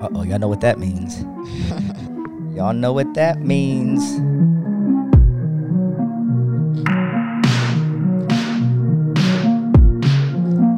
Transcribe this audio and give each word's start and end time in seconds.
Uh 0.00 0.08
oh, 0.14 0.22
y'all 0.22 0.38
know 0.38 0.48
what 0.48 0.60
that 0.60 0.78
means. 0.78 1.20
y'all 2.56 2.72
know 2.72 2.92
what 2.92 3.12
that 3.14 3.40
means. 3.40 4.02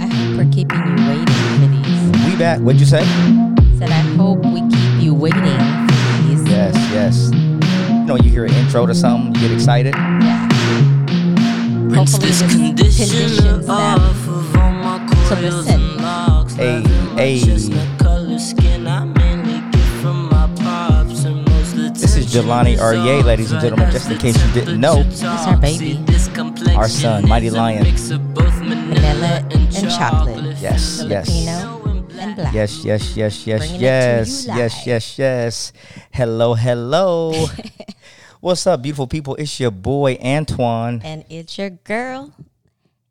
I 0.00 0.07
hope 0.07 0.37
we're 0.39 0.50
keeping 0.50 0.79
you 0.79 1.07
waiting 1.07 1.27
for 1.27 1.66
these. 1.68 2.30
We 2.32 2.36
back. 2.38 2.61
What'd 2.61 2.80
you 2.80 2.86
say? 2.86 3.04
Said 3.79 3.91
I 3.91 4.00
hope 4.16 4.38
we 4.46 4.61
keep 4.70 5.02
you 5.02 5.14
waiting 5.14 5.43
for 5.43 6.22
these. 6.22 6.48
Yes, 6.48 6.75
yes. 6.91 7.30
You 7.32 8.07
know, 8.07 8.16
you 8.16 8.30
hear 8.30 8.46
an 8.46 8.54
intro 8.54 8.86
to 8.86 8.95
something, 8.95 9.34
you 9.34 9.48
get 9.48 9.52
excited. 9.52 9.95
Yeah. 9.95 10.48
Hopefully 11.95 12.29
this 12.29 12.41
this 12.41 12.54
conditioner 12.57 13.07
conditions 13.07 13.36
them 13.43 13.61
of 13.61 13.70
all 13.70 13.98
my 13.98 14.12
to 15.31 15.41
listen. 15.41 15.98
Hey, 16.59 16.83
hey. 17.15 17.38
chestnut 17.41 17.98
color 18.01 18.38
skin 18.38 18.87
I 18.88 19.05
mainly 19.05 19.61
get 19.71 19.87
from 20.02 20.29
my 20.29 20.51
pops 20.57 21.25
and 21.25 21.48
most 21.48 21.73
of 21.75 21.79
the 21.79 21.91
This 21.91 22.16
is 22.16 22.33
tension 22.33 22.51
Jelani 22.51 22.75
is 22.75 22.80
Aryeh, 22.80 23.23
ladies 23.25 23.52
and 23.52 23.61
gentlemen, 23.61 23.91
just 23.93 24.11
in 24.11 24.19
case 24.19 24.45
you 24.45 24.52
didn't 24.52 24.80
know. 24.80 24.97
temperature 24.97 25.27
That's 25.27 25.47
our 25.47 25.57
baby. 25.57 25.79
See, 25.79 26.02
this 26.05 26.27
complexion 26.29 26.77
Our 26.77 26.88
son, 26.88 27.29
Mighty 27.29 27.51
Lion. 27.51 27.85
mix 27.85 28.11
of 28.11 28.35
both 28.35 28.52
Vanilla 28.55 29.47
and 29.52 29.73
chocolate. 29.91 30.57
Yes, 30.59 31.05
yes. 31.07 31.29
Filipino 31.29 31.83
and 31.91 32.09
black. 32.09 32.52
Yes, 32.55 32.85
yes, 32.85 33.16
yes, 33.16 33.47
yes, 33.47 33.60
Bringing 33.60 33.80
yes, 33.80 34.47
yes, 34.47 34.87
yes, 34.87 35.19
yes. 35.19 35.73
Hello, 36.10 36.55
hello. 36.55 37.47
What's 38.41 38.66
up, 38.66 38.83
beautiful 38.83 39.07
people? 39.07 39.37
It's 39.37 39.60
your 39.60 39.71
boy 39.71 40.16
Antoine. 40.16 41.02
And 41.05 41.24
it's 41.29 41.57
your 41.57 41.71
girl, 41.71 42.35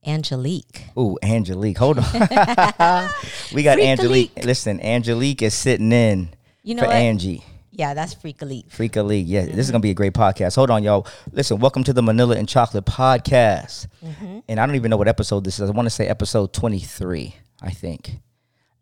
Angelique. 0.09 0.85
Ooh, 0.97 1.17
Angelique. 1.21 1.77
Hold 1.77 1.99
on. 1.99 2.05
we 3.53 3.63
got 3.63 3.79
Angelique. 3.79 4.43
Listen, 4.43 4.81
Angelique 4.81 5.43
is 5.43 5.53
sitting 5.53 5.91
in 5.91 6.29
You 6.63 6.75
know 6.75 6.83
for 6.83 6.87
what? 6.87 6.95
Angie. 6.95 7.43
Yeah, 7.71 7.93
that's 7.93 8.13
Freak 8.13 8.41
Elite. 8.41 8.67
Freaka 8.69 9.05
League. 9.05 9.27
Yeah, 9.27 9.45
this 9.45 9.59
is 9.59 9.71
gonna 9.71 9.81
be 9.81 9.91
a 9.91 9.93
great 9.93 10.13
podcast. 10.13 10.55
Hold 10.55 10.69
on, 10.69 10.83
y'all. 10.83 11.07
Listen, 11.31 11.59
welcome 11.59 11.83
to 11.85 11.93
the 11.93 12.01
Manila 12.01 12.35
and 12.35 12.49
Chocolate 12.49 12.85
Podcast. 12.85 13.87
Mm-hmm. 14.03 14.39
And 14.49 14.59
I 14.59 14.65
don't 14.65 14.75
even 14.75 14.89
know 14.89 14.97
what 14.97 15.07
episode 15.07 15.45
this 15.45 15.59
is. 15.59 15.69
I 15.69 15.71
want 15.71 15.85
to 15.85 15.89
say 15.91 16.07
episode 16.07 16.51
twenty 16.51 16.79
three. 16.79 17.35
I 17.61 17.69
think 17.69 18.19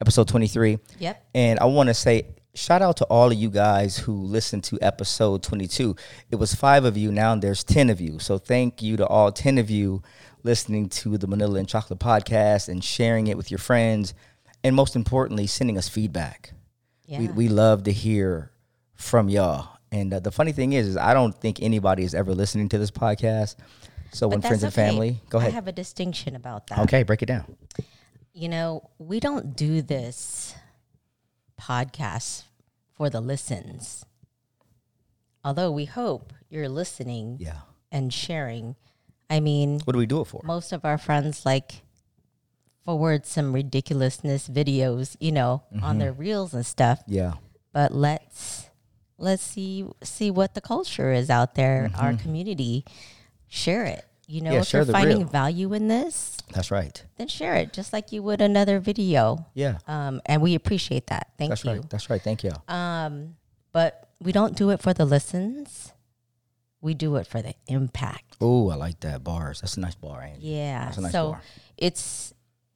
episode 0.01 0.27
twenty 0.27 0.47
three. 0.47 0.79
Yep. 0.97 1.27
And 1.35 1.59
I 1.59 1.65
want 1.65 1.89
to 1.89 1.93
say 1.93 2.37
shout 2.55 2.81
out 2.81 2.97
to 2.97 3.05
all 3.05 3.31
of 3.31 3.37
you 3.37 3.49
guys 3.51 3.97
who 3.97 4.13
listened 4.13 4.63
to 4.63 4.79
episode 4.81 5.43
22. 5.43 5.95
It 6.31 6.37
was 6.37 6.55
five 6.55 6.85
of 6.85 6.97
you. 6.97 7.11
Now 7.11 7.35
there's 7.35 7.63
10 7.63 7.91
of 7.91 8.01
you. 8.01 8.17
So 8.17 8.39
thank 8.39 8.81
you 8.81 8.97
to 8.97 9.05
all 9.05 9.31
10 9.31 9.59
of 9.59 9.69
you 9.69 10.01
listening 10.43 10.89
to 10.89 11.17
the 11.17 11.27
Manila 11.27 11.59
and 11.59 11.67
Chocolate 11.67 11.99
podcast 11.99 12.69
and 12.69 12.83
sharing 12.83 13.27
it 13.27 13.37
with 13.37 13.51
your 13.51 13.57
friends. 13.57 14.13
And 14.63 14.75
most 14.75 14.95
importantly, 14.95 15.47
sending 15.47 15.77
us 15.77 15.87
feedback. 15.87 16.53
Yeah. 17.05 17.19
We, 17.19 17.27
we 17.27 17.47
love 17.49 17.83
to 17.83 17.91
hear 17.91 18.51
from 18.95 19.29
y'all. 19.29 19.69
And 19.91 20.13
uh, 20.13 20.19
the 20.19 20.31
funny 20.31 20.51
thing 20.51 20.73
is, 20.73 20.87
is 20.87 20.97
I 20.97 21.13
don't 21.13 21.33
think 21.33 21.61
anybody 21.61 22.03
is 22.03 22.13
ever 22.13 22.33
listening 22.33 22.67
to 22.69 22.77
this 22.77 22.91
podcast. 22.91 23.55
So 24.11 24.27
when 24.27 24.39
But 24.39 24.47
friends 24.47 24.63
and 24.63 24.73
family, 24.73 25.21
go 25.29 25.37
ahead. 25.37 25.51
I 25.51 25.53
have 25.53 25.67
a 25.67 25.71
distinction 25.71 26.35
about 26.35 26.67
that. 26.67 26.79
Okay, 26.79 27.03
break 27.03 27.21
it 27.21 27.27
down. 27.27 27.55
You 28.33 28.49
know, 28.49 28.89
we 28.97 29.19
don't 29.19 29.55
do 29.55 29.81
this 29.81 30.55
podcast 31.59 32.43
for 32.95 33.09
the 33.09 33.21
listens. 33.21 34.05
Although 35.43 35.71
we 35.71 35.85
hope 35.85 36.33
you're 36.49 36.69
listening 36.69 37.37
Yeah. 37.39 37.59
and 37.91 38.13
sharing. 38.13 38.75
I 39.29 39.39
mean, 39.39 39.79
What 39.83 39.93
do 39.93 39.99
we 39.99 40.05
do 40.05 40.21
it 40.21 40.25
for? 40.25 40.41
most 40.43 40.71
of 40.71 40.85
our 40.85 40.97
friends 40.97 41.45
like 41.45 41.81
forward 42.85 43.25
some 43.25 43.53
ridiculousness 43.53 44.47
videos, 44.47 45.15
you 45.19 45.31
know, 45.31 45.63
Mm-hmm. 45.73 45.83
on 45.83 45.97
their 45.99 46.13
reels 46.13 46.53
and 46.53 46.65
stuff. 46.65 47.01
Yeah. 47.07 47.33
But 47.73 47.93
let's 47.93 48.69
let's 49.17 49.43
see 49.43 49.85
see 50.03 50.31
what 50.31 50.53
the 50.53 50.61
culture 50.61 51.11
is 51.11 51.29
out 51.29 51.55
there, 51.55 51.91
our 51.97 52.13
community. 52.13 52.85
Share 53.49 53.85
it. 53.85 54.03
You 54.27 54.41
know, 54.41 54.49
Mm-hmm. 54.49 54.53
Yeah, 54.55 54.61
if 54.61 54.73
you're 54.73 54.85
finding 54.85 55.27
value 55.27 55.73
in 55.73 55.87
this, 55.87 56.37
That's 56.53 56.69
right. 56.71 57.01
then 57.17 57.27
share 57.29 57.55
it 57.55 57.71
just 57.73 57.93
like 57.93 58.11
you 58.11 58.21
would 58.23 58.41
another 58.41 58.79
video. 58.79 59.45
Yeah. 59.53 59.77
Um, 59.87 60.21
and 60.25 60.41
we 60.41 60.53
appreciate 60.55 61.07
that. 61.07 61.29
Thank 61.37 61.49
That's 61.51 61.63
you. 61.63 61.71
right. 61.71 61.89
That's 61.89 62.09
right. 62.09 62.21
Thank 62.21 62.43
y'all. 62.43 62.61
Um, 62.67 63.35
but 63.71 64.09
we 64.21 64.31
don't 64.33 64.55
do 64.57 64.69
it 64.71 64.81
for 64.81 64.93
the 64.93 65.05
listens. 65.05 65.93
We 66.81 66.93
do 66.93 67.15
it 67.15 67.27
for 67.27 67.41
the 67.41 67.55
impact. 67.67 68.37
Oh, 68.39 68.69
I 68.69 68.75
like 68.75 68.99
that 69.01 69.23
bars. 69.23 69.61
That's 69.61 69.77
a 69.77 69.79
nice 69.79 69.95
bar, 69.95 70.21
Angie. 70.21 70.47
Yeah. 70.47 70.93
Nice 70.97 71.11
so 71.11 71.31
bar. 71.31 71.41
it's 71.77 72.33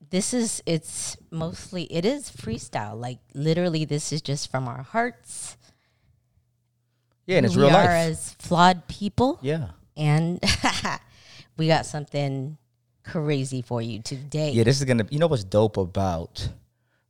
this 0.10 0.34
is 0.34 0.62
it's 0.66 1.18
mostly 1.30 1.84
it 1.84 2.06
is 2.06 2.30
freestyle. 2.30 3.00
Like 3.00 3.20
literally 3.34 3.86
this 3.86 4.12
is 4.12 4.22
just 4.22 4.52
from 4.52 4.68
our 4.68 4.84
hearts. 4.84 5.58
Yeah, 7.26 7.38
and 7.38 7.46
it's 7.46 7.56
who 7.56 7.62
real 7.62 7.70
we 7.70 7.76
are 7.76 7.90
as 7.90 8.34
flawed 8.40 8.88
people. 8.88 9.40
Yeah. 9.42 9.70
And 9.96 10.44
we 11.58 11.68
got 11.68 11.86
something 11.86 12.58
crazy 13.04 13.62
for 13.62 13.82
you 13.82 14.02
today. 14.02 14.52
Yeah, 14.52 14.64
this 14.64 14.80
is 14.80 14.86
gonna. 14.86 15.06
You 15.10 15.20
know 15.20 15.28
what's 15.28 15.44
dope 15.44 15.78
about 15.78 16.50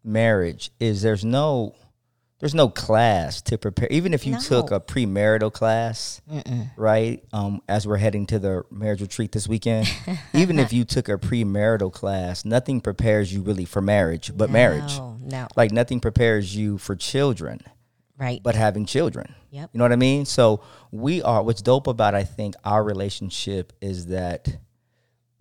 marriage 0.03 0.71
is 0.79 1.01
there's 1.01 1.23
no 1.23 1.75
there's 2.41 2.55
no 2.55 2.67
class 2.69 3.41
to 3.43 3.57
prepare. 3.57 3.87
Even 3.91 4.13
if 4.13 4.25
you 4.25 4.37
took 4.39 4.71
a 4.71 4.79
premarital 4.79 5.53
class, 5.53 6.21
right? 6.75 7.23
Um, 7.31 7.61
as 7.69 7.87
we're 7.87 7.97
heading 7.97 8.25
to 8.27 8.39
the 8.39 8.63
marriage 8.71 9.01
retreat 9.01 9.31
this 9.31 9.47
weekend, 9.47 9.87
even 10.33 10.57
if 10.59 10.73
you 10.73 10.83
took 10.83 11.07
a 11.07 11.17
premarital 11.17 11.93
class, 11.93 12.43
nothing 12.43 12.81
prepares 12.81 13.31
you 13.31 13.41
really 13.41 13.63
for 13.65 13.81
marriage, 13.81 14.31
but 14.35 14.49
marriage. 14.49 14.97
No, 14.97 15.17
no. 15.21 15.47
Like 15.55 15.71
nothing 15.71 15.99
prepares 15.99 16.55
you 16.55 16.77
for 16.77 16.95
children. 16.95 17.61
Right. 18.17 18.41
but 18.43 18.53
having 18.53 18.85
children. 18.85 19.33
Yep. 19.49 19.71
You 19.73 19.77
know 19.79 19.83
what 19.83 19.91
I 19.91 19.95
mean? 19.95 20.25
So 20.25 20.61
we 20.91 21.23
are 21.23 21.41
what's 21.41 21.63
dope 21.63 21.87
about 21.87 22.13
I 22.13 22.23
think 22.23 22.53
our 22.63 22.83
relationship 22.83 23.73
is 23.81 24.07
that 24.07 24.47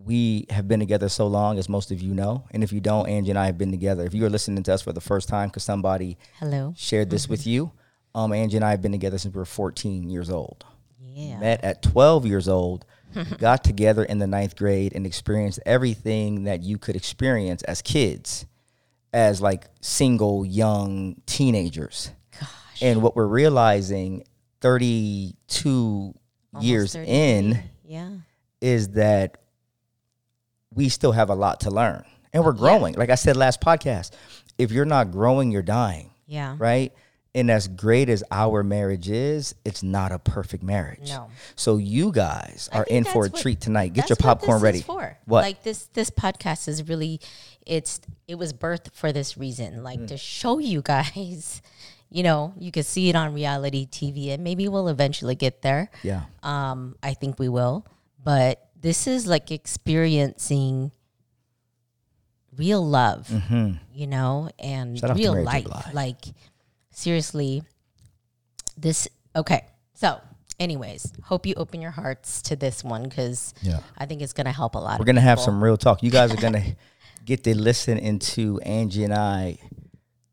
we 0.04 0.46
have 0.50 0.66
been 0.68 0.80
together 0.80 1.08
so 1.08 1.26
long, 1.26 1.58
as 1.58 1.68
most 1.68 1.90
of 1.90 2.00
you 2.00 2.14
know. 2.14 2.44
And 2.52 2.62
if 2.64 2.72
you 2.72 2.80
don't, 2.80 3.08
Angie 3.08 3.30
and 3.30 3.38
I 3.38 3.46
have 3.46 3.58
been 3.58 3.70
together. 3.70 4.04
If 4.04 4.14
you 4.14 4.24
are 4.24 4.30
listening 4.30 4.62
to 4.64 4.74
us 4.74 4.82
for 4.82 4.92
the 4.92 5.00
first 5.00 5.28
time 5.28 5.48
because 5.48 5.64
somebody 5.64 6.16
Hello. 6.38 6.74
shared 6.76 7.10
this 7.10 7.28
with 7.28 7.46
you, 7.46 7.72
um, 8.14 8.32
Angie 8.32 8.56
and 8.56 8.64
I 8.64 8.70
have 8.70 8.82
been 8.82 8.92
together 8.92 9.18
since 9.18 9.34
we 9.34 9.38
were 9.38 9.44
14 9.44 10.08
years 10.10 10.30
old. 10.30 10.64
Yeah. 11.00 11.38
Met 11.38 11.62
at 11.64 11.82
12 11.82 12.26
years 12.26 12.48
old, 12.48 12.84
got 13.38 13.62
together 13.64 14.04
in 14.04 14.18
the 14.18 14.26
ninth 14.26 14.56
grade, 14.56 14.92
and 14.94 15.06
experienced 15.06 15.60
everything 15.66 16.44
that 16.44 16.62
you 16.62 16.78
could 16.78 16.96
experience 16.96 17.62
as 17.64 17.82
kids, 17.82 18.46
as 19.12 19.40
like 19.42 19.66
single 19.80 20.44
young 20.46 21.20
teenagers. 21.26 22.10
Gosh. 22.38 22.48
And 22.82 23.02
what 23.02 23.16
we're 23.16 23.26
realizing 23.26 24.24
32 24.60 26.14
Almost 26.52 26.66
years 26.66 26.92
30. 26.94 27.08
in 27.10 27.62
Yeah. 27.84 28.10
is 28.60 28.88
that 28.90 29.39
we 30.74 30.88
still 30.88 31.12
have 31.12 31.30
a 31.30 31.34
lot 31.34 31.60
to 31.60 31.70
learn. 31.70 32.04
And 32.32 32.44
we're 32.44 32.52
growing. 32.52 32.94
Like 32.94 33.10
I 33.10 33.16
said 33.16 33.36
last 33.36 33.60
podcast, 33.60 34.12
if 34.56 34.70
you're 34.70 34.84
not 34.84 35.10
growing, 35.10 35.50
you're 35.50 35.62
dying, 35.62 36.10
Yeah. 36.26 36.54
right? 36.58 36.92
And 37.34 37.48
as 37.50 37.68
great 37.68 38.08
as 38.08 38.24
our 38.32 38.62
marriage 38.64 39.08
is, 39.08 39.54
it's 39.64 39.82
not 39.84 40.10
a 40.12 40.18
perfect 40.18 40.62
marriage. 40.64 41.08
No. 41.10 41.28
So 41.54 41.76
you 41.76 42.10
guys 42.12 42.68
are 42.72 42.84
in 42.84 43.04
for 43.04 43.26
a 43.26 43.28
what- 43.28 43.40
treat 43.40 43.60
tonight. 43.60 43.92
Get 43.92 44.08
your 44.08 44.16
popcorn 44.16 44.60
ready. 44.60 44.80
For. 44.82 45.16
What? 45.26 45.42
Like 45.42 45.62
this 45.62 45.86
this 45.92 46.10
podcast 46.10 46.66
is 46.66 46.88
really 46.88 47.20
it's 47.66 48.00
it 48.26 48.34
was 48.36 48.52
birthed 48.52 48.92
for 48.94 49.12
this 49.12 49.36
reason, 49.36 49.74
Mm. 49.78 49.82
like 49.82 50.06
to 50.08 50.16
show 50.16 50.58
you 50.58 50.82
guys, 50.82 51.62
you 52.10 52.24
know, 52.24 52.52
you 52.58 52.72
can 52.72 52.82
see 52.82 53.08
it 53.10 53.14
on 53.16 53.32
reality 53.32 53.86
TV 53.86 54.30
and 54.30 54.42
maybe 54.42 54.66
we'll 54.68 54.88
eventually 54.88 55.36
get 55.36 55.62
there. 55.62 55.88
yeah. 56.02 56.22
Um 56.42 56.96
I 57.00 57.14
think 57.14 57.38
we 57.38 57.48
will, 57.48 57.86
but 58.24 58.69
this 58.80 59.06
is 59.06 59.26
like 59.26 59.50
experiencing 59.50 60.92
real 62.56 62.86
love, 62.86 63.30
you 63.94 64.06
know, 64.06 64.50
and 64.58 64.96
Mm-hmm. 64.96 65.06
Shout 65.06 65.16
real 65.16 65.42
life. 65.42 65.66
Like 65.92 66.24
seriously, 66.90 67.62
this 68.76 69.08
okay. 69.36 69.66
So, 69.94 70.20
anyways, 70.58 71.12
hope 71.24 71.46
you 71.46 71.54
open 71.56 71.82
your 71.82 71.90
hearts 71.90 72.42
to 72.42 72.56
this 72.56 72.82
one 72.82 73.04
because 73.04 73.54
Yeah. 73.62 73.80
I 73.98 74.06
think 74.06 74.22
it's 74.22 74.32
gonna 74.32 74.52
help 74.52 74.74
a 74.74 74.78
lot. 74.78 74.98
We're 74.98 75.06
gonna 75.06 75.20
have 75.20 75.40
some 75.40 75.62
real 75.62 75.76
talk. 75.76 76.02
You 76.02 76.10
guys 76.10 76.32
are 76.32 76.40
gonna 76.40 76.64
get 77.24 77.44
to 77.44 77.56
listen 77.56 77.98
into 77.98 78.60
Angie 78.60 79.04
and 79.04 79.14
I 79.14 79.58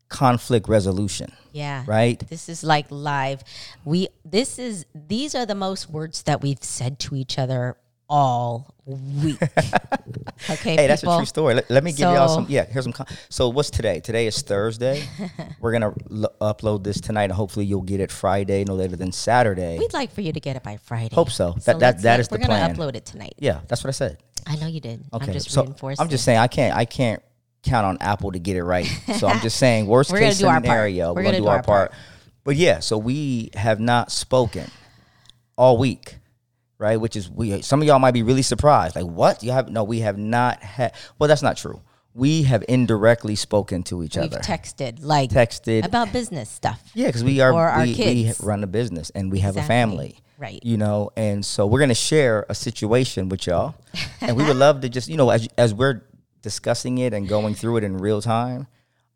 conflict 0.08 0.68
resolution, 0.68 1.30
yeah. 1.52 1.84
right? 1.86 2.18
This 2.30 2.48
is 2.48 2.64
like 2.64 2.86
live. 2.90 3.44
We 3.84 4.08
this 4.24 4.58
is 4.58 4.86
these 4.94 5.34
are 5.34 5.44
the 5.44 5.54
most 5.54 5.90
words 5.90 6.22
that 6.22 6.40
we've 6.40 6.64
said 6.64 6.98
to 7.00 7.14
each 7.14 7.38
other 7.38 7.76
all 8.08 8.74
week. 8.86 9.38
okay, 10.50 10.76
Hey, 10.76 10.86
that's 10.86 11.02
a 11.02 11.16
true 11.16 11.24
story. 11.26 11.54
Let, 11.54 11.70
let 11.70 11.84
me 11.84 11.90
give 11.92 12.00
y'all 12.00 12.28
some. 12.28 12.46
Yeah, 12.48 12.64
here's 12.66 12.84
some. 12.84 12.92
Con- 12.92 13.06
so 13.28 13.48
what's 13.48 13.70
today? 13.70 14.00
Today 14.00 14.26
is 14.26 14.40
Thursday. 14.42 15.04
We're 15.60 15.72
gonna 15.72 15.94
l- 16.10 16.34
upload 16.40 16.84
this 16.84 17.00
tonight, 17.00 17.24
and 17.24 17.32
hopefully 17.32 17.66
you'll 17.66 17.82
get 17.82 18.00
it 18.00 18.10
Friday, 18.10 18.64
no 18.64 18.74
later 18.74 18.96
than 18.96 19.12
Saturday. 19.12 19.78
We'd 19.78 19.92
like 19.92 20.10
for 20.12 20.22
you 20.22 20.32
to 20.32 20.40
get 20.40 20.56
it 20.56 20.62
by 20.62 20.78
Friday. 20.78 21.14
Hope 21.14 21.30
so. 21.30 21.52
That- 21.66 21.78
that- 21.80 22.02
that 22.02 22.02
get- 22.02 22.20
is 22.20 22.28
uh, 22.28 22.36
the 22.36 22.38
we're 22.40 22.46
gonna 22.48 22.74
upload 22.74 22.96
it 22.96 23.04
tonight. 23.04 23.34
yeah, 23.38 23.60
that's 23.68 23.82
what 23.84 23.88
I 23.88 23.92
said. 23.92 24.18
I 24.46 24.56
know 24.56 24.66
you 24.66 24.80
did. 24.80 25.04
Okay, 25.12 25.26
I'm 25.26 25.32
just 25.32 25.50
so 25.50 25.62
reinforcing. 25.64 26.02
I'm 26.02 26.08
just 26.08 26.24
saying 26.24 26.38
I 26.38 26.46
can't 26.46 26.74
I 26.74 26.84
can't 26.86 27.22
count 27.62 27.84
on 27.84 27.98
Apple 28.00 28.32
to 28.32 28.38
get 28.38 28.56
it 28.56 28.62
right. 28.64 28.86
So 29.18 29.26
I'm 29.26 29.40
just 29.40 29.58
saying, 29.58 29.86
worst 29.88 30.10
We're 30.10 30.20
gonna 30.20 30.30
case 30.30 30.38
do 30.38 30.46
our 30.46 30.54
part. 30.54 30.64
scenario, 30.64 31.08
We're 31.12 31.16
we're, 31.16 31.22
gonna, 31.24 31.32
gonna 31.38 31.44
do 31.44 31.48
our 31.48 31.62
part. 31.62 31.90
part. 31.90 32.00
But 32.44 32.56
yeah, 32.56 32.78
so 32.78 32.96
we 32.96 33.50
have 33.54 33.78
not 33.80 34.10
spoken 34.10 34.70
all 35.58 35.76
week, 35.76 36.17
right? 36.78 36.96
Which 36.96 37.16
is 37.16 37.30
we. 37.30 37.60
Some 37.62 37.80
of 37.82 37.86
y'all 37.88 37.98
might 37.98 38.12
be 38.14 38.22
really 38.22 38.42
surprised, 38.42 38.96
like 38.96 39.04
what 39.06 39.42
you 39.42 39.52
have? 39.52 39.68
No, 39.68 39.84
we 39.84 40.00
have 40.00 40.18
not 40.18 40.62
had. 40.62 40.94
Well, 41.18 41.28
that's 41.28 41.42
not 41.42 41.56
true. 41.56 41.80
We 42.14 42.42
have 42.44 42.64
indirectly 42.68 43.36
spoken 43.36 43.82
to 43.84 44.02
each 44.02 44.16
We've 44.16 44.24
other, 44.24 44.38
texted 44.40 44.98
like 45.02 45.30
texted 45.30 45.84
about 45.84 46.12
business 46.12 46.48
stuff. 46.50 46.82
yeah, 46.94 47.06
because 47.06 47.22
we 47.22 47.40
are 47.40 47.52
Or 47.52 47.68
our 47.68 47.82
we, 47.84 47.90
we 47.90 47.94
kids. 47.94 48.40
run 48.40 48.64
a 48.64 48.66
business 48.66 49.10
and 49.10 49.30
we 49.30 49.38
have 49.40 49.56
a 49.56 49.62
family, 49.62 50.18
Right. 50.36 50.58
You 50.64 50.78
know, 50.78 51.10
and 51.16 51.44
so 51.44 51.66
we're 51.66 51.80
gonna 51.80 51.94
share 51.94 52.46
a 52.48 52.54
situation 52.54 53.28
with 53.28 53.46
y'all, 53.46 53.74
and 54.20 54.36
we 54.36 54.44
would 54.44 54.56
love 54.66 54.80
to 54.80 54.88
just 54.88 55.08
you 55.08 55.16
know 55.16 55.30
as 55.30 55.48
as 55.58 55.72
we're 55.74 56.02
discussing 56.42 56.98
it 56.98 57.12
and 57.12 57.28
going 57.28 57.54
through 57.54 57.76
it 57.78 57.84
in 57.84 57.98
real 57.98 58.22
time, 58.22 58.66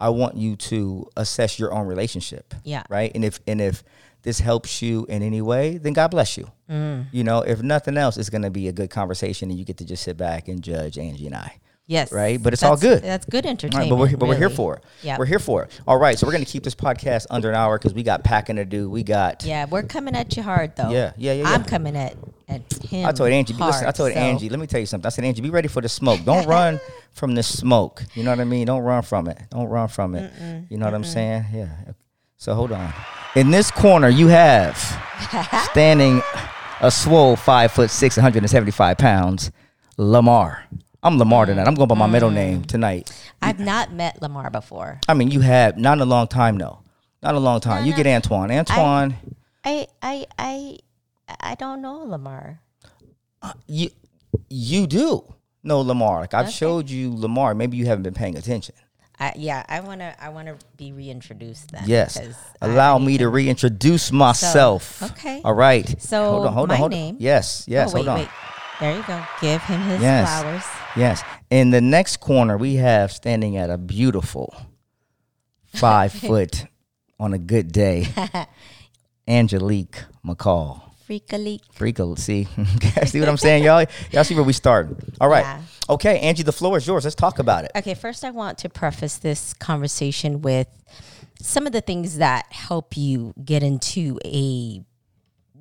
I 0.00 0.08
want 0.10 0.36
you 0.36 0.56
to 0.56 1.08
assess 1.16 1.58
your 1.58 1.72
own 1.72 1.86
relationship, 1.86 2.54
Yeah. 2.64 2.82
right? 2.88 3.10
And 3.14 3.24
if 3.24 3.40
and 3.46 3.60
if 3.60 3.82
this 4.22 4.40
helps 4.40 4.82
you 4.82 5.06
in 5.08 5.22
any 5.22 5.42
way, 5.42 5.78
then 5.78 5.92
God 5.92 6.08
bless 6.08 6.36
you. 6.36 6.50
Mm. 6.70 7.06
You 7.12 7.24
know, 7.24 7.40
if 7.40 7.62
nothing 7.62 7.96
else, 7.96 8.16
it's 8.16 8.30
gonna 8.30 8.50
be 8.50 8.68
a 8.68 8.72
good 8.72 8.90
conversation, 8.90 9.50
and 9.50 9.58
you 9.58 9.64
get 9.64 9.78
to 9.78 9.84
just 9.84 10.02
sit 10.02 10.16
back 10.16 10.48
and 10.48 10.62
judge 10.62 10.98
Angie 10.98 11.26
and 11.26 11.34
I. 11.34 11.58
Yes. 11.88 12.12
Right, 12.12 12.40
but 12.40 12.52
it's 12.52 12.62
all 12.62 12.76
good. 12.76 13.02
That's 13.02 13.26
good 13.26 13.44
entertainment. 13.44 13.90
right, 13.90 13.90
but 13.90 13.98
we're, 14.12 14.16
but 14.16 14.28
we're 14.28 14.36
here 14.38 14.48
for 14.48 14.76
it. 14.76 14.84
Yep. 15.02 15.18
We're 15.18 15.26
here 15.26 15.40
for 15.40 15.64
it. 15.64 15.80
All 15.86 15.98
right, 15.98 16.16
so 16.16 16.26
we're 16.26 16.32
gonna 16.32 16.44
keep 16.44 16.62
this 16.62 16.76
podcast 16.76 17.26
under 17.28 17.48
an 17.50 17.56
hour 17.56 17.76
because 17.76 17.92
we 17.92 18.04
got 18.04 18.22
packing 18.22 18.56
to 18.56 18.64
do. 18.64 18.88
We 18.88 19.02
got. 19.02 19.44
Yeah, 19.44 19.66
we're 19.66 19.82
coming 19.82 20.14
at 20.14 20.36
you 20.36 20.42
hard 20.44 20.76
though. 20.76 20.90
Yeah, 20.90 21.12
yeah, 21.16 21.32
yeah, 21.32 21.48
I'm 21.48 21.64
coming 21.64 21.96
at 21.96 22.16
at 22.48 22.72
him. 22.84 23.06
I 23.06 23.12
told 23.12 23.30
Angie, 23.30 23.54
listen, 23.54 23.86
I 23.86 23.90
told 23.90 24.12
so- 24.12 24.18
Angie, 24.18 24.48
let 24.48 24.60
me 24.60 24.66
tell 24.68 24.80
you 24.80 24.86
something. 24.86 25.06
I 25.06 25.10
said, 25.10 25.24
Angie, 25.24 25.42
be 25.42 25.50
ready 25.50 25.68
for 25.68 25.80
the 25.80 25.88
smoke. 25.88 26.20
Don't 26.24 26.46
run 26.46 26.78
from 27.12 27.34
the 27.34 27.42
smoke. 27.42 28.04
You 28.14 28.22
know 28.22 28.30
what 28.30 28.40
I 28.40 28.44
mean? 28.44 28.66
Don't 28.66 28.82
run 28.82 29.02
from 29.02 29.26
it. 29.28 29.38
Don't 29.50 29.68
run 29.68 29.88
from 29.88 30.14
it. 30.14 30.32
You 30.70 30.78
know 30.78 30.86
what 30.86 30.94
I'm 30.94 31.04
saying? 31.04 31.46
Yeah. 31.52 31.68
So 32.42 32.54
hold 32.56 32.72
on. 32.72 32.92
In 33.36 33.52
this 33.52 33.70
corner, 33.70 34.08
you 34.08 34.26
have 34.26 34.76
standing 35.70 36.20
a 36.80 36.90
swole 36.90 37.36
five 37.36 37.70
foot 37.70 37.88
six, 37.88 38.16
175 38.16 38.98
pounds, 38.98 39.52
Lamar. 39.96 40.64
I'm 41.04 41.18
Lamar 41.18 41.46
tonight. 41.46 41.68
I'm 41.68 41.76
going 41.76 41.86
by 41.86 41.94
my 41.94 42.08
middle 42.08 42.30
Mm. 42.30 42.34
name 42.34 42.64
tonight. 42.64 43.12
I've 43.40 43.60
not 43.60 43.92
met 43.92 44.20
Lamar 44.20 44.50
before. 44.50 44.98
I 45.08 45.14
mean, 45.14 45.30
you 45.30 45.38
have 45.38 45.78
not 45.78 45.98
in 45.98 46.00
a 46.02 46.04
long 46.04 46.26
time 46.26 46.58
though. 46.58 46.80
Not 47.22 47.36
a 47.36 47.38
long 47.38 47.60
time. 47.60 47.86
you 47.86 47.94
get 47.94 48.08
Antoine. 48.08 48.50
Antoine, 48.50 49.14
I 49.64 49.86
I 50.02 50.26
I 50.36 50.78
I 51.38 51.54
don't 51.54 51.80
know 51.80 52.02
Lamar. 52.02 52.58
you 53.68 53.90
you 54.50 54.88
do 54.88 55.32
know 55.62 55.80
Lamar. 55.80 56.22
Like 56.22 56.34
I've 56.34 56.46
Okay. 56.46 56.52
showed 56.56 56.90
you 56.90 57.14
Lamar. 57.14 57.54
Maybe 57.54 57.76
you 57.76 57.86
haven't 57.86 58.02
been 58.02 58.14
paying 58.14 58.36
attention. 58.36 58.74
I, 59.22 59.32
yeah, 59.36 59.64
I 59.68 59.80
wanna 59.80 60.14
I 60.20 60.30
wanna 60.30 60.56
be 60.76 60.92
reintroduced 60.92 61.70
then. 61.70 61.84
Yes. 61.86 62.18
Allow 62.60 62.98
me 62.98 63.18
to 63.18 63.28
reintroduce 63.28 64.10
myself. 64.10 65.00
okay. 65.02 65.40
All 65.44 65.54
right. 65.54 65.86
So, 66.02 66.30
hold 66.32 66.46
on, 66.46 66.52
hold 66.52 66.68
my 66.70 66.74
on, 66.74 66.78
hold 66.80 66.90
name- 66.92 67.14
on. 67.16 67.20
Yes, 67.20 67.64
yes, 67.68 67.90
oh, 67.92 67.94
wait, 67.94 68.06
hold 68.06 68.08
on. 68.08 68.18
wait. 68.18 68.28
There 68.80 68.96
you 68.96 69.02
go. 69.04 69.22
Give 69.40 69.62
him 69.62 69.80
his 69.82 70.00
Yes. 70.02 70.28
flowers. 70.28 70.64
Yes. 70.96 71.22
In 71.50 71.70
the 71.70 71.80
next 71.80 72.16
corner, 72.18 72.58
we 72.58 72.74
have 72.76 73.12
standing 73.12 73.56
at 73.56 73.70
a 73.70 73.78
beautiful 73.78 74.52
five 75.66 76.12
foot 76.26 76.66
on 77.20 77.32
a 77.32 77.38
good 77.38 77.70
day, 77.70 78.08
Angelique 79.28 80.02
McCall. 80.26 80.80
Freak 81.12 81.32
a 81.34 81.36
leak. 81.36 81.60
Freako, 81.76 82.18
see, 82.18 82.44
see 83.06 83.20
what 83.20 83.28
I'm 83.28 83.36
saying, 83.36 83.64
y'all? 83.64 83.84
Y'all 84.12 84.24
see 84.24 84.34
where 84.34 84.44
we 84.44 84.54
started. 84.54 84.96
All 85.20 85.28
right. 85.28 85.42
Yeah. 85.42 85.60
Okay, 85.90 86.18
Angie, 86.20 86.42
the 86.42 86.52
floor 86.54 86.78
is 86.78 86.86
yours. 86.86 87.04
Let's 87.04 87.14
talk 87.14 87.38
about 87.38 87.64
it. 87.64 87.70
Okay, 87.76 87.92
first 87.92 88.24
I 88.24 88.30
want 88.30 88.56
to 88.58 88.70
preface 88.70 89.18
this 89.18 89.52
conversation 89.52 90.40
with 90.40 90.68
some 91.38 91.66
of 91.66 91.74
the 91.74 91.82
things 91.82 92.16
that 92.16 92.50
help 92.50 92.96
you 92.96 93.34
get 93.44 93.62
into 93.62 94.18
a 94.24 94.80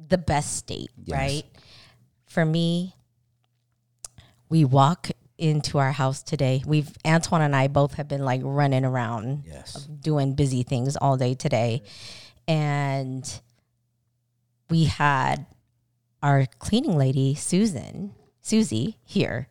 the 0.07 0.17
best 0.17 0.55
state, 0.55 0.89
Yes. 1.03 1.17
right? 1.17 1.43
For 2.27 2.45
me, 2.45 2.95
we 4.47 4.63
walk 4.63 5.09
into 5.37 5.79
our 5.79 5.91
house 5.91 6.23
today. 6.23 6.63
We've 6.65 6.89
Antoine 7.05 7.41
and 7.41 7.53
I 7.53 7.67
both 7.67 7.95
have 7.95 8.07
been 8.07 8.23
like 8.23 8.39
running 8.41 8.85
around 8.85 9.43
Yes. 9.45 9.73
doing 9.85 10.33
busy 10.33 10.63
things 10.63 10.95
all 10.95 11.17
day 11.17 11.33
today. 11.33 11.83
And 12.47 13.29
we 14.71 14.85
had 14.85 15.45
our 16.23 16.45
cleaning 16.59 16.97
lady, 16.97 17.35
Susan, 17.35 18.13
Susie, 18.41 18.97
here. 19.03 19.47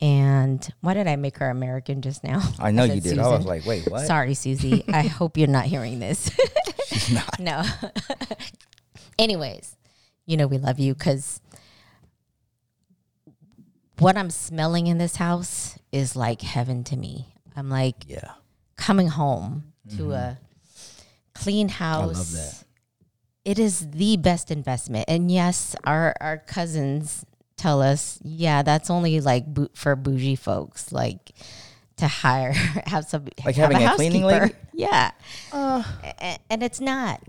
And 0.00 0.68
why 0.80 0.94
did 0.94 1.06
I 1.06 1.14
make 1.14 1.38
her 1.38 1.48
American 1.48 2.02
just 2.02 2.24
now? 2.24 2.42
I 2.58 2.72
know 2.72 2.86
said 2.86 2.96
you 2.96 3.00
did. 3.00 3.18
I 3.20 3.28
was 3.28 3.46
like, 3.46 3.64
wait, 3.64 3.88
what? 3.88 4.04
Sorry, 4.06 4.34
Susie. 4.34 4.84
I 4.92 5.02
hope 5.02 5.38
you're 5.38 5.46
not 5.46 5.66
hearing 5.66 6.00
this. 6.00 6.28
She's 6.86 7.12
not. 7.12 7.38
no. 7.38 7.62
Anyways, 9.18 9.76
you 10.26 10.36
know 10.36 10.48
we 10.48 10.58
love 10.58 10.80
you 10.80 10.94
because 10.94 11.40
what 13.98 14.16
I'm 14.16 14.30
smelling 14.30 14.88
in 14.88 14.98
this 14.98 15.16
house 15.16 15.78
is 15.92 16.16
like 16.16 16.42
heaven 16.42 16.82
to 16.84 16.96
me. 16.96 17.34
I'm 17.54 17.70
like 17.70 18.08
Yeah. 18.08 18.32
coming 18.76 19.06
home 19.08 19.72
to 19.90 20.02
mm-hmm. 20.02 20.12
a 20.12 20.38
clean 21.34 21.68
house. 21.68 22.64
Love 23.44 23.56
that. 23.56 23.60
It 23.60 23.62
is 23.62 23.90
the 23.90 24.16
best 24.16 24.50
investment. 24.50 25.04
And 25.08 25.30
yes, 25.30 25.74
our 25.84 26.14
our 26.20 26.38
cousins 26.38 27.24
tell 27.56 27.82
us, 27.82 28.18
yeah, 28.22 28.62
that's 28.62 28.90
only 28.90 29.20
like 29.20 29.46
bou- 29.46 29.70
for 29.74 29.94
bougie 29.96 30.36
folks, 30.36 30.92
like 30.92 31.32
to 31.96 32.08
hire 32.08 32.52
have 32.86 33.04
some 33.04 33.24
Like 33.44 33.56
have 33.56 33.70
having 33.72 33.86
a 33.86 33.94
cleaning 33.96 34.22
housekeeper. 34.22 34.40
lady? 34.46 34.54
Yeah, 34.74 35.10
A- 35.52 36.38
and 36.50 36.62
it's 36.62 36.80
not. 36.80 37.20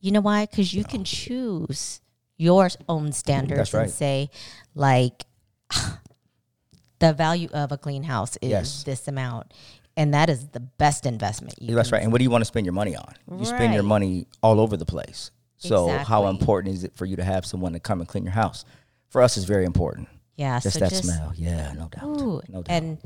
You 0.00 0.12
know 0.12 0.20
why? 0.20 0.46
Because 0.46 0.72
you 0.72 0.84
can 0.84 1.02
choose 1.04 2.00
your 2.36 2.68
own 2.88 3.12
standards 3.12 3.58
That's 3.58 3.74
right. 3.74 3.82
and 3.84 3.90
say, 3.90 4.30
like, 4.74 5.24
the 6.98 7.12
value 7.12 7.48
of 7.52 7.72
a 7.72 7.78
clean 7.78 8.02
house 8.04 8.36
is 8.42 8.50
Yes. 8.50 8.82
this 8.84 9.08
amount, 9.08 9.52
and 9.96 10.12
that 10.14 10.28
is 10.30 10.48
the 10.48 10.60
best 10.60 11.06
investment. 11.06 11.54
You 11.60 11.74
That's 11.74 11.88
can 11.90 11.96
right. 11.96 12.02
And 12.04 12.12
what 12.12 12.18
do 12.18 12.24
you 12.24 12.30
want 12.30 12.42
to 12.42 12.46
spend 12.46 12.66
your 12.66 12.72
money 12.74 12.94
on? 12.96 13.14
You 13.38 13.44
spend 13.44 13.74
your 13.74 13.82
money 13.82 14.26
all 14.42 14.60
over 14.60 14.76
the 14.76 14.86
place. 14.86 15.30
So 15.68 15.88
how 15.88 16.26
important 16.28 16.74
is 16.74 16.84
it 16.84 16.94
for 16.96 17.04
you 17.06 17.16
to 17.16 17.24
have 17.24 17.44
someone 17.46 17.72
to 17.74 17.80
come 17.80 18.00
and 18.00 18.08
clean 18.08 18.24
your 18.24 18.32
house? 18.32 18.64
For 19.08 19.22
us, 19.22 19.36
it's 19.36 19.46
very 19.46 19.64
important. 19.64 20.08
Yeah, 20.36 20.58
Just 20.60 20.74
so 20.74 20.80
that 20.80 20.90
just 20.90 21.04
smell. 21.04 21.32
Yeah, 21.36 21.72
no 21.74 21.88
doubt. 21.88 22.04
Ooh, 22.04 22.40
no 22.48 22.62
doubt. 22.62 22.66
and 22.70 22.98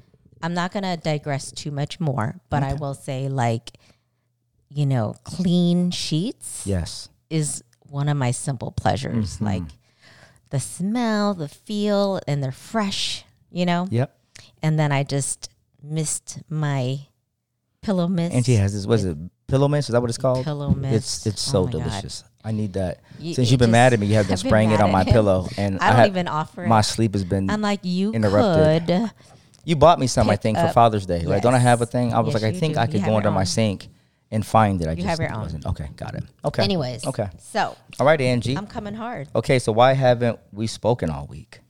I'm 0.42 0.54
not 0.54 0.72
gonna 0.72 0.96
digress 0.96 1.50
too 1.50 1.70
much 1.70 1.98
more, 1.98 2.36
but 2.50 2.62
I 2.62 2.74
will 2.74 2.94
say, 2.94 3.28
like, 3.28 3.72
you 4.68 4.86
know, 4.86 5.14
clean 5.24 5.90
sheets 5.90 6.62
yes. 6.66 7.08
is 7.30 7.64
one 7.80 8.08
of 8.08 8.16
my 8.16 8.30
simple 8.30 8.70
pleasures. 8.70 9.36
Mm-hmm. 9.36 9.44
Like 9.44 9.62
the 10.50 10.60
smell, 10.60 11.34
the 11.34 11.48
feel, 11.48 12.20
and 12.28 12.42
they're 12.42 12.52
fresh. 12.52 13.24
You 13.50 13.66
know, 13.66 13.86
Yep. 13.90 14.16
and 14.62 14.78
then 14.78 14.92
I 14.92 15.02
just 15.04 15.48
missed 15.82 16.40
my 16.48 17.00
pillow 17.82 18.06
mist. 18.08 18.34
And 18.34 18.44
she 18.44 18.54
has 18.56 18.74
this. 18.74 18.86
Was 18.86 19.04
it 19.04 19.16
pillow 19.46 19.68
mist? 19.68 19.88
Is 19.88 19.92
that 19.92 20.00
what 20.00 20.10
it's 20.10 20.18
called? 20.18 20.44
Pillow 20.44 20.70
mist. 20.74 21.26
It's 21.26 21.26
it's 21.26 21.48
Oh 21.54 21.66
so 21.70 21.78
my 21.78 21.84
God. 21.84 22.12
I 22.44 22.52
need 22.52 22.74
that. 22.74 23.00
You- 23.18 23.34
Since 23.34 23.50
you've 23.50 23.60
been 23.60 23.70
mad 23.70 23.92
at 23.94 23.98
me, 24.00 24.06
you 24.06 24.14
have 24.16 24.26
been 24.26 24.34
I've 24.34 24.42
been 24.42 24.48
spraying 24.50 24.70
it 24.70 24.80
on 24.80 24.92
my 24.92 25.02
him. 25.04 25.12
pillow, 25.12 25.48
and 25.56 25.78
I 25.80 25.88
don't 25.88 25.96
had- 25.96 26.08
even 26.08 26.28
offer. 26.28 26.66
My 26.66 26.82
sleep 26.82 27.14
has 27.14 27.24
been. 27.24 27.48
I'm 27.50 27.62
like, 27.62 27.80
you 27.82 28.12
interrupted. 28.12 28.86
could. 28.86 29.10
you 29.64 29.76
bought 29.76 29.98
me 29.98 30.06
some, 30.06 30.28
I 30.28 30.36
think, 30.36 30.58
for 30.58 30.68
Father's 30.68 31.06
Day, 31.06 31.24
right? 31.24 31.42
Don't 31.42 31.54
I 31.54 31.58
have 31.58 31.80
a 31.80 31.86
thing? 31.86 32.12
I 32.12 32.20
was 32.20 32.34
Yes, 32.34 32.42
like, 32.42 32.54
I 32.54 32.58
think 32.58 32.74
do. 32.74 32.80
I 32.80 32.86
could 32.86 33.02
go 33.04 33.16
under 33.16 33.30
my 33.30 33.44
sink 33.44 33.88
and 34.30 34.44
find 34.44 34.80
it. 34.82 34.88
I 34.88 34.94
just 34.94 35.06
have 35.06 35.18
your 35.20 35.32
own. 35.32 35.40
wasn't. 35.42 35.64
Okay, 35.66 35.88
got 35.96 36.14
it. 36.14 36.24
Okay. 36.44 36.62
Anyways, 36.62 37.06
Okay. 37.06 37.28
So 37.38 37.74
All 37.98 38.04
right, 38.06 38.20
Angie. 38.20 38.56
I'm 38.58 38.66
coming 38.66 38.94
hard. 38.94 39.28
Okay, 39.34 39.58
so 39.58 39.72
why 39.72 39.94
haven't 39.94 40.38
we 40.52 40.66
spoken 40.66 41.08
all 41.08 41.26
week? 41.26 41.60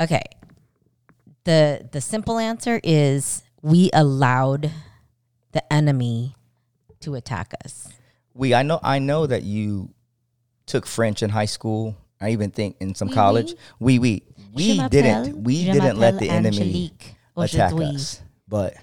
Okay. 0.00 0.22
The 1.44 1.88
the 1.90 2.00
simple 2.00 2.38
answer 2.38 2.80
is 2.84 3.42
we 3.62 3.90
allowed 3.92 4.70
the 5.52 5.72
enemy 5.72 6.34
to 7.00 7.14
attack 7.14 7.52
us. 7.64 7.88
We 8.34 8.54
I 8.54 8.62
know 8.62 8.78
I 8.82 8.98
know 8.98 9.26
that 9.26 9.42
you 9.42 9.90
took 10.72 10.86
French 10.86 11.22
in 11.22 11.30
high 11.30 11.44
school. 11.56 11.94
I 12.20 12.30
even 12.30 12.50
think 12.50 12.76
in 12.80 12.94
some 12.94 13.08
Oui, 13.08 13.14
college. 13.14 13.54
We 13.78 13.98
we 13.98 14.22
we 14.54 14.88
didn't 14.88 15.42
we 15.44 15.64
didn't 15.64 15.98
let 15.98 16.18
the 16.18 16.28
enemy 16.30 16.92
attack 17.36 17.72
us. 17.74 18.20
But 18.48 18.74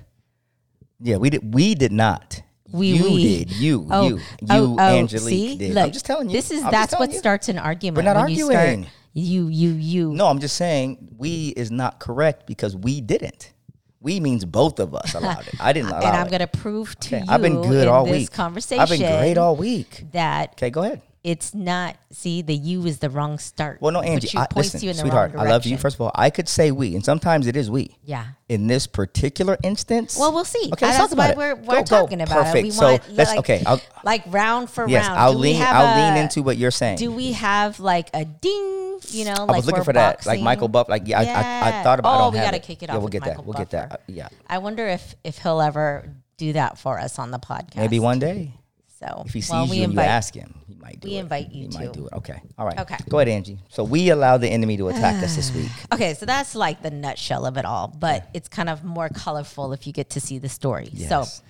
yeah, 1.00 1.18
we 1.18 1.30
did 1.30 1.54
we 1.54 1.76
did 1.76 1.92
not. 1.92 2.42
Oui, 2.72 2.90
you 2.90 3.04
oui. 3.06 3.24
did. 3.24 3.52
You 3.54 3.88
Oh, 3.90 4.08
you 4.08 4.20
oh, 4.50 4.56
you 4.56 4.64
oh, 4.64 4.76
oh, 4.80 4.98
Angelique 5.00 5.50
see? 5.52 5.58
did. 5.58 5.74
Look, 5.74 5.86
I'm 5.86 5.92
just 5.92 6.06
telling 6.06 6.30
you. 6.30 6.34
This 6.36 6.52
is 6.52 6.64
I'm 6.64 6.72
that's 6.72 6.94
what 7.00 7.12
you. 7.12 7.18
starts 7.18 7.50
an 7.50 7.58
argument. 7.58 7.98
We're 8.06 8.14
not 8.14 8.26
when 8.26 8.36
you 8.36 8.46
start- 8.46 8.56
arguing. 8.58 8.88
You 9.14 9.48
you 9.48 9.70
you. 9.72 10.14
No, 10.14 10.28
I'm 10.28 10.40
just 10.40 10.56
saying 10.56 11.16
we 11.18 11.48
is 11.58 11.72
not 11.72 12.00
correct 12.00 12.46
because 12.46 12.76
we 12.76 13.02
didn't. 13.02 13.54
We 14.02 14.20
means 14.20 14.46
both 14.46 14.80
of 14.80 14.94
us 14.94 15.16
allowed 15.16 15.48
it. 15.48 15.56
I 15.60 15.74
didn't 15.74 15.90
allow 15.94 16.08
and 16.08 16.16
I'm 16.16 16.28
going 16.28 16.40
to 16.40 16.48
prove 16.48 16.98
to 17.00 17.16
Okay, 17.16 17.26
you 17.26 17.32
I've 17.32 17.42
been 17.42 17.62
good 17.62 17.88
all 17.88 18.06
week. 18.06 18.32
conversation 18.32 18.82
I've 18.82 18.90
been 18.90 19.00
great 19.02 19.38
all 19.38 19.56
week. 19.56 20.06
that 20.14 20.52
Okay, 20.54 20.70
go 20.70 20.84
ahead. 20.84 21.02
It's 21.22 21.54
not. 21.54 21.98
See, 22.12 22.42
the 22.42 22.56
you 22.56 22.86
is 22.86 23.00
the 23.00 23.10
wrong 23.10 23.40
start. 23.40 23.82
Well, 23.82 23.92
no, 23.92 24.00
Angie, 24.02 24.38
I, 24.38 24.48
listen, 24.56 24.80
you 24.82 24.90
in 24.92 24.96
sweetheart, 24.96 25.34
I 25.38 25.50
love 25.50 25.66
you. 25.66 25.78
First 25.78 25.96
of 25.98 26.02
all, 26.02 26.12
I 26.16 26.30
could 26.30 26.48
say 26.48 26.72
we, 26.72 26.96
and 26.96 27.04
sometimes 27.04 27.46
it 27.46 27.58
is 27.58 27.70
we. 27.70 27.98
Yeah. 28.06 28.26
In 28.48 28.68
this 28.68 28.88
particular 28.88 29.58
instance, 29.62 30.18
Well, 30.18 30.32
we'll 30.34 30.46
see. 30.46 30.70
Okay, 30.72 30.86
let's 30.86 30.98
That's 30.98 30.98
talk 30.98 31.12
about 31.12 31.36
why 31.36 31.50
it. 31.52 31.58
we're, 31.58 31.62
Go, 31.62 31.68
we're 31.68 31.76
go. 31.80 31.84
talking 31.84 32.22
about 32.22 32.46
Perfect. 32.46 32.58
it. 32.58 32.64
We 32.64 32.72
So 32.72 32.86
want 32.92 33.10
let's- 33.12 33.30
like, 33.32 33.40
okay, 33.40 33.64
I'll- 33.66 33.82
like 34.06 34.24
round 34.28 34.70
for 34.70 34.88
yes, 34.88 35.08
round. 35.08 35.20
I'll 35.20 35.34
Do 35.34 35.40
lean. 35.40 35.62
I'll 35.62 35.94
a- 35.94 36.16
lean 36.16 36.24
into 36.24 36.42
what 36.42 36.56
you're 36.56 36.72
saying. 36.72 37.00
Do 37.00 37.12
we 37.12 37.34
have 37.34 37.82
like 37.82 38.10
a 38.14 38.24
ding? 38.24 39.00
You 39.10 39.26
know, 39.26 39.34
I 39.34 39.44
like 39.44 39.56
was 39.58 39.66
looking 39.68 39.84
for 39.84 39.94
that, 39.94 40.26
like? 40.26 40.40
Michael 40.42 40.68
Buffer. 40.70 40.90
Like 40.92 41.04
yeah, 41.06 41.20
I, 41.20 41.24
I, 41.24 41.80
I 41.80 41.84
thought 41.84 42.00
about. 42.00 42.18
I 42.22 42.26
Oh, 42.26 42.30
we 42.32 42.38
gotta 42.38 42.58
it. 42.58 42.64
kick 42.64 42.82
it 42.82 42.88
Yeah, 42.90 42.96
off 42.96 43.02
we'll 43.02 43.10
get 43.10 43.24
that. 43.26 43.44
We'll 43.46 43.54
get 43.58 43.70
that. 43.72 43.92
Uh, 43.92 43.98
yeah, 44.08 44.30
I 44.48 44.58
wonder 44.60 44.88
if 44.88 45.16
if 45.26 45.38
he'll 45.40 45.62
ever 45.62 46.10
do 46.38 46.54
that 46.54 46.78
for 46.78 46.98
us 46.98 47.20
on 47.20 47.32
the 47.32 47.40
podcast. 47.40 47.76
maybe 47.76 48.00
one 48.00 48.20
day 48.20 48.54
So 49.00 49.24
if 49.26 49.34
he 49.34 49.42
sees 49.42 49.52
well, 49.52 49.66
you 49.66 49.72
we 49.72 49.84
and 49.84 49.92
invite, 49.92 50.06
you 50.06 50.10
ask 50.10 50.34
him, 50.34 50.54
might 50.82 51.00
do 51.00 51.08
we 51.10 51.16
it. 51.18 51.20
invite 51.22 51.52
you 51.52 51.68
to. 51.70 51.78
might 51.80 51.94
do 51.94 52.08
it. 52.08 52.14
Okay, 52.14 52.42
all 52.58 52.66
right. 52.66 52.80
Okay. 52.80 52.98
go 53.10 53.20
ahead, 53.20 53.28
Angie. 53.30 53.60
So 53.70 53.84
we 53.84 54.10
allow 54.10 54.38
the 54.38 54.48
enemy 54.48 54.78
to 54.78 54.88
attack 54.90 55.24
us 55.24 55.36
this 55.36 55.54
week. 55.56 55.70
Okay, 55.94 56.14
so 56.14 56.26
that's 56.26 56.56
like 56.56 56.82
the 56.82 56.92
nutshell 56.92 57.46
of 57.46 57.58
it 57.58 57.66
all, 57.66 57.88
but 57.88 58.28
it's 58.34 58.48
kind 58.48 58.70
of 58.70 58.84
more 58.84 59.10
colorful 59.10 59.74
if 59.74 59.86
you 59.88 59.94
get 59.94 60.12
to 60.12 60.20
see 60.20 60.38
the 60.40 60.50
story. 60.50 60.90
Yes. 60.92 61.10
So, 61.10 61.44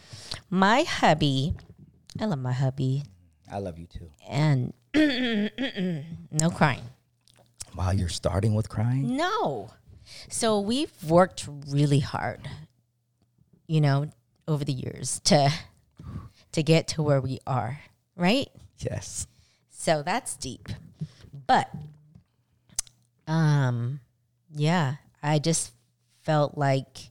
my 0.49 0.83
hubby, 0.83 1.55
I 2.19 2.25
love 2.25 2.39
my 2.39 2.53
hubby, 2.53 3.03
I 3.51 3.59
love 3.59 3.77
you 3.79 3.87
too. 3.87 4.09
and 4.27 4.73
no 6.31 6.49
crying. 6.49 6.83
Wow, 7.75 7.91
you're 7.91 8.09
starting 8.09 8.55
with 8.55 8.67
crying. 8.69 9.15
No. 9.15 9.69
So 10.27 10.59
we've 10.59 10.91
worked 11.07 11.47
really 11.69 11.99
hard, 11.99 12.49
you 13.67 13.79
know, 13.79 14.09
over 14.47 14.65
the 14.65 14.73
years 14.73 15.19
to 15.25 15.51
to 16.51 16.63
get 16.63 16.87
to 16.89 17.03
where 17.03 17.21
we 17.21 17.39
are, 17.45 17.79
right? 18.15 18.47
Yes. 18.79 19.27
So 19.69 20.03
that's 20.03 20.35
deep. 20.35 20.69
But 21.47 21.69
um 23.27 23.99
yeah, 24.55 24.95
I 25.21 25.39
just 25.39 25.71
felt 26.21 26.57
like 26.57 27.09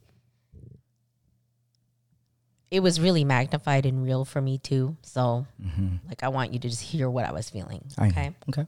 it 2.70 2.80
was 2.80 3.00
really 3.00 3.24
magnified 3.24 3.86
and 3.86 4.04
real 4.04 4.24
for 4.24 4.40
me 4.40 4.58
too. 4.58 4.96
So 5.02 5.46
like 6.08 6.22
I 6.22 6.28
want 6.28 6.52
you 6.52 6.58
to 6.58 6.68
just 6.68 6.82
hear 6.82 7.08
what 7.08 7.24
I 7.24 7.32
was 7.32 7.48
feeling. 7.48 7.82
Okay. 8.00 8.32
Okay. 8.48 8.66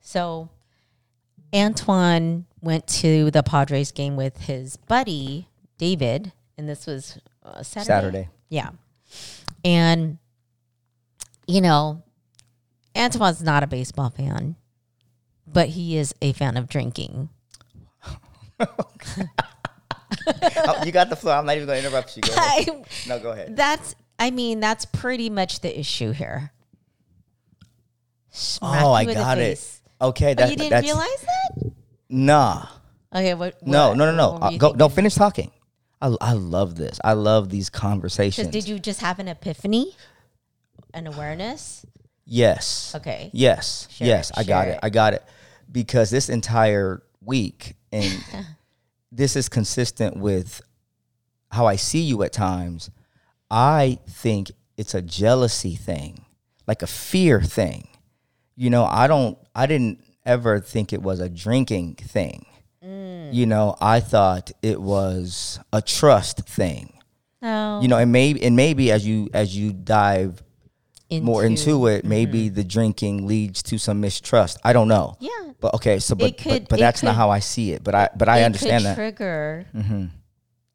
So 0.00 0.48
Antoine 1.52 2.46
went 2.60 2.86
to 2.86 3.30
the 3.30 3.42
Padres 3.42 3.90
game 3.90 4.16
with 4.16 4.36
his 4.42 4.76
buddy 4.76 5.48
David, 5.78 6.32
and 6.58 6.68
this 6.68 6.86
was 6.86 7.18
uh, 7.42 7.62
Saturday. 7.62 7.86
Saturday. 7.86 8.28
Yeah. 8.50 8.70
And, 9.64 10.18
you 11.46 11.60
know, 11.62 12.02
Antoine's 12.94 13.42
not 13.42 13.62
a 13.62 13.66
baseball 13.66 14.10
fan, 14.10 14.56
but 15.46 15.70
he 15.70 15.96
is 15.96 16.14
a 16.20 16.32
fan 16.32 16.56
of 16.56 16.68
drinking. 16.68 17.28
oh, 18.60 18.66
you 20.84 20.92
got 20.92 21.08
the 21.10 21.16
floor. 21.16 21.34
I'm 21.34 21.46
not 21.46 21.56
even 21.56 21.66
going 21.66 21.80
to 21.80 21.86
interrupt 21.88 22.16
you. 22.16 22.22
Go 22.22 22.32
ahead. 22.34 22.68
I, 22.86 23.08
No, 23.08 23.18
go 23.18 23.30
ahead. 23.30 23.56
that's, 23.56 23.94
I 24.18 24.30
mean, 24.30 24.60
that's 24.60 24.84
pretty 24.84 25.30
much 25.30 25.60
the 25.60 25.78
issue 25.78 26.12
here. 26.12 26.52
Smack 28.30 28.82
Oh, 28.82 28.92
I 28.92 29.02
you 29.02 29.08
in 29.08 29.14
the 29.14 29.20
got 29.20 29.38
it. 29.38 29.42
face. 29.42 29.82
Okay, 30.00 30.32
Oh, 30.32 30.34
that, 30.34 30.50
you 30.50 30.56
didn't 30.56 30.70
that's 30.70 30.86
realize 30.86 31.26
that? 31.26 31.72
nah. 32.08 32.66
Okay, 33.14 33.34
what? 33.34 33.64
No, 33.66 33.88
what- 33.88 33.96
no, 33.98 34.12
no, 34.12 34.16
no. 34.16 34.38
were 34.38 34.44
Uh, 34.46 34.56
go, 34.56 34.72
no, 34.72 34.88
finish 34.88 35.14
talking. 35.14 35.50
I, 36.00 36.14
I 36.20 36.32
love 36.32 36.76
this. 36.76 36.98
I 37.04 37.12
love 37.12 37.50
these 37.50 37.68
conversations. 37.68 38.48
Did 38.48 38.66
you 38.66 38.78
just 38.78 39.00
have 39.00 39.18
an 39.18 39.28
epiphany, 39.28 39.94
an 40.94 41.06
awareness? 41.06 41.84
Yes. 42.30 42.94
Okay. 42.94 43.28
Yes. 43.32 43.88
Yes. 43.98 44.30
I 44.36 44.44
got 44.44 44.68
it. 44.68 44.78
I 44.84 44.88
got 44.88 45.14
it. 45.14 45.24
Because 45.70 46.10
this 46.10 46.28
entire 46.28 47.02
week, 47.20 47.74
and 47.90 48.24
this 49.12 49.34
is 49.34 49.48
consistent 49.48 50.16
with 50.16 50.62
how 51.50 51.66
I 51.66 51.74
see 51.74 52.02
you 52.02 52.22
at 52.22 52.32
times. 52.32 52.88
I 53.50 53.98
think 54.08 54.52
it's 54.76 54.94
a 54.94 55.02
jealousy 55.02 55.74
thing, 55.74 56.24
like 56.68 56.82
a 56.82 56.86
fear 56.86 57.42
thing. 57.42 57.88
You 58.54 58.70
know, 58.70 58.84
I 58.84 59.08
don't, 59.08 59.36
I 59.52 59.66
didn't 59.66 60.00
ever 60.24 60.60
think 60.60 60.92
it 60.92 61.02
was 61.02 61.18
a 61.18 61.28
drinking 61.28 61.96
thing. 61.96 62.46
Mm. 62.84 63.34
You 63.34 63.46
know, 63.46 63.74
I 63.80 63.98
thought 63.98 64.52
it 64.62 64.80
was 64.80 65.58
a 65.72 65.82
trust 65.82 66.46
thing. 66.46 66.92
No. 67.42 67.80
You 67.82 67.88
know, 67.88 67.98
and 67.98 68.12
maybe, 68.12 68.40
and 68.44 68.54
maybe 68.54 68.92
as 68.92 69.04
you 69.04 69.30
as 69.34 69.56
you 69.56 69.72
dive 69.72 70.44
more 71.10 71.44
into 71.44 71.86
it, 71.88 72.04
maybe 72.04 72.46
Mm-hmm. 72.46 72.54
the 72.54 72.64
drinking 72.64 73.26
leads 73.26 73.62
to 73.64 73.78
some 73.78 74.00
mistrust. 74.00 74.58
I 74.64 74.72
don't 74.72 74.88
know. 74.88 75.16
Yeah. 75.20 75.30
But 75.60 75.74
okay, 75.74 75.98
so 75.98 76.14
but 76.14 76.38
could- 76.38 76.48
but, 76.62 76.68
but 76.68 76.78
that's 76.78 77.02
not 77.02 77.14
how 77.16 77.30
I 77.30 77.40
see 77.40 77.72
it. 77.72 77.82
But 77.84 77.94
I 77.94 78.08
but 78.16 78.28
I 78.28 78.44
understand 78.44 78.82
could 78.84 78.86
that. 78.90 78.94
trigger 78.94 79.66
Mm-hmm. 79.74 80.04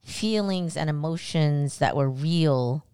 feelings 0.03 0.77
and 0.77 0.89
emotions 0.89 1.79
that 1.79 1.95
were 1.95 2.09
real 2.09 2.85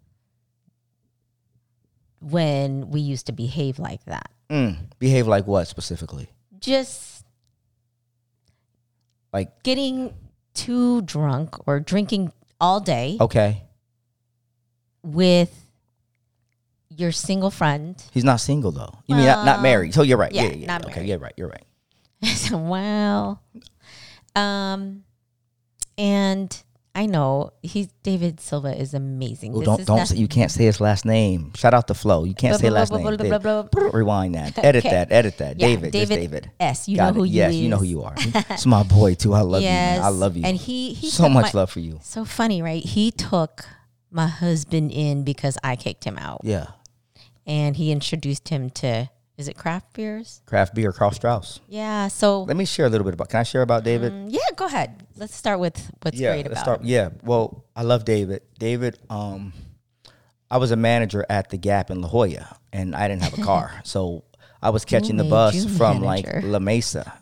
when 2.20 2.90
we 2.90 3.00
used 3.00 3.26
to 3.26 3.32
behave 3.32 3.78
like 3.78 4.04
that. 4.04 4.30
Mm, 4.48 4.76
behave 4.98 5.26
like 5.26 5.46
what 5.46 5.66
specifically? 5.66 6.28
Just 6.60 7.24
Like 9.32 9.62
getting 9.62 10.14
too 10.54 11.02
drunk 11.02 11.56
or 11.66 11.80
drinking 11.80 12.32
all 12.60 12.78
day 12.80 13.16
okay, 13.20 13.64
with 15.02 15.61
your 16.96 17.12
single 17.12 17.50
friend. 17.50 18.02
he's 18.12 18.24
not 18.24 18.40
single 18.40 18.72
though. 18.72 18.98
You 19.06 19.16
mean 19.16 19.26
not, 19.26 19.44
not 19.46 19.62
married? 19.62 19.94
So 19.94 20.02
you're 20.02 20.18
right. 20.18 20.32
Yeah, 20.32 20.42
yeah, 20.42 20.48
yeah. 20.50 20.54
yeah. 20.56 20.66
not 20.66 20.84
okay, 20.86 20.94
married. 20.96 21.08
you're 21.08 21.18
right. 21.18 21.34
You're 21.36 21.48
right. 21.48 21.64
wow. 22.52 23.40
Um, 24.34 25.04
and 25.98 26.62
I 26.94 27.06
know 27.06 27.52
he's 27.62 27.88
David 28.02 28.40
Silva 28.40 28.78
is 28.78 28.94
amazing. 28.94 29.52
This 29.54 29.64
don't 29.64 29.80
is 29.80 29.86
don't 29.86 29.96
not- 29.98 30.08
say 30.08 30.16
you 30.16 30.28
can't 30.28 30.50
say 30.50 30.64
his 30.64 30.80
last 30.80 31.04
name. 31.04 31.52
Shout 31.54 31.74
out 31.74 31.86
the 31.86 31.94
flow. 31.94 32.24
You 32.24 32.34
can't 32.34 32.52
Blah, 32.52 32.58
say 32.58 32.68
blah, 32.68 32.78
last 32.78 32.88
blah, 32.90 32.98
name. 33.10 33.16
blah, 33.28 33.38
blah, 33.38 33.62
blah. 33.62 33.90
Rewind 33.92 34.34
that. 34.34 34.58
Edit 34.64 34.84
Okay. 34.84 34.94
that. 34.94 35.10
Edit 35.12 35.38
that. 35.38 35.58
Yeah, 35.58 35.66
David. 35.68 35.92
David 35.92 36.16
David. 36.16 36.50
S. 36.60 36.88
You 36.88 36.96
Got 36.96 37.14
know 37.14 37.20
who 37.20 37.24
it. 37.24 37.28
you 37.28 37.34
Yes, 37.36 37.54
you 37.54 37.68
know 37.68 37.78
who 37.78 37.84
is. 37.84 37.90
you 37.90 38.02
are. 38.02 38.14
It's 38.50 38.66
my 38.66 38.82
boy 38.82 39.14
too. 39.14 39.32
I 39.34 39.40
love 39.40 39.62
you. 39.62 39.68
Man. 39.68 40.02
I 40.02 40.08
love 40.08 40.36
you. 40.36 40.44
And 40.44 40.56
he 40.56 40.92
he 40.94 41.08
so 41.10 41.28
much 41.28 41.54
my- 41.54 41.60
love 41.60 41.70
for 41.70 41.80
you. 41.80 41.98
So 42.02 42.24
funny, 42.24 42.60
right? 42.62 42.84
He 42.84 43.10
took 43.10 43.64
my 44.10 44.26
husband 44.26 44.92
in 44.92 45.24
because 45.24 45.56
I 45.64 45.76
kicked 45.76 46.04
him 46.04 46.18
out, 46.18 46.42
Yeah. 46.44 46.66
And 47.46 47.76
he 47.76 47.90
introduced 47.90 48.48
him 48.48 48.70
to 48.70 49.10
is 49.38 49.48
it 49.48 49.56
craft 49.56 49.94
beers? 49.94 50.42
Craft 50.46 50.74
beer, 50.74 50.92
Karl 50.92 51.10
Strauss. 51.10 51.60
Yeah. 51.68 52.08
So 52.08 52.42
Let 52.42 52.56
me 52.56 52.64
share 52.64 52.86
a 52.86 52.88
little 52.88 53.04
bit 53.04 53.14
about. 53.14 53.28
Can 53.28 53.40
I 53.40 53.42
share 53.42 53.62
about 53.62 53.82
David? 53.82 54.12
mm, 54.12 54.26
yeah, 54.28 54.40
go 54.54 54.66
ahead. 54.66 55.04
Let's 55.16 55.34
start 55.34 55.58
with 55.58 55.90
what's 56.02 56.18
yeah, 56.18 56.34
great 56.34 56.46
about 56.46 56.58
start. 56.58 56.80
him. 56.80 56.86
Yeah, 56.86 57.08
well, 57.24 57.64
I 57.74 57.82
love 57.82 58.04
David. 58.04 58.42
David, 58.58 58.98
um, 59.08 59.52
I 60.50 60.58
was 60.58 60.70
a 60.70 60.76
manager 60.76 61.24
at 61.28 61.48
the 61.50 61.56
Gap 61.56 61.90
in 61.90 62.02
La 62.02 62.08
Jolla, 62.08 62.56
and 62.72 62.94
I 62.94 63.08
didn't 63.08 63.22
have 63.22 63.38
a 63.38 63.42
car, 63.42 63.72
so 63.84 64.24
I 64.62 64.70
was 64.70 64.84
catching 64.84 65.16
the 65.16 65.24
bus 65.24 65.76
from 65.76 66.02
like? 66.02 66.26
La 66.44 66.58
Mesa. 66.58 67.12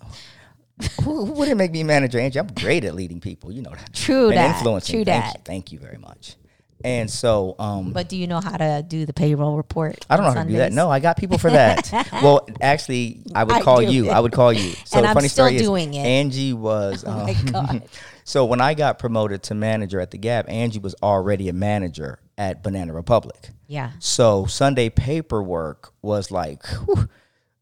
who, 1.03 1.27
who 1.27 1.33
wouldn't 1.33 1.59
make 1.59 1.71
me 1.71 1.85
manager, 1.85 2.19
Angie? 2.19 2.39
I'm 2.39 2.49
great 2.49 2.85
at 2.85 2.95
leading 2.95 3.21
people. 3.21 3.53
You 3.53 3.63
know 3.63 3.71
that. 3.71 3.93
True 3.95 4.29
and 4.29 4.37
that. 4.37 4.57
influencing. 4.57 4.95
True 4.95 5.05
thank 5.05 5.25
that. 5.25 5.35
You, 5.37 5.43
thank 5.45 5.73
you 5.73 5.79
very 5.79 5.99
much. 5.99 6.37
And 6.85 7.11
so, 7.11 7.57
um, 7.59 7.93
But 7.93 8.09
do 8.09 8.17
you 8.17 8.27
know 8.27 8.41
how 8.41 8.57
to 8.57 8.85
do 8.87 9.05
the 9.05 9.13
payroll 9.13 9.57
report? 9.57 10.07
I 10.09 10.17
don't 10.17 10.27
know 10.27 10.33
how 10.33 10.45
to 10.45 10.49
do 10.49 10.57
that. 10.57 10.73
No, 10.73 10.91
I 10.91 11.01
got 11.01 11.17
people 11.17 11.39
for 11.39 11.51
that. 11.51 11.91
well, 12.23 12.49
actually, 12.61 13.23
I 13.35 13.45
would 13.45 13.63
call 13.63 13.81
do 13.81 13.93
you. 13.93 14.11
I 14.11 14.21
would 14.21 14.33
call 14.33 14.53
you. 14.53 14.73
So 14.85 14.99
And 14.99 15.05
the 15.05 15.11
I'm 15.11 15.15
funny 15.15 15.29
still 15.29 15.47
story 15.47 15.57
is, 15.57 15.63
doing 15.63 15.95
it. 15.95 16.01
Angie 16.01 16.53
was. 16.53 17.05
Oh 17.11 17.25
my 17.25 17.33
um, 17.33 17.45
God. 17.47 17.89
so 18.25 18.45
when 18.45 18.61
I 18.61 18.75
got 18.75 18.99
promoted 18.99 19.43
to 19.45 19.55
manager 19.55 20.01
at 20.01 20.11
the 20.11 20.19
Gap, 20.19 20.49
Angie 20.49 20.79
was 20.79 20.95
already 21.03 21.49
a 21.49 21.53
manager 21.53 22.21
at 22.39 22.63
Banana 22.63 22.93
Republic. 22.93 23.51
Yeah. 23.67 23.93
So 23.99 24.47
Sunday 24.47 24.91
paperwork 24.91 25.93
was 26.03 26.31
like, 26.31 26.65
whew, 26.67 27.09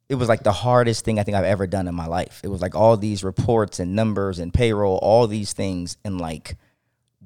it 0.09 0.15
was 0.15 0.29
like 0.29 0.43
the 0.43 0.53
hardest 0.53 1.05
thing 1.05 1.19
I 1.19 1.23
think 1.23 1.37
I've 1.37 1.45
ever 1.45 1.67
done 1.67 1.89
in 1.89 1.95
my 1.95 2.07
life. 2.07 2.41
It 2.45 2.49
was 2.49 2.61
like 2.61 2.75
all 2.75 2.97
these 2.97 3.25
reports 3.25 3.79
and 3.81 3.95
numbers 3.95 4.39
and 4.39 4.53
payroll, 4.53 4.99
all 4.99 5.27
these 5.27 5.53
things 5.53 5.97
in 6.05 6.19
like 6.19 6.57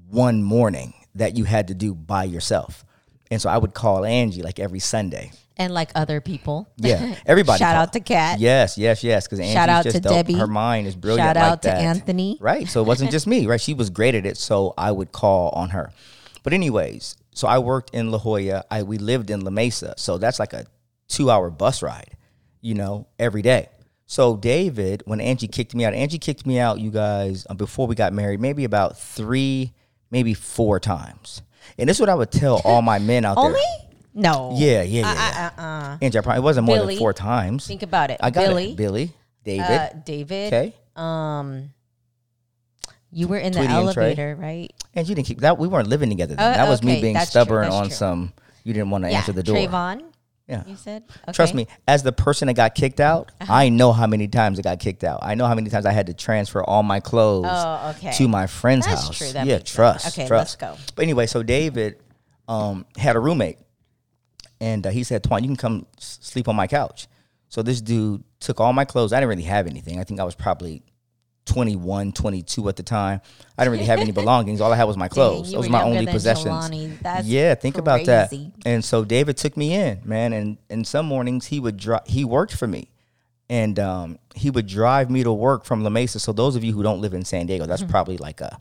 one 0.08 0.42
morning 0.42 0.94
that 1.14 1.36
you 1.36 1.44
had 1.44 1.68
to 1.68 1.74
do 1.74 1.94
by 1.94 2.24
yourself. 2.24 2.84
And 3.30 3.40
so 3.40 3.48
I 3.48 3.56
would 3.58 3.74
call 3.74 4.04
Angie 4.04 4.42
like 4.42 4.58
every 4.58 4.78
Sunday. 4.78 5.32
And 5.56 5.72
like 5.72 5.90
other 5.94 6.20
people. 6.20 6.68
Yeah, 6.76 7.14
everybody. 7.26 7.58
Shout 7.58 7.74
call- 7.74 7.82
out 7.82 7.92
to 7.92 8.00
Kat. 8.00 8.40
Yes, 8.40 8.76
yes, 8.78 9.04
yes. 9.04 9.26
Because 9.26 9.40
Angie's 9.40 9.54
Shout 9.54 9.68
out 9.68 9.84
just 9.84 9.96
to 9.96 10.02
dope. 10.02 10.12
Debbie. 10.12 10.34
Her 10.34 10.46
mind 10.46 10.86
is 10.86 10.96
brilliant. 10.96 11.28
Shout 11.28 11.36
like 11.36 11.44
out 11.44 11.62
to 11.62 11.68
that. 11.68 11.80
Anthony. 11.80 12.38
Right. 12.40 12.68
So 12.68 12.82
it 12.82 12.86
wasn't 12.86 13.10
just 13.10 13.26
me. 13.26 13.46
Right. 13.46 13.60
She 13.60 13.74
was 13.74 13.90
great 13.90 14.14
at 14.14 14.26
it. 14.26 14.36
So 14.36 14.74
I 14.76 14.90
would 14.92 15.12
call 15.12 15.50
on 15.50 15.70
her. 15.70 15.92
But 16.42 16.52
anyways, 16.52 17.16
so 17.32 17.46
I 17.48 17.58
worked 17.58 17.94
in 17.94 18.10
La 18.10 18.18
Jolla. 18.18 18.64
I 18.70 18.82
we 18.82 18.98
lived 18.98 19.30
in 19.30 19.42
La 19.42 19.50
Mesa. 19.50 19.94
So 19.96 20.18
that's 20.18 20.38
like 20.38 20.52
a 20.52 20.66
two 21.08 21.30
hour 21.30 21.50
bus 21.50 21.82
ride. 21.82 22.16
You 22.60 22.74
know, 22.74 23.06
every 23.18 23.42
day. 23.42 23.68
So 24.06 24.36
David, 24.36 25.02
when 25.06 25.20
Angie 25.20 25.48
kicked 25.48 25.74
me 25.74 25.84
out, 25.84 25.94
Angie 25.94 26.18
kicked 26.18 26.44
me 26.44 26.58
out. 26.58 26.80
You 26.80 26.90
guys 26.90 27.46
uh, 27.48 27.54
before 27.54 27.86
we 27.86 27.94
got 27.94 28.12
married, 28.12 28.40
maybe 28.40 28.64
about 28.64 28.98
three, 28.98 29.72
maybe 30.12 30.34
four 30.34 30.78
times. 30.78 31.42
And 31.76 31.88
this 31.88 31.96
is 31.96 32.00
what 32.00 32.10
I 32.10 32.14
would 32.14 32.30
tell 32.30 32.60
all 32.64 32.82
my 32.82 33.00
men 33.00 33.24
out 33.24 33.34
there. 33.34 33.46
Only? 33.46 33.58
there. 33.58 33.88
No. 34.14 34.54
Yeah, 34.56 34.82
yeah, 34.82 35.00
yeah. 35.00 35.50
Uh, 35.56 35.62
uh, 35.62 35.66
uh, 35.66 35.98
Angie, 36.02 36.18
I 36.18 36.20
probably 36.20 36.38
it 36.38 36.42
wasn't 36.42 36.66
more 36.66 36.76
Billy. 36.76 36.94
than 36.94 37.00
four 37.00 37.14
times. 37.14 37.66
Think 37.66 37.82
about 37.82 38.10
it. 38.10 38.20
I 38.22 38.30
got 38.30 38.46
Billy, 38.46 38.72
it. 38.72 38.76
Billy, 38.76 39.12
David. 39.42 39.64
uh, 39.64 39.88
David. 40.04 40.52
okay. 40.52 40.74
Um, 40.94 41.70
you 43.10 43.26
were 43.26 43.38
in 43.38 43.52
the 43.52 43.58
Tweety 43.58 43.72
Trey. 43.72 43.82
elevator, 43.82 44.36
right? 44.38 44.70
And 44.94 45.08
you 45.08 45.14
didn't 45.14 45.26
keep 45.26 45.40
that. 45.40 45.58
We 45.58 45.66
weren't 45.66 45.88
living 45.88 46.10
together. 46.10 46.34
Then. 46.34 46.50
Oh, 46.50 46.56
that 46.56 46.68
was 46.68 46.82
me 46.82 47.00
being 47.00 47.14
that's 47.14 47.32
true, 47.32 47.42
stubborn 47.42 47.64
that's 47.64 47.74
on 47.74 47.86
true. 47.86 47.94
some. 47.94 48.32
You 48.64 48.74
didn't 48.74 48.90
want 48.90 49.04
to 49.04 49.10
yeah. 49.10 49.18
answer 49.18 49.32
the 49.32 49.42
door. 49.42 49.56
Trayvon. 49.56 50.02
Yeah. 50.48 50.64
You 50.66 50.76
said. 50.76 51.04
Trust 51.32 51.54
me, 51.54 51.66
as 51.86 52.02
the 52.02 52.12
person 52.12 52.46
that 52.48 52.54
got 52.54 52.74
kicked 52.74 53.00
out, 53.00 53.30
Uh-huh. 53.40 53.52
I 53.52 53.68
know 53.68 53.92
how 53.92 54.06
many 54.06 54.26
times 54.28 54.58
I 54.58 54.62
got 54.62 54.80
kicked 54.80 55.04
out. 55.04 55.20
I 55.22 55.34
know 55.34 55.46
how 55.46 55.54
many 55.54 55.70
times 55.70 55.86
I 55.86 55.92
had 55.92 56.06
to 56.06 56.14
transfer 56.14 56.62
all 56.64 56.82
my 56.82 57.00
clothes 57.00 57.46
Oh, 57.48 57.94
okay. 57.96 58.12
to 58.12 58.28
my 58.28 58.46
friend's 58.46 58.84
That's 58.86 59.06
house. 59.06 59.16
true. 59.18 59.28
That 59.32 59.46
yeah, 59.46 59.56
makes 59.58 59.70
sense. 59.70 59.74
trust. 59.76 60.06
Okay, 60.18 60.26
trust. 60.26 60.60
let's 60.62 60.78
go. 60.78 60.92
But 60.96 61.02
anyway, 61.04 61.26
so 61.26 61.42
David 61.42 62.00
um, 62.48 62.84
had 62.98 63.14
a 63.16 63.20
roommate, 63.20 63.58
and 64.60 64.86
uh, 64.86 64.90
he 64.90 65.04
said, 65.04 65.22
"Twan, 65.22 65.40
you 65.42 65.48
can 65.48 65.56
come 65.56 65.86
s- 65.98 66.18
sleep 66.20 66.48
on 66.48 66.56
my 66.56 66.66
couch." 66.66 67.06
So 67.48 67.62
this 67.62 67.80
dude 67.80 68.24
took 68.40 68.60
all 68.60 68.72
my 68.72 68.84
clothes. 68.84 69.12
I 69.12 69.16
didn't 69.20 69.28
really 69.30 69.42
have 69.44 69.66
anything. 69.66 70.00
I 70.00 70.04
think 70.04 70.20
I 70.20 70.24
was 70.24 70.34
probably 70.34 70.82
21, 71.44 72.12
22 72.12 72.68
at 72.68 72.76
the 72.76 72.82
time. 72.82 73.20
I 73.58 73.64
didn't 73.64 73.72
really 73.72 73.84
have 73.86 73.98
any 73.98 74.12
belongings. 74.12 74.60
All 74.60 74.72
I 74.72 74.76
had 74.76 74.84
was 74.84 74.96
my 74.96 75.08
clothes. 75.16 75.50
you 75.50 75.52
Those 75.52 75.54
were 75.54 75.58
was 75.58 75.70
my 75.70 75.82
only 75.82 76.06
possessions. 76.06 76.70
Yeah, 77.24 77.54
think 77.56 77.78
about 77.78 78.04
that. 78.06 78.32
And 78.64 78.84
so 78.84 79.04
David 79.04 79.36
took 79.36 79.56
me 79.56 79.74
in, 79.74 80.00
man, 80.04 80.32
and 80.32 80.58
and 80.70 80.86
some 80.86 81.06
mornings 81.06 81.46
he 81.46 81.58
would 81.60 81.76
drive. 81.76 82.02
He 82.06 82.24
worked 82.24 82.54
for 82.54 82.66
me, 82.68 82.90
and 83.50 83.78
um, 83.78 84.18
he 84.34 84.50
would 84.50 84.66
drive 84.66 85.10
me 85.10 85.24
to 85.24 85.32
work 85.32 85.64
from 85.64 85.82
La 85.82 85.90
Mesa. 85.90 86.20
So 86.20 86.32
those 86.32 86.54
of 86.56 86.62
you 86.64 86.72
who 86.72 86.82
don't 86.82 87.00
live 87.00 87.12
in 87.14 87.24
San 87.24 87.46
Diego, 87.46 87.64
Mm-hmm. 87.64 87.70
that's 87.70 87.82
probably 87.82 88.18
like 88.18 88.40
a 88.40 88.56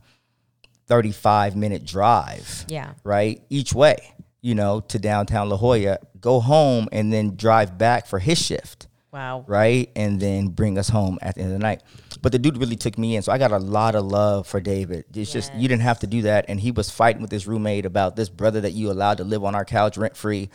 thirty-five 0.87 1.55
minute 1.55 1.85
drive, 1.85 2.65
Yeah. 2.67 2.93
right, 3.03 3.41
each 3.49 3.73
way. 3.73 3.97
You 4.43 4.55
know, 4.55 4.79
to 4.79 4.97
downtown 4.97 5.49
La 5.49 5.55
Jolla, 5.57 5.99
go 6.19 6.39
home, 6.39 6.89
and 6.91 7.13
then 7.13 7.35
drive 7.35 7.77
back 7.77 8.07
for 8.07 8.17
his 8.17 8.39
shift 8.39 8.87
Wow. 9.11 9.43
right? 9.47 9.89
And 9.95 10.19
then 10.19 10.47
bring 10.47 10.77
us 10.77 10.87
home 10.87 11.19
at 11.21 11.35
the 11.35 11.41
end 11.41 11.51
of 11.53 11.59
the 11.59 11.63
night. 11.63 11.83
But 12.21 12.31
the 12.31 12.39
dude 12.39 12.57
really 12.57 12.75
took 12.75 12.97
me 12.97 13.15
in. 13.15 13.21
So 13.21 13.31
I 13.31 13.37
got 13.37 13.51
a 13.51 13.57
lot 13.57 13.95
of 13.95 14.05
love 14.05 14.47
for 14.47 14.59
David. 14.59 15.05
It's 15.13 15.31
just, 15.31 15.53
you 15.55 15.67
didn't 15.67 15.81
have 15.81 15.99
to 15.99 16.07
do 16.07 16.21
that. 16.23 16.45
And 16.47 16.59
he 16.59 16.71
was 16.71 16.89
fighting 16.89 17.21
with 17.21 17.31
his 17.31 17.47
roommate 17.47 17.85
about 17.85 18.15
this 18.15 18.29
brother 18.29 18.61
that 18.61 18.71
you 18.71 18.89
allowed 18.91 19.17
to 19.17 19.23
live 19.23 19.43
on 19.43 19.53
our 19.53 19.65
couch 19.65 19.97
rent 19.97 20.15
free. 20.15 20.49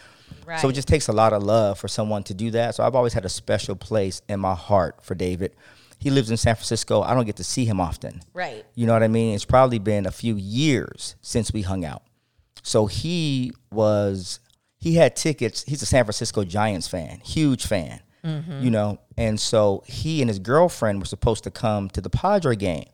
Right. 0.46 0.60
So 0.60 0.68
it 0.68 0.72
just 0.72 0.88
takes 0.88 1.08
a 1.08 1.12
lot 1.12 1.32
of 1.32 1.42
love 1.42 1.78
for 1.78 1.88
someone 1.88 2.22
to 2.24 2.34
do 2.34 2.50
that. 2.52 2.74
So 2.74 2.84
I've 2.84 2.94
always 2.94 3.12
had 3.12 3.24
a 3.24 3.28
special 3.28 3.76
place 3.76 4.22
in 4.28 4.40
my 4.40 4.54
heart 4.54 5.04
for 5.04 5.14
David. 5.14 5.54
He 5.98 6.10
lives 6.10 6.30
in 6.30 6.36
San 6.36 6.54
Francisco. 6.54 7.02
I 7.02 7.14
don't 7.14 7.24
get 7.24 7.36
to 7.36 7.44
see 7.44 7.64
him 7.64 7.80
often. 7.80 8.22
Right. 8.32 8.64
You 8.74 8.86
know 8.86 8.92
what 8.92 9.02
I 9.02 9.08
mean? 9.08 9.34
It's 9.34 9.44
probably 9.44 9.78
been 9.78 10.06
a 10.06 10.10
few 10.10 10.36
years 10.36 11.16
since 11.20 11.52
we 11.52 11.62
hung 11.62 11.84
out. 11.84 12.02
So 12.62 12.86
he 12.86 13.52
was 13.70 14.40
he 14.78 14.94
had 14.94 15.16
tickets. 15.16 15.64
He's 15.66 15.82
a 15.82 15.86
San 15.86 16.04
Francisco 16.04 16.44
Giants 16.44 16.88
fan, 16.88 17.20
huge 17.20 17.66
fan. 17.66 18.00
Mm-hmm. 18.26 18.64
You 18.64 18.70
know, 18.70 18.98
and 19.16 19.38
so 19.38 19.84
he 19.86 20.20
and 20.20 20.28
his 20.28 20.38
girlfriend 20.38 20.98
were 20.98 21.06
supposed 21.06 21.44
to 21.44 21.50
come 21.50 21.88
to 21.90 22.00
the 22.00 22.10
Padre 22.10 22.56
game. 22.56 22.86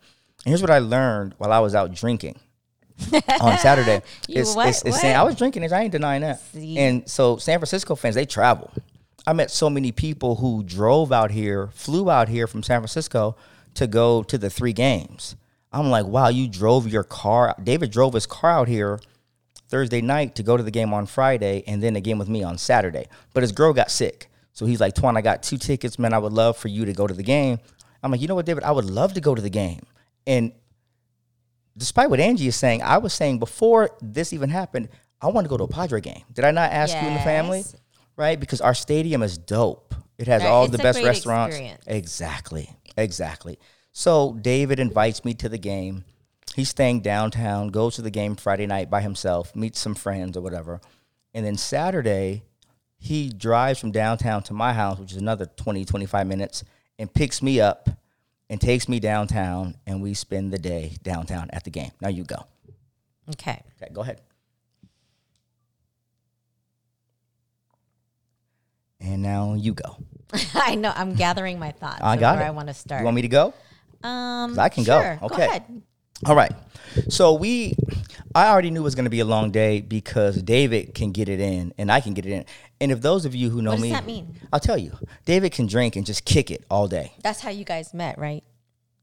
And 0.45 0.51
here's 0.51 0.61
what 0.61 0.71
I 0.71 0.79
learned 0.79 1.35
while 1.39 1.53
I 1.53 1.61
was 1.61 1.75
out 1.75 1.93
drinking 1.95 2.39
on 3.41 3.59
Saturday. 3.59 4.03
It's, 4.29 4.55
what? 4.55 4.69
it's, 4.69 4.83
it's 4.83 5.01
saying 5.01 5.17
I 5.17 5.23
was 5.23 5.37
drinking. 5.37 5.71
I 5.73 5.83
ain't 5.83 5.93
denying 5.93 6.23
that. 6.23 6.41
See? 6.41 6.77
And 6.79 7.09
so 7.09 7.39
San 7.39 7.59
Francisco 7.59 7.95
fans, 7.95 8.15
they 8.15 8.27
travel. 8.27 8.71
I 9.27 9.33
met 9.33 9.51
so 9.51 9.71
many 9.71 9.93
people 9.93 10.37
who 10.37 10.63
drove 10.65 11.13
out 11.13 11.31
here, 11.31 11.69
flew 11.69 12.11
out 12.11 12.29
here 12.29 12.47
from 12.47 12.63
San 12.63 12.81
Francisco 12.81 13.37
to 13.75 13.87
go 13.87 14.23
to 14.25 14.37
the 14.37 14.51
three 14.51 14.73
games. 14.73 15.37
I'm 15.73 15.91
like, 15.91 16.07
wow, 16.07 16.29
you 16.29 16.49
drove 16.49 16.89
your 16.89 17.05
car. 17.05 17.55
David 17.63 17.91
drove 17.91 18.15
his 18.15 18.27
car 18.27 18.51
out 18.51 18.69
here 18.69 19.01
Thursday 19.69 20.03
night 20.03 20.35
to 20.35 20.43
go 20.43 20.57
to 20.57 20.63
the 20.63 20.71
game 20.71 20.93
on 20.93 21.07
Friday 21.07 21.65
and 21.67 21.83
then 21.83 21.95
the 21.95 22.01
game 22.01 22.19
with 22.19 22.29
me 22.29 22.43
on 22.43 22.59
Saturday. 22.59 23.07
But 23.33 23.43
his 23.43 23.53
girl 23.53 23.73
got 23.73 23.91
sick. 23.91 24.29
So 24.53 24.67
he's 24.67 24.81
like, 24.81 24.95
Twan, 24.95 25.17
I 25.17 25.23
got 25.23 25.43
two 25.43 25.57
tickets, 25.57 25.99
man. 25.99 26.13
I 26.13 26.19
would 26.19 26.33
love 26.33 26.57
for 26.57 26.69
you 26.69 26.85
to 26.85 26.93
go 26.93 27.07
to 27.07 27.15
the 27.15 27.23
game. 27.23 27.59
I'm 28.03 28.11
like, 28.11 28.21
you 28.21 28.29
know 28.29 28.35
what, 28.35 28.47
David? 28.47 28.65
I 28.65 28.73
would 28.73 28.85
love 28.85 29.15
to 29.15 29.21
go 29.21 29.35
to 29.35 29.41
the 29.43 29.51
game. 29.51 29.81
And 30.27 30.53
despite 31.77 32.11
what 32.11 32.21
Angie 32.21 32.49
is 32.49 32.57
saying, 32.57 32.83
I 32.83 32.99
was 32.99 33.13
saying 33.13 33.39
before 33.39 33.91
this 34.01 34.33
even 34.33 34.51
happened, 34.51 34.89
I 35.21 35.29
want 35.29 35.45
to 35.45 35.49
go 35.49 35.57
to 35.57 35.65
a 35.65 35.69
Padre 35.69 36.01
game. 36.01 36.23
Did 36.33 36.45
I 36.45 36.51
not 36.51 36.73
ask 36.73 36.95
you 37.01 37.07
in 37.07 37.15
the 37.15 37.21
family? 37.21 37.65
Right? 38.17 38.39
Because 38.39 38.61
our 38.61 38.75
stadium 38.75 39.23
is 39.23 39.39
dope. 39.39 39.95
It 40.19 40.27
has 40.27 40.43
Right, 40.43 40.49
all 40.49 40.65
it's 40.65 40.73
the 40.73 40.79
best 40.79 41.03
restaurants. 41.03 41.57
experience. 41.57 41.85
Exactly. 41.87 42.71
Exactly. 42.97 43.59
So 43.93 44.35
David 44.41 44.79
invites 44.81 45.25
me 45.25 45.35
to 45.35 45.49
the 45.49 45.59
game. 45.59 46.05
He's 46.55 46.69
staying 46.69 47.01
downtown, 47.01 47.69
goes 47.69 47.97
to 47.97 48.03
the 48.03 48.11
game 48.11 48.37
Friday 48.37 48.67
night 48.67 48.91
by 48.91 49.01
himself, 49.01 49.57
meets 49.57 49.81
some 49.81 49.95
friends 49.95 50.37
or 50.37 50.43
whatever. 50.43 50.81
And 51.33 51.47
then 51.47 51.57
Saturday, 51.57 52.43
he 53.03 53.31
drives 53.31 53.81
from 53.81 53.91
downtown 53.91 54.45
to 54.45 54.55
my 54.55 54.73
house, 54.73 54.97
which 55.01 55.11
is 55.11 55.19
another 55.19 55.45
20, 55.45 55.85
25 55.85 56.25
minutes, 56.25 56.63
and 57.01 57.13
picks 57.13 57.43
me 57.43 57.61
up 57.61 57.91
and 58.49 58.61
takes 58.61 58.89
me 58.89 59.01
downtown, 59.01 59.75
and 59.89 60.01
we 60.01 60.15
spend 60.15 60.53
the 60.53 60.59
day 60.59 60.97
downtown 61.03 61.51
at 61.53 61.65
the 61.65 61.71
game. 61.71 61.91
Now 62.01 62.11
you 62.11 62.23
go. 62.23 62.47
Okay. 63.31 63.61
Okay, 63.83 63.93
go 63.93 64.03
ahead. 64.03 64.21
And 69.01 69.21
now 69.21 69.55
you 69.55 69.75
go. 69.75 69.97
I 70.55 70.77
know. 70.77 70.93
I'm 70.95 71.17
gathering 71.17 71.59
my 71.59 71.73
thoughts. 71.73 72.03
I 72.03 72.17
got 72.17 72.37
where 72.37 72.45
it. 72.45 72.49
I 72.49 72.51
want 72.53 72.69
to 72.69 72.75
start. 72.75 73.01
You 73.01 73.05
want 73.07 73.17
me 73.17 73.23
to 73.23 73.29
go? 73.29 73.53
um, 74.05 74.57
I 74.61 74.69
can 74.69 74.85
go. 74.85 75.03
sure. 75.03 75.19
Okay. 75.23 75.45
ahead. 75.45 75.83
All 76.27 76.37
right. 76.37 76.53
So 77.09 77.33
we, 77.33 77.75
I 78.35 78.49
already 78.49 78.71
knew 78.71 78.81
it 78.81 78.85
was 78.85 78.95
going 78.95 79.05
to 79.07 79.11
be 79.11 79.21
a 79.21 79.25
long 79.25 79.51
day 79.51 79.81
because 79.81 80.41
David 80.43 80.95
can 80.95 81.11
get 81.13 81.29
it 81.29 81.41
in 81.41 81.73
and 81.79 81.91
I 81.91 82.01
can 82.01 82.15
get 82.15 82.27
it 82.27 82.33
in. 82.33 82.45
And 82.81 82.93
if 82.93 83.01
those 83.01 83.25
of 83.25 83.35
you 83.35 83.51
who 83.51 83.63
know 83.63 83.71
What 83.71 83.77
does 83.77 83.83
me, 83.83 83.91
that 83.93 84.07
mean? 84.07 84.37
I'll 84.53 84.61
tell 84.61 84.79
you, 84.79 84.93
David 85.25 85.53
can 85.53 85.67
drink 85.67 85.97
and 85.97 86.05
just 86.05 86.25
kick 86.25 86.51
it 86.51 86.65
all 86.71 86.89
day. 86.89 87.13
That's 87.23 87.41
how 87.41 87.51
you 87.51 87.65
guys 87.65 87.95
met, 87.95 88.19
right? 88.19 88.45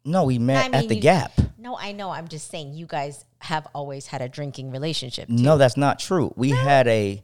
No, 0.06 0.24
we 0.24 0.40
met 0.40 0.74
I 0.74 0.78
at 0.80 0.88
the 0.88 0.96
you- 0.96 1.02
Gap. 1.02 1.32
No, 1.58 1.78
I 1.78 1.92
know. 1.92 2.10
I'm 2.10 2.30
just 2.30 2.50
saying 2.50 2.74
you 2.74 2.86
guys 2.86 3.26
have 3.40 3.68
always 3.76 4.08
had 4.08 4.22
a 4.22 4.30
drinking 4.30 4.72
relationship. 4.72 5.28
No, 5.28 5.58
that's 5.58 5.76
not 5.76 6.00
true. 6.00 6.34
We 6.38 6.52
had 6.52 6.88
a 6.88 7.22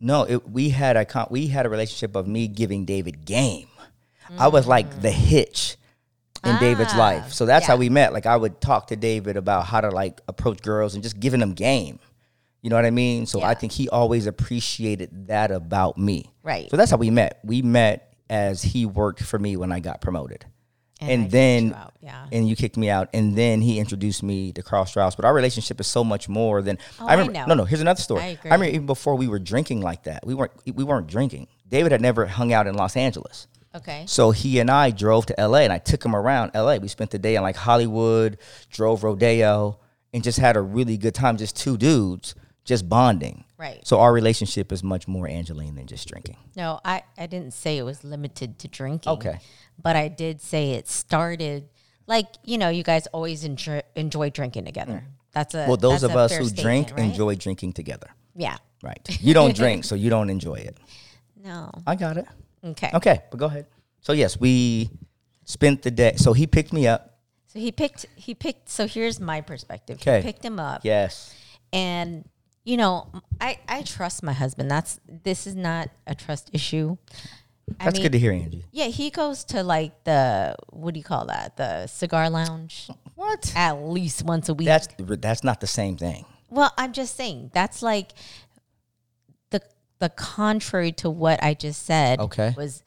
no. 0.00 0.24
It, 0.24 0.50
we 0.50 0.70
had 0.70 0.96
a 0.96 1.04
con- 1.04 1.28
we 1.30 1.46
had 1.46 1.64
a 1.64 1.68
relationship 1.68 2.16
of 2.16 2.26
me 2.26 2.48
giving 2.48 2.84
David 2.84 3.24
game. 3.24 3.68
I 4.36 4.48
was 4.48 4.66
like 4.66 5.00
the 5.00 5.08
mm. 5.08 5.12
hitch 5.12 5.76
in 6.44 6.56
David's 6.58 6.92
Ah, 6.94 6.98
life. 6.98 7.32
So 7.32 7.46
that's 7.46 7.66
how 7.66 7.76
we 7.76 7.88
met. 7.88 8.12
Like 8.12 8.26
I 8.26 8.36
would 8.36 8.60
talk 8.60 8.88
to 8.88 8.96
David 8.96 9.36
about 9.36 9.66
how 9.66 9.80
to 9.80 9.90
like 9.90 10.20
approach 10.28 10.62
girls 10.62 10.94
and 10.94 11.02
just 11.02 11.18
giving 11.20 11.40
them 11.40 11.54
game. 11.54 11.98
You 12.62 12.70
know 12.70 12.76
what 12.76 12.84
I 12.84 12.90
mean? 12.90 13.26
So 13.26 13.40
I 13.42 13.54
think 13.54 13.72
he 13.72 13.88
always 13.88 14.26
appreciated 14.26 15.28
that 15.28 15.50
about 15.50 15.96
me. 15.98 16.32
Right. 16.42 16.68
So 16.70 16.76
that's 16.76 16.90
how 16.90 16.96
we 16.96 17.10
met. 17.10 17.38
We 17.44 17.62
met 17.62 18.14
as 18.28 18.62
he 18.62 18.84
worked 18.86 19.22
for 19.22 19.38
me 19.38 19.56
when 19.56 19.72
I 19.72 19.80
got 19.80 20.00
promoted. 20.00 20.44
And 21.00 21.10
And, 21.10 21.30
then 21.30 21.64
you 21.68 21.74
yeah. 22.02 22.26
and 22.32 22.48
you 22.48 22.56
kicked 22.56 22.76
me 22.76 22.90
out, 22.90 23.08
and 23.14 23.36
then 23.36 23.60
he 23.60 23.78
introduced 23.78 24.24
me 24.24 24.50
to 24.54 24.62
Karl 24.64 24.84
Strauss. 24.84 25.14
But 25.14 25.24
our 25.26 25.32
relationship 25.32 25.78
is 25.80 25.86
so 25.86 26.02
much 26.02 26.28
more 26.28 26.60
than 26.60 26.76
Oh, 26.98 27.06
I 27.06 27.10
I 27.10 27.12
remember. 27.14 27.32
know. 27.34 27.46
No, 27.46 27.54
no. 27.54 27.64
Here's 27.64 27.80
another 27.80 28.00
story. 28.02 28.20
I 28.22 28.26
I, 28.30 28.38
remember 28.44 28.64
even 28.66 28.86
before 28.86 29.14
we 29.14 29.28
were 29.28 29.38
drinking 29.38 29.80
like 29.80 30.02
that. 30.04 30.26
We 30.26 30.34
weren't. 30.34 30.50
We 30.74 30.82
weren't 30.82 31.06
drinking. 31.06 31.46
David 31.68 31.92
had 31.92 32.00
never 32.00 32.26
hung 32.26 32.52
out 32.52 32.66
in 32.66 32.74
Los 32.74 32.96
Angeles, 32.96 33.46
Okay. 33.78 34.04
so 34.06 34.30
he 34.30 34.58
and 34.58 34.70
I 34.70 34.90
drove 34.90 35.26
to 35.26 35.40
L.A. 35.40 35.62
and 35.62 35.72
I 35.72 35.78
took 35.78 36.04
him 36.04 36.14
around 36.14 36.50
L.A. 36.54 36.78
We 36.78 36.88
spent 36.88 37.10
the 37.10 37.18
day 37.18 37.36
in 37.36 37.42
like 37.42 37.56
Hollywood, 37.56 38.38
drove 38.70 39.02
rodeo, 39.04 39.78
and 40.12 40.22
just 40.22 40.38
had 40.38 40.56
a 40.56 40.60
really 40.60 40.96
good 40.96 41.14
time. 41.14 41.36
Just 41.36 41.56
two 41.56 41.76
dudes, 41.76 42.34
just 42.64 42.88
bonding. 42.88 43.44
Right. 43.56 43.84
So 43.86 43.98
our 44.00 44.12
relationship 44.12 44.70
is 44.72 44.82
much 44.84 45.08
more 45.08 45.26
Angeline 45.28 45.74
than 45.74 45.86
just 45.86 46.06
drinking. 46.08 46.36
No, 46.56 46.80
I, 46.84 47.02
I 47.16 47.26
didn't 47.26 47.52
say 47.52 47.76
it 47.78 47.82
was 47.82 48.04
limited 48.04 48.58
to 48.60 48.68
drinking. 48.68 49.12
Okay. 49.12 49.38
But 49.82 49.96
I 49.96 50.08
did 50.08 50.40
say 50.40 50.72
it 50.72 50.88
started 50.88 51.68
like, 52.06 52.26
you 52.44 52.56
know, 52.58 52.68
you 52.68 52.82
guys 52.82 53.06
always 53.08 53.44
enjoy, 53.44 53.82
enjoy 53.96 54.30
drinking 54.30 54.64
together. 54.64 55.04
That's 55.32 55.54
a 55.54 55.58
Mm. 55.58 55.68
Well, 55.68 55.76
those 55.76 56.02
of 56.02 56.16
us 56.16 56.34
who 56.34 56.48
drink 56.50 56.90
right? 56.92 57.00
enjoy 57.00 57.34
drinking 57.34 57.74
together. 57.74 58.08
Yeah. 58.34 58.56
Right. 58.82 59.06
You 59.20 59.34
don't 59.34 59.54
drink, 59.62 59.84
so 59.84 59.94
you 59.94 60.08
don't 60.08 60.30
enjoy 60.30 60.54
it. 60.54 60.78
No. 61.44 61.70
I 61.86 61.96
got 61.96 62.16
it. 62.16 62.26
Okay. 62.70 62.90
Okay, 62.94 63.22
but 63.30 63.38
go 63.38 63.46
ahead. 63.46 63.66
So 64.00 64.12
yes, 64.12 64.38
we 64.38 64.90
spent 65.44 65.82
the 65.82 65.90
day. 65.90 66.14
So 66.16 66.32
he 66.32 66.46
picked 66.46 66.72
me 66.72 66.86
up. 66.86 67.18
So 67.46 67.58
he 67.58 67.72
picked 67.72 68.06
he 68.14 68.34
picked 68.34 68.68
so 68.68 68.86
here's 68.86 69.18
my 69.20 69.40
perspective. 69.40 69.98
Okay. 70.00 70.18
He 70.20 70.22
picked 70.22 70.44
him 70.44 70.60
up 70.60 70.82
Yes. 70.84 71.34
and 71.72 72.28
you 72.64 72.76
know, 72.76 73.08
I 73.40 73.58
I 73.66 73.82
trust 73.82 74.22
my 74.22 74.34
husband. 74.34 74.70
That's 74.70 75.00
this 75.08 75.46
is 75.46 75.56
not 75.56 75.88
a 76.06 76.14
trust 76.14 76.50
issue. 76.52 76.96
I 77.80 77.84
That's 77.84 77.94
mean, 77.96 78.02
good 78.04 78.12
to 78.12 78.18
hear, 78.18 78.32
Angie. 78.32 78.64
Yeah, 78.72 78.86
he 78.86 79.10
goes 79.10 79.44
to 79.44 79.62
like 79.62 80.04
the 80.04 80.54
what 80.70 80.92
do 80.94 81.00
you 81.00 81.04
call 81.04 81.26
that? 81.26 81.56
The 81.56 81.86
cigar 81.86 82.28
lounge 82.30 82.88
What? 83.14 83.52
at 83.56 83.72
least 83.82 84.22
once 84.24 84.48
a 84.48 84.54
week. 84.54 84.66
That's 84.66 84.88
that's 84.98 85.44
not 85.44 85.60
the 85.60 85.66
same 85.66 85.96
thing. 85.96 86.24
Well, 86.50 86.72
I'm 86.78 86.92
just 86.92 87.16
saying 87.16 87.50
that's 87.52 87.82
like 87.82 88.12
the 89.98 90.08
contrary 90.10 90.92
to 90.92 91.10
what 91.10 91.42
I 91.42 91.54
just 91.54 91.84
said. 91.84 92.20
Okay. 92.20 92.54
was 92.56 92.82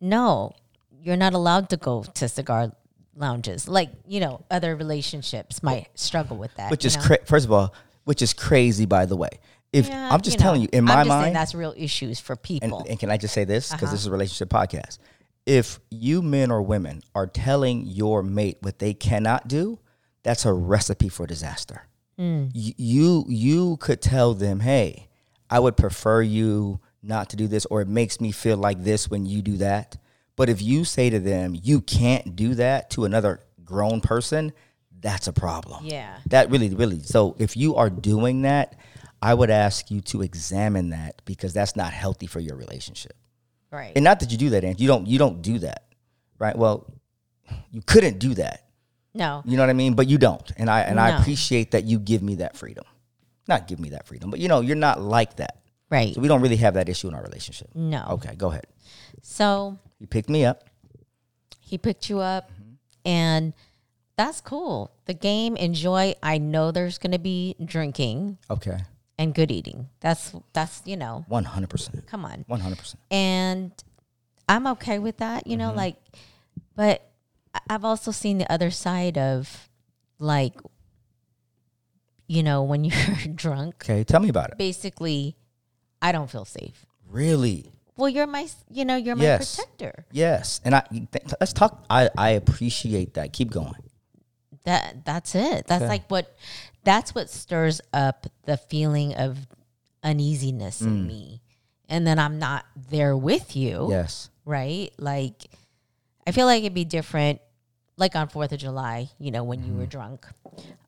no, 0.00 0.52
you're 1.02 1.16
not 1.16 1.34
allowed 1.34 1.70
to 1.70 1.76
go 1.76 2.02
to 2.02 2.28
cigar 2.28 2.72
lounges. 3.16 3.68
Like 3.68 3.90
you 4.06 4.20
know, 4.20 4.44
other 4.50 4.76
relationships 4.76 5.62
might 5.62 5.88
struggle 5.94 6.36
with 6.36 6.54
that. 6.56 6.70
Which 6.70 6.84
is 6.84 6.96
know? 6.96 7.02
cra- 7.02 7.24
first 7.24 7.46
of 7.46 7.52
all, 7.52 7.74
which 8.04 8.22
is 8.22 8.32
crazy 8.32 8.86
by 8.86 9.06
the 9.06 9.16
way. 9.16 9.30
If 9.72 9.88
Yeah, 9.88 10.08
I'm 10.12 10.20
just 10.20 10.36
you 10.36 10.40
know, 10.40 10.42
telling 10.44 10.62
you, 10.62 10.68
in 10.72 10.80
I'm 10.80 10.84
my 10.86 10.94
just 11.04 11.08
mind, 11.08 11.36
that's 11.36 11.54
real 11.54 11.74
issues 11.76 12.18
for 12.18 12.32
and, 12.32 12.42
people. 12.42 12.84
and 12.88 12.98
can 12.98 13.08
I 13.10 13.16
just 13.16 13.32
say 13.34 13.44
this 13.44 13.68
because 13.70 13.84
Uh-huh. 13.84 13.92
this 13.92 14.00
is 14.00 14.06
a 14.06 14.10
relationship 14.10 14.48
podcast. 14.48 14.98
If 15.46 15.78
you 15.90 16.22
men 16.22 16.50
or 16.50 16.60
women 16.60 17.02
are 17.14 17.26
telling 17.26 17.86
your 17.86 18.22
mate 18.22 18.58
what 18.60 18.78
they 18.80 18.94
cannot 18.94 19.48
do, 19.48 19.78
that's 20.22 20.44
a 20.44 20.52
recipe 20.52 21.08
for 21.08 21.26
disaster. 21.26 21.82
Mm. 22.18 22.50
Y- 22.54 22.74
You 22.76 23.24
you 23.28 23.76
could 23.78 24.02
tell 24.02 24.34
them, 24.34 24.60
"Hey, 24.60 25.08
I 25.50 25.58
would 25.58 25.76
prefer 25.76 26.22
you 26.22 26.80
not 27.02 27.28
to 27.30 27.36
do 27.36 27.46
this, 27.48 27.66
or 27.66 27.80
it 27.82 27.88
makes 27.88 28.20
me 28.20 28.30
feel 28.32 28.56
like 28.56 28.82
this 28.84 29.10
when 29.10 29.26
you 29.26 29.42
do 29.42 29.56
that." 29.58 29.96
But 30.36 30.48
if 30.48 30.62
you 30.62 30.84
say 30.84 31.10
to 31.10 31.18
them, 31.18 31.54
"You 31.60 31.80
can't 31.80 32.34
do 32.36 32.54
that" 32.54 32.88
to 32.90 33.04
another 33.04 33.40
grown 33.64 34.00
person, 34.00 34.52
that's 35.00 35.26
a 35.26 35.32
problem. 35.32 35.84
yeah. 35.86 36.18
That 36.26 36.50
really, 36.50 36.68
really. 36.74 37.02
So 37.02 37.34
if 37.38 37.56
you 37.56 37.76
are 37.76 37.88
doing 37.90 38.42
that, 38.42 38.76
I 39.22 39.32
would 39.34 39.50
ask 39.50 39.90
you 39.90 40.00
to 40.02 40.22
examine 40.22 40.90
that 40.90 41.22
because 41.24 41.52
that's 41.52 41.74
not 41.76 41.92
healthy 41.92 42.26
for 42.26 42.40
your 42.40 42.56
relationship. 42.56 43.14
Right. 43.70 43.92
And 43.94 44.04
not 44.04 44.20
that 44.20 44.30
you 44.32 44.38
do 44.38 44.50
that, 44.50 44.64
and 44.64 44.78
You 44.80 44.88
don't. 44.88 45.06
You 45.06 45.18
don't 45.18 45.42
do 45.42 45.58
that, 45.60 45.84
right? 46.38 46.56
Well, 46.56 46.86
you 47.70 47.82
couldn't 47.82 48.18
do 48.18 48.34
that. 48.34 48.64
no. 49.14 49.42
You 49.44 49.56
know 49.56 49.62
what 49.62 49.70
I 49.70 49.74
mean? 49.74 49.94
But 49.94 50.08
you 50.08 50.18
don't, 50.18 50.50
and 50.56 50.68
I 50.70 50.80
and 50.82 50.98
I 51.00 51.18
appreciate 51.20 51.70
that 51.72 51.84
you 51.84 51.98
give 51.98 52.22
me 52.22 52.36
that 52.36 52.56
freedom. 52.56 52.84
Not 53.48 53.66
give 53.68 53.80
me 53.80 53.90
that 53.90 54.06
freedom, 54.06 54.30
but 54.30 54.38
you 54.40 54.48
know, 54.48 54.60
you're 54.60 54.76
not 54.76 55.00
like 55.00 55.36
that. 55.36 55.56
Right. 55.90 56.14
So 56.14 56.20
we 56.20 56.28
don't 56.28 56.40
really 56.40 56.56
have 56.56 56.74
that 56.74 56.88
issue 56.88 57.08
in 57.08 57.14
our 57.14 57.22
relationship. 57.22 57.68
No. 57.74 58.06
Okay, 58.10 58.34
go 58.36 58.48
ahead. 58.50 58.64
So 59.22 59.78
You 59.98 60.06
picked 60.06 60.28
me 60.28 60.44
up. 60.44 60.64
he 61.60 61.78
picked 61.78 62.08
you 62.10 62.20
up 62.20 62.50
Mm-hmm. 62.52 62.72
and 63.06 63.54
that's 64.16 64.40
cool. 64.42 64.90
The 65.06 65.14
game, 65.14 65.56
enjoy. 65.56 66.14
I 66.22 66.36
know 66.38 66.70
there's 66.72 66.98
gonna 66.98 67.18
be 67.18 67.56
drinking 67.64 68.36
Okay, 68.50 68.78
and 69.18 69.34
good 69.34 69.50
eating. 69.50 69.88
That's 70.00 70.34
that's 70.52 70.82
you 70.84 70.96
know, 70.96 71.24
one 71.26 71.44
hundred 71.44 71.70
percent, 71.70 72.06
come 72.06 72.24
on. 72.26 72.44
one 72.46 72.60
hundred 72.60 72.78
percent. 72.78 73.00
and 73.10 73.72
I'm 74.48 74.66
okay 74.66 74.98
with 74.98 75.18
that, 75.18 75.46
you 75.46 75.56
know, 75.56 75.68
Mm-hmm. 75.68 75.76
like, 75.78 75.96
but 76.76 77.02
I've 77.68 77.84
also 77.84 78.10
seen 78.10 78.38
the 78.38 78.50
other 78.52 78.70
side 78.70 79.16
of 79.16 79.68
like, 80.18 80.54
you 82.30 82.42
know, 82.44 82.62
when 82.62 82.84
you're 82.84 83.16
drunk, 83.34 83.74
Okay, 83.82 84.04
tell 84.04 84.20
me 84.20 84.28
about 84.28 84.50
it. 84.52 84.58
basically, 84.58 85.34
I 86.00 86.12
don't 86.12 86.30
feel 86.30 86.44
safe. 86.44 86.86
Really? 87.08 87.72
Well, 87.96 88.08
you're 88.08 88.26
my, 88.28 88.46
you 88.70 88.84
know, 88.84 88.94
you're 88.96 89.16
my 89.16 89.24
Yes. 89.24 89.56
protector. 89.56 90.06
Yes, 90.12 90.60
and 90.64 90.74
I 90.76 90.82
th- 90.90 91.34
let's 91.40 91.52
talk. 91.52 91.84
I 91.90 92.08
I 92.16 92.30
appreciate 92.30 93.14
that. 93.14 93.32
Keep 93.32 93.50
going. 93.50 93.82
That 94.64 95.04
that's 95.04 95.34
it. 95.34 95.66
That's 95.66 95.82
Okay. 95.82 95.88
like 95.88 96.06
what, 96.08 96.36
that's 96.84 97.14
what 97.14 97.28
stirs 97.30 97.80
up 97.92 98.26
the 98.46 98.56
feeling 98.56 99.14
of 99.14 99.48
uneasiness 100.04 100.80
Mm. 100.80 100.86
in 100.86 101.06
me, 101.06 101.42
and 101.88 102.06
then 102.06 102.18
I'm 102.18 102.38
not 102.38 102.64
there 102.76 103.16
with 103.16 103.56
you. 103.56 103.88
Yes. 103.90 104.30
right? 104.46 104.90
Like, 104.98 105.46
I 106.26 106.32
feel 106.32 106.46
like 106.46 106.62
it'd 106.62 106.74
be 106.74 106.84
different, 106.84 107.40
like 108.00 108.16
on 108.16 108.28
Fourth 108.28 108.50
of 108.50 108.58
July, 108.58 109.08
you 109.20 109.30
know, 109.30 109.44
when 109.44 109.62
you 109.64 109.74
were 109.74 109.86
drunk. 109.86 110.26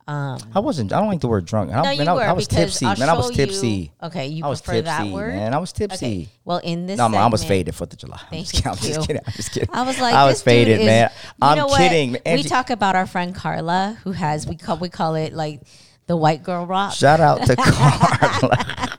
Um, 0.08 0.40
I 0.52 0.58
wasn't. 0.58 0.92
I 0.92 0.98
don't 0.98 1.06
like 1.08 1.20
the 1.20 1.28
word 1.28 1.44
drunk. 1.46 1.70
I, 1.70 1.76
no, 1.76 1.82
man, 1.82 1.96
you 1.96 2.02
I, 2.04 2.12
were 2.14 2.22
I 2.22 2.32
was 2.32 2.48
because 2.48 2.72
tipsy. 2.72 2.86
I'll 2.86 2.96
Man, 2.98 3.08
I 3.08 3.12
was 3.12 3.26
show 3.26 3.32
tipsy. 3.34 3.68
You, 3.68 4.06
okay, 4.08 4.26
you 4.26 4.44
I 4.44 4.48
was 4.48 4.60
prefer 4.60 4.78
tipsy, 4.82 4.86
that 4.86 5.06
word, 5.06 5.34
man. 5.34 5.54
I 5.54 5.58
was 5.58 5.72
tipsy. 5.72 6.06
Okay. 6.06 6.28
Well, 6.44 6.58
in 6.58 6.86
this, 6.86 6.98
No, 6.98 7.08
man, 7.08 7.20
I 7.22 7.26
was 7.28 7.42
segment- 7.42 7.58
faded 7.60 7.74
Fourth 7.76 7.92
of 7.92 7.98
July. 8.00 8.18
I'm 8.20 8.26
Thank 8.30 8.48
just, 8.48 8.54
kidding. 8.64 8.70
I'm 8.72 8.76
just 8.78 9.06
kidding. 9.06 9.22
I'm 9.24 9.32
just 9.34 9.52
kidding. 9.52 9.68
I 9.72 9.82
was 9.82 10.00
like, 10.00 10.14
I 10.14 10.24
was 10.24 10.34
this 10.34 10.40
dude 10.42 10.44
faded, 10.46 10.80
is- 10.80 10.86
man. 10.86 11.10
you 11.12 11.32
I'm 11.42 11.56
know 11.58 11.66
what? 11.68 11.78
kidding. 11.78 12.12
we 12.12 12.18
Angie- 12.26 12.48
talk 12.48 12.70
about 12.70 12.96
our 12.96 13.06
friend 13.06 13.32
Carla, 13.34 13.96
who 14.02 14.10
has 14.10 14.44
we 14.46 14.56
call 14.56 14.78
we 14.78 14.88
call 14.88 15.14
it 15.14 15.32
like 15.34 15.60
the 16.08 16.16
white 16.16 16.42
girl 16.42 16.66
rock. 16.66 16.94
Shout 16.94 17.20
out 17.20 17.46
to 17.46 17.54
Carla. 17.58 18.88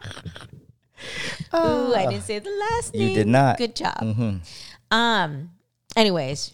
Ooh, 1.56 1.94
I 1.94 2.08
didn't 2.10 2.24
say 2.24 2.40
the 2.40 2.50
last 2.50 2.94
name. 2.94 3.10
You 3.10 3.16
did 3.16 3.28
not. 3.28 3.58
Good 3.58 3.76
job. 3.76 3.98
Mhm. 4.00 4.40
Um. 4.90 5.50
Anyways, 5.96 6.54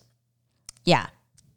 yeah, 0.86 1.08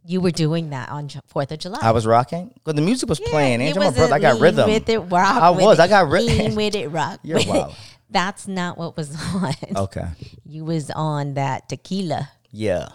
you 0.05 0.21
were 0.21 0.31
doing 0.31 0.71
that 0.71 0.89
on 0.89 1.09
Fourth 1.27 1.53
of 1.53 1.59
July. 1.59 1.79
I 1.83 1.93
was 1.93 2.07
rocking. 2.07 2.53
But 2.65 2.77
the 2.77 2.83
music 2.83 3.09
was 3.09 3.21
playing. 3.21 3.61
it 3.61 3.67
Angie, 3.67 3.79
my 3.79 3.87
was 3.87 3.97
brother, 3.97 4.15
I 4.15 4.19
got 4.19 4.41
rhythm. 4.41 4.69
With 4.69 4.89
it, 4.89 4.99
rock 4.99 5.43
I 5.43 5.51
was. 5.51 5.79
it, 5.79 5.83
I 5.83 5.89
got 5.89 6.09
rhythm. 6.09 6.55
with 6.55 6.75
it, 6.75 6.89
rock. 6.89 7.21
You're 7.23 7.41
wild. 7.47 7.75
That's 8.11 8.47
not 8.47 8.77
what 8.77 8.97
was 8.97 9.17
on. 9.35 9.55
Okay. 9.75 10.07
You 10.45 10.65
was 10.65 10.91
on 10.91 11.35
that 11.35 11.69
tequila. 11.69 12.31
Yeah. 12.51 12.89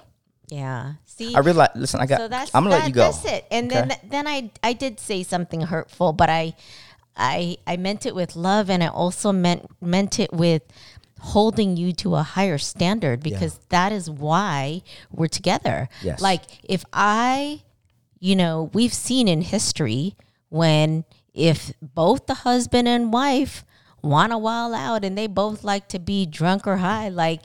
Yeah. 0.50 0.94
See, 1.06 1.34
I 1.34 1.40
really 1.40 1.58
like, 1.58 1.76
listen, 1.76 2.00
I 2.00 2.06
got, 2.06 2.20
so 2.20 2.28
that's 2.28 2.54
I'm 2.54 2.64
to 2.66 2.70
that, 2.70 2.80
let 2.80 2.88
you 2.88 2.94
go. 2.94 3.12
That's 3.12 3.26
it. 3.26 3.46
And 3.52 3.70
then 3.70 3.92
then 4.04 4.28
I 4.28 4.52
I 4.64 4.74
did 4.74 5.00
say 5.00 5.24
something 5.24 5.62
hurtful, 5.62 6.14
but 6.14 6.30
I 6.30 6.54
I 7.18 7.58
I 7.66 7.76
meant 7.78 8.06
it 8.06 8.16
with 8.16 8.36
love, 8.36 8.70
and 8.70 8.84
I 8.84 8.88
also 8.88 9.32
meant 9.32 9.66
meant 9.82 10.20
it 10.20 10.32
with 10.32 10.62
holding 11.20 11.78
you 11.78 11.92
to 11.94 12.16
a 12.16 12.24
higher 12.24 12.58
standard 12.58 13.22
because 13.22 13.60
that 13.70 13.92
is 13.92 14.10
why 14.10 14.82
we're 15.12 15.28
together. 15.28 15.90
Yes. 16.02 16.22
Like 16.22 16.44
if 16.64 16.84
I, 16.94 17.64
you 18.20 18.36
know, 18.36 18.70
we've 18.74 18.94
seen 18.94 19.28
in 19.28 19.42
history 19.42 20.16
when 20.50 21.06
if 21.34 21.74
both 21.82 22.26
the 22.28 22.34
husband 22.34 22.88
and 22.88 23.12
wife 23.12 23.64
want 24.02 24.32
to 24.32 24.38
wild 24.38 24.74
out 24.74 25.04
and 25.04 25.18
they 25.18 25.28
both 25.28 25.64
like 25.64 25.88
to 25.90 26.00
be 26.00 26.26
drunk 26.26 26.68
or 26.68 26.78
high, 26.78 27.10
like 27.10 27.42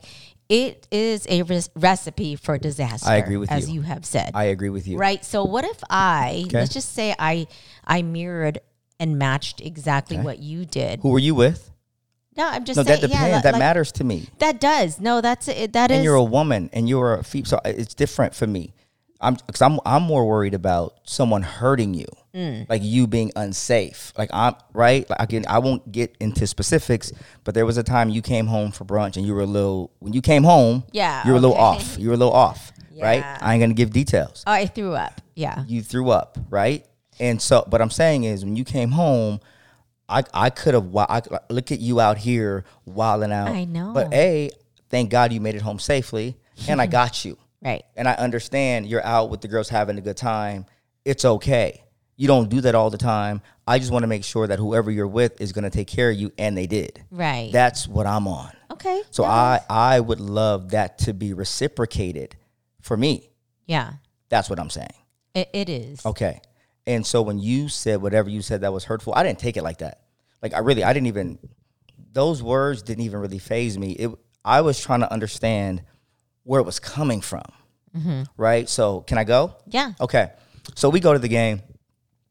it 0.48 0.86
is 0.90 1.26
a 1.30 1.42
res- 1.42 1.70
recipe 1.74 2.36
for 2.36 2.58
disaster. 2.58 3.08
I 3.08 3.16
agree 3.16 3.38
with 3.38 3.50
as 3.50 3.68
you. 3.68 3.76
you 3.76 3.82
have 3.82 4.04
said. 4.04 4.32
I 4.34 4.44
agree 4.44 4.68
with 4.68 4.86
you. 4.86 4.98
Right. 4.98 5.24
So 5.24 5.44
what 5.44 5.64
if 5.64 5.82
I 5.88 6.44
Okay. 6.46 6.58
let's 6.58 6.72
just 6.74 6.92
say 6.94 7.14
I 7.18 7.46
I 7.84 8.02
mirrored 8.02 8.60
and 9.00 9.18
matched 9.18 9.60
exactly 9.60 10.16
what 10.18 10.38
you 10.38 10.64
did. 10.64 11.00
Who 11.00 11.08
were 11.08 11.18
you 11.18 11.34
with? 11.34 11.71
No, 12.36 12.48
I'm 12.48 12.64
just 12.64 12.76
No, 12.76 12.82
saying. 12.82 13.00
that 13.00 13.06
depends. 13.08 13.28
yeah, 13.28 13.40
that 13.42 13.58
matters 13.58 13.92
to 13.92 14.04
me. 14.04 14.28
That 14.38 14.60
does. 14.60 14.98
No, 15.00 15.20
that's 15.20 15.48
it. 15.48 15.72
That 15.74 15.90
and 15.90 16.00
is- 16.00 16.04
you're 16.04 16.14
a 16.14 16.24
woman 16.24 16.70
and 16.72 16.88
you're 16.88 17.14
a 17.14 17.24
female, 17.24 17.46
so 17.46 17.60
it's 17.64 17.94
different 17.94 18.34
for 18.34 18.46
me. 18.46 18.72
I'm 19.20 19.34
because 19.46 19.62
I'm 19.62 19.78
I'm 19.86 20.02
more 20.02 20.26
worried 20.26 20.52
about 20.54 20.94
someone 21.04 21.42
hurting 21.42 21.94
you, 21.94 22.06
Mm. 22.34 22.66
like 22.68 22.82
you 22.82 23.06
being 23.06 23.30
unsafe. 23.36 24.12
Like 24.18 24.30
I'm 24.32 24.54
right. 24.72 25.08
Like 25.08 25.20
again, 25.20 25.44
I 25.48 25.58
won't 25.60 25.92
get 25.92 26.16
into 26.18 26.44
specifics, 26.46 27.12
but 27.44 27.54
there 27.54 27.64
was 27.64 27.76
a 27.76 27.84
time 27.84 28.08
you 28.08 28.20
came 28.20 28.46
home 28.48 28.72
for 28.72 28.84
brunch 28.84 29.16
and 29.16 29.24
you 29.24 29.32
were 29.34 29.42
a 29.42 29.46
little. 29.46 29.92
When 30.00 30.12
you 30.12 30.22
came 30.22 30.42
home, 30.42 30.82
Yeah, 30.90 31.24
you 31.24 31.30
were 31.32 31.38
a 31.38 31.40
little 31.40 31.56
off. 31.56 31.96
You 31.98 32.08
were 32.08 32.14
a 32.14 32.16
little 32.16 32.32
off, 32.34 32.72
right? 33.00 33.22
I 33.40 33.54
ain't 33.54 33.62
gonna 33.62 33.74
give 33.74 33.90
details. 33.92 34.42
oh, 34.46 34.52
I 34.52 34.66
threw 34.66 34.94
up. 34.94 35.20
Yeah. 35.36 35.62
You 35.68 35.82
threw 35.82 36.10
up, 36.10 36.36
right? 36.50 36.84
And 37.20 37.40
so, 37.40 37.64
but 37.68 37.80
I'm 37.80 37.90
saying 37.90 38.24
is 38.24 38.44
when 38.44 38.56
you 38.56 38.64
came 38.64 38.90
home. 38.90 39.38
I, 40.12 40.22
I 40.46 40.50
could 40.50 40.74
have 40.74 40.94
I 40.96 41.22
look 41.50 41.72
at 41.72 41.80
you 41.80 42.00
out 42.00 42.18
here 42.18 42.64
wilding 42.84 43.32
out. 43.32 43.48
I 43.48 43.64
know. 43.64 43.92
But 43.94 44.12
a, 44.12 44.50
thank 44.90 45.10
God 45.10 45.32
you 45.32 45.40
made 45.40 45.54
it 45.54 45.62
home 45.62 45.78
safely, 45.78 46.36
and 46.68 46.80
I 46.80 46.86
got 47.00 47.24
you 47.24 47.38
Right. 47.62 47.84
and 47.96 48.08
I 48.08 48.12
understand 48.14 48.86
you're 48.88 49.04
out 49.04 49.30
with 49.30 49.40
the 49.40 49.48
girls 49.48 49.68
having 49.68 49.96
a 49.98 50.00
good 50.00 50.16
time. 50.16 50.66
It's 51.04 51.24
okay. 51.24 51.82
You 52.16 52.28
don't 52.28 52.48
do 52.50 52.60
that 52.60 52.74
all 52.74 52.90
the 52.90 52.98
time. 52.98 53.40
I 53.66 53.78
just 53.78 53.90
want 53.90 54.02
to 54.02 54.06
make 54.08 54.22
sure 54.24 54.46
that 54.46 54.58
whoever 54.58 54.90
you're 54.90 55.06
with 55.08 55.40
is 55.40 55.52
going 55.52 55.64
to 55.64 55.70
take 55.70 55.86
care 55.88 56.10
of 56.10 56.16
you, 56.16 56.30
and 56.36 56.56
they 56.56 56.66
did. 56.66 57.02
Right. 57.10 57.50
That's 57.52 57.88
what 57.88 58.06
I'm 58.06 58.26
on. 58.28 58.52
okay. 58.72 59.02
So 59.10 59.22
No. 59.22 59.28
I 59.30 59.60
I 59.70 60.00
would 60.00 60.20
love 60.20 60.70
that 60.70 60.98
to 60.98 61.14
be 61.14 61.32
reciprocated 61.32 62.36
for 62.80 62.96
me. 62.96 63.30
Yeah. 63.66 63.92
That's 64.28 64.50
what 64.50 64.58
I'm 64.60 64.70
saying. 64.70 64.92
It, 65.34 65.48
it 65.52 65.68
is. 65.68 66.04
Okay. 66.04 66.40
And 66.86 67.06
so 67.06 67.22
when 67.22 67.38
you 67.38 67.68
said 67.68 68.02
whatever 68.02 68.28
you 68.28 68.42
said 68.42 68.62
that 68.62 68.72
was 68.72 68.84
hurtful, 68.84 69.14
I 69.14 69.22
didn't 69.22 69.38
take 69.38 69.56
it 69.56 69.62
like 69.62 69.78
that. 69.78 70.00
Like 70.42 70.54
I 70.54 70.58
really, 70.58 70.84
I 70.84 70.92
didn't 70.92 71.06
even. 71.06 71.38
Those 72.12 72.42
words 72.42 72.82
didn't 72.82 73.04
even 73.04 73.20
really 73.20 73.38
phase 73.38 73.78
me. 73.78 73.92
It. 73.92 74.10
I 74.44 74.60
was 74.60 74.80
trying 74.80 75.00
to 75.00 75.10
understand 75.12 75.82
where 76.42 76.60
it 76.60 76.64
was 76.64 76.78
coming 76.80 77.20
from. 77.20 77.44
Right. 78.36 78.68
So 78.68 79.02
can 79.02 79.18
I 79.18 79.24
go? 79.24 79.54
Yeah. 79.66 79.92
Okay. 80.00 80.32
So 80.74 80.88
we 80.90 81.00
go 81.00 81.12
to 81.12 81.18
the 81.18 81.28
game, 81.28 81.62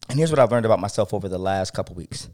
and 0.10 0.18
here's 0.18 0.32
what 0.32 0.40
I've 0.40 0.52
learned 0.52 0.66
about 0.66 0.80
myself 0.80 1.14
over 1.14 1.30
the 1.30 1.38
last 1.38 1.74
couple 1.74 1.96
weeks. 1.96 2.30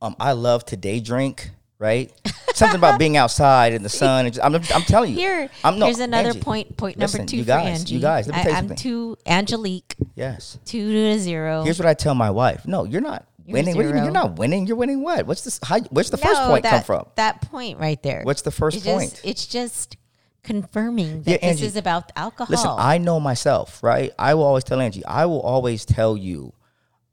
Um, 0.00 0.16
I 0.18 0.32
love 0.32 0.64
to 0.66 0.76
day 0.76 1.00
drink. 1.00 1.50
Right. 1.82 2.12
Something 2.54 2.78
about 2.78 2.96
being 3.00 3.16
outside 3.16 3.72
in 3.72 3.82
the 3.82 3.88
sun. 4.02 4.26
And 4.26 4.34
just, 4.34 4.44
I'm, 4.44 4.54
I'm 4.54 4.82
telling 4.82 5.10
you. 5.10 5.16
Here, 5.16 5.50
I'm, 5.64 5.80
no, 5.80 5.86
here's 5.86 5.98
another 5.98 6.28
Angie, 6.28 6.40
point. 6.40 6.76
Point 6.76 6.96
listen, 6.96 7.18
number 7.18 7.30
two 7.30 7.38
you 7.38 7.42
for 7.42 7.48
guys, 7.48 7.80
Angie. 7.80 7.94
You 7.96 8.00
guys, 8.00 8.28
let 8.28 8.36
me 8.36 8.40
I, 8.40 8.42
tell 8.44 8.52
you 8.52 8.56
I'm 8.58 8.68
something. 8.68 8.76
two 8.76 9.18
Angelique, 9.26 9.96
yes. 10.14 10.58
two 10.64 10.92
to 10.92 11.18
zero. 11.18 11.64
Here's 11.64 11.80
what 11.80 11.88
I 11.88 11.94
tell 11.94 12.14
my 12.14 12.30
wife. 12.30 12.68
No, 12.68 12.84
you're 12.84 13.00
not 13.00 13.26
You're 13.44 13.54
winning. 13.54 13.74
What 13.74 13.82
do 13.82 13.88
you 13.88 13.94
mean? 13.94 14.04
You're 14.04 14.12
not 14.12 14.38
winning? 14.38 14.68
You're 14.68 14.76
winning 14.76 15.02
what? 15.02 15.26
What's 15.26 15.42
this? 15.42 15.58
How, 15.60 15.80
where's 15.90 16.10
the 16.10 16.18
first 16.18 16.40
point 16.42 16.62
that, 16.62 16.70
come 16.70 16.82
from? 16.84 17.06
That 17.16 17.42
point 17.42 17.80
right 17.80 18.00
there. 18.00 18.22
What's 18.22 18.42
the 18.42 18.52
first 18.52 18.76
It's 18.76 18.86
point? 18.86 19.10
Just, 19.10 19.26
it's 19.26 19.46
just 19.46 19.96
confirming 20.44 21.22
that 21.22 21.42
Yeah, 21.42 21.52
this 21.52 21.62
is 21.62 21.76
about 21.76 22.12
alcohol. 22.14 22.48
Listen, 22.48 22.70
I 22.72 22.98
know 22.98 23.18
myself, 23.18 23.82
right? 23.82 24.12
I 24.18 24.34
will 24.34 24.44
always 24.44 24.62
tell 24.62 24.80
Angie, 24.80 25.04
I 25.04 25.26
will 25.26 25.40
always 25.40 25.84
tell 25.84 26.16
you 26.16 26.52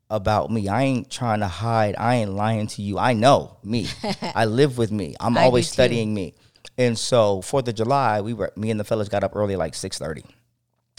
about 0.10 0.50
me. 0.52 0.68
I 0.68 0.84
ain't 0.84 1.10
trying 1.10 1.40
to 1.40 1.48
hide. 1.48 1.96
I 1.98 2.16
ain't 2.16 2.32
lying 2.32 2.68
to 2.68 2.82
you. 2.82 2.98
I 2.98 3.14
know 3.14 3.58
me. 3.64 3.88
I 4.22 4.46
live 4.46 4.78
with 4.78 4.92
me. 4.92 5.16
I'm 5.20 5.38
I 5.38 5.44
always 5.44 5.70
studying 5.70 6.14
me. 6.14 6.34
And 6.78 6.98
so 6.98 7.42
Fourth 7.42 7.68
of 7.68 7.76
July, 7.76 8.22
we 8.22 8.34
were 8.34 8.52
me 8.56 8.72
and 8.72 8.80
the 8.80 8.84
fellas 8.84 9.10
got 9.10 9.24
up 9.24 9.36
early, 9.36 9.56
like 9.56 9.76
six 9.76 9.98
thirty. 9.98 10.24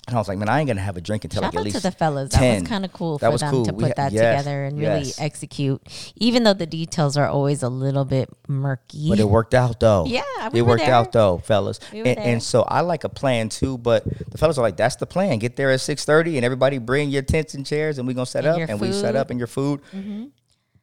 And 0.09 0.17
I 0.17 0.19
was 0.19 0.29
like, 0.29 0.39
man, 0.39 0.49
I 0.49 0.59
ain't 0.59 0.67
gonna 0.67 0.81
have 0.81 0.97
a 0.97 1.01
drink 1.01 1.25
until 1.25 1.43
Shout 1.43 1.55
like 1.55 1.59
at 1.61 1.65
least 1.65 1.77
to 1.77 1.83
the 1.83 1.91
fellas. 1.93 2.31
That 2.31 2.39
10. 2.41 2.61
was 2.63 2.69
kind 2.69 2.85
of 2.85 2.93
cool 2.93 3.19
That 3.19 3.31
for 3.31 3.39
them 3.39 3.51
cool. 3.51 3.65
to 3.67 3.73
put 3.75 3.89
ha- 3.89 3.93
that 3.97 4.13
yes, 4.13 4.41
together 4.43 4.65
and 4.65 4.79
really 4.79 5.01
yes. 5.03 5.21
execute, 5.21 5.81
even 6.17 6.43
though 6.43 6.55
the 6.55 6.67
details 6.67 7.17
are 7.17 7.29
always 7.29 7.63
a 7.63 7.69
little 7.69 8.05
bit 8.07 8.29
murky. 8.49 9.09
But 9.11 9.21
it 9.21 9.29
worked 9.29 9.55
out 9.55 9.79
though. 9.79 10.07
Yeah, 10.07 10.23
we 10.53 10.61
it 10.61 10.63
worked 10.63 10.83
there. 10.85 10.95
out 10.95 11.13
though, 11.13 11.39
fellas. 11.39 11.79
We 11.93 12.01
and, 12.01 12.19
and 12.19 12.43
so 12.43 12.63
I 12.63 12.81
like 12.81 13.05
a 13.05 13.09
plan 13.11 13.51
too. 13.51 13.79
But 13.79 14.05
the 14.31 14.39
fellas 14.39 14.59
are 14.59 14.63
like, 14.63 14.77
"That's 14.79 14.97
the 14.97 15.07
plan. 15.07 15.39
Get 15.39 15.55
there 15.57 15.71
at 15.71 15.81
six 15.81 16.05
thirty, 16.05 16.37
and 16.37 16.45
everybody 16.45 16.79
bring 16.79 17.11
your 17.11 17.23
tents 17.23 17.55
and 17.55 17.65
chairs, 17.65 17.99
and 17.99 18.09
we 18.09 18.15
are 18.15 18.17
gonna 18.17 18.27
set 18.27 18.45
And 18.47 18.63
up, 18.65 18.69
and 18.71 18.81
we 18.81 18.93
set. 18.93 19.11
Mm-hmm. 19.15 19.17
up, 19.21 19.31
and 19.31 19.39
your 19.39 19.47
food. 19.49 19.81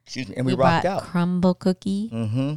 Excuse 0.06 0.30
me, 0.30 0.36
and 0.38 0.46
we, 0.46 0.54
we 0.54 0.60
rocked 0.62 0.86
out. 0.86 1.04
crumble 1.04 1.54
cookie. 1.54 2.08
hmm 2.10 2.54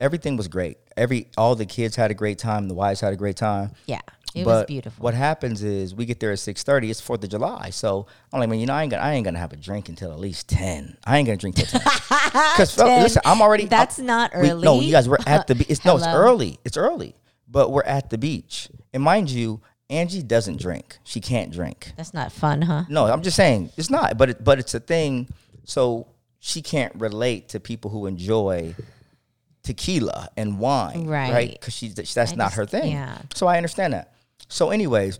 Everything 0.00 0.36
was 0.36 0.48
great. 0.48 0.76
Every 0.96 1.28
all 1.36 1.54
the 1.56 1.66
kids 1.66 1.96
had 1.96 2.10
a 2.10 2.14
great 2.14 2.38
time. 2.38 2.68
The 2.68 2.74
wives 2.74 3.00
had 3.00 3.12
a 3.12 3.16
great 3.16 3.36
time. 3.36 3.70
Yeah, 3.86 4.00
it 4.34 4.44
but 4.44 4.50
was 4.50 4.64
beautiful. 4.66 5.02
What 5.02 5.14
happens 5.14 5.62
is 5.62 5.94
we 5.94 6.04
get 6.06 6.18
there 6.20 6.32
at 6.32 6.38
six 6.40 6.62
thirty. 6.62 6.90
It's 6.90 7.00
Fourth 7.00 7.22
of 7.24 7.30
July, 7.30 7.70
so 7.70 8.06
I'm 8.32 8.40
like, 8.40 8.48
man, 8.48 8.58
you 8.58 8.66
know, 8.66 8.74
I 8.74 8.82
ain't 8.82 8.90
gonna, 8.90 9.02
I 9.02 9.12
ain't 9.12 9.24
gonna 9.24 9.38
have 9.38 9.52
a 9.52 9.56
drink 9.56 9.88
until 9.88 10.10
at 10.12 10.18
least 10.18 10.48
ten. 10.48 10.96
I 11.06 11.18
ain't 11.18 11.26
gonna 11.26 11.36
drink 11.38 11.56
till 11.56 11.66
ten. 11.66 11.80
Because 12.10 12.78
oh, 12.80 12.86
listen, 13.00 13.22
I'm 13.24 13.40
already. 13.40 13.66
That's 13.66 13.98
I'm- 13.98 14.06
not 14.06 14.32
we- 14.36 14.52
no, 14.52 14.80
you 14.80 14.90
guys, 14.90 15.08
we're 15.08 15.18
at 15.26 15.46
the. 15.46 15.54
Be- 15.54 15.66
it's 15.68 15.84
no, 15.84 15.96
it's 15.96 16.06
early. 16.06 16.58
It's 16.64 16.76
early, 16.76 17.14
but 17.48 17.70
we're 17.70 17.82
at 17.84 18.10
the 18.10 18.18
beach. 18.18 18.68
And 18.92 19.02
mind 19.02 19.30
you, 19.30 19.60
Angie 19.88 20.22
doesn't 20.22 20.60
drink. 20.60 20.98
She 21.04 21.20
can't 21.20 21.52
drink. 21.52 21.92
That's 21.96 22.12
not 22.12 22.32
fun, 22.32 22.62
huh? 22.62 22.84
No, 22.88 23.06
I'm 23.06 23.22
just 23.22 23.36
saying 23.36 23.70
it's 23.76 23.90
not. 23.90 24.18
But 24.18 24.30
it, 24.30 24.44
but 24.44 24.58
it's 24.58 24.74
a 24.74 24.80
thing. 24.80 25.28
So 25.64 26.08
she 26.40 26.60
can't 26.60 26.92
relate 26.96 27.50
to 27.50 27.60
people 27.60 27.90
who 27.90 28.06
enjoy 28.06 28.74
tequila 29.62 30.28
and 30.36 30.58
wine, 30.58 31.06
Right. 31.06 31.32
Right? 31.32 31.52
Because 31.52 31.74
she's 31.74 31.94
that's 31.94 32.16
I 32.32 32.34
not 32.34 32.46
just- 32.46 32.56
her 32.56 32.66
thing. 32.66 32.92
yeah. 32.92 33.18
So 33.34 33.46
I 33.46 33.56
understand 33.56 33.92
that. 33.94 34.12
So, 34.48 34.70
anyways, 34.70 35.18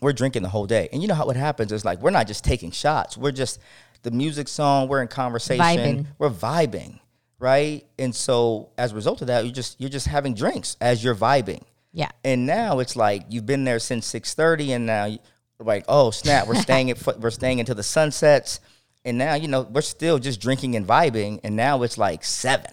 we're 0.00 0.12
drinking 0.12 0.42
the 0.42 0.48
whole 0.48 0.66
day, 0.66 0.88
and 0.92 1.02
you 1.02 1.08
know 1.08 1.14
how 1.14 1.26
what 1.26 1.36
happens 1.36 1.72
is 1.72 1.84
like 1.84 2.00
we're 2.00 2.10
not 2.10 2.26
just 2.26 2.44
taking 2.44 2.70
shots. 2.70 3.16
We're 3.16 3.32
just 3.32 3.58
the 4.02 4.10
music 4.10 4.48
song. 4.48 4.88
We're 4.88 5.02
in 5.02 5.08
conversation. 5.08 5.64
Vibing. 5.64 6.06
We're 6.18 6.30
vibing, 6.30 7.00
right? 7.38 7.84
And 7.98 8.14
so 8.14 8.70
as 8.78 8.92
a 8.92 8.94
result 8.94 9.20
of 9.20 9.26
that, 9.26 9.44
you 9.44 9.52
just 9.52 9.80
you're 9.80 9.90
just 9.90 10.06
having 10.06 10.34
drinks 10.34 10.76
as 10.80 11.02
you're 11.04 11.14
vibing. 11.14 11.62
Yeah. 11.92 12.08
And 12.24 12.46
now 12.46 12.78
it's 12.78 12.94
like 12.96 13.24
you've 13.28 13.46
been 13.46 13.64
there 13.64 13.78
since 13.80 14.06
six 14.06 14.34
thirty, 14.34 14.72
and 14.72 14.86
now 14.86 15.06
you- 15.06 15.18
like, 15.58 15.84
oh 15.88 16.10
snap, 16.10 16.46
we're 16.46 16.54
staying 16.54 16.90
at 16.90 17.20
we're 17.20 17.28
staying 17.30 17.60
until 17.60 17.74
the 17.74 17.82
sun 17.82 18.10
sets. 18.12 18.60
and 19.04 19.18
now 19.18 19.34
you 19.34 19.46
know 19.48 19.60
we're 19.62 19.82
still 19.82 20.18
just 20.18 20.40
drinking 20.40 20.74
and 20.74 20.86
vibing, 20.86 21.38
and 21.44 21.54
now 21.54 21.82
it's 21.82 21.98
like 21.98 22.24
seven, 22.24 22.70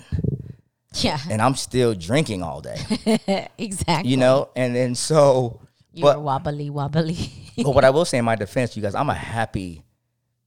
Yeah, 1.01 1.19
and 1.29 1.41
I'm 1.41 1.55
still 1.55 1.93
drinking 1.93 2.41
all 2.43 2.61
day, 2.61 3.49
exactly. 3.57 4.09
you 4.09 4.17
know, 4.17 4.49
and 4.55 4.75
then 4.75 4.95
so, 4.95 5.59
you 5.93 6.01
but 6.01 6.21
wobbly 6.21 6.69
wobbly. 6.69 7.29
but 7.57 7.71
what 7.75 7.83
I 7.85 7.89
will 7.91 8.05
say 8.05 8.17
in 8.17 8.25
my 8.25 8.35
defense, 8.35 8.75
you 8.75 8.81
guys, 8.81 8.95
I'm 8.95 9.09
a 9.09 9.13
happy 9.13 9.83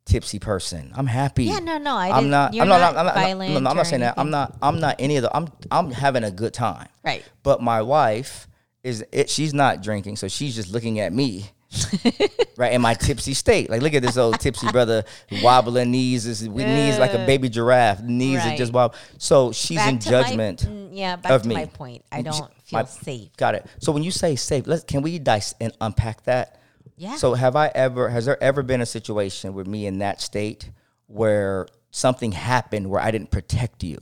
tipsy 0.06 0.38
person. 0.38 0.92
I'm 0.96 1.06
happy. 1.06 1.44
Yeah, 1.44 1.58
no, 1.60 1.78
no, 1.78 1.94
I 1.94 2.08
I'm 2.10 2.24
didn't- 2.24 2.30
not. 2.30 2.52
I'm 2.54 2.68
not. 2.68 2.80
not 2.80 2.96
I'm 2.96 3.06
not. 3.06 3.14
violent 3.14 3.52
no, 3.54 3.60
no, 3.60 3.70
I'm 3.70 3.76
not 3.76 3.86
saying 3.86 4.00
that. 4.00 4.14
I'm 4.16 4.30
not. 4.30 4.56
I'm 4.62 4.80
not 4.80 4.96
any 4.98 5.16
of 5.18 5.22
the. 5.22 5.36
I'm. 5.36 5.48
I'm 5.70 5.90
having 5.90 6.24
a 6.24 6.30
good 6.30 6.54
time. 6.54 6.88
right. 7.04 7.22
But 7.42 7.60
my 7.62 7.82
wife 7.82 8.48
is 8.82 9.04
it, 9.12 9.28
she's 9.30 9.52
not 9.54 9.82
drinking, 9.82 10.16
so 10.16 10.26
she's 10.26 10.56
just 10.56 10.72
looking 10.72 10.98
at 11.00 11.12
me. 11.12 11.50
right 12.56 12.72
in 12.72 12.80
my 12.80 12.94
tipsy 12.94 13.34
state, 13.34 13.70
like 13.70 13.80
look 13.82 13.94
at 13.94 14.02
this 14.02 14.16
old 14.16 14.40
tipsy 14.40 14.70
brother 14.72 15.04
wobbling 15.42 15.90
knees, 15.90 16.26
is 16.26 16.48
with 16.48 16.66
knees 16.66 16.98
like 16.98 17.12
a 17.14 17.24
baby 17.26 17.48
giraffe, 17.48 18.02
knees 18.02 18.40
are 18.44 18.56
just 18.56 18.72
Right. 18.72 18.74
wobble. 18.74 18.94
So 19.18 19.52
she's 19.52 19.78
Back 19.78 19.88
in 19.92 19.98
to 20.00 20.10
my- 20.10 20.22
judgment. 20.22 20.66
mm, 20.68 20.88
yeah, 20.92 21.16
back 21.16 21.32
of 21.32 21.42
to 21.42 21.48
me. 21.48 21.54
my 21.54 21.66
point. 21.66 22.04
I 22.10 22.22
don't 22.22 22.34
feel 22.64 22.80
my- 22.80 22.84
safe. 22.84 23.36
Got 23.36 23.54
it. 23.54 23.66
So 23.78 23.92
when 23.92 24.02
you 24.02 24.10
say 24.10 24.34
safe, 24.36 24.66
let's 24.66 24.82
can 24.84 25.02
we 25.02 25.18
dice 25.18 25.54
and 25.60 25.72
unpack 25.80 26.24
that? 26.24 26.60
Yeah. 26.96 27.16
So 27.16 27.34
have 27.34 27.54
I 27.56 27.68
ever 27.74 28.08
has 28.08 28.24
there 28.26 28.42
ever 28.42 28.62
been 28.62 28.80
a 28.80 28.86
situation 28.86 29.54
with 29.54 29.66
me 29.66 29.86
in 29.86 29.98
that 29.98 30.20
state 30.20 30.70
where 31.06 31.66
something 31.92 32.32
happened 32.32 32.90
where 32.90 33.00
I 33.00 33.10
didn't 33.10 33.30
protect 33.30 33.82
you, 33.84 33.98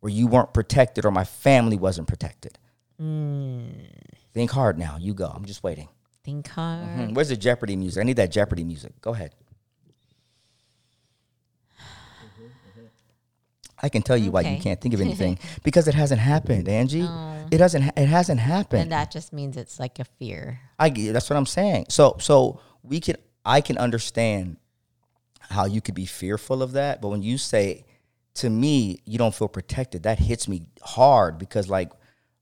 where 0.00 0.10
you 0.12 0.26
weren't 0.26 0.54
protected 0.54 1.04
or 1.04 1.10
my 1.10 1.24
family 1.24 1.76
wasn't 1.76 2.06
protected? 2.08 2.58
Hmm. 2.98 3.64
Think 4.32 4.50
hard 4.52 4.78
now. 4.78 4.96
You 4.98 5.14
go. 5.14 5.26
I'm 5.26 5.44
just 5.44 5.62
waiting. 5.62 5.88
Think 6.24 6.48
hard. 6.48 6.84
Hmm, 6.86 7.14
Where's 7.14 7.28
the 7.28 7.36
Jeopardy 7.36 7.76
music? 7.76 8.00
I 8.00 8.04
need 8.04 8.16
that 8.16 8.30
Jeopardy 8.32 8.64
music. 8.64 8.98
Go 9.02 9.12
ahead. 9.12 9.34
I 13.82 13.88
can 13.90 14.00
tell 14.02 14.16
you 14.16 14.30
why 14.30 14.40
you 14.42 14.58
can't 14.62 14.80
think 14.80 14.94
of 14.94 15.00
anything 15.00 15.38
because 15.62 15.86
it 15.88 15.94
hasn't 15.94 16.20
happened, 16.20 16.68
Angie. 16.68 17.06
It 17.50 17.58
doesn't. 17.58 17.82
ha- 17.82 17.90
It 17.96 18.06
hasn't 18.06 18.40
happened. 18.40 18.82
And 18.84 18.92
that 18.92 19.10
just 19.10 19.32
means 19.32 19.56
it's 19.58 19.78
like 19.78 19.98
a 19.98 20.04
fear. 20.04 20.60
I 20.78 20.88
that's 20.88 21.28
what 21.28 21.36
I'm 21.36 21.44
saying. 21.46 21.86
So 21.90 22.16
so 22.18 22.60
we 22.82 23.00
can 23.00 23.16
I 23.44 23.60
can 23.60 23.76
understand 23.76 24.56
how 25.40 25.66
you 25.66 25.82
could 25.82 25.94
be 25.94 26.06
fearful 26.06 26.62
of 26.62 26.72
that, 26.72 27.02
but 27.02 27.08
when 27.08 27.22
you 27.22 27.36
say 27.36 27.84
to 28.36 28.48
me 28.48 29.00
you 29.04 29.18
don't 29.18 29.34
feel 29.34 29.48
protected, 29.48 30.04
that 30.04 30.18
hits 30.18 30.48
me 30.48 30.62
hard 30.80 31.36
because 31.38 31.68
like 31.68 31.90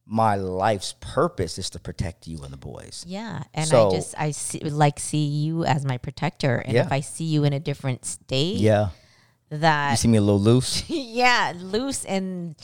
my 0.07 0.35
life's 0.35 0.95
purpose 1.01 1.59
is 1.59 1.71
to 1.71 1.79
protect 1.79 2.27
you 2.27 2.43
and 2.43 2.53
the 2.53 2.57
boys. 2.57 3.05
Yeah, 3.07 3.45
and 3.55 3.69
So- 3.69 3.91
I 3.91 3.95
just 3.95 4.15
I 4.19 4.31
see, 4.33 4.59
like 4.61 4.99
see 4.99 5.25
you 5.25 5.65
as 5.65 5.85
my 5.85 5.97
protector, 5.99 6.57
and 6.57 6.75
Yeah. 6.75 6.87
if 6.87 6.93
I 6.93 7.01
see 7.01 7.25
you 7.25 7.45
in 7.45 7.53
a 7.53 7.61
different 7.61 8.05
state, 8.05 8.57
Yeah. 8.59 8.89
That 9.51 9.91
you 9.91 9.97
see 9.99 10.09
me 10.09 10.17
a 10.17 10.23
little 10.23 10.41
loose, 10.41 10.83
yeah, 10.89 11.53
loose 11.55 12.07
and 12.07 12.57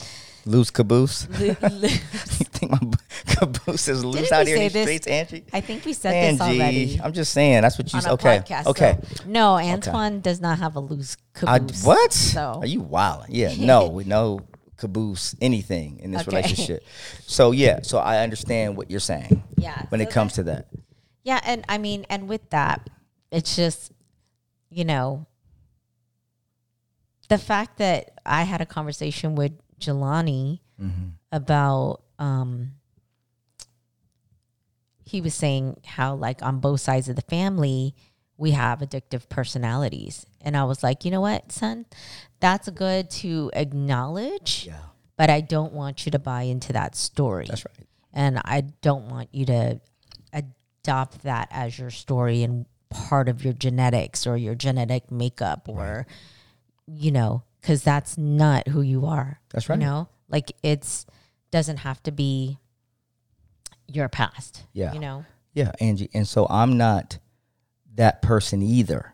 loose 0.43 0.71
caboose. 0.71 1.27
lo- 1.29 1.37
you 1.79 1.89
think 2.49 2.71
my 2.71 2.79
caboose 3.27 3.87
is 3.87 4.03
loose 4.03 4.15
Didn't 4.21 4.33
out 4.33 4.47
here 4.47 4.55
in 4.57 4.63
the 4.63 4.69
this? 4.69 4.83
streets, 4.85 5.05
Angie? 5.07 5.43
I 5.53 5.61
think 5.61 5.85
we 5.85 5.93
said 5.93 6.33
this 6.33 6.41
already 6.41 6.99
I'm 7.03 7.13
just 7.13 7.31
saying 7.31 7.61
that's 7.61 7.77
what 7.77 7.93
you 7.93 8.01
said. 8.01 8.11
Okay, 8.13 8.39
podcast. 8.39 8.65
okay. 8.65 8.97
so- 9.17 9.23
no, 9.27 9.53
Antoine 9.59 10.19
does 10.21 10.41
not 10.41 10.57
have 10.57 10.75
a 10.75 10.79
loose 10.79 11.15
I, 11.45 11.59
caboose. 11.59 11.83
what? 11.83 12.11
So 12.11 12.57
Are 12.61 12.65
you 12.65 12.81
wild? 12.81 13.25
Yeah, 13.29 13.53
no, 13.59 13.87
we 13.89 14.03
no 14.05 14.39
caboose 14.79 15.35
anything 15.41 15.99
in 15.99 16.11
this 16.11 16.21
Okay. 16.21 16.31
relationship. 16.37 16.83
So 17.27 17.51
yeah, 17.51 17.81
so 17.83 17.97
I 17.97 18.19
understand 18.23 18.77
what 18.77 18.89
you're 18.89 18.99
saying 18.99 19.43
yeah, 19.57 19.85
when 19.89 19.99
so 19.99 20.07
it 20.07 20.11
comes 20.11 20.33
to 20.33 20.43
that. 20.43 20.67
Yeah, 21.23 21.39
and 21.43 21.65
I 21.67 21.77
mean, 21.77 22.05
and 22.09 22.27
with 22.29 22.49
that, 22.51 22.89
it's 23.31 23.55
just, 23.55 23.91
you 24.69 24.85
know, 24.85 25.27
the 27.27 27.37
fact 27.37 27.77
that 27.77 28.11
I 28.25 28.43
had 28.43 28.61
a 28.61 28.65
conversation 28.65 29.35
with 29.35 29.51
Jelani 29.79 30.59
Mm-hmm. 30.81 31.09
about, 31.33 32.03
um, 32.19 32.71
he 35.03 35.19
was 35.19 35.33
saying 35.33 35.81
how, 35.85 36.15
like, 36.15 36.41
on 36.41 36.59
both 36.61 36.79
sides 36.79 37.09
of 37.09 37.17
the 37.17 37.21
family, 37.23 37.95
we 38.39 38.51
have 38.51 38.79
addictive 38.79 39.27
personalities. 39.29 40.25
And 40.41 40.55
I 40.55 40.63
was 40.63 40.81
like, 40.81 41.03
you 41.05 41.11
know 41.11 41.19
what, 41.21 41.51
son, 41.51 41.85
that's 42.39 42.69
good 42.69 43.09
to 43.21 43.51
acknowledge, 43.53 44.65
Yeah, 44.65 44.79
but 45.17 45.29
I 45.29 45.41
don't 45.41 45.73
want 45.73 46.05
you 46.05 46.11
to 46.13 46.19
buy 46.19 46.43
into 46.43 46.71
that 46.73 46.95
story 46.95 47.45
that's 47.49 47.65
right. 47.65 47.85
and 48.13 48.39
I 48.45 48.61
don't 48.81 49.09
want 49.09 49.29
you 49.33 49.45
to 49.47 49.81
adopt 50.31 51.23
that 51.23 51.49
as 51.51 51.77
your 51.77 51.89
story 51.91 52.41
and 52.43 52.65
part 52.89 53.27
of 53.27 53.43
your 53.43 53.53
genetics 53.53 54.25
or 54.25 54.37
your 54.37 54.55
genetic 54.55 55.11
makeup 55.11 55.67
or 55.67 56.07
you 56.87 57.11
know 57.11 57.43
because 57.61 57.83
that's 57.83 58.17
not 58.17 58.67
who 58.69 58.81
you 58.81 59.05
are 59.05 59.39
That's 59.51 59.67
right. 59.69 59.77
you 59.77 59.85
know 59.85 60.07
like 60.29 60.53
it's 60.63 61.05
doesn't 61.51 61.77
have 61.77 62.01
to 62.03 62.11
be 62.11 62.57
your 63.87 64.07
past 64.09 64.63
Yeah. 64.73 64.93
you 64.93 64.99
know 64.99 65.25
Yeah, 65.53 65.71
Angie. 65.81 66.09
And 66.13 66.27
so 66.27 66.47
I'm 66.49 66.77
not 66.77 67.19
that 67.99 68.21
person 68.21 68.61
either. 68.63 69.13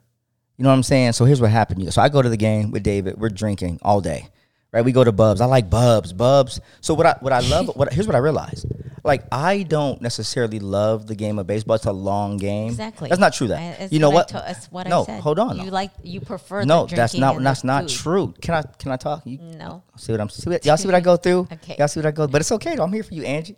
You 0.57 0.63
know 0.63 0.69
what 0.69 0.75
I'm 0.75 0.83
saying? 0.83 1.13
So 1.13 1.25
here's 1.25 1.41
what 1.41 1.49
happened. 1.51 1.91
So 1.91 2.01
I 2.01 2.07
go 2.07 2.21
to 2.21 2.29
the 2.29 2.37
game 2.37 2.71
with 2.71 2.83
David. 2.83 3.17
We're 3.17 3.29
drinking 3.29 3.79
all 3.81 3.99
day. 3.99 4.29
Right? 4.71 4.85
We 4.85 4.91
go 4.91 5.03
to 5.03 5.11
Bubs. 5.11 5.41
I 5.41 5.45
like 5.45 5.69
Bubs. 5.69 6.13
Bubs. 6.13 6.61
So 6.81 6.93
what 6.93 7.05
I 7.05 7.15
what 7.19 7.33
I 7.33 7.39
love 7.39 7.75
what 7.75 7.91
here's 7.91 8.07
what 8.07 8.15
I 8.15 8.19
realized. 8.19 8.65
Like 9.03 9.23
I 9.31 9.63
don't 9.63 10.01
necessarily 10.01 10.59
love 10.59 11.07
the 11.07 11.15
game 11.15 11.39
of 11.39 11.47
baseball. 11.47 11.75
It's 11.77 11.85
a 11.85 11.91
long 11.93 12.37
game. 12.37 12.67
exactly 12.67 13.09
That's 13.09 13.19
not 13.19 13.33
true. 13.33 13.47
That 13.47 13.81
I- 13.81 13.87
you 13.89 13.99
know 13.99 14.11
I 14.11 14.13
what? 14.13 14.27
to- 14.29 14.57
what 14.69 14.87
no, 14.87 15.01
I 15.01 15.05
said 15.05 15.21
hold 15.21 15.39
on. 15.39 15.57
you 15.59 15.71
like 15.71 15.91
you 16.03 16.21
prefer 16.21 16.63
no, 16.63 16.85
that's 16.85 17.15
not 17.15 17.41
that's 17.41 17.63
not 17.63 17.87
true. 17.87 18.33
Can 18.41 18.53
I 18.53 18.61
can 18.77 18.91
I 18.91 18.97
talk? 18.97 19.25
You 19.25 19.39
no 19.39 19.81
See 19.97 20.11
what 20.11 20.21
I'm 20.21 20.29
see 20.29 20.49
what, 20.49 20.65
y'all 20.65 20.77
see 20.77 20.87
what 20.87 20.95
I 20.95 20.99
go 21.01 21.17
through? 21.17 21.47
Okay. 21.53 21.75
Y'all 21.79 21.87
see 21.87 21.99
what 21.99 22.05
I 22.05 22.11
go, 22.11 22.25
through. 22.25 22.31
but 22.33 22.41
it's 22.41 22.51
okay. 22.51 22.75
though. 22.75 22.83
I'm 22.83 22.93
here 22.93 23.03
for 23.03 23.13
you, 23.13 23.23
Angie. 23.23 23.55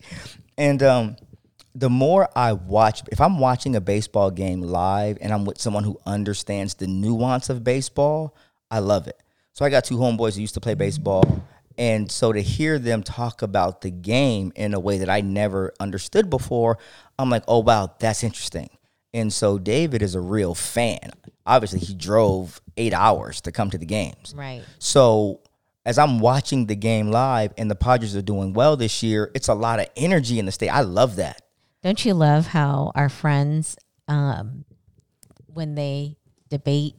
And 0.58 0.82
um, 0.84 1.16
the 1.78 1.90
more 1.92 2.28
I 2.36 2.54
watch, 2.54 3.04
if 3.12 3.22
I'm 3.22 3.38
watching 3.38 3.76
a 3.76 3.82
baseball 3.82 4.32
game 4.32 4.62
live 4.62 5.20
and 5.22 5.32
I'm 5.32 5.46
with 5.46 5.62
someone 5.62 5.84
who 5.84 6.00
understands 6.08 6.74
the 6.74 6.88
nuance 6.88 7.50
of 7.50 7.64
baseball, 7.64 8.36
I 8.72 8.80
love 8.80 9.08
it. 9.08 9.22
So 9.54 9.64
I 9.64 9.70
got 9.70 9.86
two 9.86 9.98
homeboys 9.98 10.34
who 10.36 10.42
used 10.42 10.56
to 10.56 10.60
play 10.60 10.74
mm-hmm. 10.74 10.80
baseball, 10.80 11.44
and 11.78 12.12
so 12.12 12.34
to 12.34 12.42
hear 12.42 12.80
them 12.80 13.04
talk 13.04 13.44
about 13.44 13.82
the 13.82 13.92
game 13.92 14.52
in 14.56 14.74
a 14.74 14.80
way 14.80 14.98
that 14.98 15.10
I 15.10 15.22
never 15.22 15.72
understood 15.80 16.32
before, 16.32 16.80
I'm 17.20 17.30
like, 17.30 17.44
oh 17.48 17.60
wow, 17.60 17.94
that's 18.00 18.24
interesting. 18.24 18.70
And 19.14 19.32
so 19.32 19.60
David 19.60 20.02
is 20.02 20.16
a 20.16 20.22
real 20.22 20.56
fan. 20.56 21.12
Obviously, 21.46 21.80
he 21.80 21.94
drove 21.94 22.60
eight 22.76 22.94
hours 22.94 23.40
to 23.42 23.52
come 23.52 23.70
to 23.70 23.78
the 23.78 23.86
games. 23.86 24.34
right 24.36 24.64
So 24.80 25.42
as 25.86 26.00
I'm 26.00 26.20
watching 26.20 26.66
the 26.66 26.76
game 26.76 27.12
live 27.12 27.54
and 27.56 27.70
the 27.70 27.76
Padres 27.76 28.16
are 28.16 28.22
doing 28.24 28.54
well 28.54 28.76
this 28.76 29.04
year, 29.04 29.32
it's 29.36 29.48
a 29.48 29.54
lot 29.54 29.80
of 29.80 29.88
energy 29.96 30.40
in 30.40 30.46
the 30.46 30.52
state. 30.52 30.70
I 30.70 30.82
love 30.82 31.18
that. 31.18 31.44
Don't 31.84 32.04
you 32.06 32.14
love 32.14 32.48
how 32.48 32.92
our 32.96 33.10
friends 33.10 33.78
um, 34.08 34.66
when 35.48 35.76
they 35.76 36.18
debate 36.50 36.96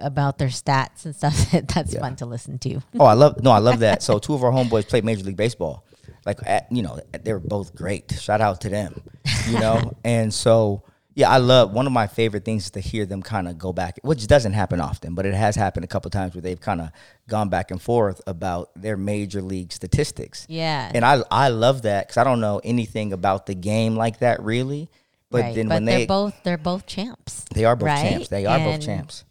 about 0.00 0.38
their 0.38 0.48
stats 0.48 1.04
and 1.04 1.14
stuff. 1.14 1.50
That's 1.74 1.92
Yeah. 1.94 2.00
fun 2.00 2.16
to 2.16 2.26
listen 2.26 2.58
to. 2.60 2.80
Oh, 2.98 3.04
I 3.04 3.12
love 3.14 3.42
no, 3.42 3.50
I 3.52 3.58
love 3.58 3.78
that. 3.80 4.02
So 4.02 4.18
two 4.18 4.34
of 4.34 4.42
our 4.42 4.50
homeboys 4.50 4.88
played 4.88 5.04
Major 5.04 5.24
League 5.24 5.36
Baseball. 5.36 5.84
Like 6.26 6.40
at, 6.46 6.66
you 6.70 6.82
know, 6.82 6.98
they 7.12 7.32
were 7.32 7.38
both 7.38 7.74
great. 7.74 8.12
Shout 8.12 8.40
out 8.40 8.60
to 8.62 8.68
them. 8.68 9.00
You 9.48 9.58
know, 9.60 9.92
and 10.04 10.32
so 10.34 10.82
yeah, 11.18 11.30
I 11.30 11.38
love 11.38 11.72
one 11.72 11.84
of 11.84 11.92
my 11.92 12.06
favorite 12.06 12.44
things 12.44 12.66
is 12.66 12.70
to 12.70 12.80
hear 12.80 13.04
them 13.04 13.24
kind 13.24 13.48
of 13.48 13.58
go 13.58 13.72
back, 13.72 13.98
which 14.02 14.28
doesn't 14.28 14.52
happen 14.52 14.80
often, 14.80 15.16
but 15.16 15.26
it 15.26 15.34
has 15.34 15.56
happened 15.56 15.82
a 15.82 15.88
couple 15.88 16.12
times 16.12 16.32
where 16.32 16.42
they've 16.42 16.60
kind 16.60 16.80
of 16.80 16.90
gone 17.26 17.48
back 17.48 17.72
and 17.72 17.82
forth 17.82 18.20
about 18.28 18.70
their 18.76 18.96
major 18.96 19.42
league 19.42 19.72
statistics. 19.72 20.46
Yeah. 20.48 20.92
and 20.94 21.04
I 21.04 21.24
I 21.28 21.48
love 21.48 21.82
that 21.82 22.06
because 22.06 22.18
I 22.18 22.24
don't 22.24 22.38
know 22.40 22.60
anything 22.62 23.12
about 23.12 23.46
the 23.46 23.56
game 23.56 23.96
like 23.96 24.20
that 24.20 24.40
really. 24.44 24.90
But 25.28 25.42
right. 25.42 25.54
then 25.56 25.66
but 25.66 25.74
when 25.74 25.84
they're 25.86 25.98
they 25.98 26.06
both 26.06 26.34
they're 26.44 26.56
both 26.56 26.86
champs. 26.86 27.44
they 27.52 27.64
are 27.64 27.74
both 27.74 27.88
right? 27.88 28.10
champs, 28.10 28.28
they 28.28 28.46
are 28.46 28.58
both 28.60 28.80
champs. 28.80 29.24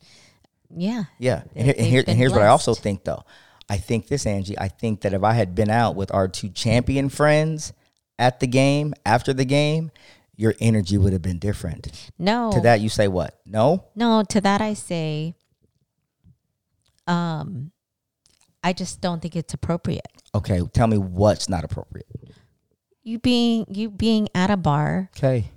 Yeah. 0.69 1.05
Yeah, 1.19 1.43
and, 1.55 1.67
here, 1.67 1.75
and, 1.77 1.87
here, 1.87 2.03
and 2.05 2.17
here's 2.17 2.33
what 2.33 2.41
I 2.41 2.47
also 2.47 2.73
think 2.73 3.05
though. 3.05 3.23
I 3.69 3.77
think 3.77 4.09
this, 4.09 4.25
Angie. 4.25 4.59
I 4.59 4.67
think 4.67 5.01
that 5.01 5.13
if 5.13 5.23
I 5.23 5.31
had 5.31 5.55
been 5.55 5.69
out 5.69 5.95
with 5.95 6.13
our 6.13 6.27
two 6.27 6.49
champion 6.49 7.07
friends 7.07 7.71
at 8.19 8.41
the 8.41 8.47
game 8.47 8.93
after 9.05 9.31
the 9.31 9.45
game, 9.45 9.91
your 10.37 10.53
energy 10.61 10.97
would 10.97 11.11
have 11.13 11.21
been 11.21 11.39
different. 11.39 12.11
No. 12.17 12.51
To 12.53 12.61
that, 12.61 12.79
you 12.79 12.87
say 12.89 13.07
what? 13.09 13.39
No. 13.45 13.85
No, 13.95 14.23
to 14.29 14.39
that 14.41 14.61
I 14.61 14.73
say, 14.75 15.35
um, 17.07 17.71
I 18.63 18.73
just 18.73 19.01
don't 19.01 19.21
think 19.21 19.35
it's 19.35 19.53
appropriate. 19.53 20.07
Okay, 20.35 20.61
tell 20.73 20.87
me 20.87 20.97
what's 20.97 21.49
not 21.49 21.63
appropriate. 21.63 22.07
You 23.03 23.19
being 23.19 23.65
you 23.69 23.89
being 23.89 24.27
at 24.35 24.49
a 24.51 24.57
bar 24.57 25.09
Okay. 25.17 25.49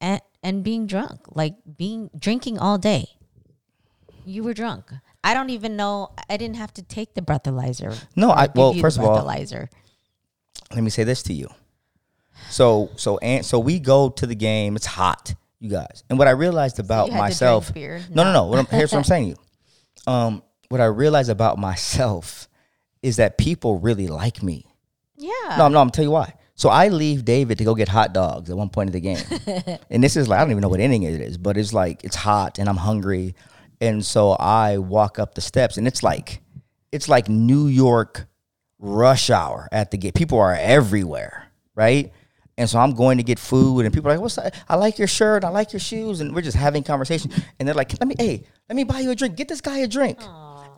and 0.00 0.20
and 0.42 0.62
being 0.62 0.86
drunk, 0.86 1.20
like 1.34 1.54
being 1.76 2.10
drinking 2.18 2.58
all 2.58 2.78
day. 2.78 3.08
You 4.26 4.42
were 4.44 4.52
drunk. 4.54 4.92
I 5.24 5.32
don't 5.34 5.50
even 5.50 5.76
know. 5.76 6.10
I 6.28 6.36
didn't 6.36 6.56
have 6.56 6.72
to 6.74 6.82
take 6.82 7.14
the 7.14 7.22
breathalyzer. 7.22 7.98
No, 8.14 8.30
I- 8.30 8.48
well, 8.54 8.74
first 8.74 8.98
of 8.98 9.04
all, 9.04 9.16
breathalyzer. 9.18 9.68
Let 10.74 10.84
me 10.84 10.90
say 10.90 11.04
this 11.04 11.22
to 11.24 11.32
you. 11.32 11.48
So, 12.48 12.90
so, 12.96 13.18
and 13.18 13.44
so 13.44 13.58
we 13.58 13.78
go 13.78 14.08
to 14.10 14.26
the 14.26 14.34
game. 14.34 14.76
It's 14.76 14.86
hot, 14.86 15.34
you 15.58 15.70
guys. 15.70 16.04
And 16.08 16.18
what 16.18 16.28
I 16.28 16.32
realized 16.32 16.78
about 16.78 17.08
you 17.08 17.12
had 17.12 17.18
to 17.18 17.22
drink 17.22 17.30
myself. 17.30 17.74
beer? 17.74 18.02
No, 18.10 18.24
no, 18.24 18.32
No. 18.32 18.44
What 18.46 18.58
I'm, 18.58 18.66
here's 18.66 18.92
what 18.92 18.98
I'm 18.98 19.04
saying 19.12 19.34
to 19.34 19.40
you. 20.06 20.12
Um, 20.12 20.42
what 20.68 20.80
I 20.80 20.86
realized 20.86 21.30
about 21.30 21.58
myself 21.58 22.48
is 23.02 23.16
that 23.16 23.38
people 23.38 23.78
really 23.78 24.06
like 24.06 24.42
me. 24.42 24.66
Yeah. 25.16 25.56
No, 25.58 25.68
no, 25.68 25.80
I'm 25.80 25.90
tell 25.90 26.04
you 26.04 26.10
why. 26.10 26.34
So 26.54 26.68
I 26.68 26.88
leave 26.88 27.24
David 27.24 27.58
to 27.58 27.64
go 27.64 27.74
get 27.74 27.88
hot 27.88 28.12
dogs 28.12 28.50
at 28.50 28.56
one 28.56 28.68
point 28.68 28.88
in 28.88 28.92
the 28.92 29.00
game. 29.00 29.78
and 29.90 30.04
this 30.04 30.16
is 30.16 30.28
like 30.28 30.38
I 30.38 30.42
don't 30.42 30.50
even 30.50 30.60
know 30.60 30.68
what 30.68 30.80
inning 30.80 31.04
it 31.04 31.20
is, 31.20 31.38
but 31.38 31.56
it's 31.56 31.72
like 31.72 32.04
it's 32.04 32.16
hot 32.16 32.58
and 32.58 32.68
I'm 32.68 32.76
hungry. 32.76 33.34
And 33.80 34.04
so 34.04 34.32
I 34.32 34.78
walk 34.78 35.18
up 35.18 35.34
the 35.34 35.40
steps 35.40 35.78
and 35.78 35.86
it's 35.86 36.02
like 36.02 36.42
it's 36.92 37.08
like 37.08 37.28
New 37.28 37.66
York 37.66 38.26
rush 38.78 39.30
hour 39.30 39.68
at 39.72 39.90
the 39.90 39.96
gate. 39.96 40.14
People 40.14 40.38
are 40.38 40.54
everywhere, 40.54 41.46
right? 41.74 42.12
And 42.60 42.68
so 42.68 42.78
I'm 42.78 42.92
going 42.92 43.16
to 43.16 43.24
get 43.24 43.38
food 43.38 43.86
and 43.86 43.94
people 43.94 44.10
are 44.10 44.14
like, 44.14 44.20
What's 44.20 44.36
that? 44.36 44.54
I 44.68 44.76
like 44.76 44.98
your 44.98 45.08
shirt, 45.08 45.44
I 45.44 45.48
like 45.48 45.72
your 45.72 45.80
shoes, 45.80 46.20
and 46.20 46.34
we're 46.34 46.42
just 46.42 46.58
having 46.58 46.82
conversation. 46.82 47.32
And 47.58 47.66
they're 47.66 47.74
like, 47.74 47.98
Let 47.98 48.06
me 48.06 48.14
hey, 48.18 48.44
let 48.68 48.76
me 48.76 48.84
buy 48.84 49.00
you 49.00 49.10
a 49.10 49.14
drink. 49.14 49.34
Get 49.34 49.48
this 49.48 49.62
guy 49.62 49.78
a 49.78 49.88
drink. 49.88 50.18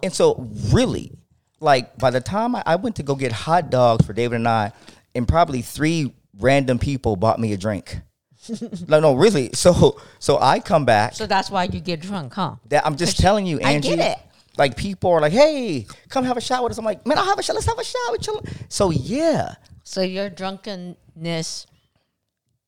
And 0.01 0.13
so 0.13 0.49
really, 0.71 1.11
like 1.59 1.99
by 1.99 2.11
the 2.11 2.21
time 2.21 2.55
I, 2.55 2.63
I 2.65 2.77
went 2.77 2.95
to 2.97 3.03
go 3.03 3.17
get 3.17 3.33
hot 3.33 3.69
dogs 3.69 4.07
for 4.07 4.13
David 4.13 4.37
and 4.37 4.47
I, 4.47 4.71
and 5.17 5.27
probably 5.27 5.61
three 5.61 6.15
random 6.39 6.79
people 6.79 7.17
bought 7.17 7.41
me 7.41 7.53
a 7.53 7.57
drink. 7.57 7.99
no, 8.89 9.01
no, 9.01 9.15
really. 9.15 9.51
So, 9.55 10.01
so 10.21 10.39
I 10.41 10.61
come 10.61 10.85
back. 10.85 11.15
so 11.15 11.27
that's 11.27 11.51
why 11.51 11.65
you 11.65 11.81
get 11.81 12.01
drunk, 12.01 12.35
huh? 12.35 12.57
That 12.69 12.87
I'm 12.87 12.95
just 12.95 13.19
telling 13.19 13.45
you, 13.45 13.59
Angie. 13.59 13.95
I 13.95 13.97
get 13.97 14.19
it. 14.19 14.25
Like 14.57 14.77
people 14.77 15.11
are 15.11 15.21
like, 15.21 15.33
"Hey, 15.33 15.87
come 16.11 16.25
have 16.27 16.37
a 16.37 16.41
shot 16.41 16.63
with 16.63 16.71
us." 16.71 16.79
I'm 16.79 16.85
like, 16.85 17.05
"Man, 17.07 17.19
I'll 17.19 17.25
have 17.25 17.39
a 17.41 17.43
shot. 17.43 17.55
Let's 17.55 17.67
have 17.67 17.79
a 17.79 17.85
shot. 17.85 18.13
We 18.13 18.19
chill." 18.19 18.45
So 18.69 18.91
yeah, 18.91 19.55
So 19.83 20.03
your 20.03 20.29
drunkenness 20.29 21.67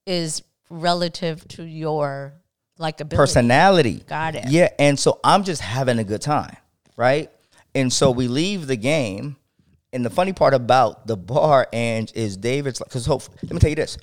is 0.06 0.42
relative 0.70 1.46
to 1.48 1.62
your 1.62 2.34
like 2.78 3.00
ability. 3.00 3.16
personality. 3.16 4.04
Got 4.06 4.34
it. 4.34 4.48
Yeah, 4.48 4.68
and 4.78 4.98
so 4.98 5.20
I'm 5.22 5.44
just 5.44 5.60
having 5.60 5.98
a 5.98 6.04
good 6.04 6.22
time, 6.22 6.56
right? 6.96 7.30
And 7.74 7.92
so 7.92 8.10
we 8.10 8.28
leave 8.28 8.66
the 8.66 8.76
game, 8.76 9.36
and 9.92 10.04
the 10.04 10.10
funny 10.10 10.32
part 10.32 10.54
about 10.54 11.06
the 11.06 11.16
bar, 11.16 11.68
and 11.72 12.10
is 12.14 12.36
David's 12.36 12.78
because 12.78 13.08
let 13.08 13.52
me 13.52 13.58
tell 13.58 13.70
you 13.70 13.76
this, 13.76 13.98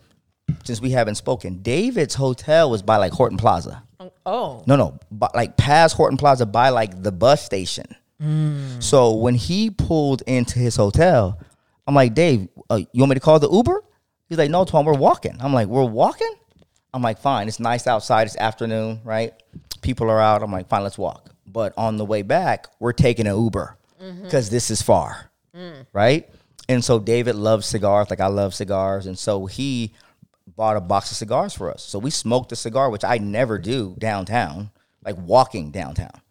since 0.63 0.81
we 0.81 0.91
haven't 0.91 1.15
spoken, 1.15 1.61
David's 1.61 2.15
hotel 2.15 2.69
was 2.69 2.81
by 2.81 2.97
like 2.97 3.11
Horton 3.13 3.37
Plaza. 3.37 3.83
Oh. 4.25 4.63
No, 4.67 4.75
no, 4.75 4.99
but 5.11 5.35
like 5.35 5.57
past 5.57 5.95
Horton 5.95 6.17
Plaza 6.17 6.45
by 6.45 6.69
like 6.69 7.01
the 7.01 7.11
bus 7.11 7.43
station. 7.43 7.95
So 8.77 9.15
when 9.15 9.33
he 9.33 9.71
pulled 9.71 10.21
into 10.27 10.59
his 10.59 10.75
hotel, 10.75 11.39
I'm 11.87 11.95
like, 11.95 12.13
Dave, 12.13 12.49
uh, 12.69 12.75
you 12.75 13.01
want 13.01 13.09
me 13.09 13.13
to 13.15 13.19
call 13.19 13.39
the 13.39 13.49
Uber? 13.49 13.83
He's 14.31 14.37
like, 14.37 14.49
No, 14.49 14.63
Tom, 14.63 14.85
we're 14.85 14.93
walking. 14.93 15.35
I'm 15.41 15.53
like, 15.53 15.67
We're 15.67 15.83
walking? 15.83 16.33
I'm 16.93 17.01
like, 17.01 17.19
Fine. 17.19 17.49
It's 17.49 17.59
nice 17.59 17.85
outside. 17.85 18.27
It's 18.27 18.37
afternoon, 18.37 19.01
right? 19.03 19.33
People 19.81 20.09
are 20.09 20.21
out. 20.21 20.41
I'm 20.41 20.53
like, 20.53 20.69
Fine, 20.69 20.83
let's 20.83 20.97
walk. 20.97 21.31
But 21.45 21.73
on 21.75 21.97
the 21.97 22.05
way 22.05 22.21
back, 22.21 22.67
we're 22.79 22.93
taking 22.93 23.27
an 23.27 23.35
Uber 23.35 23.77
mm-hmm. 24.01 24.23
because 24.23 24.49
this 24.49 24.71
is 24.71 24.81
far, 24.81 25.29
mm. 25.53 25.85
right? 25.91 26.29
And 26.69 26.81
so 26.81 26.97
David 26.97 27.35
loves 27.35 27.65
cigars, 27.65 28.09
like 28.09 28.21
I 28.21 28.27
love 28.27 28.53
cigars, 28.53 29.05
and 29.05 29.19
so 29.19 29.47
he 29.47 29.91
bought 30.55 30.77
a 30.77 30.81
box 30.81 31.11
of 31.11 31.17
cigars 31.17 31.53
for 31.53 31.69
us. 31.69 31.83
So 31.83 31.99
we 31.99 32.09
smoked 32.09 32.53
a 32.53 32.55
cigar, 32.55 32.89
which 32.89 33.03
I 33.03 33.17
never 33.17 33.57
do 33.59 33.97
downtown, 33.99 34.71
like 35.03 35.17
walking 35.17 35.71
downtown. 35.71 36.21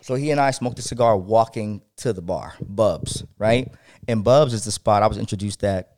So 0.00 0.16
he 0.16 0.32
and 0.32 0.40
I 0.40 0.50
smoked 0.50 0.80
a 0.80 0.82
cigar 0.82 1.16
walking 1.16 1.80
to 1.98 2.12
the 2.12 2.22
bar, 2.22 2.54
Bubs, 2.60 3.22
right? 3.38 3.72
And 4.08 4.24
Bubs 4.24 4.52
is 4.52 4.64
the 4.64 4.72
spot 4.72 5.04
I 5.04 5.06
was 5.06 5.16
introduced 5.16 5.62
at 5.62 5.93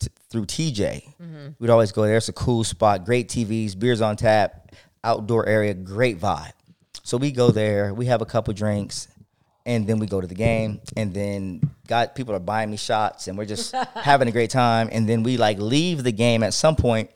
t- 0.00 0.08
through 0.30 0.46
TJ. 0.46 1.54
We'd 1.58 1.70
always 1.70 1.92
go 1.92 2.02
there. 2.02 2.16
It's 2.16 2.28
a 2.28 2.32
cool 2.32 2.64
spot, 2.64 3.04
great 3.04 3.28
TVs, 3.28 3.78
beers 3.78 4.00
on 4.00 4.16
tap, 4.16 4.72
outdoor 5.04 5.46
area, 5.46 5.74
great 5.74 6.18
vibe. 6.18 6.52
So 7.02 7.16
we 7.16 7.30
go 7.32 7.50
there, 7.50 7.94
we 7.94 8.06
have 8.06 8.22
a 8.22 8.26
couple 8.26 8.52
drinks, 8.54 9.08
and 9.66 9.86
then 9.86 9.98
we 9.98 10.06
go 10.06 10.20
to 10.20 10.26
the 10.26 10.34
game. 10.34 10.80
And 10.96 11.12
then 11.14 11.60
got 11.86 12.14
people 12.14 12.34
are 12.34 12.40
buying 12.40 12.70
me 12.70 12.76
shots, 12.76 13.28
and 13.28 13.36
we're 13.38 13.44
just 13.46 13.74
having 13.94 14.28
a 14.28 14.32
great 14.32 14.50
time. 14.50 14.88
And 14.92 15.08
then 15.08 15.22
we 15.22 15.36
like 15.36 15.58
leave 15.58 16.02
the 16.02 16.12
game 16.12 16.42
at 16.42 16.54
some 16.54 16.76
point, 16.76 17.10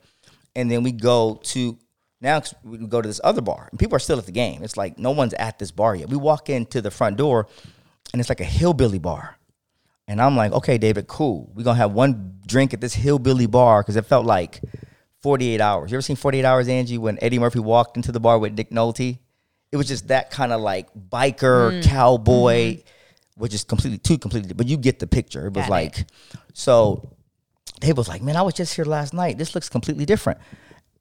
and 0.54 0.70
then 0.70 0.82
we 0.82 0.92
go 0.92 1.40
to 1.44 1.78
now 2.20 2.40
we 2.64 2.78
go 2.78 3.02
to 3.02 3.06
this 3.08 3.20
other 3.22 3.42
bar, 3.42 3.68
and 3.70 3.78
people 3.78 3.96
are 3.96 4.00
still 4.00 4.18
at 4.18 4.26
the 4.26 4.32
game. 4.32 4.62
It's 4.62 4.76
like 4.76 4.98
no 4.98 5.10
one's 5.10 5.34
at 5.34 5.58
this 5.58 5.70
bar 5.70 5.94
yet. 5.94 6.08
We 6.08 6.16
walk 6.16 6.48
into 6.48 6.80
the 6.80 6.90
front 6.90 7.16
door, 7.18 7.46
and 8.12 8.20
it's 8.20 8.28
like 8.28 8.40
a 8.40 8.44
hillbilly 8.44 8.98
bar. 8.98 9.36
And 10.06 10.20
I'm 10.20 10.36
like, 10.36 10.52
okay, 10.52 10.78
David, 10.78 11.06
cool. 11.06 11.50
We're 11.54 11.64
gonna 11.64 11.78
have 11.78 11.92
one 11.92 12.40
drink 12.46 12.74
at 12.74 12.80
this 12.80 12.94
hillbilly 12.94 13.46
bar 13.46 13.82
because 13.82 13.96
it 13.96 14.04
felt 14.04 14.26
like 14.26 14.60
48 15.24 15.58
hours. 15.58 15.90
You 15.90 15.96
ever 15.96 16.02
seen 16.02 16.16
48 16.16 16.44
Hours, 16.44 16.68
Angie, 16.68 16.98
when 16.98 17.18
Eddie 17.22 17.38
Murphy 17.38 17.58
walked 17.58 17.96
into 17.96 18.12
the 18.12 18.20
bar 18.20 18.38
with 18.38 18.52
Nick 18.52 18.68
Nolte? 18.68 19.18
It 19.72 19.76
was 19.78 19.88
just 19.88 20.08
that 20.08 20.30
kind 20.30 20.52
of 20.52 20.60
like 20.60 20.92
biker, 20.94 21.80
mm. 21.80 21.82
cowboy, 21.82 22.74
mm-hmm. 22.74 23.40
which 23.40 23.54
is 23.54 23.64
completely 23.64 23.96
too 23.96 24.18
completely, 24.18 24.52
but 24.52 24.66
you 24.66 24.76
get 24.76 24.98
the 24.98 25.06
picture. 25.06 25.46
It 25.46 25.54
was 25.54 25.62
Got 25.62 25.68
it. 25.68 25.70
like, 25.70 26.06
so 26.52 27.16
Dave 27.80 27.96
was 27.96 28.06
like, 28.06 28.20
man, 28.20 28.36
I 28.36 28.42
was 28.42 28.52
just 28.52 28.74
here 28.74 28.84
last 28.84 29.14
night. 29.14 29.38
This 29.38 29.54
looks 29.54 29.70
completely 29.70 30.04
different. 30.04 30.40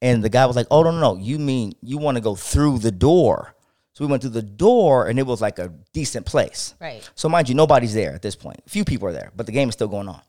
And 0.01 0.23
the 0.23 0.29
guy 0.29 0.45
was 0.45 0.55
like, 0.55 0.67
oh, 0.71 0.83
no, 0.83 0.91
no, 0.91 0.99
no. 1.01 1.17
You 1.17 1.37
mean 1.37 1.73
you 1.81 1.97
want 1.97 2.15
to 2.15 2.21
go 2.21 2.33
through 2.33 2.79
the 2.79 2.91
door. 2.91 3.53
So 3.93 4.03
we 4.03 4.09
went 4.09 4.23
through 4.23 4.31
the 4.31 4.41
door 4.41 5.07
and 5.07 5.19
it 5.19 5.25
was 5.25 5.39
like 5.41 5.59
a 5.59 5.71
decent 5.93 6.25
place. 6.25 6.73
Right. 6.81 7.07
So 7.15 7.29
mind 7.29 7.47
you, 7.47 7.55
nobody's 7.55 7.93
there 7.93 8.13
at 8.13 8.21
this 8.21 8.35
point. 8.35 8.59
A 8.65 8.69
few 8.69 8.83
people 8.83 9.07
are 9.07 9.13
there, 9.13 9.31
but 9.35 9.45
the 9.45 9.51
game 9.51 9.69
is 9.69 9.73
still 9.73 9.87
going 9.87 10.07
on. 10.07 10.21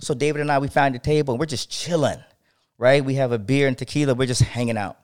So 0.00 0.12
David 0.12 0.40
and 0.40 0.50
I, 0.50 0.58
we 0.58 0.68
found 0.68 0.96
a 0.96 0.98
table 0.98 1.34
and 1.34 1.38
we're 1.38 1.46
just 1.46 1.70
chilling, 1.70 2.18
right? 2.78 3.04
We 3.04 3.14
have 3.14 3.30
a 3.30 3.38
beer 3.38 3.68
and 3.68 3.78
tequila. 3.78 4.14
We're 4.14 4.26
just 4.26 4.42
hanging 4.42 4.76
out. 4.76 4.98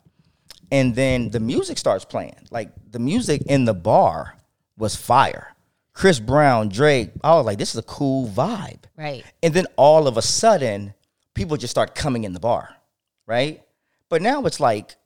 And 0.73 0.95
then 0.95 1.31
the 1.31 1.41
music 1.41 1.79
starts 1.79 2.05
playing. 2.05 2.37
Like 2.51 2.71
the 2.91 2.99
music 2.99 3.43
in 3.43 3.65
the 3.65 3.75
bar 3.75 4.37
was 4.77 4.97
fire. 4.97 5.55
Chris 5.93 6.21
Brown, 6.21 6.69
Drake. 6.69 7.11
I 7.23 7.35
was 7.35 7.47
like, 7.47 7.59
this 7.59 7.71
is 7.71 7.79
a 7.79 7.83
cool 7.83 8.29
vibe. 8.29 8.83
Right. 8.97 9.25
And 9.43 9.55
then 9.55 9.67
all 9.77 10.07
of 10.07 10.17
a 10.17 10.23
sudden, 10.23 10.95
people 11.35 11.57
just 11.57 11.71
start 11.71 11.95
coming 11.95 12.25
in 12.25 12.33
the 12.33 12.41
bar, 12.41 12.77
right? 13.27 13.63
But 14.09 14.23
now 14.23 14.45
it's 14.45 14.61
like 14.61 14.97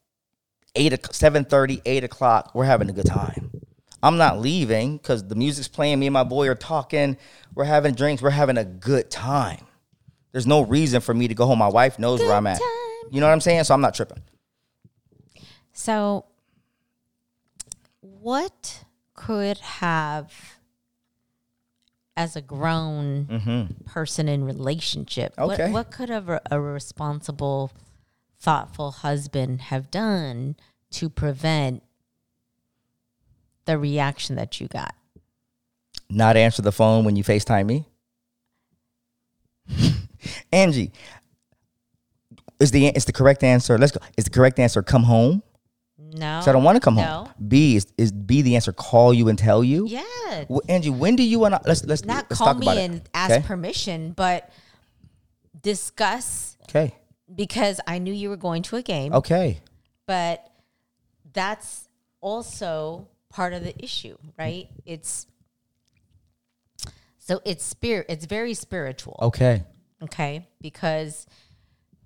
8 0.74 0.92
o'clock, 0.94 1.12
7.30, 1.12 1.82
8 1.84 2.04
o'clock. 2.04 2.50
We're 2.54 2.64
having 2.64 2.88
a 2.88 2.92
good 2.92 3.06
time. 3.06 3.50
I'm 4.02 4.16
not 4.16 4.40
leaving 4.40 4.96
because 4.96 5.26
the 5.28 5.34
music's 5.34 5.68
playing. 5.68 6.00
Me 6.00 6.06
and 6.06 6.14
my 6.14 6.24
boy 6.24 6.48
are 6.48 6.54
talking. 6.54 7.16
We're 7.54 7.64
having 7.64 7.94
drinks. 7.94 8.22
We're 8.22 8.30
having 8.30 8.56
a 8.58 8.64
good 8.64 9.10
time. 9.10 9.64
There's 10.32 10.46
no 10.46 10.62
reason 10.62 11.00
for 11.00 11.12
me 11.14 11.28
to 11.28 11.34
go 11.34 11.46
home. 11.46 11.58
My 11.58 11.68
wife 11.68 11.98
knows 11.98 12.20
where 12.20 12.32
I'm 12.32 12.46
at. 12.46 12.58
time. 12.58 13.10
You 13.12 13.20
know 13.20 13.26
what 13.26 13.32
I'm 13.32 13.40
saying? 13.40 13.62
So 13.64 13.74
I'm 13.74 13.80
not 13.82 13.94
tripping. 13.94 14.22
So, 15.74 16.24
what 18.00 18.84
could 19.14 19.58
have, 19.58 20.32
as 22.16 22.34
a 22.36 22.40
grown 22.40 23.74
person 23.86 24.28
in 24.28 24.44
relationship, 24.44 25.34
what- 25.36 25.50
Mm-hmm. 25.58 25.62
Okay. 25.62 25.72
what, 25.72 25.90
could 25.90 26.08
have 26.08 26.28
a, 26.28 26.40
a 26.50 26.60
responsible 26.60 27.70
thoughtful 28.42 28.90
husband 28.90 29.62
have 29.62 29.90
done 29.90 30.56
to 30.90 31.08
prevent 31.08 31.82
the 33.64 33.78
reaction 33.78 34.36
that 34.36 34.60
you 34.60 34.66
got? 34.66 34.94
Not 36.10 36.36
answer 36.36 36.60
the 36.60 36.72
phone 36.72 37.04
when 37.04 37.16
you 37.16 37.22
FaceTime 37.22 37.66
me. 37.66 37.86
Angie, 40.52 40.90
is 42.58 42.72
the 42.72 42.88
is 42.88 43.04
the 43.04 43.12
correct 43.12 43.44
answer? 43.44 43.78
Let's 43.78 43.92
go. 43.92 44.00
Is 44.16 44.24
the 44.24 44.30
correct 44.30 44.58
answer 44.58 44.82
come 44.82 45.04
home? 45.04 45.42
No. 45.98 46.40
So 46.44 46.50
I 46.50 46.52
don't 46.52 46.64
want 46.64 46.76
to 46.76 46.80
come 46.80 46.96
no. 46.96 47.02
home. 47.02 47.28
B 47.48 47.76
is 47.76 47.86
is 47.96 48.12
B 48.12 48.42
the 48.42 48.56
answer? 48.56 48.72
Call 48.72 49.14
you 49.14 49.28
and 49.28 49.38
tell 49.38 49.62
you. 49.64 49.86
Yeah. 49.86 50.44
Well, 50.48 50.62
Angie, 50.68 50.90
when 50.90 51.16
do 51.16 51.22
you 51.22 51.44
and 51.44 51.54
I 51.54 51.60
let's 51.64 51.84
let's 51.84 52.04
Not 52.04 52.26
let's 52.28 52.38
call 52.38 52.54
me 52.54 52.68
and 52.68 52.96
it. 52.96 53.08
ask 53.14 53.32
okay? 53.32 53.46
permission, 53.46 54.12
but 54.12 54.50
discuss 55.62 56.56
Okay. 56.64 56.94
Because 57.34 57.80
I 57.86 57.98
knew 57.98 58.12
you 58.12 58.28
were 58.30 58.36
going 58.36 58.62
to 58.64 58.76
a 58.76 58.82
game. 58.82 59.12
Okay. 59.12 59.60
but 60.06 60.46
that's 61.32 61.88
also 62.20 63.08
part 63.30 63.52
of 63.54 63.64
the 63.64 63.74
issue, 63.82 64.16
right? 64.38 64.68
It's 64.84 65.26
so 67.18 67.40
it's 67.44 67.64
spirit. 67.64 68.06
It's 68.08 68.26
very 68.26 68.54
spiritual. 68.54 69.18
Okay. 69.22 69.64
Okay, 70.02 70.48
because 70.60 71.26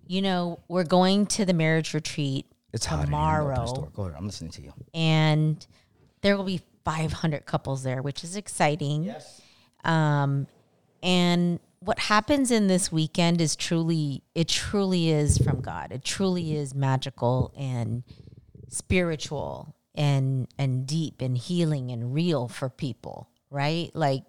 you 0.07 0.23
know 0.23 0.61
we're 0.69 0.85
going 0.85 1.27
to 1.27 1.45
the 1.45 1.55
marriage 1.55 1.95
retreat 1.95 2.47
It's 2.73 2.87
hot 2.87 3.07
in 3.07 3.13
here. 3.13 3.17
I'm 3.17 3.45
gonna 3.45 3.53
open 3.55 3.67
the 3.67 3.73
tomorrow. 3.73 3.91
Go 3.95 4.03
ahead. 4.03 4.15
I'm 4.19 4.27
listening 4.27 4.51
to 4.53 4.63
you. 4.63 4.73
and 4.95 5.67
there 6.21 6.37
will 6.37 6.45
be 6.45 6.61
500 6.85 7.47
couples 7.47 7.83
there, 7.83 8.03
which 8.03 8.23
is 8.25 8.37
exciting. 8.37 9.05
Yes. 9.05 9.41
Um, 9.85 10.47
and 11.03 11.61
what 11.87 12.01
happens 12.01 12.51
in 12.51 12.67
this 12.67 12.91
weekend 12.91 13.41
is 13.41 13.55
truly, 13.55 14.25
it 14.35 14.49
truly 14.49 15.11
is 15.11 15.39
from 15.39 15.61
God. 15.61 15.93
It 15.93 16.05
truly 16.05 16.57
is 16.57 16.75
magical 16.75 17.55
and 17.57 18.03
spiritual 18.69 19.77
and 19.95 20.49
and 20.59 20.85
deep 20.85 21.23
and 21.23 21.39
healing 21.39 21.93
and 21.93 22.13
real 22.13 22.49
for 22.49 22.69
people, 22.69 23.31
right? 23.51 23.91
Like 23.95 24.25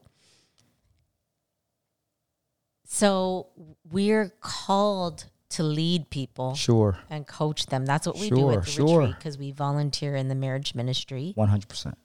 so 2.86 3.48
we're 3.90 4.32
called 4.40 5.26
to 5.50 5.64
lead 5.64 6.12
people 6.12 6.54
Sure. 6.54 7.00
and 7.10 7.26
coach 7.26 7.66
them. 7.66 7.88
That's 7.88 8.06
what 8.06 8.20
we 8.20 8.30
do 8.30 8.52
at 8.52 8.66
the 8.66 8.70
sure. 8.70 9.00
retreat 9.00 9.16
because 9.18 9.38
we 9.40 9.52
volunteer 9.52 10.16
in 10.16 10.28
the 10.28 10.36
marriage 10.36 10.76
ministry. 10.76 11.32
One 11.36 11.50
hundred 11.50 11.70
percent. 11.70 11.98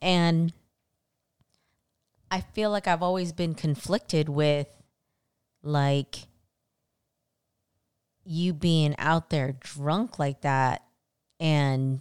And 0.00 0.54
I 2.30 2.40
feel 2.40 2.70
like 2.70 2.86
I've 2.88 3.02
always 3.02 3.32
been 3.32 3.54
conflicted 3.54 4.30
with 4.30 4.77
like 5.62 6.26
you 8.24 8.52
being 8.52 8.94
out 8.98 9.30
there 9.30 9.56
drunk 9.60 10.18
like 10.18 10.42
that 10.42 10.82
and 11.40 12.00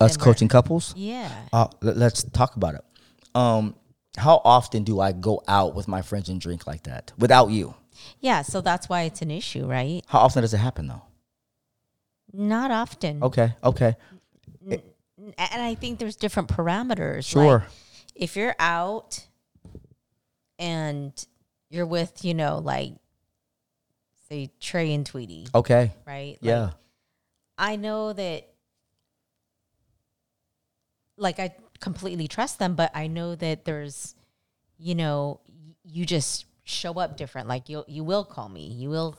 Us 0.00 0.16
coaching 0.16 0.48
couples. 0.48 0.94
yeah. 0.96 1.30
Uh, 1.52 1.68
let, 1.80 2.12
us 2.12 2.24
talk 2.32 2.56
about 2.56 2.74
it. 2.74 2.84
Um, 3.34 3.74
how 4.16 4.40
often 4.44 4.84
do 4.84 5.00
I 5.00 5.12
go 5.12 5.42
out 5.48 5.74
with 5.74 5.88
my 5.88 6.02
friends 6.02 6.28
and 6.28 6.40
drink 6.40 6.66
like 6.66 6.84
that 6.84 7.12
without 7.18 7.50
you? 7.50 7.74
Yeah, 8.20 8.42
so 8.42 8.60
that's 8.60 8.88
why 8.88 9.02
it's 9.02 9.22
an 9.22 9.30
issue, 9.30 9.66
right? 9.66 10.02
How 10.06 10.20
often 10.20 10.42
does 10.42 10.54
it 10.54 10.58
happen 10.58 10.86
though? 10.88 11.02
Not 12.32 12.70
often. 12.70 13.22
Okay. 13.22 13.54
Okay. 13.62 13.96
And 15.38 15.62
I 15.62 15.74
think 15.74 15.98
there's 15.98 16.16
different 16.16 16.48
parameters. 16.48 17.24
Sure. 17.24 17.60
Like, 17.60 17.68
if 18.14 18.36
you're 18.36 18.56
out 18.58 19.26
and 20.58 21.26
you're 21.74 21.86
with, 21.86 22.24
you 22.24 22.34
know, 22.34 22.58
like 22.58 22.92
say 24.28 24.50
Trey 24.60 24.94
and 24.94 25.04
Tweety, 25.04 25.48
okay. 25.54 25.92
right? 26.06 26.38
Like, 26.40 26.48
Yeah. 26.48 26.70
I 27.58 27.76
know 27.76 28.12
that 28.12 28.48
like 31.16 31.38
I 31.38 31.54
completely 31.80 32.28
trust 32.28 32.58
them, 32.58 32.74
but 32.74 32.90
I 32.94 33.06
know 33.06 33.34
that 33.34 33.64
there's 33.64 34.14
you 34.78 34.94
know, 34.94 35.40
y- 35.48 35.74
you 35.84 36.04
just 36.04 36.46
show 36.64 36.94
up 36.94 37.16
different. 37.16 37.48
Like 37.48 37.68
you 37.68 37.84
you 37.86 38.04
will 38.04 38.24
call 38.24 38.48
me. 38.48 38.68
You 38.68 38.90
will 38.90 39.16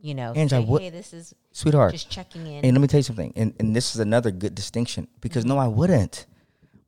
you 0.00 0.14
know, 0.14 0.32
Angie, 0.32 0.56
say, 0.56 0.64
what- 0.64 0.82
hey, 0.82 0.90
this 0.90 1.12
is 1.12 1.34
Sweetheart. 1.52 1.92
just 1.92 2.10
checking 2.10 2.46
in. 2.46 2.64
And 2.64 2.72
let 2.74 2.80
me 2.80 2.88
tell 2.88 2.98
you 2.98 3.04
something, 3.04 3.32
and, 3.36 3.54
and 3.60 3.74
this 3.74 3.94
is 3.94 4.00
another 4.00 4.32
good 4.32 4.54
distinction 4.54 5.06
because 5.20 5.44
mm-hmm. 5.44 5.54
no, 5.54 5.58
I 5.58 5.68
wouldn't. 5.68 6.26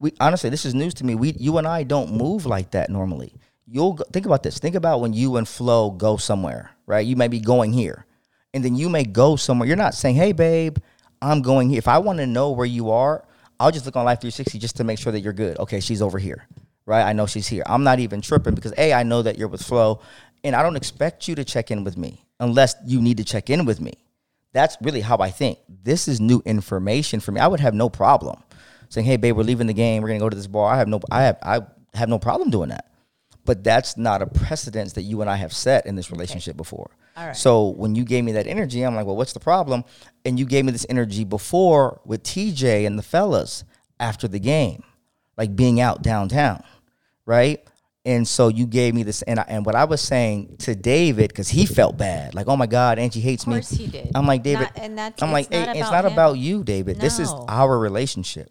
We 0.00 0.12
honestly, 0.18 0.50
this 0.50 0.64
is 0.64 0.74
news 0.74 0.94
to 0.94 1.04
me. 1.04 1.14
We, 1.14 1.32
you 1.38 1.56
and 1.58 1.66
I, 1.66 1.84
don't 1.84 2.12
move 2.12 2.44
like 2.44 2.72
that 2.72 2.90
normally. 2.90 3.34
You'll 3.66 3.94
go, 3.94 4.04
think 4.12 4.26
about 4.26 4.42
this. 4.42 4.58
Think 4.58 4.74
about 4.74 5.00
when 5.00 5.12
you 5.12 5.36
and 5.36 5.48
Flo 5.48 5.90
go 5.90 6.16
somewhere, 6.16 6.70
right? 6.86 7.04
You 7.04 7.16
may 7.16 7.28
be 7.28 7.40
going 7.40 7.72
here, 7.72 8.06
and 8.52 8.64
then 8.64 8.76
you 8.76 8.88
may 8.88 9.04
go 9.04 9.36
somewhere. 9.36 9.66
You're 9.66 9.76
not 9.76 9.94
saying, 9.94 10.16
"Hey, 10.16 10.32
babe, 10.32 10.78
I'm 11.22 11.42
going 11.42 11.70
here." 11.70 11.78
If 11.78 11.88
I 11.88 11.98
want 11.98 12.18
to 12.18 12.26
know 12.26 12.50
where 12.50 12.66
you 12.66 12.90
are, 12.90 13.24
I'll 13.58 13.70
just 13.70 13.86
look 13.86 13.96
on 13.96 14.04
Life 14.04 14.20
360 14.20 14.58
just 14.58 14.76
to 14.76 14.84
make 14.84 14.98
sure 14.98 15.12
that 15.12 15.20
you're 15.20 15.32
good. 15.32 15.58
Okay, 15.58 15.80
she's 15.80 16.02
over 16.02 16.18
here, 16.18 16.46
right? 16.84 17.02
I 17.02 17.12
know 17.12 17.26
she's 17.26 17.46
here. 17.46 17.62
I'm 17.66 17.84
not 17.84 18.00
even 18.00 18.20
tripping 18.20 18.54
because 18.54 18.74
a, 18.76 18.92
I 18.92 19.02
know 19.02 19.22
that 19.22 19.38
you're 19.38 19.48
with 19.48 19.62
Flo, 19.62 20.00
and 20.42 20.54
I 20.54 20.62
don't 20.62 20.76
expect 20.76 21.26
you 21.26 21.34
to 21.36 21.44
check 21.44 21.70
in 21.70 21.84
with 21.84 21.96
me 21.96 22.24
unless 22.40 22.74
you 22.84 23.00
need 23.00 23.16
to 23.16 23.24
check 23.24 23.48
in 23.48 23.64
with 23.64 23.80
me 23.80 23.94
that's 24.54 24.76
really 24.80 25.02
how 25.02 25.18
I 25.18 25.30
think. 25.30 25.58
This 25.82 26.08
is 26.08 26.20
new 26.20 26.40
information 26.46 27.20
for 27.20 27.32
me. 27.32 27.40
I 27.40 27.48
would 27.48 27.60
have 27.60 27.74
no 27.74 27.90
problem 27.90 28.42
saying, 28.88 29.04
"Hey, 29.04 29.16
babe, 29.16 29.36
we're 29.36 29.42
leaving 29.42 29.66
the 29.66 29.74
game. 29.74 30.00
We're 30.00 30.08
gonna 30.08 30.20
go 30.20 30.30
to 30.30 30.36
this 30.36 30.46
bar." 30.46 30.72
I 30.72 30.78
have 30.78 30.88
no, 30.88 31.00
I 31.10 31.22
have, 31.24 31.38
I 31.42 31.60
have 31.92 32.08
no 32.08 32.18
problem 32.18 32.50
doing 32.50 32.70
that. 32.70 32.86
But 33.44 33.62
that's 33.62 33.96
not 33.96 34.22
a 34.22 34.26
precedence 34.26 34.94
that 34.94 35.02
you 35.02 35.20
and 35.20 35.28
I 35.28 35.36
have 35.36 35.52
set 35.52 35.86
in 35.86 35.96
this 35.96 36.10
relationship 36.10 36.56
before. 36.56 36.90
All 37.16 37.26
right. 37.26 37.36
So 37.36 37.68
when 37.68 37.94
you 37.94 38.04
gave 38.04 38.24
me 38.24 38.32
that 38.32 38.46
energy, 38.46 38.82
I'm 38.82 38.94
like, 38.94 39.06
"Well, 39.06 39.16
what's 39.16 39.34
the 39.34 39.40
problem?" 39.40 39.84
And 40.24 40.38
you 40.38 40.46
gave 40.46 40.64
me 40.64 40.72
this 40.72 40.86
energy 40.88 41.24
before 41.24 42.00
with 42.04 42.22
TJ 42.22 42.86
and 42.86 42.98
the 42.98 43.02
fellas 43.02 43.64
after 44.00 44.26
the 44.26 44.40
game, 44.40 44.82
like 45.36 45.54
being 45.54 45.80
out 45.80 46.02
downtown, 46.02 46.64
right? 47.26 47.62
And 48.06 48.26
so 48.26 48.48
you 48.48 48.66
gave 48.66 48.94
me 48.94 49.02
this, 49.02 49.22
and 49.22 49.38
I, 49.38 49.44
and 49.48 49.64
what 49.64 49.74
I 49.74 49.84
was 49.84 50.00
saying 50.00 50.56
to 50.60 50.74
David 50.74 51.28
because 51.28 51.48
he 51.48 51.64
felt 51.66 51.96
bad, 51.98 52.34
like, 52.34 52.48
"Oh 52.48 52.56
my 52.56 52.66
God, 52.66 52.98
Angie 52.98 53.20
hates 53.20 53.44
Of 53.44 53.48
me." 53.48 53.54
course 53.56 53.70
he 53.70 53.86
did. 53.86 54.10
I'm 54.14 54.26
like 54.26 54.42
David, 54.42 54.62
Not- 54.62 54.72
and 54.78 54.98
that's- 54.98 55.22
I'm 55.22 55.32
like, 55.32 55.46
it's 55.46 55.50
not 55.54 55.68
hey, 55.74 55.80
it's 55.80 55.88
about 55.88 56.02
not 56.02 56.04
him. 56.06 56.12
about 56.14 56.38
you, 56.38 56.64
David. 56.64 56.98
This 56.98 57.18
is 57.18 57.30
our 57.48 57.78
relationship, 57.78 58.50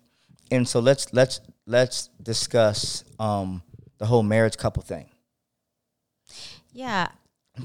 and 0.51 0.67
so 0.67 0.79
let's 0.79 1.11
let's 1.13 1.41
let's 1.65 2.09
discuss 2.21 3.03
um, 3.19 3.62
the 3.97 4.05
whole 4.05 4.23
marriage 4.23 4.57
couple 4.57 4.83
thing. 4.83 5.09
yeah. 6.71 7.07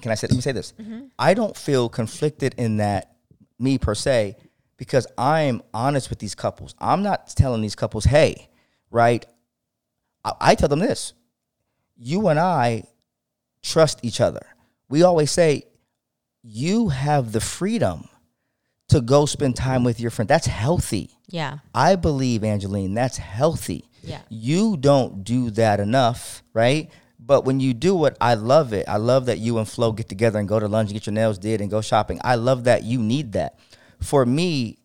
Can 0.02 0.12
I 0.12 0.16
say? 0.16 0.26
Let 0.26 0.34
me 0.36 0.42
say 0.42 0.52
this. 0.52 0.74
Mm-hmm. 0.78 1.06
I 1.18 1.32
don't 1.32 1.56
feel 1.56 1.88
conflicted 1.88 2.54
in 2.58 2.76
that 2.76 3.16
me 3.58 3.78
per 3.78 3.94
se 3.94 4.36
because 4.76 5.06
I'm 5.16 5.62
honest 5.72 6.10
with 6.10 6.18
these 6.18 6.34
couples. 6.34 6.74
I'm 6.78 7.02
not 7.02 7.28
telling 7.28 7.62
these 7.62 7.74
couples, 7.74 8.04
hey, 8.04 8.50
right? 8.90 9.24
I, 10.24 10.32
I 10.40 10.54
tell 10.56 10.68
them 10.68 10.80
this: 10.80 11.14
you 11.96 12.28
and 12.28 12.38
I 12.38 12.84
trust 13.62 14.00
each 14.04 14.20
other. 14.20 14.46
We 14.90 15.02
always 15.02 15.30
say 15.30 15.64
you 16.42 16.90
have 16.90 17.32
the 17.32 17.40
freedom 17.40 18.08
to 18.88 19.00
go 19.00 19.24
spend 19.24 19.56
time 19.56 19.84
with 19.84 20.00
your 20.00 20.10
friend. 20.10 20.28
That's 20.28 20.46
healthy. 20.46 21.10
Yeah. 21.28 21.58
I 21.74 21.96
believe, 21.96 22.44
Angeline, 22.44 22.94
that's 22.94 23.16
healthy. 23.16 23.84
Yeah. 24.08 24.20
You 24.28 24.76
don't 24.76 25.24
do 25.24 25.50
that 25.50 25.80
enough, 25.80 26.42
right? 26.52 26.90
But 27.18 27.44
when 27.44 27.60
you 27.60 27.74
do 27.74 28.04
it, 28.06 28.16
I 28.20 28.34
love 28.34 28.72
it. 28.72 28.88
I 28.88 28.96
love 28.96 29.26
that 29.26 29.38
you 29.38 29.58
and 29.58 29.68
Flo 29.68 29.92
get 29.92 30.08
together 30.08 30.38
and 30.38 30.48
go 30.48 30.58
to 30.58 30.66
lunch 30.66 30.88
and 30.88 30.94
get 30.94 31.06
your 31.06 31.12
nails 31.12 31.38
did 31.38 31.60
and 31.60 31.70
go 31.70 31.80
shopping. 31.80 32.20
I 32.24 32.36
love 32.36 32.64
that 32.64 32.84
you 32.84 33.00
need 33.00 33.32
that. 33.32 33.58
For 34.00 34.24
me, 34.24 34.78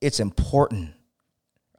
it's 0.00 0.18
important. 0.18 0.90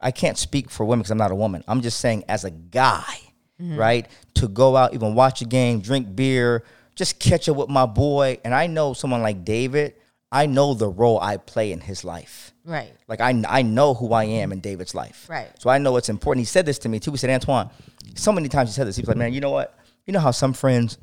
I 0.00 0.10
can't 0.10 0.38
speak 0.38 0.70
for 0.70 0.84
women 0.84 1.00
because 1.00 1.10
I'm 1.10 1.18
not 1.18 1.32
a 1.32 1.34
woman. 1.34 1.64
I'm 1.68 1.82
just 1.82 2.00
saying, 2.00 2.24
as 2.28 2.44
a 2.44 2.50
guy, 2.50 3.18
mm-hmm. 3.60 3.76
right, 3.76 4.08
to 4.34 4.48
go 4.48 4.76
out, 4.76 4.94
even 4.94 5.14
watch 5.14 5.42
a 5.42 5.44
game, 5.44 5.80
drink 5.80 6.14
beer, 6.14 6.64
just 6.94 7.18
catch 7.18 7.48
up 7.48 7.56
with 7.56 7.68
my 7.68 7.86
boy. 7.86 8.38
And 8.44 8.54
I 8.54 8.68
know 8.68 8.94
someone 8.94 9.22
like 9.22 9.44
David, 9.44 9.94
I 10.32 10.46
know 10.46 10.74
the 10.74 10.88
role 10.88 11.20
I 11.20 11.36
play 11.36 11.72
in 11.72 11.80
his 11.80 12.04
life. 12.04 12.52
Right. 12.64 12.92
Like 13.06 13.20
I, 13.20 13.42
I 13.48 13.62
know 13.62 13.94
who 13.94 14.12
I 14.12 14.24
am 14.24 14.52
in 14.52 14.60
David's 14.60 14.94
life. 14.94 15.26
Right. 15.28 15.48
So 15.58 15.70
I 15.70 15.78
know 15.78 15.96
it's 15.96 16.08
important. 16.08 16.42
He 16.42 16.46
said 16.46 16.66
this 16.66 16.78
to 16.80 16.88
me 16.88 16.98
too. 16.98 17.12
He 17.12 17.16
said, 17.16 17.30
Antoine, 17.30 17.70
so 18.14 18.32
many 18.32 18.48
times 18.48 18.70
he 18.70 18.74
said 18.74 18.86
this. 18.86 18.96
He 18.96 19.02
was 19.02 19.08
like, 19.08 19.16
man, 19.16 19.32
you 19.32 19.40
know 19.40 19.50
what? 19.50 19.78
You 20.04 20.12
know 20.12 20.20
how 20.20 20.32
some 20.32 20.52
friends, 20.52 20.98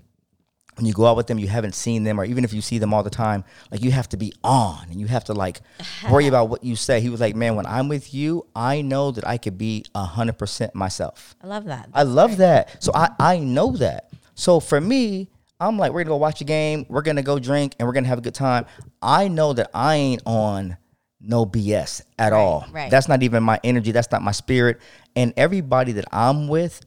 when 0.76 0.86
you 0.86 0.94
go 0.94 1.06
out 1.06 1.16
with 1.16 1.28
them, 1.28 1.40
you 1.40 1.48
haven't 1.48 1.76
seen 1.76 2.04
them, 2.04 2.20
or 2.20 2.26
even 2.26 2.44
if 2.44 2.52
you 2.52 2.62
see 2.62 2.80
them 2.80 2.94
all 2.94 3.04
the 3.04 3.10
time, 3.10 3.44
like 3.72 3.82
you 3.82 3.92
have 3.92 4.10
to 4.10 4.18
be 4.18 4.34
on 4.44 4.88
and 4.90 5.00
you 5.00 5.08
have 5.08 5.24
to 5.26 5.34
like 5.34 5.62
worry 6.12 6.28
about 6.28 6.50
what 6.50 6.64
you 6.64 6.76
say. 6.76 7.00
He 7.00 7.10
was 7.10 7.22
like, 7.22 7.36
man, 7.36 7.56
when 7.56 7.66
I'm 7.66 7.88
with 7.88 8.14
you, 8.14 8.46
I 8.56 8.82
know 8.82 9.12
that 9.12 9.26
I 9.26 9.38
could 9.38 9.58
be 9.58 9.86
hundred 9.96 10.38
percent 10.38 10.76
myself. 10.76 11.36
I 11.42 11.48
love 11.48 11.66
that. 11.66 11.90
I 11.94 12.04
love 12.04 12.38
that. 12.38 12.84
So 12.84 12.92
I, 12.94 13.10
I 13.20 13.40
know 13.40 13.72
that. 13.78 14.10
So 14.36 14.60
for 14.60 14.82
me, 14.82 15.30
I'm 15.68 15.78
like, 15.78 15.92
we're 15.94 16.04
gonna 16.04 16.16
go 16.16 16.18
watch 16.18 16.42
a 16.42 16.46
game, 16.46 16.86
we're 16.90 17.02
gonna 17.02 17.24
go 17.24 17.40
drink, 17.40 17.76
and 17.80 17.88
we're 17.88 17.94
gonna 17.94 18.08
have 18.08 18.18
a 18.18 18.22
good 18.22 18.36
time. 18.36 18.66
I 19.02 19.28
know 19.28 19.54
that 19.54 19.70
I 19.74 19.96
ain't 19.96 20.22
on 20.26 20.78
no 21.20 21.46
BS 21.46 22.02
at 22.20 22.34
all. 22.34 22.68
right. 22.72 22.92
That's 22.92 23.08
not 23.08 23.24
even 23.24 23.44
my 23.44 23.60
energy. 23.64 23.92
That's 23.92 24.12
not 24.12 24.22
my 24.22 24.34
spirit. 24.34 24.80
And 25.16 25.34
everybody 25.38 25.94
that 25.94 26.06
I'm 26.12 26.48
with, 26.48 26.82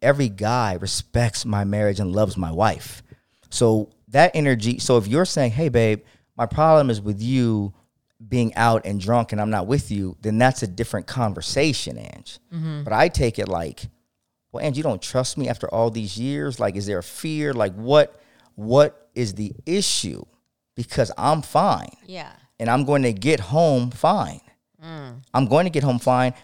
every 0.00 0.28
guy 0.28 0.74
respects 0.80 1.44
my 1.44 1.64
marriage 1.64 2.00
and 2.00 2.12
loves 2.12 2.36
my 2.36 2.50
wife. 2.50 3.02
So 3.50 3.90
that 4.08 4.30
energy. 4.34 4.78
So 4.78 4.96
if 4.96 5.06
you're 5.06 5.26
saying, 5.26 5.52
hey, 5.52 5.68
babe, 5.68 6.02
my 6.36 6.46
problem 6.46 6.90
is 6.90 7.00
with 7.00 7.20
you 7.20 7.74
being 8.26 8.54
out 8.54 8.86
and 8.86 9.00
drunk 9.00 9.32
and 9.32 9.40
I'm 9.40 9.50
not 9.50 9.66
with 9.66 9.90
you, 9.90 10.16
then 10.22 10.38
that's 10.38 10.62
a 10.62 10.66
different 10.66 11.06
conversation, 11.06 11.98
Ange. 11.98 12.38
Mm-hmm. 12.52 12.84
But 12.84 12.92
I 12.92 13.08
take 13.08 13.38
it 13.38 13.48
like, 13.48 13.88
well, 14.54 14.64
Ange, 14.64 14.76
you 14.76 14.82
don't 14.82 15.02
trust 15.02 15.36
me 15.36 15.48
after 15.48 15.68
all 15.68 15.90
these 15.90 16.16
years. 16.16 16.58
Like, 16.60 16.76
is 16.76 16.86
there 16.86 16.98
a 16.98 17.02
fear? 17.02 17.52
Like, 17.52 17.74
what 17.74 18.20
what 18.54 19.08
is 19.14 19.34
the 19.34 19.52
issue? 19.66 20.24
Because 20.76 21.10
I'm 21.18 21.42
fine 21.42 21.96
Yeah. 22.06 22.30
and 22.58 22.70
I'm 22.70 22.84
going 22.84 23.02
to 23.02 23.12
get 23.12 23.40
home 23.40 23.90
fine. 23.90 24.40
I'm 25.32 25.46
going 25.46 25.64
to 25.64 25.70
get 25.70 25.82
home 25.82 25.98
fine. 25.98 26.34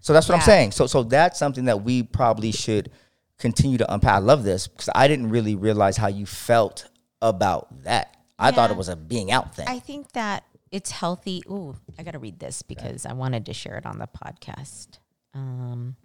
So 0.00 0.12
that's 0.12 0.28
what 0.28 0.34
I'm 0.36 0.40
saying. 0.42 0.72
So 0.72 0.86
so 0.86 1.02
that's 1.02 1.38
something 1.38 1.64
that 1.66 1.82
we 1.82 2.02
probably 2.02 2.52
should 2.52 2.90
continue 3.38 3.78
to 3.78 3.92
unpack. 3.92 4.14
I 4.14 4.18
love 4.18 4.44
this 4.44 4.66
because 4.68 4.88
I 4.94 5.08
didn't 5.08 5.30
really 5.30 5.54
realize 5.54 5.96
how 5.96 6.08
you 6.08 6.26
felt 6.26 6.88
about 7.22 7.82
that. 7.84 8.16
I 8.38 8.50
thought 8.50 8.70
it 8.70 8.76
was 8.76 8.88
a 8.88 8.96
being 8.96 9.30
out 9.32 9.54
thing. 9.54 9.66
I 9.68 9.78
think 9.78 10.12
that 10.12 10.44
it's 10.70 10.90
healthy. 10.90 11.42
Ooh, 11.50 11.76
I 11.98 12.02
got 12.02 12.12
to 12.12 12.18
read 12.18 12.38
this 12.38 12.62
because 12.62 13.06
I 13.06 13.12
wanted 13.12 13.46
to 13.46 13.54
share 13.54 13.76
it 13.76 13.86
on 13.86 13.98
the 13.98 14.08
podcast. 14.08 14.98
Um, 15.34 15.96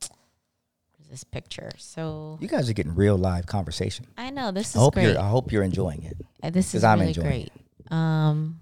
this 1.11 1.23
picture? 1.23 1.69
So 1.77 2.39
you 2.41 2.47
guys 2.47 2.69
are 2.69 2.73
getting 2.73 2.95
real 2.95 3.17
live 3.17 3.45
conversation. 3.45 4.07
I 4.17 4.31
know 4.31 4.51
this 4.51 4.69
is 4.71 4.75
I 4.77 4.79
hope 4.79 4.93
great. 4.95 5.03
you're 5.09 5.19
I 5.19 5.27
hope 5.29 5.51
you're 5.51 5.61
enjoying 5.63 6.03
it. 6.03 6.17
Uh, 6.41 6.49
This 6.49 6.73
is 6.73 6.83
I'm 6.83 6.99
really 7.01 7.13
great. 7.13 7.51
Um, 7.91 8.59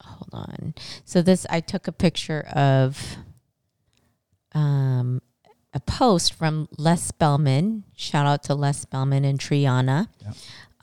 hold 0.00 0.28
on. 0.32 0.74
So 1.04 1.22
this, 1.22 1.46
I 1.50 1.60
took 1.60 1.88
a 1.88 1.92
picture 1.92 2.42
of 2.54 3.16
um, 4.54 5.20
a 5.72 5.80
post 5.80 6.34
from 6.34 6.68
Les 6.78 7.02
Spellman. 7.02 7.84
Shout 7.96 8.26
out 8.26 8.42
to 8.44 8.54
Les 8.54 8.78
Spellman 8.78 9.24
and 9.24 9.38
Triana. 9.38 10.08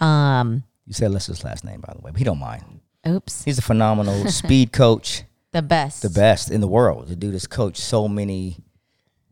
Um, 0.03 0.63
You 0.85 0.93
said 0.93 1.11
Lester's 1.11 1.43
last 1.43 1.63
name, 1.63 1.81
by 1.81 1.93
the 1.93 2.01
way, 2.01 2.11
but 2.11 2.17
he 2.17 2.23
don't 2.23 2.39
mind. 2.39 2.81
oops, 3.07 3.43
He's 3.43 3.57
a 3.59 3.61
phenomenal 3.61 4.27
speed 4.31 4.71
coach, 4.73 5.23
the 5.53 5.61
best. 5.61 6.01
the 6.01 6.09
best 6.09 6.49
in 6.51 6.59
the 6.61 6.67
world. 6.67 7.07
The 7.07 7.15
dude 7.15 7.33
has 7.33 7.47
coached 7.47 7.81
so 7.81 8.07
many 8.07 8.57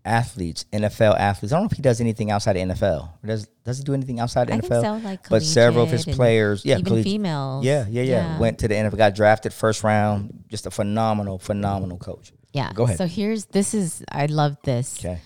athletes, 0.05 0.65
NFL 0.71 1.17
athletes. 1.19 1.51
I 1.53 1.57
don't 1.57 1.63
know 1.63 1.69
if 1.71 1.75
he 1.77 1.81
does 1.81 1.99
anything 2.01 2.31
outside 2.31 2.55
of 2.57 2.67
NFL. 2.69 3.09
Does 3.25 3.47
does 3.65 3.77
he 3.77 3.83
do 3.83 3.93
anything 3.93 4.19
outside 4.19 4.49
of 4.49 4.55
I 4.55 4.59
NFL? 4.59 4.81
so, 4.81 5.05
like 5.05 5.29
but 5.29 5.43
several 5.43 5.83
of 5.83 5.91
his 5.91 6.05
players, 6.05 6.65
yeah, 6.65 6.75
even 6.75 6.85
collegiate- 6.85 7.11
females. 7.11 7.65
Yeah, 7.65 7.85
yeah, 7.89 8.03
yeah, 8.03 8.39
Went 8.39 8.59
to 8.59 8.67
the 8.67 8.75
NFL, 8.75 8.97
got 8.97 9.15
drafted 9.15 9.53
first 9.53 9.83
round. 9.83 10.43
Just 10.47 10.65
a 10.65 10.71
phenomenal, 10.71 11.37
phenomenal 11.39 11.97
coach. 11.97 12.31
Yeah. 12.53 12.71
Go 12.73 12.83
ahead. 12.85 12.97
So 12.97 13.05
here's 13.05 13.45
this 13.45 13.73
is 13.73 14.03
I 14.11 14.25
love 14.25 14.57
this. 14.63 14.97
Okay, 14.99 15.19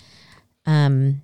Um, 0.65 1.21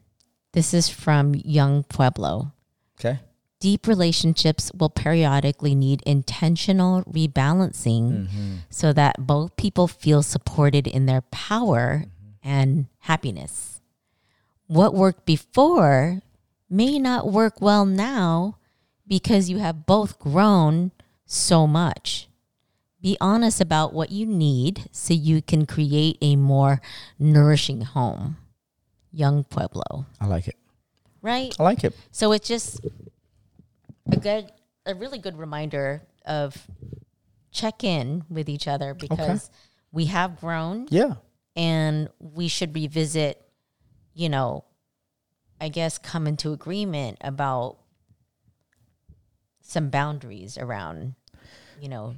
this 0.53 0.73
is 0.73 0.87
from 0.89 1.35
Yung 1.43 1.83
Pueblo. 1.83 2.53
okay, 2.99 3.19
Deep 3.59 3.87
relationships 3.87 4.71
will 4.73 4.89
periodically 4.89 5.75
need 5.75 6.01
intentional 6.05 7.03
rebalancing 7.03 8.27
Mm-hmm. 8.27 8.55
so 8.69 8.93
that 8.93 9.15
both 9.19 9.57
people 9.57 9.87
feel 9.89 10.23
supported 10.23 10.87
in 10.87 11.05
their 11.07 11.21
power 11.31 12.05
and 12.43 12.87
happiness. 12.99 13.81
What 14.67 14.93
worked 14.93 15.25
before 15.25 16.21
may 16.69 16.99
not 16.99 17.31
work 17.31 17.61
well 17.61 17.85
now 17.85 18.57
because 19.07 19.49
you 19.49 19.57
have 19.57 19.85
both 19.85 20.19
grown 20.19 20.91
so 21.25 21.65
much. 21.65 22.27
Be 23.01 23.17
honest 23.21 23.61
about 23.61 23.93
what 23.93 24.11
you 24.11 24.25
need 24.25 24.89
so 24.91 25.13
you 25.13 25.41
can 25.41 25.65
create 25.65 26.17
a 26.21 26.35
more 26.35 26.81
nourishing 27.17 27.81
home. 27.81 28.37
Yung 29.11 29.43
Pueblo, 29.45 30.05
I 30.21 30.27
like 30.27 30.47
it. 30.47 30.55
right? 31.21 31.55
I 31.59 31.63
like 31.63 31.83
it. 31.83 31.95
So 32.11 32.31
it's 32.31 32.47
just 32.47 32.85
a 34.11 34.17
good, 34.17 34.51
a 34.85 34.93
really 34.93 35.17
good 35.17 35.37
reminder 35.37 36.03
of 36.25 36.67
check 37.51 37.83
in 37.83 38.23
with 38.29 38.47
each 38.49 38.67
other 38.67 38.93
because 38.93 39.49
we 39.91 40.05
have 40.05 40.39
grown 40.39 40.85
Yeah, 40.91 41.15
and 41.59 42.07
we 42.19 42.47
should 42.47 42.73
revisit, 42.73 43.45
you 44.13 44.29
know, 44.29 44.63
I 45.59 45.67
guess 45.67 45.97
come 45.97 46.25
into 46.25 46.53
agreement 46.53 47.17
about 47.19 47.79
some 49.61 49.89
boundaries 49.89 50.57
around, 50.57 51.15
you 51.81 51.89
know, 51.89 52.15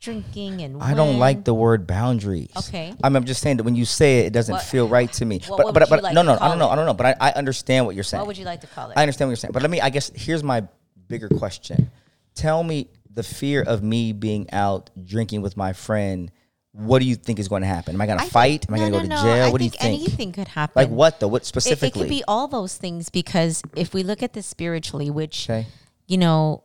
drinking 0.00 0.60
and 0.62 0.82
I 0.82 0.94
don't 0.94 1.20
like 1.20 1.44
the 1.44 1.54
word 1.54 1.86
boundaries. 1.86 2.50
Okay. 2.56 2.92
I'm, 3.04 3.14
I'm 3.14 3.24
just 3.26 3.42
saying 3.42 3.58
that 3.58 3.62
when 3.62 3.76
you 3.76 3.84
say 3.84 4.20
it, 4.20 4.26
it 4.26 4.32
doesn't 4.32 4.54
What- 4.54 4.64
feel 4.64 4.88
right 4.88 5.12
to 5.14 5.24
me. 5.24 5.40
what 5.46 5.58
but 5.58 5.66
would 5.66 5.74
but, 5.74 5.88
but 5.88 6.02
like 6.02 6.14
no, 6.14 6.22
no, 6.22 6.36
I 6.40 6.48
don't 6.48 6.58
know. 6.58 6.68
I 6.68 6.74
don't 6.74 6.86
know. 6.86 6.94
But 6.94 7.06
I, 7.20 7.28
I 7.28 7.32
understand 7.34 7.86
what 7.86 7.94
you're 7.94 8.02
saying. 8.02 8.20
What 8.20 8.26
would 8.26 8.38
you 8.38 8.44
like 8.44 8.62
to 8.62 8.66
call 8.66 8.90
it? 8.90 8.94
I 8.98 9.02
understand 9.02 9.28
what 9.28 9.30
you're 9.32 9.36
saying, 9.36 9.52
but 9.52 9.62
let 9.62 9.70
me. 9.70 9.80
I 9.80 9.90
guess 9.90 10.10
here's 10.16 10.42
my 10.42 10.66
bigger 11.06 11.28
question. 11.28 11.92
Tell 12.34 12.64
me 12.64 12.88
the 13.08 13.22
fear 13.22 13.62
of 13.62 13.84
me 13.84 14.12
being 14.12 14.50
out 14.52 14.90
drinking 15.04 15.42
with 15.42 15.56
my 15.56 15.72
friend. 15.72 16.32
What 16.78 17.00
do 17.00 17.06
you 17.06 17.16
think 17.16 17.40
is 17.40 17.48
going 17.48 17.62
to 17.62 17.68
happen? 17.68 17.96
Am 17.96 18.00
I 18.00 18.06
going 18.06 18.20
to 18.20 18.24
fight? 18.26 18.66
Am 18.68 18.74
I 18.74 18.78
going 18.78 18.92
to 18.92 18.98
no, 18.98 19.02
go 19.02 19.02
to 19.02 19.08
no. 19.08 19.22
jail? 19.22 19.44
I 19.46 19.50
what 19.50 19.58
do 19.58 19.64
you 19.64 19.70
think 19.70 19.82
think? 19.82 20.00
anything 20.02 20.32
could 20.32 20.46
happen. 20.48 20.80
Like 20.80 20.88
what 20.90 21.18
though? 21.18 21.26
What 21.26 21.42
It, 21.42 21.46
specifically? 21.46 21.88
it 21.88 22.04
could 22.04 22.08
be 22.08 22.22
all 22.28 22.46
those 22.46 22.76
things 22.76 23.10
because 23.10 23.62
if 23.74 23.92
we 23.94 24.04
look 24.04 24.22
at 24.22 24.32
this 24.32 24.46
spiritually, 24.46 25.10
which 25.10 25.50
okay. 25.50 25.66
you 26.06 26.18
know, 26.18 26.62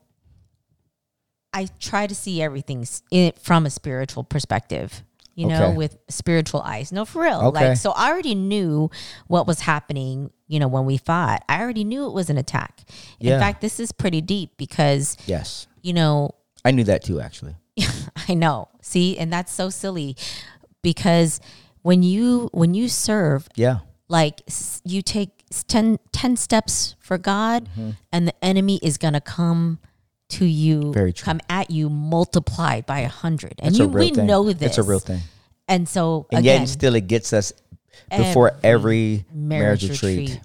I 1.51 1.67
try 1.79 2.07
to 2.07 2.15
see 2.15 2.41
everything 2.41 2.85
from 3.41 3.65
a 3.65 3.69
spiritual 3.69 4.23
perspective. 4.23 5.03
You 5.35 5.47
know, 5.47 5.63
Okay. 5.69 5.77
with 5.77 5.97
spiritual 6.09 6.61
eyes. 6.61 6.91
No, 6.91 7.05
for 7.05 7.23
real. 7.23 7.39
Okay. 7.45 7.69
Like, 7.69 7.77
so 7.77 7.89
I 7.89 8.11
already 8.11 8.35
knew 8.35 8.91
what 9.25 9.47
was 9.47 9.61
happening. 9.61 10.29
You 10.47 10.59
know, 10.59 10.67
when 10.67 10.85
we 10.85 10.97
fought, 10.97 11.43
I 11.49 11.59
already 11.59 11.83
knew 11.83 12.05
it 12.05 12.11
was 12.13 12.29
an 12.29 12.37
attack. 12.37 12.83
In 13.19 13.29
Yeah. 13.29 13.39
fact, 13.39 13.59
this 13.59 13.79
is 13.79 13.91
pretty 13.91 14.21
deep 14.21 14.51
because 14.57 15.17
Yes, 15.25 15.65
you 15.81 15.91
know 15.93 16.35
I 16.63 16.69
knew 16.69 16.83
that 16.83 17.03
too. 17.03 17.19
Actually, 17.19 17.55
I 18.29 18.33
know. 18.33 18.69
See, 18.81 19.17
and 19.17 19.31
that's 19.31 19.51
so 19.51 19.69
silly 19.69 20.15
because 20.81 21.39
when 21.81 22.03
you 22.03 22.49
when 22.53 22.73
you 22.73 22.87
serve, 22.89 23.47
yeah, 23.55 23.79
like 24.07 24.41
you 24.85 25.01
take 25.01 25.29
s- 25.51 25.63
10, 25.67 25.99
10 26.11 26.35
steps 26.37 26.95
for 26.99 27.17
God 27.17 27.69
Mm-hmm. 27.77 27.89
and 28.11 28.27
the 28.27 28.45
enemy 28.45 28.79
is 28.83 28.97
going 28.97 29.13
to 29.13 29.21
come 29.21 29.79
to 30.29 30.45
you 30.45 30.93
Very 30.93 31.13
true. 31.13 31.25
come 31.25 31.41
at 31.49 31.69
you 31.69 31.89
multiplied 31.89 32.85
by 32.85 32.99
a 32.99 33.07
hundred 33.07 33.55
and 33.59 33.69
It's 33.69 33.79
you 33.79 33.85
a 33.85 33.87
we 33.87 34.09
thing. 34.11 34.25
know 34.25 34.51
this 34.51 34.61
It's 34.69 34.77
a 34.77 34.83
real 34.83 34.99
thing. 34.99 35.19
and 35.67 35.87
so 35.87 36.27
And 36.31 36.39
again 36.39 36.61
yet, 36.61 36.69
still, 36.69 36.95
it 36.95 37.07
gets 37.07 37.33
us 37.33 37.53
before 38.09 38.53
every 38.63 39.25
marriage, 39.33 39.87
retreat. 39.89 40.39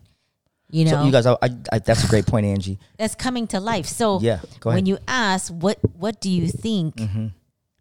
You 0.70 0.84
know 0.84 0.90
So 0.92 1.04
you 1.04 1.12
guys, 1.12 1.26
I, 1.26 1.36
I, 1.72 1.78
that's 1.78 2.04
a 2.04 2.08
great 2.08 2.26
point, 2.26 2.46
Angie. 2.46 2.78
that's 2.98 3.14
coming 3.14 3.46
to 3.48 3.60
life 3.60 3.86
so 3.86 4.20
Yeah, 4.20 4.40
when. 4.62 4.78
Mm-hmm. 4.78 4.86
you 4.86 4.98
ask 5.08 5.50
what 5.52 5.78
what 5.96 6.20
do 6.20 6.30
you 6.30 6.48
think 6.48 7.00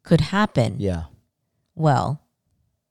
could 0.03 0.21
happen 0.21 0.75
Yeah, 0.79 1.03
well 1.75 2.21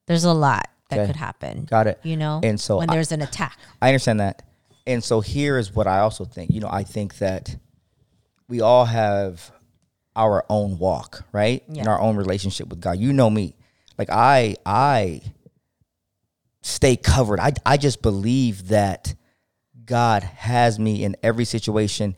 there's 0.07 0.25
a 0.25 0.33
lot 0.35 0.69
that 0.91 0.99
Okay. 1.01 1.07
could 1.09 1.17
happen 1.17 1.65
got 1.65 1.87
it. 1.87 1.99
you 2.05 2.17
know 2.17 2.41
And 2.43 2.61
so 2.61 2.79
when 2.79 2.91
I- 2.91 2.95
there's 2.95 3.11
an 3.13 3.23
attack 3.23 3.59
I 3.83 3.89
understand 3.89 4.21
that. 4.21 4.43
And 4.87 5.03
so 5.03 5.21
here 5.21 5.59
is 5.59 5.75
what 5.75 5.89
I 5.89 5.99
also 5.99 6.25
think. 6.25 6.53
You 6.53 6.61
know, 6.61 6.69
I 6.71 6.85
think 6.85 7.19
that 7.19 7.57
we 8.49 8.61
all 8.61 8.85
have 8.85 9.51
our 10.15 10.45
own 10.49 10.79
walk, 10.79 11.25
right? 11.33 11.65
In 11.69 11.89
our 11.89 12.01
own 12.01 12.15
relationship 12.17 12.69
with 12.69 12.81
God. 12.81 12.97
You 13.01 13.13
know 13.13 13.29
me. 13.29 13.57
Like 13.99 14.11
I 14.11 14.55
I 14.65 15.23
stay 16.63 16.97
covered. 16.97 17.41
I 17.41 17.53
I 17.65 17.77
just 17.77 18.01
believe 18.03 18.69
that 18.69 19.15
God 19.87 20.23
has 20.23 20.79
me 20.79 21.05
in 21.05 21.17
every 21.23 21.45
situation. 21.45 22.17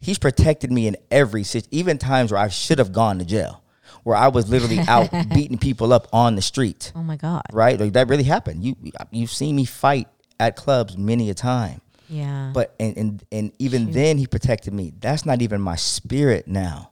He's 0.00 0.18
protected 0.18 0.70
me 0.70 0.86
in 0.86 0.96
every 1.10 1.44
situation, 1.44 1.68
even 1.72 1.98
times 1.98 2.32
where 2.32 2.40
I 2.40 2.48
should 2.48 2.78
have 2.78 2.92
gone 2.92 3.18
to 3.20 3.24
jail, 3.24 3.62
where 4.02 4.16
I 4.16 4.28
was 4.28 4.50
literally 4.50 4.78
out 4.88 5.10
beating 5.32 5.58
people 5.58 5.92
up 5.92 6.08
on 6.12 6.36
the 6.36 6.42
street 6.42 6.92
oh 6.94 7.02
my 7.02 7.16
god 7.16 7.42
right? 7.52 7.78
Like 7.78 7.94
that 7.94 8.08
really 8.08 8.24
happened. 8.24 8.64
You 8.64 8.76
you've 9.10 9.30
seen 9.30 9.56
me 9.56 9.64
fight 9.64 10.08
at 10.38 10.56
clubs 10.56 10.98
many 10.98 11.30
a 11.30 11.34
time, 11.34 11.80
yeah 12.08 12.50
but 12.52 12.74
and 12.78 12.96
and, 12.96 13.24
and 13.32 13.52
even 13.58 13.92
then 13.92 14.18
he 14.18 14.26
protected 14.26 14.74
me. 14.74 14.92
That's 14.98 15.24
not 15.24 15.40
even 15.40 15.60
my 15.60 15.76
spirit 15.76 16.48
now, 16.48 16.90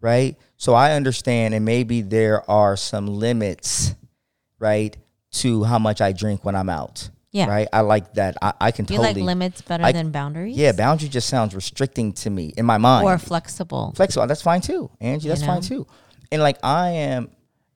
right? 0.00 0.36
So 0.56 0.72
I 0.74 0.92
understand, 0.92 1.52
and 1.52 1.64
maybe 1.64 2.00
there 2.00 2.48
are 2.50 2.76
some 2.76 3.06
limits, 3.06 3.94
right, 4.58 4.96
to 5.32 5.64
how 5.64 5.78
much 5.78 6.00
I 6.00 6.12
drink 6.12 6.44
when 6.44 6.54
I'm 6.54 6.70
out. 6.70 7.10
Yeah. 7.34 7.46
right. 7.48 7.66
I 7.72 7.80
like 7.80 8.14
that. 8.14 8.36
I, 8.40 8.52
I 8.60 8.70
can 8.70 8.84
you 8.84 8.96
totally 8.96 9.14
like 9.14 9.26
limits 9.26 9.60
better 9.60 9.84
I- 9.84 9.90
than 9.90 10.12
boundaries 10.12 10.56
Yeah, 10.56 10.70
boundary 10.70 11.08
just 11.08 11.28
sounds 11.28 11.52
restricting 11.52 12.12
to 12.12 12.30
me 12.30 12.54
in 12.56 12.64
my 12.64 12.78
mind 12.78 13.04
or 13.04 13.18
flexible 13.18 13.92
flexible. 13.96 14.26
That's 14.28 14.40
fine 14.40 14.60
too, 14.60 14.88
Angie. 15.00 15.28
That's 15.28 15.44
fine 15.44 15.56
know? 15.56 15.60
too. 15.60 15.86
And 16.30 16.40
like 16.40 16.58
I 16.62 16.90
am 16.90 17.30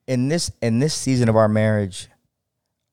in 0.07 0.29
this 0.29 0.53
in 0.63 0.79
this 0.79 0.95
season 0.95 1.29
of 1.29 1.35
our 1.35 1.49
marriage, 1.49 2.09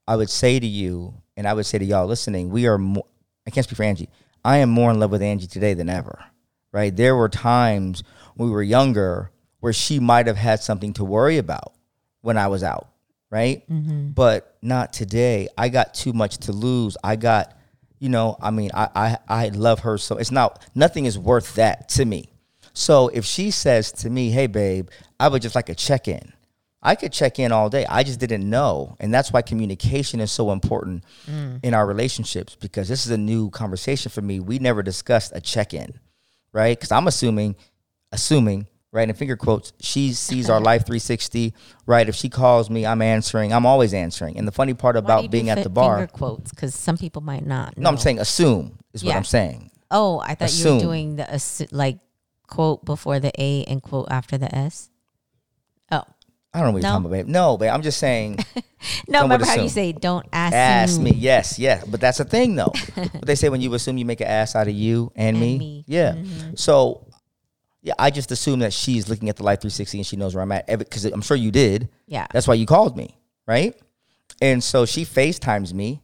I 0.08 0.16
would 0.16 0.30
say 0.30 0.60
to 0.60 0.66
you, 0.66 1.14
and 1.38 1.48
I 1.48 1.54
would 1.54 1.68
say 1.68 1.78
to 1.78 1.86
y'all 1.86 2.08
listening, 2.08 2.50
we 2.50 2.66
are 2.66 2.80
more. 2.80 3.06
I 3.46 3.52
can't 3.52 3.64
speak 3.64 3.78
for 3.78 3.84
Angie. 3.84 4.10
I 4.44 4.58
am 4.58 4.70
more 4.70 4.90
in 4.90 5.00
love 5.00 5.12
with 5.12 5.22
Angie 5.22 5.48
today 5.48 5.76
than 5.76 5.88
ever. 5.88 6.24
Right? 6.72 6.96
There 6.96 7.16
were 7.16 7.30
times 7.30 8.04
when 8.36 8.50
we 8.50 8.54
were 8.54 8.64
younger 8.64 9.32
where 9.60 9.72
she 9.72 10.00
might 10.00 10.26
have 10.26 10.38
had 10.38 10.62
something 10.62 10.94
to 10.94 11.06
worry 11.06 11.38
about 11.38 11.74
when 12.22 12.38
I 12.38 12.48
was 12.48 12.64
out. 12.64 12.90
Right? 13.36 13.70
Mm-hmm. 13.70 14.12
But 14.12 14.56
not 14.62 14.94
today. 14.94 15.50
I 15.58 15.68
got 15.68 15.94
too 15.94 16.14
much 16.14 16.38
to 16.46 16.54
lose. 16.54 16.96
I 17.04 17.18
got, 17.18 17.54
you 18.00 18.08
know, 18.08 18.38
I 18.42 18.50
mean, 18.50 18.72
I 18.74 18.88
I 18.96 19.18
I 19.28 19.48
love 19.50 19.80
her 19.82 19.98
so. 19.98 20.16
It's 20.16 20.32
not 20.32 20.66
nothing 20.74 21.04
is 21.04 21.20
worth 21.20 21.56
that 21.56 21.90
to 21.90 22.06
me. 22.06 22.30
So 22.72 23.10
if 23.10 23.26
she 23.26 23.52
says 23.52 23.92
to 24.04 24.10
me, 24.10 24.30
"Hey, 24.30 24.48
babe, 24.48 24.88
I 25.20 25.28
would 25.28 25.42
just 25.42 25.54
like 25.54 25.68
a 25.68 25.76
check 25.76 26.08
in," 26.08 26.32
I 26.82 26.96
could 26.96 27.12
check 27.12 27.38
in 27.38 27.52
all 27.52 27.70
day. 27.70 27.86
I 27.90 28.04
just 28.04 28.22
didn't 28.22 28.50
know, 28.50 28.96
and 29.02 29.14
that's 29.14 29.34
why 29.34 29.42
communication 29.42 30.22
is 30.22 30.32
so 30.32 30.52
important 30.52 31.04
mm. 31.30 31.60
in 31.62 31.74
our 31.74 31.86
relationships 31.86 32.56
because 32.56 32.88
this 32.88 33.06
is 33.06 33.12
a 33.12 33.18
new 33.18 33.50
conversation 33.50 34.12
for 34.12 34.22
me. 34.22 34.40
We 34.40 34.60
never 34.60 34.82
discussed 34.82 35.34
a 35.36 35.42
check 35.42 35.74
in, 35.74 36.00
right? 36.54 36.78
Because 36.78 36.94
I'm 36.94 37.08
assuming, 37.08 37.58
assuming. 38.14 38.68
Right 38.96 39.10
in 39.10 39.14
finger 39.14 39.36
quotes, 39.36 39.74
she 39.82 40.14
sees 40.14 40.50
our 40.50 40.62
life 40.62 40.86
360. 40.86 41.54
Right, 41.86 42.08
if 42.08 42.16
she 42.16 42.30
calls 42.30 42.70
me, 42.70 42.86
I'm 42.86 43.02
answering. 43.02 43.52
I'm 43.52 43.66
always 43.66 43.94
answering. 43.94 44.38
And 44.38 44.48
the 44.48 44.54
funny 44.54 44.74
part 44.74 44.96
about 44.96 45.30
being 45.30 45.50
at 45.50 45.64
the 45.64 45.70
bar, 45.70 45.98
Finger 45.98 46.12
quotes, 46.12 46.52
because 46.52 46.74
some 46.74 46.98
people 46.98 47.22
might 47.22 47.46
not. 47.46 47.78
no, 47.78 47.90
I'm 47.90 47.98
saying 47.98 48.20
assume 48.20 48.80
is 48.94 49.04
what 49.04 49.16
I'm 49.16 49.26
saying. 49.26 49.70
Oh, 49.92 50.20
I 50.20 50.36
thought 50.36 50.54
you 50.54 50.74
were 50.74 50.80
doing 50.80 51.18
the 51.18 51.24
assu- 51.24 51.68
like 51.72 52.00
quote 52.48 52.86
before 52.86 53.20
the 53.20 53.32
A 53.38 53.66
and 53.66 53.82
quote 53.84 54.08
after 54.10 54.38
the 54.38 54.54
S. 54.56 54.90
Oh 55.92 56.04
I 56.54 56.60
don't 56.60 56.68
know 56.68 56.72
what 56.74 56.82
No? 56.84 56.88
you're 56.88 56.94
talking 56.94 57.06
about, 57.06 57.12
babe. 57.12 57.28
No, 57.28 57.58
babe. 57.58 57.70
I'm 57.72 57.82
just 57.82 58.00
saying. 58.00 58.40
no! 59.10 59.24
Remember 59.24 59.46
how 59.46 59.56
you 59.56 59.68
say 59.68 59.92
don't 59.92 60.26
ask, 60.32 60.54
ask 60.56 61.02
me. 61.02 61.12
Yes, 61.12 61.60
yes. 61.60 61.86
But 61.86 62.00
that's 62.00 62.18
the 62.20 62.24
thing, 62.26 62.56
though. 62.56 62.72
but 62.96 63.26
they 63.26 63.36
say 63.36 63.50
when 63.50 63.60
you 63.60 63.74
assume 63.74 63.98
you 63.98 64.06
make 64.06 64.22
an 64.22 64.28
ass 64.28 64.56
out 64.56 64.68
of 64.70 64.74
you 64.74 65.12
and, 65.16 65.36
And 65.36 65.40
me. 65.40 65.58
me. 65.60 65.84
Yeah. 65.86 66.14
Mm-hmm. 66.14 66.56
So, 66.56 67.05
yeah, 67.86 67.94
I 68.00 68.10
just 68.10 68.32
assume 68.32 68.60
that 68.60 68.74
she's 68.74 69.08
looking 69.10 69.30
at 69.30 69.36
the 69.36 69.44
Life 69.44 69.62
360 69.62 70.00
and 70.00 70.08
she 70.08 70.16
knows 70.16 70.34
where 70.34 70.42
I'm 70.42 70.52
at. 70.52 70.66
Because 70.66 71.06
I'm 71.06 71.22
sure 71.22 71.38
you 71.38 71.52
did. 71.52 71.88
Yeah. 72.08 72.26
That's 72.34 72.48
why 72.48 72.56
you 72.56 72.66
called 72.66 72.98
me, 72.98 73.16
right? 73.46 73.80
And 74.42 74.64
so 74.64 74.88
she 74.88 75.06
FaceTimes 75.06 75.72
me 75.72 76.02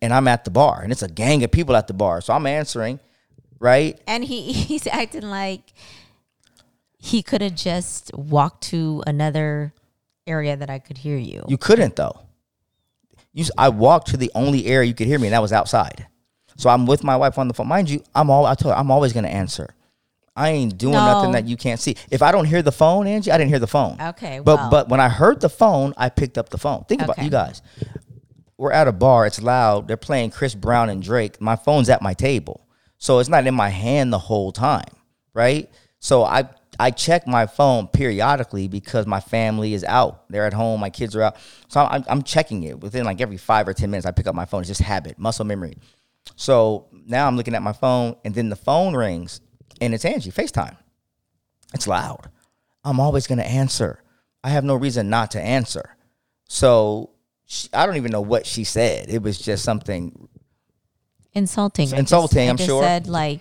and 0.00 0.12
I'm 0.12 0.28
at 0.28 0.44
the 0.44 0.52
bar 0.52 0.80
and 0.80 0.92
it's 0.92 1.02
a 1.02 1.08
gang 1.08 1.42
of 1.42 1.50
people 1.50 1.74
at 1.74 1.88
the 1.88 1.92
bar. 1.92 2.20
So 2.20 2.32
I'm 2.32 2.46
answering, 2.46 3.00
right? 3.58 4.00
and 4.06 4.24
he 4.24 4.52
he's 4.52 4.86
acting 4.86 5.28
like 5.28 5.72
he 6.98 7.20
could 7.20 7.40
have 7.40 7.56
just 7.56 8.14
walked 8.14 8.62
to 8.68 9.02
another 9.04 9.74
area 10.28 10.56
that 10.56 10.70
I 10.70 10.78
could 10.78 10.98
hear 10.98 11.16
you. 11.16 11.44
You 11.48 11.58
couldn't 11.58 11.96
though. 11.96 12.20
You, 13.32 13.46
I 13.58 13.70
walked 13.70 14.06
to 14.08 14.16
the 14.16 14.30
only 14.36 14.66
area 14.66 14.86
you 14.86 14.94
could 14.94 15.08
hear 15.08 15.18
me, 15.18 15.26
and 15.26 15.34
that 15.34 15.42
was 15.42 15.52
outside. 15.52 16.06
So 16.56 16.70
I'm 16.70 16.86
with 16.86 17.02
my 17.02 17.16
wife 17.16 17.36
on 17.38 17.48
the 17.48 17.54
phone. 17.54 17.66
Mind 17.66 17.90
you, 17.90 18.04
I'm 18.14 18.30
all 18.30 18.46
I 18.46 18.54
told 18.54 18.72
her 18.72 18.78
I'm 18.78 18.92
always 18.92 19.12
gonna 19.12 19.26
answer. 19.26 19.74
I 20.36 20.50
ain't 20.50 20.76
doing 20.76 20.94
nothing 20.94 21.32
that 21.32 21.46
you 21.46 21.56
can't 21.56 21.78
see. 21.78 21.96
If 22.10 22.20
I 22.22 22.32
don't 22.32 22.44
hear 22.46 22.60
the 22.62 22.72
phone, 22.72 23.06
Angie, 23.06 23.30
I 23.30 23.38
didn't 23.38 23.50
hear 23.50 23.60
the 23.60 23.66
phone. 23.68 24.00
Okay, 24.00 24.40
But 24.44 24.56
well. 24.56 24.70
but 24.70 24.88
when 24.88 25.00
I 25.00 25.08
heard 25.08 25.40
the 25.40 25.48
phone, 25.48 25.94
I 25.96 26.08
picked 26.08 26.38
up 26.38 26.48
the 26.48 26.58
phone. 26.58 26.84
Think 26.88 27.02
about 27.02 27.16
Okay. 27.18 27.24
you 27.24 27.30
guys. 27.30 27.62
We're 28.56 28.72
at 28.72 28.88
a 28.88 28.92
bar. 28.92 29.26
It's 29.26 29.40
loud. 29.40 29.88
They're 29.88 29.96
playing 29.96 30.30
Chris 30.30 30.54
Brown 30.54 30.88
and 30.88 31.02
Drake. 31.02 31.40
My 31.40 31.56
phone's 31.56 31.88
at 31.88 32.02
my 32.02 32.14
table, 32.14 32.66
so 32.98 33.18
it's 33.18 33.28
not 33.28 33.46
in 33.46 33.54
my 33.54 33.68
hand 33.68 34.12
the 34.12 34.18
whole 34.18 34.50
time, 34.52 34.88
right? 35.34 35.70
So 36.00 36.24
I 36.24 36.48
I 36.80 36.90
check 36.90 37.26
my 37.28 37.46
phone 37.46 37.86
periodically 37.86 38.66
because 38.66 39.06
my 39.06 39.20
family 39.20 39.74
is 39.74 39.84
out. 39.84 40.24
They're 40.30 40.46
at 40.46 40.52
home. 40.52 40.80
My 40.80 40.90
kids 40.90 41.14
are 41.14 41.22
out. 41.22 41.36
So 41.68 41.80
I'm, 41.80 42.04
I'm 42.08 42.22
checking 42.22 42.64
it 42.64 42.80
within 42.80 43.04
like 43.04 43.20
every 43.20 43.36
five 43.36 43.68
or 43.68 43.72
ten 43.74 43.90
minutes. 43.90 44.06
I 44.06 44.10
pick 44.10 44.26
up 44.26 44.34
my 44.34 44.44
phone. 44.44 44.62
It's 44.62 44.68
just 44.68 44.80
habit, 44.82 45.16
muscle 45.16 45.44
memory. 45.44 45.76
So 46.36 46.86
now 47.06 47.28
I'm 47.28 47.36
looking 47.36 47.54
at 47.54 47.62
my 47.62 47.72
phone, 47.72 48.16
and 48.24 48.34
then 48.34 48.48
the 48.48 48.56
phone 48.56 48.94
rings, 48.96 49.40
and 49.80 49.94
it's 49.94 50.04
Angie 50.04 50.30
FaceTime. 50.30 50.76
It's 51.72 51.86
loud. 51.86 52.30
I'm 52.84 53.00
always 53.00 53.26
going 53.26 53.38
to 53.38 53.46
answer. 53.46 54.00
I 54.42 54.50
have 54.50 54.64
no 54.64 54.76
reason 54.76 55.08
not 55.08 55.30
to 55.32 55.40
answer. 55.40 55.96
So 56.48 57.10
she, 57.46 57.68
I 57.72 57.86
don't 57.86 57.96
even 57.96 58.12
know 58.12 58.20
what 58.20 58.46
she 58.46 58.64
said. 58.64 59.08
It 59.08 59.22
was 59.22 59.38
just 59.38 59.64
something. 59.64 60.28
insulting. 61.32 61.86
Just- 61.88 61.98
insulting, 61.98 62.48
I 62.48 62.50
I'm 62.50 62.56
just 62.56 62.68
sure. 62.68 62.82
Said 62.82 63.06
like, 63.06 63.40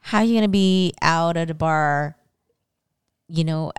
how 0.00 0.18
are 0.18 0.24
you 0.24 0.34
gonna 0.34 0.48
be 0.48 0.92
out 1.00 1.36
at 1.38 1.50
a 1.50 1.54
bar, 1.54 2.16
you 3.26 3.42
know, 3.42 3.72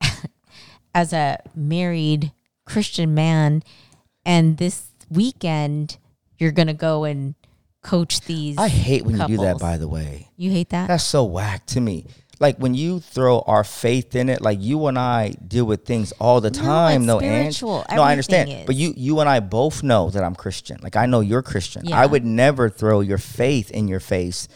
as 0.94 1.12
a 1.12 1.38
married 1.54 2.32
Christian 2.64 3.14
man, 3.14 3.62
and 4.24 4.56
this 4.56 4.88
weekend 5.10 5.98
you're 6.38 6.52
gonna 6.52 6.72
go 6.72 7.04
and 7.04 7.34
coach 7.82 8.20
these. 8.22 8.58
I 8.58 8.68
hate 8.68 9.04
when 9.04 9.18
you 9.18 9.26
do 9.26 9.36
that. 9.38 9.58
By 9.58 9.76
the 9.76 9.88
way, 9.88 10.28
you 10.36 10.50
hate 10.50 10.70
that. 10.70 10.88
that's 10.88 11.04
so 11.04 11.24
whack 11.24 11.66
to 11.66 11.80
me. 11.80 12.06
Like 12.40 12.58
when 12.58 12.74
you 12.74 13.00
throw 13.00 13.40
our 13.40 13.64
faith 13.64 14.14
in 14.14 14.28
it, 14.28 14.40
like 14.40 14.58
you 14.60 14.86
and 14.86 14.96
I 14.96 15.30
deal 15.30 15.64
with 15.64 15.84
things 15.84 16.12
all 16.20 16.40
the 16.40 16.52
time. 16.52 17.04
No, 17.04 17.18
and 17.18 17.52
spiritual. 17.52 17.84
no, 17.90 18.02
I 18.02 18.12
understand. 18.12 18.48
Everything 18.48 18.66
But 18.66 18.76
you, 18.76 18.94
you 18.96 19.18
and 19.20 19.28
I 19.28 19.40
both 19.40 19.82
know 19.82 20.08
that 20.10 20.22
I'm 20.22 20.36
Christian. 20.36 20.78
Like 20.80 20.94
I 20.94 21.06
know 21.06 21.20
you're 21.20 21.42
Christian. 21.42 21.84
Yeah. 21.84 22.00
I 22.00 22.06
would 22.06 22.24
never 22.24 22.70
throw 22.70 23.00
your 23.00 23.18
faith 23.18 23.72
in 23.72 23.88
your 23.88 23.98
face 23.98 24.46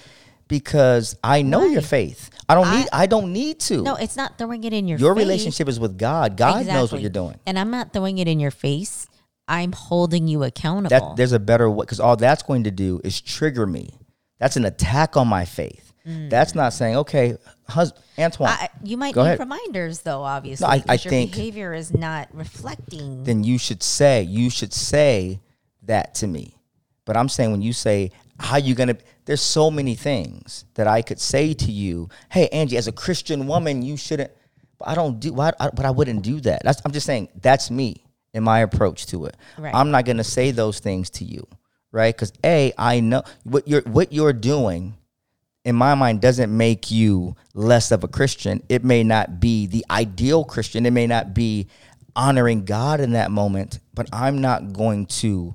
because 0.47 1.17
I 1.25 1.43
know 1.43 1.65
your 1.65 1.83
faith. 1.83 2.31
I 2.49 2.55
don't 2.55 2.67
I- 2.67 2.77
need. 2.79 2.89
I 2.93 3.07
don't 3.07 3.33
need 3.33 3.59
to. 3.61 3.83
no, 3.83 3.97
it's 3.97 4.17
not 4.17 4.39
throwing 4.39 4.63
it 4.63 4.73
in 4.73 4.87
your. 4.87 4.99
your 4.99 5.15
face. 5.15 5.25
relationship 5.25 5.69
is 5.69 5.81
with 5.81 5.99
God. 5.99 6.37
God 6.37 6.67
knows 6.67 6.93
what 6.93 7.01
you're 7.01 7.11
doing. 7.11 7.41
and 7.47 7.59
I'm 7.59 7.71
not 7.71 7.93
throwing 7.93 8.19
it 8.19 8.29
in 8.29 8.39
your 8.39 8.51
face. 8.53 9.09
I'm 9.53 9.73
holding 9.73 10.29
you 10.29 10.45
accountable. 10.45 10.89
That 10.89 11.17
there's 11.17 11.33
a 11.33 11.39
better 11.39 11.69
way 11.71 11.85
because 11.85 12.01
all 12.01 12.17
that's 12.17 12.43
going 12.43 12.65
to 12.65 12.71
do 12.71 13.03
is 13.05 13.21
trigger 13.21 13.67
me. 13.67 13.91
That's 14.39 14.57
an 14.57 14.65
attack 14.65 15.17
on 15.17 15.29
my 15.29 15.45
faith. 15.45 15.93
That's 16.05 16.57
not 16.57 16.73
saying 16.73 16.97
okay, 16.97 17.37
hus- 17.69 17.93
Antoine. 18.19 18.49
Mm. 18.49 18.63
I, 18.63 18.69
you 18.83 18.97
might 18.97 19.15
need 19.15 19.21
ahead. 19.21 19.39
reminders 19.39 20.01
though, 20.01 20.23
obviously. 20.23 20.67
I- 20.67 20.83
I 20.89 20.95
your 20.95 20.99
think- 20.99 21.33
behavior 21.33 21.75
is 21.75 21.95
not 21.95 22.29
reflecting. 22.33 23.23
then 23.23 23.45
you 23.45 23.57
should 23.59 23.83
say 23.85 24.23
you 24.23 24.51
should 24.51 24.73
say 24.73 25.39
that 25.85 26.15
to 26.17 26.27
me. 26.27 26.57
But 27.05 27.17
I'm 27.17 27.29
saying 27.29 27.53
when 27.53 27.63
you 27.63 27.73
say 27.73 28.11
how 28.41 28.57
you 28.57 28.75
gonna, 28.75 28.97
there's 29.27 29.43
so 29.43 29.71
many 29.71 29.95
things 29.95 30.65
that 30.75 30.89
I 30.89 31.03
could 31.03 31.21
say 31.21 31.53
to 31.55 31.71
you. 31.71 32.09
Hey, 32.31 32.49
Angie, 32.49 32.79
as 32.79 32.89
a 32.89 32.93
Christian 32.93 33.47
woman, 33.47 33.83
you 33.83 33.97
shouldn't. 33.97 34.33
But 34.79 34.89
I 34.89 34.95
don't 34.97 35.21
do. 35.21 35.33
Why? 35.35 35.53
I, 35.61 35.69
but 35.71 35.85
I 35.85 35.91
wouldn't 35.91 36.23
do 36.23 36.41
that. 36.41 36.63
That's. 36.65 36.81
I'm 36.85 36.93
just 36.93 37.07
saying 37.07 37.29
that's 37.41 37.71
me 37.71 38.05
in 38.35 38.43
my 38.43 38.61
approach 38.61 39.07
to 39.07 39.27
it. 39.27 39.37
Right. 39.59 39.75
I'm 39.75 39.91
not 39.91 40.05
gonna 40.05 40.25
say 40.25 40.51
those 40.51 40.79
things 40.81 41.11
to 41.11 41.25
you, 41.25 41.47
right? 41.91 42.15
Because 42.15 42.33
a, 42.45 42.73
I 42.79 43.01
know 43.01 43.23
what 43.45 43.69
you're 43.69 43.83
what 43.83 44.13
you're 44.13 44.33
doing. 44.33 44.95
In 45.65 45.77
my 45.77 45.95
mind, 45.95 46.21
doesn't 46.21 46.55
make 46.55 46.91
you 46.91 47.37
less 47.55 47.93
of 47.93 48.03
a 48.03 48.09
Christian. 48.09 48.65
It 48.69 48.83
may 48.83 49.05
not 49.05 49.39
be 49.39 49.67
the 49.67 49.87
ideal 49.89 50.45
Christian. 50.45 50.87
It 50.87 50.93
may 50.93 51.07
not 51.07 51.35
be 51.35 51.69
honoring 52.17 52.65
God 52.65 53.01
in 53.01 53.13
that 53.13 53.31
moment, 53.31 53.79
but 53.95 54.09
I'm 54.13 54.41
not 54.41 54.73
going 54.73 55.07
to 55.07 55.55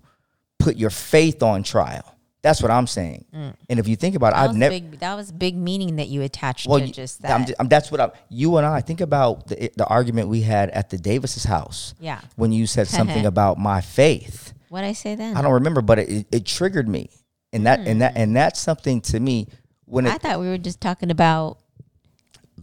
put 0.60 0.78
your 0.78 0.90
faith 0.90 1.44
on 1.44 1.64
trial. 1.64 2.16
That's 2.48 2.62
what 2.62 2.72
I'm 2.72 2.88
saying. 2.88 3.26
And 3.70 3.78
if 3.80 3.88
you 3.89 3.95
think 3.98 4.16
about 4.16 4.32
it, 4.32 4.38
Mm. 4.38 4.50
I've 4.50 4.56
never. 4.56 4.80
that 5.00 5.16
was 5.16 5.32
big 5.34 5.56
meaning 5.58 5.98
that 5.98 6.08
you 6.08 6.22
attached 6.22 6.66
Well, 6.68 6.80
to 6.80 6.88
you- 6.88 6.93
just 6.93 7.24
I'm 7.26 7.41
that. 7.41 7.48
ju- 7.50 7.54
I'm- 7.60 7.68
that's 7.68 7.91
what 7.91 8.00
I. 8.00 8.12
You 8.30 8.56
and 8.58 8.66
I 8.66 8.80
think 8.82 9.02
about 9.02 9.48
the 9.48 9.70
the 9.76 9.86
argument 9.86 10.30
we 10.30 10.41
had 10.43 10.70
at 10.70 10.89
the 10.89 10.98
Davis's 10.98 11.43
house. 11.43 11.93
Yeah. 12.00 12.22
When 12.38 12.52
you 12.54 12.66
said 12.68 12.88
something 12.88 13.26
about 13.34 13.58
my 13.58 13.82
faith, 13.82 14.54
what 14.70 14.84
I 14.86 14.93
say 14.93 15.16
then? 15.16 15.36
I 15.36 15.41
don't 15.41 15.54
remember, 15.54 15.82
but 15.82 16.00
it, 16.00 16.10
it, 16.10 16.28
it 16.32 16.45
triggered 16.45 16.88
me, 16.88 17.10
and 17.52 17.66
that 17.66 17.82
and 17.82 18.02
that 18.02 18.14
and 18.16 18.34
that's 18.36 18.60
something 18.62 19.02
to 19.02 19.20
me 19.20 19.48
when 19.86 20.06
it 20.06 20.14
I 20.14 20.18
thought 20.18 20.39
we 20.39 20.48
were 20.48 20.58
just 20.58 20.80
talking 20.80 21.12
about 21.12 21.58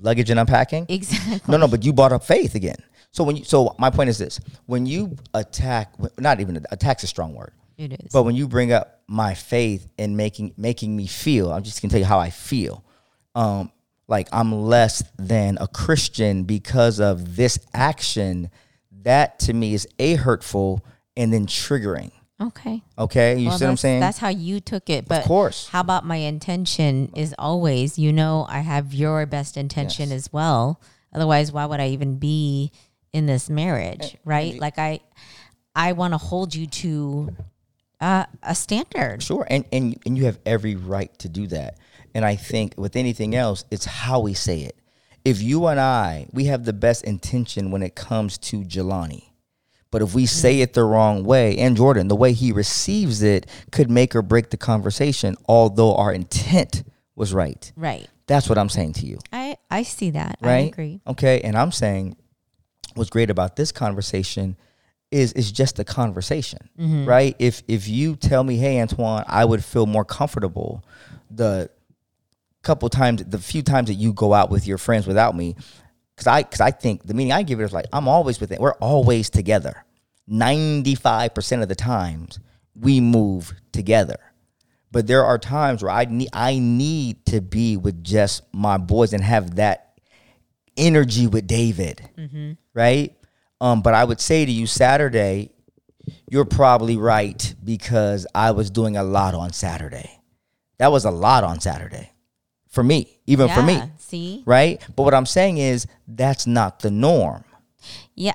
luggage 0.01 0.30
and 0.30 0.41
unpacking. 0.41 0.87
exactly. 0.89 1.41
No, 1.53 1.59
no, 1.59 1.68
but 1.68 1.85
you 1.85 1.93
brought 1.93 2.12
up 2.12 2.24
faith 2.24 2.55
again. 2.55 2.76
So 3.12 3.22
when 3.22 3.37
you, 3.37 3.45
so 3.45 3.74
my 3.78 3.91
point 3.91 4.09
is 4.11 4.18
this: 4.18 4.41
when 4.66 4.87
you 4.87 5.16
attack, 5.35 5.93
not 6.18 6.41
even 6.41 6.64
attack's 6.70 7.05
a 7.05 7.07
strong 7.07 7.35
word, 7.35 7.53
It 7.77 7.93
is. 8.05 8.12
but 8.12 8.22
when 8.25 8.35
you 8.37 8.47
bring 8.49 8.72
up 8.72 9.01
my 9.07 9.35
faith 9.35 9.87
and 9.99 10.16
making 10.16 10.55
making 10.57 10.97
me 10.97 11.07
feel, 11.07 11.53
I'm 11.53 11.62
just 11.62 11.81
gonna 11.83 11.91
tell 11.91 12.01
you 12.01 12.07
how 12.07 12.18
I 12.18 12.31
feel. 12.31 12.85
Um, 13.35 13.70
like 14.07 14.29
I'm 14.33 14.53
less 14.53 15.03
than 15.18 15.59
a 15.61 15.66
Christian 15.66 16.45
because 16.45 17.01
of 17.01 17.37
this 17.37 17.59
action. 17.72 18.51
That 19.03 19.39
to 19.41 19.53
me 19.53 19.75
is 19.75 19.87
a 19.99 20.14
hurtful 20.14 20.85
and 21.16 21.33
then 21.33 21.47
triggering. 21.47 22.11
okay. 22.41 22.83
Okay, 22.99 23.37
you 23.39 23.49
Well, 23.49 23.59
see 23.59 23.64
what 23.64 23.70
I'm 23.72 23.77
saying? 23.77 24.01
That's 24.01 24.18
how 24.18 24.29
you 24.31 24.61
took 24.61 24.89
it. 24.91 25.07
But 25.07 25.22
of 25.22 25.27
course. 25.29 25.68
how 25.68 25.81
about 25.81 26.05
my 26.07 26.16
intention 26.16 27.12
is 27.14 27.35
always, 27.39 27.99
you 27.99 28.12
know, 28.12 28.47
I 28.49 28.61
have 28.61 28.93
your 28.95 29.27
best 29.27 29.57
intention 29.57 30.09
Yes. 30.11 30.16
as 30.27 30.33
well. 30.33 30.81
Otherwise, 31.14 31.53
why 31.53 31.66
would 31.66 31.81
I 31.81 31.89
even 31.89 32.18
be 32.18 32.72
in 33.12 33.27
this 33.27 33.49
marriage, 33.51 34.16
right? 34.25 34.59
Like 34.59 34.79
I, 34.79 35.01
I 35.77 35.93
want 35.93 36.12
to 36.14 36.18
hold 36.18 36.55
you 36.55 36.66
to 36.66 37.37
uh, 38.01 38.26
a 38.42 38.55
standard. 38.55 39.22
Sure, 39.22 39.47
and 39.49 39.64
and 39.72 39.97
and 40.07 40.16
you 40.18 40.24
have 40.26 40.38
every 40.47 40.74
right 40.76 41.16
to 41.18 41.28
do 41.28 41.47
that. 41.49 41.78
And 42.14 42.24
I 42.24 42.36
think 42.36 42.74
with 42.76 42.95
anything 42.97 43.34
else, 43.34 43.64
it's 43.70 43.84
how 43.84 44.20
we 44.20 44.34
say 44.34 44.61
it. 44.61 44.76
If 45.24 45.42
you 45.42 45.66
and 45.66 45.80
I, 45.80 46.26
we 46.32 46.45
have 46.45 46.64
the 46.64 46.72
best 46.72 47.03
intention 47.05 47.70
when 47.70 47.82
it 47.82 47.95
comes 47.95 48.38
to 48.38 48.62
Jelani. 48.62 49.24
But 49.90 50.03
if 50.03 50.14
we 50.14 50.26
say 50.26 50.61
it 50.61 50.72
the 50.74 50.82
wrong 50.84 51.24
way, 51.24 51.57
and 51.59 51.76
Jordan, 51.76 52.09
the 52.09 52.16
way 52.16 52.32
he 52.32 52.51
receives 52.53 53.22
it 53.22 53.47
could 53.70 53.90
make 53.90 54.14
or 54.16 54.22
break 54.22 54.51
the 54.51 54.57
conversation, 54.57 55.36
although 55.49 55.95
our 55.97 56.12
intent 56.12 56.82
was 57.14 57.32
right. 57.32 57.72
Right. 57.76 58.09
That's 58.26 58.49
what 58.49 58.59
I'm 58.59 58.68
saying 58.68 58.95
to 58.95 59.07
you. 59.07 59.18
I 59.32 59.57
I 59.70 59.82
see 59.84 60.11
that. 60.11 60.38
I 60.42 60.47
Right? 60.47 60.72
agree. 60.72 61.01
Okay. 61.07 61.40
And 61.42 61.57
I'm 61.57 61.70
saying 61.72 62.16
what's 62.95 63.11
great 63.11 63.30
about 63.30 63.55
this 63.57 63.70
conversation 63.72 64.57
is 65.15 65.33
is 65.35 65.53
just 65.53 65.79
a 65.79 65.85
conversation. 65.85 66.69
Mm-hmm. 66.79 67.07
Right? 67.07 67.37
If 67.39 67.62
if 67.69 67.89
you 67.89 68.17
tell 68.17 68.43
me, 68.43 68.57
hey 68.57 68.81
Antoine, 68.81 69.25
I 69.27 69.45
would 69.45 69.65
feel 69.65 69.87
more 69.87 70.05
comfortable, 70.05 70.85
the 71.31 71.71
couple 72.62 72.89
times, 72.89 73.25
the 73.25 73.39
few 73.39 73.62
times 73.62 73.89
that 73.89 73.95
you 73.95 74.12
go 74.12 74.35
out 74.35 74.51
with 74.51 74.67
your 74.67 74.79
friends 74.79 75.07
without 75.07 75.37
me, 75.37 75.55
because 76.15 76.27
I 76.27 76.43
because 76.43 76.61
I 76.61 76.71
think 76.71 77.07
the 77.07 77.15
meaning 77.15 77.33
I 77.33 77.43
give 77.43 77.61
it 77.61 77.65
is 77.65 77.73
like 77.73 77.87
I'm 77.93 78.09
always 78.09 78.41
with 78.41 78.53
it. 78.53 78.61
We're 78.61 78.75
always 78.75 79.31
together. 79.31 79.85
Ninety 80.27 80.95
five 80.95 81.35
percent 81.35 81.62
of 81.62 81.69
the 81.69 81.75
times 81.75 82.41
we 82.75 83.01
move 83.01 83.55
together. 83.73 84.19
But 84.91 85.07
there 85.07 85.25
are 85.25 85.39
times 85.39 85.83
where 85.83 85.93
I 85.93 86.05
need 86.07 86.31
I 86.33 86.59
need 86.59 87.25
to 87.27 87.41
be 87.41 87.77
with 87.77 88.03
just 88.03 88.43
my 88.53 88.79
boys 88.79 89.12
and 89.12 89.23
have 89.23 89.57
that 89.57 89.99
energy 90.77 91.27
with 91.29 91.47
David, 91.47 92.01
right? 92.75 93.15
Um, 93.65 93.81
but 93.81 93.95
I 93.95 94.05
would 94.05 94.21
say 94.21 94.45
to 94.45 94.53
you, 94.53 94.67
Saturday, 94.67 95.51
you're 96.31 96.45
probably 96.45 96.99
right 96.99 97.55
because 97.65 98.27
I 98.35 98.51
was 98.51 98.69
doing 98.69 98.99
a 98.99 99.03
lot 99.03 99.35
on 99.35 99.55
Saturday. 99.55 100.21
That 100.77 100.93
was 100.93 101.07
a 101.07 101.11
lot 101.11 101.45
on 101.45 101.61
Saturday 101.61 102.12
for 102.69 102.85
me, 102.85 103.21
even 103.27 103.49
for 103.49 103.62
me, 103.62 103.81
See? 103.97 104.43
right? 104.45 104.87
But 104.95 105.05
what 105.05 105.15
I'm 105.15 105.25
saying 105.25 105.57
is 105.57 105.87
that's 106.07 106.47
not 106.47 106.81
the 106.81 106.91
norm. 106.91 107.43
Yeah. 108.15 108.35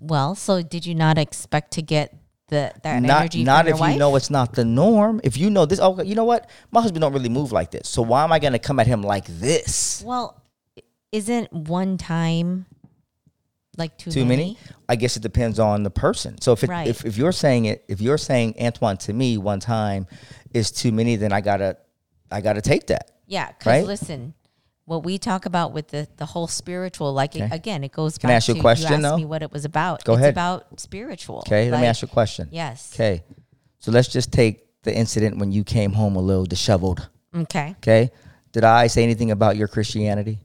Well, 0.00 0.34
so 0.34 0.62
did 0.62 0.86
you 0.86 0.94
not 0.94 1.18
expect 1.18 1.72
to 1.72 1.82
get 1.82 2.16
the 2.48 2.72
that 2.84 3.02
not 3.02 3.20
energy 3.20 3.44
not 3.44 3.68
if 3.68 3.78
wife? 3.78 3.92
you 3.92 3.98
know 3.98 4.16
it's 4.16 4.30
not 4.30 4.54
the 4.54 4.64
norm. 4.64 5.20
If 5.24 5.36
you 5.36 5.50
know 5.50 5.66
this, 5.66 5.78
oh, 5.78 6.00
you 6.00 6.14
know 6.14 6.24
what? 6.24 6.48
My 6.70 6.80
husband 6.80 7.02
don't 7.02 7.12
really 7.12 7.28
move 7.28 7.52
like 7.52 7.70
this. 7.70 7.86
So 7.86 8.00
why 8.00 8.24
am 8.24 8.32
I 8.32 8.38
going 8.38 8.54
to 8.54 8.58
come 8.58 8.80
at 8.80 8.86
him 8.86 9.02
like 9.02 9.26
this? 9.26 10.02
Well, 10.06 10.42
isn't 11.12 11.52
one 11.52 11.98
time 11.98 12.64
like 13.78 13.96
too, 13.98 14.10
Too 14.10 14.24
many? 14.24 14.58
I 14.88 14.96
guess 14.96 15.16
it 15.16 15.22
depends 15.22 15.58
on 15.58 15.82
the 15.82 15.90
person. 15.90 16.40
So 16.40 16.52
if 16.52 16.62
it, 16.64 16.70
Right. 16.70 16.86
if 16.88 17.04
if 17.04 17.16
you're 17.16 17.32
saying 17.32 17.64
it, 17.66 17.84
if 17.88 18.00
you're 18.00 18.18
saying 18.18 18.54
Antoine 18.60 18.96
to 18.98 19.12
me 19.12 19.38
one 19.38 19.60
time 19.60 20.06
is 20.52 20.70
too 20.70 20.92
many, 20.92 21.16
then 21.16 21.32
I 21.32 21.40
gotta 21.40 21.76
I 22.30 22.40
gotta 22.40 22.60
take 22.60 22.86
that. 22.88 23.10
Yeah, 23.26 23.48
because 23.48 23.66
Right? 23.66 23.86
listen, 23.86 24.34
what 24.86 25.02
we 25.04 25.18
talk 25.18 25.46
about 25.46 25.72
with 25.72 25.88
the 25.88 26.06
the 26.16 26.26
whole 26.26 26.46
spiritual, 26.46 27.12
like 27.12 27.36
it, 27.36 27.50
again, 27.52 27.82
it 27.84 27.92
goes. 27.92 28.18
Can 28.18 28.28
I 28.30 28.32
back 28.32 28.36
ask 28.36 28.48
you 28.48 28.54
a 28.56 28.60
question, 28.60 28.88
You 28.88 28.94
asked 28.96 29.02
though? 29.02 29.16
me 29.16 29.24
what 29.24 29.42
it 29.42 29.52
was 29.52 29.64
about. 29.64 30.04
Go 30.04 30.12
it's 30.14 30.20
ahead. 30.20 30.34
about 30.34 30.78
spiritual. 30.80 31.38
Okay, 31.46 31.70
let 31.70 31.80
me 31.80 31.86
ask 31.86 32.02
you 32.02 32.06
a 32.06 32.10
question. 32.10 32.48
Yes. 32.52 32.92
Okay, 32.94 33.22
so 33.78 33.90
let's 33.90 34.08
just 34.08 34.30
take 34.32 34.60
the 34.82 34.94
incident 34.94 35.38
when 35.38 35.50
you 35.52 35.64
came 35.64 35.92
home 35.92 36.16
a 36.16 36.20
little 36.20 36.44
disheveled. 36.44 37.08
Okay. 37.34 37.74
Okay, 37.78 38.10
did 38.52 38.62
I 38.64 38.86
say 38.88 39.02
anything 39.02 39.30
about 39.30 39.56
your 39.56 39.66
Christianity? 39.68 40.40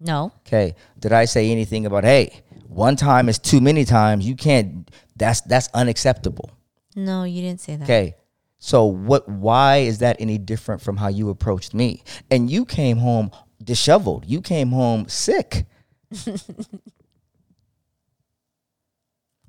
No. 0.00 0.32
Okay. 0.46 0.74
Did 0.98 1.12
I 1.12 1.24
say 1.24 1.50
anything 1.50 1.86
about 1.86 2.04
hey, 2.04 2.42
one 2.68 2.96
time 2.96 3.28
is 3.28 3.38
too 3.38 3.60
many 3.60 3.84
times. 3.84 4.26
You 4.26 4.36
can't. 4.36 4.90
That's 5.16 5.40
that's 5.42 5.68
unacceptable. 5.72 6.50
No, 6.94 7.24
you 7.24 7.42
didn't 7.42 7.60
say 7.60 7.76
that. 7.76 7.84
Okay. 7.84 8.16
So 8.58 8.84
what? 8.84 9.28
Why 9.28 9.78
is 9.78 9.98
that 9.98 10.16
any 10.18 10.38
different 10.38 10.82
from 10.82 10.96
how 10.96 11.08
you 11.08 11.30
approached 11.30 11.74
me? 11.74 12.02
And 12.30 12.50
you 12.50 12.64
came 12.64 12.98
home 12.98 13.30
disheveled. 13.62 14.24
You 14.26 14.40
came 14.40 14.70
home 14.70 15.08
sick. 15.08 15.66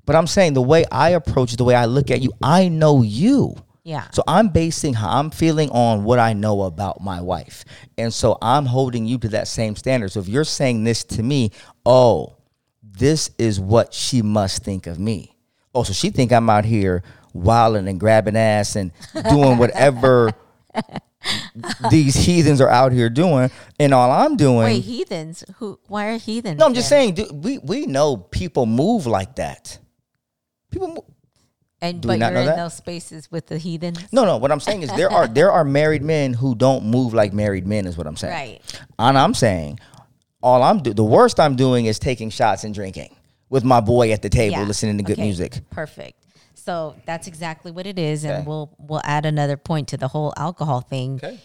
but 0.04 0.16
I'm 0.16 0.26
saying 0.26 0.54
the 0.54 0.62
way 0.62 0.84
I 0.90 1.10
approach, 1.10 1.56
the 1.56 1.64
way 1.64 1.74
I 1.74 1.84
look 1.84 2.10
at 2.10 2.22
you, 2.22 2.32
I 2.42 2.68
know 2.68 3.02
you. 3.02 3.54
Yeah. 3.88 4.04
So 4.10 4.22
I'm 4.28 4.48
basing 4.50 4.92
how 4.92 5.08
I'm 5.18 5.30
feeling 5.30 5.70
on 5.70 6.04
what 6.04 6.18
I 6.18 6.34
know 6.34 6.64
about 6.64 7.00
my 7.00 7.22
wife. 7.22 7.64
And 7.96 8.12
so 8.12 8.36
I'm 8.42 8.66
holding 8.66 9.06
you 9.06 9.16
to 9.16 9.28
that 9.30 9.48
same 9.48 9.76
standard. 9.76 10.12
So 10.12 10.20
if 10.20 10.28
you're 10.28 10.44
saying 10.44 10.84
this 10.84 11.04
to 11.04 11.22
me, 11.22 11.52
oh, 11.86 12.36
this 12.82 13.30
is 13.38 13.58
what 13.58 13.94
she 13.94 14.20
must 14.20 14.62
think 14.62 14.86
of 14.86 14.98
me. 14.98 15.34
Oh, 15.74 15.84
so 15.84 15.94
she 15.94 16.10
think 16.10 16.32
I'm 16.32 16.50
out 16.50 16.66
here 16.66 17.02
wilding 17.32 17.88
and 17.88 17.98
grabbing 17.98 18.36
ass 18.36 18.76
and 18.76 18.92
doing 19.30 19.56
whatever 19.56 20.32
these 21.90 22.14
heathens 22.14 22.60
are 22.60 22.68
out 22.68 22.92
here 22.92 23.08
doing. 23.08 23.50
And 23.80 23.94
all 23.94 24.10
I'm 24.10 24.36
doing 24.36 24.64
Wait, 24.64 24.84
heathens? 24.84 25.44
Who? 25.56 25.80
Why 25.86 26.08
are 26.08 26.18
heathens? 26.18 26.58
No, 26.58 26.66
I'm 26.66 26.74
just 26.74 26.90
saying, 26.90 27.14
dude, 27.14 27.32
we 27.32 27.56
we 27.56 27.86
know 27.86 28.18
people 28.18 28.66
move 28.66 29.06
like 29.06 29.36
that. 29.36 29.78
People 30.70 30.88
move, 30.88 31.04
And 31.80 32.00
Do 32.00 32.08
but 32.08 32.18
not 32.18 32.26
you're 32.26 32.34
know 32.34 32.40
in 32.40 32.46
that? 32.46 32.56
those 32.56 32.74
spaces 32.74 33.30
with 33.30 33.46
the 33.46 33.56
heathens. 33.58 34.12
No, 34.12 34.24
no. 34.24 34.36
What 34.38 34.50
I'm 34.50 34.58
saying 34.60 34.82
is 34.82 34.90
there 34.94 35.10
are 35.10 35.26
there 35.38 35.52
are 35.52 35.64
married 35.64 36.02
men 36.02 36.32
who 36.34 36.54
don't 36.54 36.84
move 36.86 37.14
like 37.14 37.32
married 37.32 37.66
men. 37.66 37.86
Is 37.86 37.96
what 37.96 38.06
I'm 38.06 38.16
saying. 38.16 38.34
Right. 38.34 38.80
And 38.98 39.16
I'm 39.16 39.32
saying, 39.34 39.78
all 40.42 40.62
I'm 40.62 40.82
do 40.82 40.92
the 40.92 41.04
worst 41.04 41.38
I'm 41.38 41.54
doing 41.54 41.86
is 41.86 41.98
taking 42.00 42.30
shots 42.30 42.64
and 42.64 42.74
drinking 42.74 43.14
with 43.48 43.62
my 43.64 43.80
boy 43.80 44.10
at 44.12 44.22
the 44.22 44.28
table, 44.28 44.58
Yeah. 44.58 44.64
listening 44.64 44.96
to 44.98 45.04
good 45.04 45.14
Okay, 45.18 45.22
music. 45.22 45.60
Perfect. 45.70 46.24
So 46.54 46.96
that's 47.06 47.26
exactly 47.28 47.70
what 47.70 47.86
it 47.86 47.98
is, 47.98 48.24
and 48.24 48.32
Okay. 48.38 48.46
we'll 48.46 48.74
we'll 48.78 49.00
add 49.04 49.24
another 49.24 49.56
point 49.56 49.86
to 49.88 49.96
the 49.96 50.08
whole 50.08 50.34
alcohol 50.36 50.80
thing. 50.80 51.20
Okay. 51.22 51.38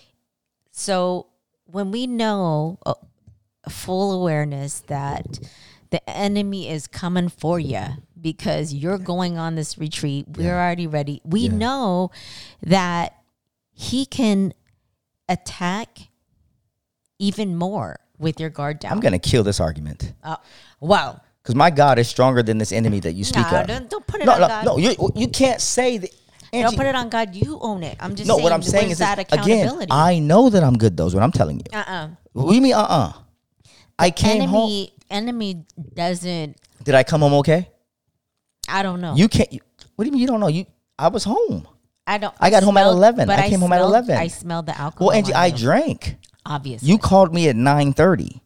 So 0.72 1.28
when 1.66 1.92
we 1.92 2.08
know 2.08 2.80
uh, 2.86 2.96
full 3.70 4.12
awareness 4.20 4.80
that 4.88 5.40
the 5.92 6.08
enemy 6.10 6.68
is 6.70 6.88
coming 6.88 7.30
for 7.30 7.60
you 7.60 7.80
because 8.24 8.74
you're 8.74 8.98
going 8.98 9.38
on 9.38 9.54
this 9.56 9.78
retreat, 9.78 10.26
we're 10.36 10.54
already 10.56 10.88
ready. 10.88 11.22
We 11.24 11.42
Yeah. 11.42 11.52
know 11.52 12.12
that 12.64 13.14
he 13.74 14.06
can 14.08 14.54
attack 15.30 16.10
even 17.20 17.56
more 17.56 18.00
with 18.18 18.40
your 18.40 18.50
guard 18.50 18.80
down. 18.80 18.92
I'm 18.94 19.00
gonna 19.00 19.20
kill 19.20 19.44
this 19.44 19.60
argument 19.60 20.14
Uh, 20.24 20.38
wow. 20.80 21.20
because 21.42 21.56
my 21.56 21.70
God 21.70 22.00
is 22.00 22.08
stronger 22.08 22.42
than 22.42 22.58
this 22.58 22.72
enemy 22.72 23.00
that 23.02 23.14
you 23.14 23.24
speak 23.24 23.52
Nah, 23.52 23.62
of. 23.62 23.68
don't, 23.68 23.90
don't 23.90 24.08
put 24.08 24.22
it 24.22 24.26
no, 24.26 24.34
on 24.34 24.42
no, 24.42 24.48
God. 24.48 24.66
no. 24.66 24.78
You 24.78 24.96
you 25.16 25.28
can't 25.28 25.62
say 25.62 25.98
that. 25.98 26.12
Don't 26.52 26.76
put 26.78 26.86
it 26.86 26.96
on 26.96 27.10
God. 27.10 27.34
You 27.36 27.60
own 27.60 27.82
it. 27.84 27.98
I'm 28.00 28.16
just 28.16 28.28
no, 28.28 28.36
saying. 28.36 28.44
what 28.44 28.54
I'm 28.54 28.62
saying 28.62 28.92
is 28.92 29.00
that 29.00 29.20
again. 29.20 29.88
I 29.90 30.20
know 30.20 30.50
that 30.50 30.64
I'm 30.64 30.78
good. 30.78 30.96
Though, 30.96 31.08
is 31.08 31.16
what 31.16 31.24
I'm 31.24 31.32
telling 31.32 31.58
you. 31.60 31.66
uh-uh. 31.74 32.10
What 32.34 32.50
do 32.50 32.56
you 32.56 32.62
mean? 32.62 32.74
Uh 32.74 32.82
uh 32.82 33.14
I 33.98 34.12
came 34.12 34.42
home. 34.50 34.70
Enemy, 34.70 34.94
enemy 35.10 35.66
doesn't. 35.96 36.58
Did 36.84 36.96
I 36.96 37.04
come 37.04 37.22
home 37.22 37.34
okay? 37.36 37.70
I 38.68 38.84
don't 38.84 39.02
know. 39.02 39.16
You 39.16 39.28
can't. 39.28 39.52
You, 39.52 39.60
what 39.96 40.04
do 40.04 40.08
you 40.08 40.12
mean 40.12 40.22
you 40.22 40.28
don't 40.28 40.40
know? 40.40 40.48
You, 40.48 40.66
I 40.98 41.08
was 41.10 41.24
home. 41.24 41.68
I 42.06 42.18
don't. 42.18 42.34
I 42.40 42.50
got 42.50 42.64
home 42.64 42.78
at 42.78 42.86
11. 42.88 43.28
But 43.28 43.40
I 43.40 43.50
came 43.50 43.60
home 43.62 43.72
at 43.74 43.82
11. 43.82 44.18
I 44.18 44.28
smelled 44.28 44.66
the 44.66 44.78
alcohol. 44.80 45.08
Well, 45.08 45.18
Angie, 45.18 45.34
I 45.34 45.48
you, 45.48 45.58
drank. 45.58 46.18
obviously. 46.46 46.88
You 46.90 46.98
called 46.98 47.34
me 47.34 47.48
at 47.50 47.56
nine 47.56 47.94
thirty, 47.94 48.42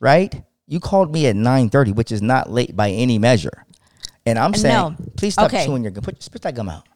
right? 0.00 0.42
You 0.66 0.80
called 0.80 1.12
me 1.12 1.26
at 1.26 1.36
nine 1.36 1.68
thirty, 1.68 1.92
which 1.92 2.10
is 2.12 2.22
not 2.22 2.50
late 2.50 2.74
by 2.74 2.90
any 2.90 3.18
measure. 3.18 3.66
And 4.24 4.38
I'm 4.38 4.54
saying, 4.54 4.74
No. 4.74 4.94
please 5.16 5.34
stop 5.34 5.46
Okay. 5.46 5.66
chewing 5.66 5.82
your 5.82 5.90
gum. 5.90 6.04
Put 6.04 6.22
spit 6.22 6.42
that 6.42 6.54
gum 6.54 6.68
out, 6.68 6.88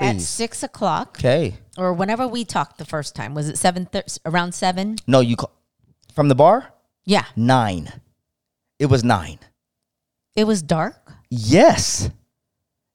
at 0.00 0.20
six 0.20 0.62
o'clock 0.62 1.16
Okay. 1.18 1.54
or 1.76 1.92
whenever 1.92 2.26
we 2.26 2.44
talked 2.44 2.78
the 2.78 2.84
first 2.86 3.14
time. 3.14 3.34
Was 3.34 3.48
it 3.48 3.58
seven? 3.58 3.86
Thir- 3.86 4.04
around 4.24 4.54
seven? 4.54 4.96
No, 5.06 5.20
you 5.20 5.36
call 5.36 5.52
from 6.14 6.28
the 6.28 6.34
bar 6.34 6.72
Yeah. 7.04 7.26
nine. 7.36 7.92
It 8.78 8.86
was 8.86 9.04
nine. 9.04 9.38
It 10.34 10.44
was 10.44 10.62
dark. 10.62 11.07
Yes. 11.30 12.10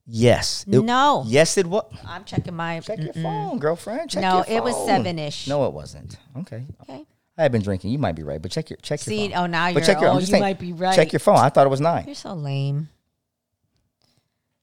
Yes. 0.06 0.64
It- 0.68 0.82
no. 0.82 1.24
Yes, 1.26 1.56
it 1.56 1.66
was. 1.66 1.84
I'm 2.06 2.24
checking 2.24 2.54
my. 2.54 2.80
Check 2.80 2.98
your 2.98 3.12
mm-mm. 3.12 3.22
phone, 3.22 3.58
girlfriend. 3.58 4.10
Check 4.10 4.22
No, 4.22 4.44
your 4.48 4.58
it 4.58 4.62
was 4.62 4.86
seven-ish. 4.86 5.48
No, 5.48 5.66
it 5.66 5.72
wasn't. 5.72 6.18
Okay. 6.38 6.64
Okay. 6.82 7.04
I 7.36 7.42
have 7.42 7.52
been 7.52 7.62
drinking. 7.62 7.90
You 7.90 7.98
might 7.98 8.14
be 8.14 8.22
right, 8.22 8.40
but 8.40 8.50
check 8.52 8.70
your 8.70 8.76
check 8.76 9.00
See, 9.00 9.22
your 9.22 9.30
phone. 9.30 9.38
oh, 9.38 9.46
now 9.46 9.66
But 9.66 9.74
you're. 9.74 9.82
check 9.86 10.00
your- 10.00 10.10
oh, 10.10 10.18
you 10.18 10.26
saying, 10.26 10.40
might 10.42 10.58
be 10.58 10.72
right. 10.72 10.94
Check 10.94 11.12
your 11.12 11.20
phone. 11.20 11.36
I 11.38 11.48
thought 11.48 11.66
it 11.66 11.70
was 11.70 11.80
nine. 11.80 12.04
You're 12.06 12.14
so 12.14 12.34
lame. 12.34 12.88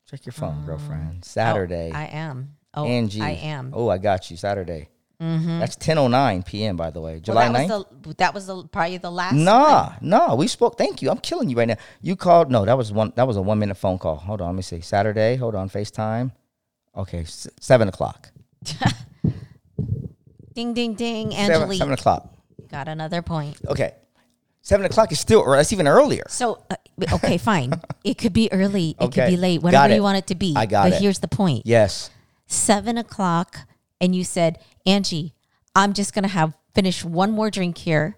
Check 0.10 0.26
your 0.26 0.34
phone, 0.34 0.62
oh. 0.64 0.66
girlfriend. 0.66 1.26
Saturday. 1.26 1.92
Oh, 1.94 1.98
I 1.98 2.04
am. 2.06 2.56
Oh, 2.74 2.86
Angie. 2.86 3.22
I 3.22 3.32
am. 3.32 3.72
Oh, 3.74 3.90
I 3.90 3.98
got 3.98 4.30
you. 4.32 4.38
Saturday. 4.38 4.90
Mm-hmm. 5.22 5.60
That's 5.60 5.76
10.09 5.76 6.46
p.m., 6.46 6.76
by 6.78 6.90
the 6.90 7.00
way. 7.00 7.20
July 7.20 7.44
well, 7.50 7.54
that 7.54 7.68
9th? 7.68 7.70
was 7.70 7.86
the 8.02 8.14
that 8.16 8.34
was 8.34 8.48
the 8.48 8.64
probably 8.64 8.98
the 8.98 9.12
last. 9.12 9.36
Nah, 9.36 9.94
nah. 10.02 10.34
We 10.34 10.48
spoke. 10.48 10.78
Thank 10.78 11.02
you. 11.04 11.12
I'm 11.12 11.20
killing 11.20 11.48
you 11.50 11.56
right 11.56 11.68
now. 11.68 11.78
You 12.02 12.16
called. 12.16 12.50
No, 12.50 12.66
that 12.66 12.76
was 12.78 12.92
one. 12.92 13.14
That 13.16 13.28
was 13.28 13.38
a 13.38 13.42
one 13.42 13.60
minute 13.60 13.76
phone 13.76 14.00
call. 14.00 14.16
Hold 14.16 14.42
on. 14.42 14.48
Let 14.48 14.56
me 14.56 14.62
see. 14.64 14.82
Saturday. 14.82 15.36
Hold 15.36 15.54
on. 15.54 15.70
FaceTime. 15.70 16.32
Okay. 16.98 17.20
S- 17.22 17.48
seven 17.60 17.88
o'clock. 17.88 18.32
Ding 20.54 20.74
ding 20.74 20.96
ding. 20.96 21.32
Seven, 21.32 21.52
Angelique 21.56 21.78
seven 21.80 21.94
o'clock. 21.94 22.34
got 22.70 22.88
another 22.88 23.22
point. 23.22 23.58
Okay. 23.68 23.94
Seven 24.62 24.86
o'clock 24.86 25.12
is 25.12 25.20
still, 25.20 25.40
or 25.40 25.56
that's 25.56 25.72
even 25.74 25.88
earlier. 25.88 26.24
So 26.28 26.62
uh, 26.70 26.76
okay, 27.14 27.38
fine. 27.50 27.74
It 28.04 28.18
could 28.18 28.34
be 28.34 28.52
early. 28.52 28.90
It 28.92 29.02
Okay. 29.06 29.22
could 29.26 29.30
be 29.32 29.38
late. 29.38 29.62
Whatever 29.64 29.96
you 29.96 30.04
want 30.04 30.18
it 30.18 30.28
to 30.28 30.36
be. 30.36 30.54
I 30.56 30.66
got 30.66 30.84
but 30.90 30.94
it. 30.94 31.02
here's 31.02 31.20
the 31.20 31.28
point. 31.28 31.64
Yes. 31.66 32.10
Seven 32.48 32.98
o'clock, 32.98 33.60
and 34.02 34.14
you 34.16 34.24
said, 34.26 34.60
Angie, 34.86 35.34
I'm 35.76 35.94
just 35.94 36.14
gonna 36.14 36.28
have 36.28 36.58
finish 36.76 37.06
one 37.06 37.32
more 37.32 37.50
drink 37.50 37.78
here, 37.78 38.18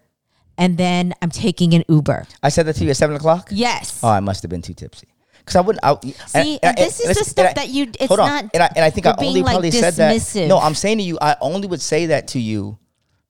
and 0.57 0.77
then 0.77 1.13
I'm 1.21 1.29
taking 1.29 1.73
an 1.75 1.83
Uber. 1.87 2.25
I 2.41 2.49
said 2.49 2.65
that 2.65 2.73
to 2.77 2.83
you 2.83 2.89
at 2.89 2.97
seven 2.97 3.15
o'clock. 3.15 3.49
Yes. 3.51 3.99
Oh, 4.03 4.09
I 4.09 4.19
must 4.21 4.41
have 4.41 4.49
been 4.49 4.61
too 4.63 4.73
tipsy. 4.73 5.07
Because 5.39 5.57
I 5.57 5.61
wouldn't. 5.61 5.83
I, 5.83 5.95
See, 6.27 6.59
and 6.63 6.77
this 6.77 7.01
is 7.01 7.17
the 7.17 7.25
stuff 7.25 7.55
that 7.55 7.67
you- 7.67 7.91
it's 7.99 8.07
hold 8.07 8.21
on. 8.21 8.27
not- 8.27 8.45
And 8.53 8.63
I, 8.63 8.69
and 8.77 8.85
I 8.85 8.89
think 8.89 9.05
I 9.05 9.13
only 9.17 9.41
like, 9.41 9.51
probably 9.55 9.71
said 9.71 9.93
that. 9.95 10.47
No, 10.47 10.57
I'm 10.57 10.73
saying 10.73 10.99
to 10.99 11.03
you, 11.03 11.17
I 11.21 11.35
only 11.41 11.67
would 11.67 11.81
say 11.81 12.05
that 12.07 12.29
to 12.29 12.39
you 12.39 12.79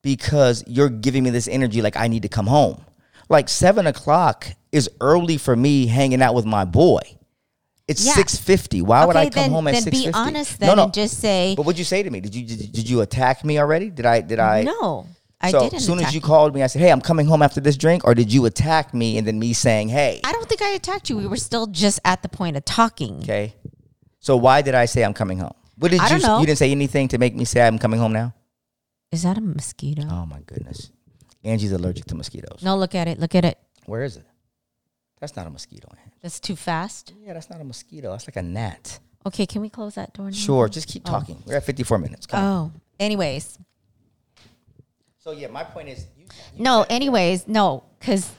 because 0.04 0.64
you're 0.68 0.90
giving 0.90 1.24
me 1.24 1.32
this 1.32 1.48
energy 1.48 1.82
like 1.82 1.98
I 1.98 2.08
need 2.08 2.22
to 2.22 2.30
come 2.30 2.46
home. 2.46 2.86
Like 3.30 3.50
seven 3.50 3.88
o'clock 3.88 4.46
is 4.72 4.90
early 5.02 5.38
for 5.38 5.56
me 5.56 5.88
hanging 5.88 6.22
out 6.22 6.36
with 6.36 6.46
my 6.46 6.66
boy. 6.66 7.00
It's 7.88 8.06
Yeah. 8.06 8.14
six 8.14 8.38
fifty. 8.38 8.82
Why 8.82 9.06
would 9.06 9.16
I 9.18 9.26
come 9.30 9.44
then- 9.44 9.52
home 9.52 9.68
at 9.68 9.76
six 9.76 9.86
be 9.98 10.06
fifty? 10.06 10.14
honest 10.14 10.60
then 10.60 10.80
and 10.80 10.94
just 10.94 11.20
say- 11.20 11.54
But 11.58 11.66
what'd 11.66 11.78
you 11.80 11.84
say 11.86 12.02
to 12.04 12.10
me? 12.10 12.22
Did 12.22 12.34
you 12.34 12.46
did, 12.46 12.72
did 12.72 12.90
you 12.90 13.02
attack 13.02 13.44
me 13.44 13.60
already? 13.60 13.90
Did 13.90 14.06
I 14.06 14.22
did 14.22 14.40
I? 14.40 14.64
no, 14.64 15.08
I 15.42 15.52
so 15.52 15.60
didn't. 15.60 15.74
as 15.76 15.86
soon 15.86 16.00
as 16.00 16.16
you 16.16 16.22
called 16.22 16.56
me, 16.56 16.64
I 16.64 16.68
said, 16.68 16.82
"Hey, 16.82 16.92
I'm 16.92 17.02
coming 17.02 17.28
home 17.28 17.42
after 17.42 17.60
this 17.60 17.76
drink," 17.76 18.06
or 18.06 18.16
did 18.16 18.32
you 18.32 18.46
attack 18.46 18.94
me 18.94 19.18
and 19.18 19.28
then 19.28 19.38
me 19.38 19.52
saying, 19.52 19.90
"Hey"? 19.90 20.22
I 20.24 20.32
don't 20.32 20.48
think 20.48 20.62
I 20.62 20.70
attacked 20.70 21.10
you. 21.10 21.18
We 21.18 21.28
were 21.28 21.36
still 21.36 21.68
just 21.68 22.00
at 22.06 22.22
the 22.24 22.30
point 22.30 22.56
of 22.56 22.64
talking. 22.64 23.18
Okay. 23.24 23.54
So 24.20 24.38
why 24.38 24.62
did 24.62 24.76
I 24.76 24.86
say 24.86 25.04
I'm 25.04 25.14
coming 25.14 25.40
home? 25.40 25.54
What 25.78 25.92
did 25.92 26.00
I 26.00 26.16
you? 26.16 26.22
know. 26.22 26.40
You 26.40 26.46
didn't 26.46 26.60
say 26.60 26.72
anything 26.72 27.10
to 27.10 27.18
make 27.18 27.36
me 27.36 27.44
say 27.44 27.68
I'm 27.68 27.78
coming 27.80 28.00
home 28.00 28.14
now. 28.14 28.34
Is 29.12 29.24
that 29.24 29.38
a 29.38 29.42
mosquito? 29.42 30.04
Oh 30.10 30.26
my 30.26 30.40
goodness. 30.46 30.90
Angie's 31.44 31.74
allergic 31.74 32.06
to 32.06 32.16
mosquitoes. 32.16 32.60
No, 32.64 32.78
look 32.78 32.96
at 32.96 33.10
it. 33.10 33.20
Look 33.20 33.36
at 33.36 33.44
it. 33.44 33.58
Where 33.86 34.04
is 34.04 34.16
it? 34.16 34.24
That's 35.20 35.36
not 35.36 35.46
a 35.46 35.50
mosquito. 35.50 35.90
That's 36.24 36.40
too 36.40 36.56
fast. 36.56 37.14
Yeah, 37.22 37.34
that's 37.34 37.50
not 37.50 37.60
a 37.60 37.66
mosquito. 37.66 38.12
That's 38.12 38.28
like 38.28 38.38
a 38.38 38.42
gnat. 38.42 39.00
Okay, 39.26 39.46
can 39.46 39.62
we 39.62 39.70
close 39.70 39.96
that 39.96 40.14
door 40.14 40.26
now? 40.26 40.32
Sure. 40.32 40.70
Just 40.70 40.88
keep 40.88 41.04
talking. 41.04 41.42
We're 41.46 41.58
at 41.58 41.66
54 41.66 42.00
minutes. 42.00 42.26
Come 42.26 42.44
on. 42.44 42.72
Oh, 42.76 42.82
anyways. 43.00 43.60
So 45.20 45.32
yeah, 45.32 45.48
my 45.48 45.64
point 45.64 45.90
is. 45.90 46.08
You, 46.18 46.26
No, 46.58 46.86
anyways, 46.90 47.48
no, 47.48 47.84
because 48.00 48.32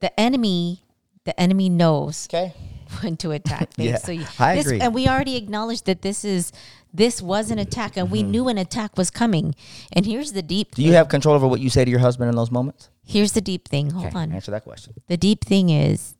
the 0.00 0.18
enemy, 0.18 0.82
the 1.24 1.38
enemy 1.40 1.68
knows 1.68 2.28
okay. 2.28 2.52
when 3.00 3.16
to 3.18 3.30
attack. 3.30 3.70
Yeah, 3.76 3.96
so 3.96 4.12
you, 4.12 4.26
I 4.38 4.56
this, 4.56 4.66
agree. 4.66 4.80
And 4.80 4.92
we 4.92 5.08
already 5.08 5.36
acknowledged 5.36 5.86
that 5.86 6.02
this 6.02 6.24
is 6.24 6.52
this 6.92 7.22
was 7.22 7.52
an 7.52 7.60
attack, 7.60 7.96
and 7.96 8.10
we 8.10 8.24
knew 8.24 8.48
an 8.48 8.58
attack 8.58 8.96
was 8.96 9.10
coming. 9.10 9.54
And 9.92 10.04
here's 10.04 10.32
the 10.32 10.42
deep. 10.42 10.72
Mm-hmm. 10.72 10.82
Do 10.82 10.88
you 10.88 10.94
have 10.94 11.08
control 11.08 11.36
over 11.36 11.46
what 11.46 11.60
you 11.60 11.70
say 11.70 11.84
to 11.84 11.90
your 11.90 12.00
husband 12.00 12.28
in 12.28 12.34
those 12.34 12.50
moments? 12.50 12.90
Here's 13.04 13.32
the 13.32 13.40
deep 13.40 13.68
thing. 13.68 13.90
Hold 13.90 14.06
Okay, 14.06 14.18
on. 14.18 14.32
Answer 14.32 14.50
that 14.50 14.64
question. 14.64 14.94
The 15.06 15.16
deep 15.16 15.44
thing 15.44 15.70
is 15.70 16.14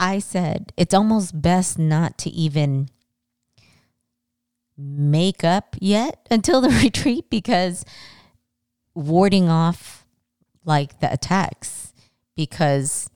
I 0.00 0.18
said 0.18 0.72
it's 0.76 0.94
almost 0.94 1.40
best 1.40 1.78
not 1.78 2.18
to 2.18 2.30
even 2.30 2.88
make 4.76 5.44
up 5.44 5.76
yet 5.80 6.26
until 6.30 6.60
the 6.60 6.70
retreat 6.82 7.28
because 7.30 7.84
warding 8.94 9.48
off 9.48 10.06
like 10.64 11.00
the 11.00 11.12
attacks 11.12 11.92
because 12.34 13.10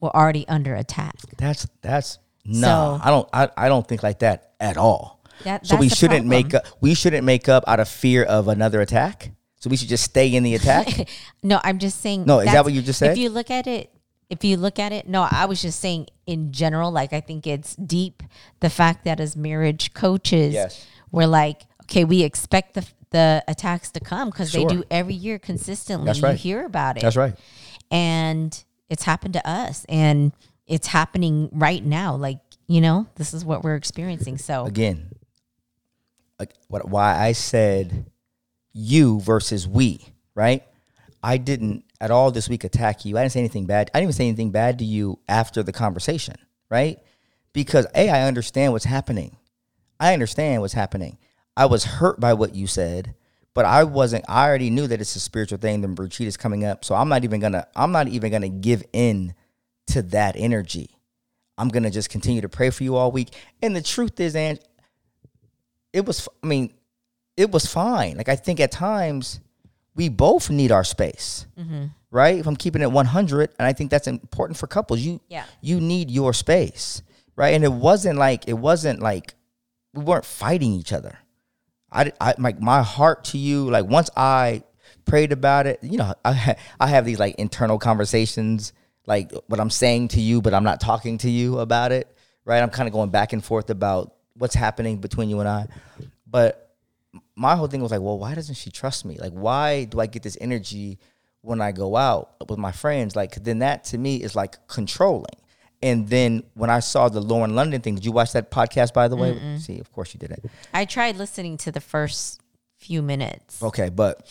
we're 0.00 0.10
already 0.10 0.46
under 0.48 0.74
attack. 0.74 1.14
That's 1.38 1.66
that's 1.82 2.18
no. 2.44 2.66
So- 2.68 3.00
I 3.02 3.10
don't. 3.10 3.28
I, 3.32 3.48
I 3.56 3.68
don't 3.68 3.86
think 3.86 4.02
like 4.02 4.20
that 4.20 4.52
at 4.60 4.76
all. 4.76 5.16
That, 5.44 5.66
so 5.66 5.76
we 5.76 5.88
shouldn't 5.90 6.26
make 6.26 6.54
up. 6.54 6.64
We 6.80 6.94
shouldn't 6.94 7.24
make 7.24 7.48
up 7.48 7.64
out 7.66 7.80
of 7.80 7.88
fear 7.88 8.22
of 8.22 8.48
another 8.48 8.80
attack. 8.80 9.32
So 9.56 9.68
we 9.68 9.76
should 9.76 9.88
just 9.88 10.04
stay 10.04 10.34
in 10.34 10.42
the 10.44 10.54
attack. 10.54 11.08
No, 11.42 11.60
I'm 11.62 11.78
just 11.78 12.00
saying. 12.00 12.24
No, 12.26 12.40
is 12.40 12.46
that 12.46 12.64
what 12.64 12.72
you 12.72 12.82
just 12.82 12.98
said? 12.98 13.12
If 13.12 13.18
you 13.18 13.30
look 13.30 13.50
at 13.52 13.66
it, 13.68 13.92
if 14.28 14.44
you 14.44 14.56
look 14.56 14.78
at 14.78 14.92
it, 14.92 15.08
no, 15.08 15.26
I 15.30 15.44
was 15.46 15.62
just 15.62 15.80
saying 15.80 16.08
in 16.26 16.52
general. 16.52 16.90
Like 16.90 17.12
I 17.12 17.20
think 17.20 17.46
it's 17.46 17.76
deep. 17.76 18.22
The 18.60 18.70
fact 18.70 19.04
that 19.04 19.20
as 19.20 19.36
marriage 19.36 19.94
coaches, 19.94 20.52
Yes. 20.54 20.84
we're 21.12 21.26
like, 21.28 21.62
okay, 21.82 22.04
we 22.04 22.22
expect 22.22 22.74
the 22.74 22.86
the 23.10 23.44
attacks 23.46 23.90
to 23.92 24.00
come 24.00 24.30
because 24.30 24.50
Sure. 24.50 24.68
they 24.68 24.74
do 24.74 24.82
every 24.90 25.14
year 25.14 25.38
consistently. 25.38 26.06
That's 26.06 26.20
right. 26.20 26.32
You 26.32 26.38
hear 26.38 26.64
about 26.66 26.96
it. 26.96 27.02
That's 27.02 27.16
right. 27.16 27.34
And 27.90 28.64
it's 28.90 29.04
happened 29.04 29.34
to 29.34 29.48
us, 29.48 29.86
and 29.88 30.32
it's 30.66 30.88
happening 30.88 31.48
right 31.52 31.84
now. 31.84 32.16
Like 32.16 32.38
you 32.66 32.80
know, 32.80 33.06
this 33.14 33.32
is 33.32 33.44
what 33.44 33.62
we're 33.62 33.76
experiencing. 33.76 34.38
So 34.38 34.66
Again, 34.66 35.10
like 36.40 36.52
what? 36.68 36.88
Why 36.88 37.16
I 37.16 37.30
said 37.32 38.06
you 38.72 39.20
versus 39.20 39.68
we, 39.68 40.04
right? 40.34 40.64
I 41.22 41.38
didn't 41.38 41.84
at 42.00 42.10
all 42.10 42.30
this 42.30 42.48
week 42.48 42.64
attack 42.64 43.04
you. 43.04 43.16
I 43.16 43.22
didn't 43.22 43.32
say 43.32 43.40
anything 43.40 43.66
bad. 43.66 43.90
I 43.92 43.98
didn't 43.98 44.10
even 44.10 44.16
say 44.16 44.28
anything 44.28 44.50
bad 44.50 44.78
to 44.78 44.84
you 44.84 45.18
after 45.28 45.62
the 45.62 45.72
conversation, 45.72 46.36
right? 46.70 46.98
Because 47.52 47.86
a, 47.94 48.08
I 48.08 48.22
understand 48.22 48.72
what's 48.72 48.84
happening. 48.84 49.36
I 49.98 50.12
understand 50.12 50.60
what's 50.60 50.74
happening. 50.74 51.18
I 51.56 51.66
was 51.66 51.84
hurt 51.84 52.20
by 52.20 52.34
what 52.34 52.54
you 52.54 52.66
said, 52.66 53.14
but 53.54 53.64
I 53.64 53.84
wasn't. 53.84 54.24
I 54.28 54.46
already 54.46 54.68
knew 54.68 54.86
that 54.86 55.00
it's 55.00 55.16
a 55.16 55.20
spiritual 55.20 55.58
thing. 55.58 55.80
The 55.80 55.88
retreat 55.88 56.28
is 56.28 56.36
coming 56.36 56.64
up, 56.64 56.84
so 56.84 56.94
I'm 56.94 57.08
not 57.08 57.24
even 57.24 57.40
gonna. 57.40 57.66
I'm 57.74 57.92
not 57.92 58.08
even 58.08 58.30
gonna 58.30 58.50
give 58.50 58.82
in 58.92 59.34
to 59.88 60.02
that 60.02 60.36
energy. 60.36 60.90
I'm 61.56 61.68
gonna 61.68 61.90
just 61.90 62.10
continue 62.10 62.42
to 62.42 62.48
pray 62.50 62.68
for 62.68 62.84
you 62.84 62.96
all 62.96 63.10
week. 63.10 63.34
And 63.62 63.74
the 63.74 63.80
truth 63.80 64.20
is, 64.20 64.36
and 64.36 64.60
it 65.94 66.04
was. 66.04 66.28
I 66.42 66.46
mean, 66.46 66.74
it 67.36 67.50
was 67.50 67.64
fine. 67.64 68.18
Like 68.18 68.28
I 68.28 68.36
think 68.36 68.60
at 68.60 68.70
times 68.70 69.40
we 69.96 70.10
both 70.10 70.50
need 70.50 70.70
our 70.70 70.84
space, 70.84 71.46
mm-hmm. 71.58 71.86
right? 72.10 72.38
If 72.38 72.46
I'm 72.46 72.54
keeping 72.54 72.82
it 72.82 72.92
100, 72.92 73.50
and 73.58 73.66
I 73.66 73.72
think 73.72 73.90
that's 73.90 74.06
important 74.06 74.58
for 74.58 74.66
couples. 74.66 75.00
You, 75.00 75.20
Yeah. 75.28 75.44
you 75.62 75.80
need 75.80 76.10
your 76.10 76.32
space, 76.34 77.02
right? 77.34 77.54
And 77.54 77.64
it 77.64 77.72
wasn't 77.72 78.18
like 78.18 78.46
it 78.46 78.54
wasn't 78.54 79.00
like 79.00 79.34
we 79.94 80.04
weren't 80.04 80.26
fighting 80.26 80.72
each 80.72 80.92
other. 80.92 81.18
I, 81.90 82.12
I 82.20 82.34
like 82.38 82.60
my 82.60 82.82
heart 82.82 83.24
to 83.24 83.38
you. 83.38 83.70
Like 83.70 83.86
once 83.86 84.10
I 84.16 84.62
prayed 85.06 85.32
about 85.32 85.66
it, 85.66 85.78
you 85.82 85.96
know, 85.96 86.14
I 86.24 86.56
I 86.80 86.86
have 86.88 87.06
these 87.06 87.18
like 87.18 87.36
internal 87.36 87.78
conversations, 87.78 88.74
like 89.06 89.32
what 89.46 89.58
I'm 89.58 89.70
saying 89.70 90.08
to 90.08 90.20
you, 90.20 90.42
but 90.42 90.52
I'm 90.52 90.64
not 90.64 90.78
talking 90.80 91.16
to 91.18 91.30
you 91.30 91.58
about 91.60 91.90
it, 91.90 92.14
right? 92.44 92.62
I'm 92.62 92.70
kind 92.70 92.86
of 92.86 92.92
going 92.92 93.10
back 93.10 93.32
and 93.32 93.42
forth 93.42 93.70
about 93.70 94.14
what's 94.34 94.54
happening 94.54 94.98
between 94.98 95.30
you 95.30 95.40
and 95.40 95.48
I, 95.48 95.68
but 96.26 96.65
my 97.36 97.54
whole 97.54 97.66
thing 97.68 97.82
was 97.82 97.90
like, 97.92 98.00
well, 98.00 98.18
why 98.18 98.34
doesn't 98.34 98.54
she 98.54 98.70
trust 98.70 99.04
me? 99.04 99.18
Like, 99.18 99.32
why 99.32 99.84
do 99.84 100.00
I 100.00 100.06
get 100.06 100.22
this 100.22 100.38
energy 100.40 100.98
when 101.42 101.60
I 101.60 101.70
go 101.70 101.96
out 101.96 102.34
with 102.48 102.58
my 102.58 102.72
friends? 102.72 103.14
Like, 103.14 103.34
then 103.44 103.60
that 103.60 103.84
to 103.84 103.98
me 103.98 104.22
is 104.22 104.34
like 104.34 104.66
controlling. 104.66 105.36
And 105.82 106.08
then 106.08 106.42
when 106.54 106.70
I 106.70 106.80
saw 106.80 107.10
the 107.10 107.20
Lauren 107.20 107.54
London 107.54 107.82
thing, 107.82 107.94
did 107.94 108.04
you 108.04 108.12
watch 108.12 108.32
that 108.32 108.50
podcast 108.50 108.94
by 108.94 109.08
the 109.08 109.16
way? 109.16 109.38
See, 109.58 109.78
of 109.78 109.92
course 109.92 110.14
you 110.14 110.18
didn't. 110.18 110.50
I 110.72 110.86
tried 110.86 111.16
listening 111.16 111.58
to 111.58 111.70
the 111.70 111.82
first 111.82 112.40
few 112.78 113.02
minutes. 113.02 113.62
Okay, 113.62 113.90
but 113.90 114.26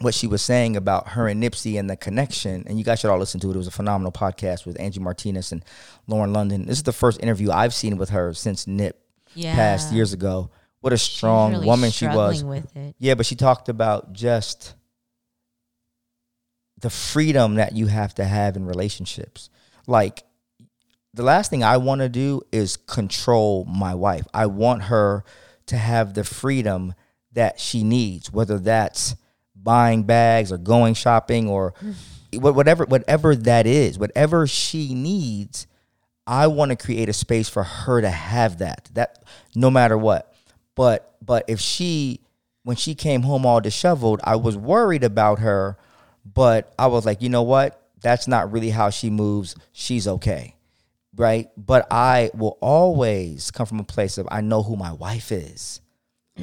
what 0.00 0.14
she 0.14 0.26
was 0.26 0.42
saying 0.42 0.76
about 0.76 1.08
her 1.08 1.26
and 1.26 1.42
Nipsey 1.42 1.78
and 1.80 1.88
the 1.88 1.96
connection, 1.96 2.64
and 2.66 2.78
you 2.78 2.84
guys 2.84 3.00
should 3.00 3.10
all 3.10 3.18
listen 3.18 3.40
to 3.40 3.48
it. 3.50 3.54
It 3.54 3.56
was 3.56 3.66
a 3.66 3.72
phenomenal 3.72 4.12
podcast 4.12 4.66
with 4.66 4.78
Angie 4.78 5.00
Martinez 5.00 5.50
and 5.50 5.64
Lauren 6.06 6.32
London. 6.34 6.66
This 6.66 6.76
is 6.76 6.82
the 6.84 6.92
first 6.92 7.20
interview 7.22 7.50
I've 7.50 7.74
seen 7.74 7.96
with 7.96 8.10
her 8.10 8.34
since 8.34 8.66
Nip 8.66 9.00
passed 9.34 9.92
years 9.92 10.12
ago. 10.12 10.50
What 10.88 10.94
a 10.94 10.98
strong 10.98 11.52
really 11.52 11.66
woman 11.66 11.90
she 11.90 12.06
was. 12.06 12.42
Yeah, 12.98 13.14
but 13.14 13.26
she 13.26 13.34
talked 13.34 13.68
about 13.68 14.14
just 14.14 14.74
the 16.80 16.88
freedom 16.88 17.56
that 17.56 17.76
you 17.76 17.88
have 17.88 18.14
to 18.14 18.24
have 18.24 18.56
in 18.56 18.64
relationships. 18.64 19.50
Like 19.86 20.22
the 21.12 21.24
last 21.24 21.50
thing 21.50 21.62
I 21.62 21.76
want 21.76 22.00
to 22.00 22.08
do 22.08 22.40
is 22.52 22.78
control 22.78 23.66
my 23.66 23.94
wife. 23.94 24.26
I 24.32 24.46
want 24.46 24.84
her 24.84 25.24
to 25.66 25.76
have 25.76 26.14
the 26.14 26.24
freedom 26.24 26.94
that 27.32 27.60
she 27.60 27.84
needs, 27.84 28.32
whether 28.32 28.58
that's 28.58 29.14
buying 29.54 30.04
bags 30.04 30.50
or 30.50 30.56
going 30.56 30.94
shopping 30.94 31.50
or 31.50 31.74
whatever 32.32 32.86
whatever 32.86 33.36
that 33.36 33.66
is, 33.66 33.98
whatever 33.98 34.46
she 34.46 34.94
needs. 34.94 35.66
I 36.26 36.46
want 36.46 36.70
to 36.70 36.76
create 36.76 37.10
a 37.10 37.12
space 37.12 37.50
for 37.50 37.62
her 37.62 38.00
to 38.00 38.08
have 38.08 38.60
that. 38.60 38.88
That 38.94 39.22
no 39.54 39.70
matter 39.70 39.98
what. 39.98 40.34
But 40.78 41.16
but 41.20 41.44
if 41.48 41.58
she 41.58 42.20
when 42.62 42.76
she 42.76 42.94
came 42.94 43.22
home 43.22 43.44
all 43.44 43.60
disheveled, 43.60 44.20
I 44.22 44.36
was 44.36 44.56
worried 44.56 45.02
about 45.02 45.40
her, 45.40 45.76
but 46.24 46.72
I 46.78 46.86
was 46.86 47.04
like, 47.04 47.20
you 47.20 47.28
know 47.28 47.42
what? 47.42 47.82
That's 48.00 48.28
not 48.28 48.52
really 48.52 48.70
how 48.70 48.90
she 48.90 49.10
moves. 49.10 49.56
She's 49.72 50.06
okay. 50.06 50.54
Right? 51.16 51.50
But 51.56 51.88
I 51.90 52.30
will 52.32 52.58
always 52.60 53.50
come 53.50 53.66
from 53.66 53.80
a 53.80 53.84
place 53.84 54.18
of 54.18 54.28
I 54.30 54.40
know 54.40 54.62
who 54.62 54.76
my 54.76 54.92
wife 54.92 55.32
is. 55.32 55.80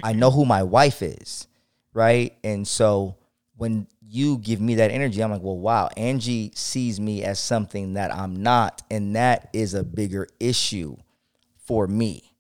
I 0.04 0.12
know 0.12 0.32
who 0.32 0.44
my 0.44 0.64
wife 0.64 1.02
is. 1.02 1.48
Right? 1.94 2.38
And 2.44 2.68
so 2.68 3.16
when 3.56 3.88
you 4.02 4.38
give 4.40 4.60
me 4.60 4.76
that 4.76 4.92
energy, 4.92 5.24
I'm 5.24 5.32
like, 5.32 5.44
well, 5.44 5.58
wow, 5.58 5.90
Angie 5.96 6.52
sees 6.56 7.00
me 7.00 7.24
as 7.24 7.40
something 7.40 7.94
that 7.94 8.14
I'm 8.14 8.44
not. 8.44 8.82
And 8.92 9.16
that 9.16 9.48
is 9.54 9.74
a 9.74 9.84
bigger 9.84 10.28
issue 10.42 10.98
for 11.56 11.88
me. 11.88 12.35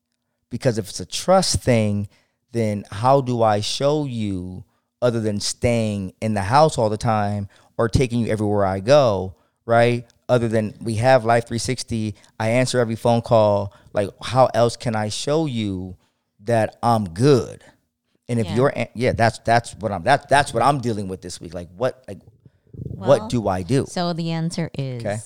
Because 0.55 0.77
if 0.77 0.87
it's 0.87 1.01
a 1.01 1.05
trust 1.05 1.61
thing, 1.61 2.07
then 2.53 2.85
how 2.89 3.19
do 3.19 3.43
I 3.43 3.59
show 3.59 4.05
you 4.05 4.63
other 5.01 5.19
than 5.19 5.41
staying 5.41 6.13
in 6.21 6.33
the 6.33 6.43
house 6.43 6.77
all 6.77 6.89
the 6.89 6.95
time 6.95 7.49
or 7.77 7.89
taking 7.89 8.21
you 8.21 8.27
everywhere 8.27 8.65
I 8.65 8.79
go, 8.79 9.35
right? 9.65 10.05
Other 10.29 10.47
than 10.47 10.73
we 10.79 10.95
have 10.95 11.25
Life 11.25 11.43
360, 11.47 12.15
I 12.39 12.51
answer 12.51 12.79
every 12.79 12.95
phone 12.95 13.21
call. 13.21 13.73
Like, 13.91 14.11
how 14.23 14.45
else 14.53 14.77
can 14.77 14.95
I 14.95 15.09
show 15.09 15.45
you 15.45 15.97
that 16.45 16.77
I'm 16.81 17.09
good? 17.09 17.61
And 18.29 18.39
if 18.39 18.45
Yeah. 18.47 18.55
you're, 18.55 18.73
yeah, 18.93 19.11
that's 19.11 19.39
that's 19.39 19.75
what 19.75 19.91
I'm 19.91 20.03
that 20.03 20.29
that's 20.29 20.53
what 20.53 20.63
I'm 20.63 20.79
dealing 20.79 21.09
with 21.09 21.21
this 21.21 21.41
week. 21.41 21.53
Like, 21.53 21.67
what 21.75 22.01
like, 22.07 22.21
Well, 22.71 23.09
what 23.09 23.29
do 23.29 23.49
I 23.49 23.61
do? 23.61 23.87
So 23.89 24.13
the 24.13 24.31
answer 24.31 24.71
is 24.73 25.01
Okay. 25.05 25.17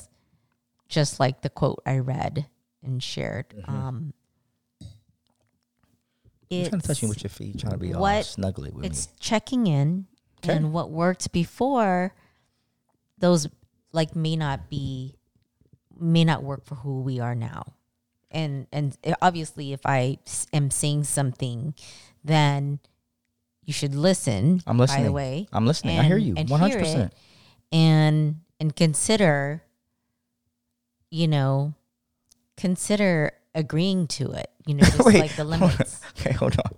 just 0.88 1.19
like 1.19 1.41
the 1.41 1.49
quote 1.51 1.84
I 1.86 1.99
read 1.99 2.47
and 2.82 3.03
shared. 3.03 3.49
Mm-hmm. 3.55 3.75
Um, 3.75 4.13
You're 6.50 6.70
trying 6.70 6.82
to 6.82 6.88
touch 6.88 7.04
me 7.04 7.10
with 7.10 7.24
your 7.24 7.30
feet, 7.30 7.60
trying 7.60 7.74
to 7.74 7.78
be 7.78 7.93
all 7.93 8.02
what- 8.02 8.26
snuggly 8.26 8.74
with 8.74 8.86
It's 8.86 9.08
me. 9.08 9.14
checking 9.20 9.68
in 9.68 10.08
Okay. 10.43 10.56
and 10.56 10.74
what 10.74 10.89
worked 10.89 11.32
before 11.32 12.14
those 13.18 13.47
like 13.91 14.16
may 14.16 14.36
not 14.36 14.70
be 14.70 15.16
may 16.00 16.24
not 16.24 16.43
work 16.43 16.64
for 16.66 16.76
who 16.76 17.02
we 17.02 17.20
are 17.20 17.36
now 17.36 17.74
and 18.32 18.66
and 18.72 18.97
obviously 19.22 19.74
if 19.74 19.82
I 19.86 20.18
am 20.54 20.72
saying 20.72 21.04
something 21.04 21.74
then 22.24 22.80
you 23.66 23.74
should 23.74 23.93
listen 23.93 24.62
I'm 24.66 24.78
listening. 24.78 25.02
by 25.02 25.08
the 25.08 25.12
way 25.12 25.47
I'm 25.52 25.66
listening. 25.68 26.00
I 26.00 26.04
hear 26.04 26.18
you. 26.18 26.36
and 26.38 26.50
hundred 26.50 26.80
percent. 26.80 27.14
and 27.72 28.39
and 28.62 28.74
consider 28.76 29.62
you 31.12 31.28
know 31.28 31.74
consider 32.56 33.34
agreeing 33.60 34.07
to 34.07 34.32
it 34.32 34.49
you 34.66 34.74
know 34.74 34.84
just 34.95 35.05
Wait, 35.05 35.20
like 35.20 35.36
the 35.36 35.43
limits 35.43 36.01
Okay, 36.20 36.34
hold 36.34 36.55
on. 36.60 36.72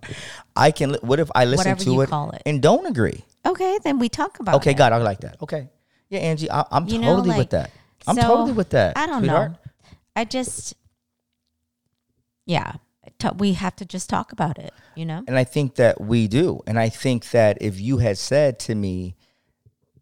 I 0.54 0.70
can. 0.70 0.92
li- 0.92 0.98
What 1.02 1.18
if 1.20 1.30
I 1.34 1.44
listen 1.46 1.58
Whatever 1.72 1.84
to 1.84 1.90
you 1.92 2.00
it 2.02 2.08
call 2.10 2.30
it. 2.30 2.42
and 2.46 2.60
don't 2.62 2.86
agree? 2.86 3.24
okay 3.46 3.78
then 3.82 3.98
we 3.98 4.08
talk 4.08 4.38
about 4.40 4.54
it. 4.54 4.56
Okay, 4.58 4.70
it. 4.72 4.76
God, 4.76 4.92
I 4.92 4.98
like 4.98 5.20
that. 5.20 5.36
Okay, 5.42 5.68
yeah, 6.10 6.20
Angie, 6.20 6.50
I, 6.50 6.64
I'm 6.70 6.86
You 6.88 6.98
know, 6.98 7.08
totally 7.16 7.30
like, 7.30 7.38
with 7.38 7.50
that. 7.50 7.70
I'm 8.06 8.16
so, 8.16 8.22
totally 8.22 8.52
with 8.52 8.70
that. 8.70 8.96
I 8.96 9.06
don't 9.06 9.20
sweetheart. 9.20 9.52
know. 9.52 9.58
I 10.14 10.24
just, 10.24 10.74
yeah, 12.46 12.72
t- 13.18 13.28
we 13.38 13.54
have 13.54 13.74
to 13.76 13.84
just 13.84 14.08
talk 14.10 14.32
about 14.32 14.58
it, 14.58 14.72
you 14.94 15.04
know? 15.06 15.22
And 15.26 15.36
I 15.38 15.44
think 15.44 15.76
that 15.76 16.00
we 16.00 16.28
do. 16.28 16.60
And 16.66 16.78
I 16.78 16.88
think 16.88 17.30
that 17.30 17.58
if 17.60 17.80
you 17.80 17.98
had 17.98 18.18
said 18.18 18.58
to 18.60 18.74
me, 18.74 19.14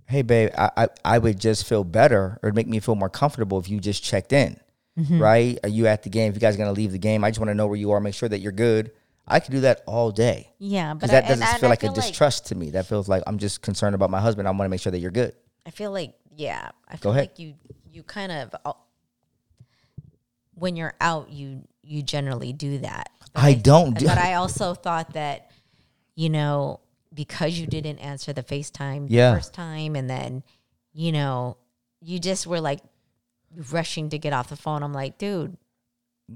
hey, 0.06 0.22
babe, 0.22 0.50
I, 0.58 0.70
I, 0.76 0.88
I 1.04 1.18
would 1.18 1.38
just 1.38 1.66
feel 1.66 1.84
better 1.84 2.38
or 2.42 2.52
make 2.52 2.66
me 2.66 2.80
feel 2.80 2.96
more 2.96 3.08
comfortable 3.10 3.58
if 3.58 3.68
you 3.68 3.78
just 3.80 4.02
checked 4.02 4.32
in, 4.32 4.58
Mm-hmm. 4.98 5.18
right? 5.22 5.58
Are 5.62 5.68
you 5.68 5.86
at 5.86 6.02
the 6.02 6.10
game? 6.10 6.28
If 6.30 6.34
you 6.34 6.40
guys 6.40 6.54
are 6.54 6.58
going 6.58 6.74
to 6.74 6.78
leave 6.78 6.92
the 6.92 6.98
game, 6.98 7.24
I 7.24 7.30
just 7.30 7.38
want 7.38 7.48
to 7.50 7.54
know 7.54 7.66
where 7.66 7.76
you 7.76 7.92
are, 7.92 8.00
make 8.00 8.14
sure 8.14 8.28
that 8.28 8.40
you're 8.40 8.52
good. 8.52 8.90
I 9.26 9.38
could 9.40 9.52
do 9.52 9.60
that 9.60 9.82
all 9.86 10.10
day. 10.10 10.52
Yeah, 10.58 10.92
but 10.92 11.00
Because 11.00 11.10
that 11.12 11.24
I, 11.24 11.28
doesn't 11.28 11.46
and 11.46 11.60
feel 11.60 11.68
I 11.68 11.70
like 11.70 11.84
a 11.84 11.90
distrust 11.90 12.46
to 12.46 12.54
me. 12.56 12.70
That 12.70 12.86
feels 12.86 13.08
like 13.08 13.22
I'm 13.26 13.38
just 13.38 13.62
concerned 13.62 13.94
about 13.94 14.10
my 14.10 14.20
husband. 14.20 14.48
I 14.48 14.50
want 14.50 14.62
to 14.64 14.68
make 14.68 14.80
sure 14.80 14.90
that 14.90 14.98
you're 14.98 15.12
good. 15.12 15.32
I 15.64 15.70
feel 15.70 15.92
like, 15.92 16.14
yeah, 16.34 16.70
I 16.88 16.96
feel 16.96 17.12
like 17.12 17.38
you, 17.38 17.54
you 17.92 18.02
kind 18.02 18.32
of, 18.32 18.54
uh, 18.64 18.72
when 20.54 20.76
you're 20.76 20.94
out, 21.00 21.30
you, 21.30 21.62
you 21.82 22.02
generally 22.02 22.52
do 22.52 22.78
that. 22.78 23.10
But 23.32 23.42
I 23.42 23.54
don't 23.54 23.96
do 23.96 24.06
But 24.06 24.18
I 24.18 24.34
also 24.34 24.74
thought 24.74 25.12
that, 25.14 25.50
you 26.14 26.28
know, 26.28 26.80
because 27.14 27.58
you 27.58 27.66
didn't 27.66 27.98
answer 27.98 28.32
the 28.32 28.42
FaceTime 28.42 29.06
Yeah. 29.08 29.30
the 29.30 29.36
first 29.36 29.54
time 29.54 29.96
and 29.96 30.10
then, 30.10 30.42
you 30.92 31.12
know, 31.12 31.56
you 32.00 32.18
just 32.18 32.46
were 32.46 32.60
like 32.60 32.80
rushing 33.70 34.10
to 34.10 34.18
get 34.18 34.32
off 34.32 34.48
the 34.48 34.56
phone. 34.56 34.82
I'm 34.82 34.92
like, 34.92 35.18
dude, 35.18 35.56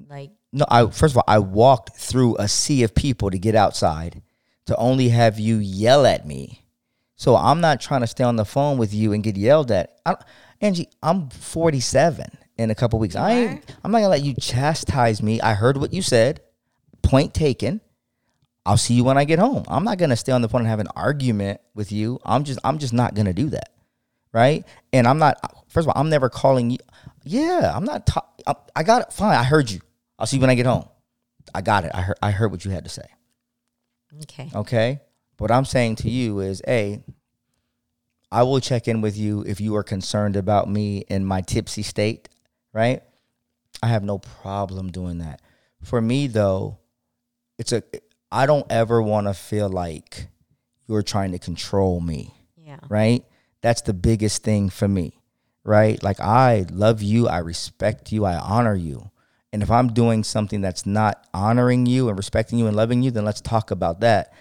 like, 0.09 0.31
No, 0.53 0.65
I 0.69 0.87
first 0.87 1.15
of 1.15 1.19
all, 1.19 1.25
I 1.29 1.39
walked 1.39 1.97
through 1.97 2.37
a 2.39 2.49
sea 2.49 2.83
of 2.83 2.95
people 2.95 3.31
to 3.31 3.39
get 3.39 3.55
outside 3.55 4.23
to 4.67 4.77
only 4.77 5.11
have 5.11 5.39
you 5.39 5.57
yell 5.57 6.07
at 6.07 6.27
me. 6.27 6.65
So 7.17 7.37
I'm 7.37 7.61
not 7.61 7.81
trying 7.81 8.01
to 8.01 8.07
stay 8.07 8.25
on 8.25 8.37
the 8.37 8.45
phone 8.45 8.77
with 8.79 8.93
you 8.93 9.13
and 9.13 9.23
get 9.23 9.37
yelled 9.37 9.71
at. 9.71 9.99
I, 10.05 10.17
Angie, 10.61 10.89
I'm 11.03 11.31
47 11.31 12.27
in 12.57 12.71
a 12.71 12.75
couple 12.75 12.99
weeks. 12.99 13.17
I 13.17 13.33
ain't, 13.33 13.77
I'm 13.85 13.93
not 13.93 13.99
gonna 13.99 14.09
let 14.09 14.25
you 14.25 14.35
chastise 14.35 15.23
me. 15.23 15.41
I 15.41 15.55
heard 15.55 15.77
what 15.77 15.93
you 15.93 16.03
said. 16.03 16.41
Point 17.03 17.35
taken. 17.35 17.81
I'll 18.67 18.79
see 18.79 18.95
you 18.95 19.05
when 19.05 19.19
I 19.19 19.25
get 19.25 19.39
home. 19.39 19.65
I'm 19.69 19.85
not 19.85 19.99
gonna 19.99 20.17
stay 20.17 20.33
on 20.33 20.43
the 20.43 20.49
phone 20.49 20.63
and 20.63 20.69
have 20.69 20.81
an 20.81 20.89
argument 20.97 21.61
with 21.75 21.93
you. 21.93 22.19
I'm 22.25 22.45
just 22.45 22.59
I'm 22.65 22.79
just 22.79 22.93
not 22.93 23.15
gonna 23.15 23.35
do 23.35 23.51
that, 23.51 23.71
right? 24.33 24.65
And 24.93 25.07
I'm 25.07 25.19
not. 25.19 25.39
First 25.69 25.87
of 25.87 25.95
all, 25.95 26.01
I'm 26.01 26.09
never 26.09 26.31
calling 26.31 26.71
you. 26.71 26.79
Yeah, 27.25 27.73
I'm 27.75 27.85
not. 27.85 28.07
Ta- 28.07 28.29
I, 28.47 28.55
I 28.77 28.83
got 28.83 29.03
it. 29.03 29.13
Fine. 29.13 29.37
I 29.37 29.45
heard 29.45 29.71
you. 29.71 29.81
I'll 30.19 30.27
see 30.27 30.37
you 30.37 30.41
when 30.41 30.51
I 30.51 30.55
get 30.55 30.67
home. 30.67 30.89
I 31.55 31.63
got 31.63 31.85
it. 31.85 31.91
I 31.95 32.01
heard. 32.03 32.17
I 32.23 32.31
heard 32.31 32.51
what 32.53 32.65
you 32.65 32.71
had 32.71 32.85
to 32.85 32.91
say. 32.91 33.07
okay. 34.23 34.51
Okay. 34.55 35.01
What 35.39 35.51
I'm 35.51 35.65
saying 35.65 35.97
to 35.97 36.11
you 36.11 36.41
is, 36.41 36.63
a, 36.69 37.03
I 38.31 38.43
will 38.45 38.61
check 38.61 38.87
in 38.89 39.01
with 39.01 39.17
you 39.17 39.43
if 39.47 39.61
you 39.61 39.75
are 39.77 39.83
concerned 39.83 40.37
about 40.37 40.69
me 40.69 40.99
in 41.09 41.25
my 41.25 41.41
tipsy 41.41 41.83
state, 41.83 42.29
right? 42.73 43.03
I 43.83 43.89
have 43.89 44.05
no 44.05 44.19
problem 44.19 44.91
doing 44.93 45.19
that. 45.19 45.41
For 45.83 46.01
me 46.01 46.29
though, 46.29 46.79
it's 47.59 47.73
a 47.73 47.83
I 48.31 48.47
don't 48.47 48.67
ever 48.71 49.03
want 49.03 49.27
to 49.27 49.35
feel 49.35 49.69
like 49.69 50.29
you're 50.87 51.03
trying 51.03 51.33
to 51.33 51.39
control 51.39 52.01
me, 52.01 52.33
Yeah. 52.57 52.79
right? 52.89 53.25
That's 53.61 53.83
the 53.83 53.95
biggest 53.95 54.43
thing 54.43 54.71
for 54.71 54.87
me, 54.89 55.19
right? 55.65 56.03
Like 56.03 56.21
I 56.21 56.67
love 56.71 57.03
you, 57.03 57.27
I 57.29 57.39
respect 57.39 58.13
you, 58.13 58.25
I 58.25 58.39
honor 58.39 58.75
you. 58.75 59.11
And 59.53 59.63
if 59.63 59.71
I'm 59.71 59.93
doing 59.93 60.25
something 60.25 60.61
that's 60.61 60.85
not 60.85 61.27
honoring 61.33 61.87
you 61.87 62.09
and 62.09 62.17
respecting 62.19 62.59
you 62.59 62.67
and 62.67 62.77
loving 62.77 63.03
you, 63.03 63.11
then 63.11 63.25
let's 63.25 63.41
talk 63.41 63.71
about 63.71 64.01
that. 64.01 64.33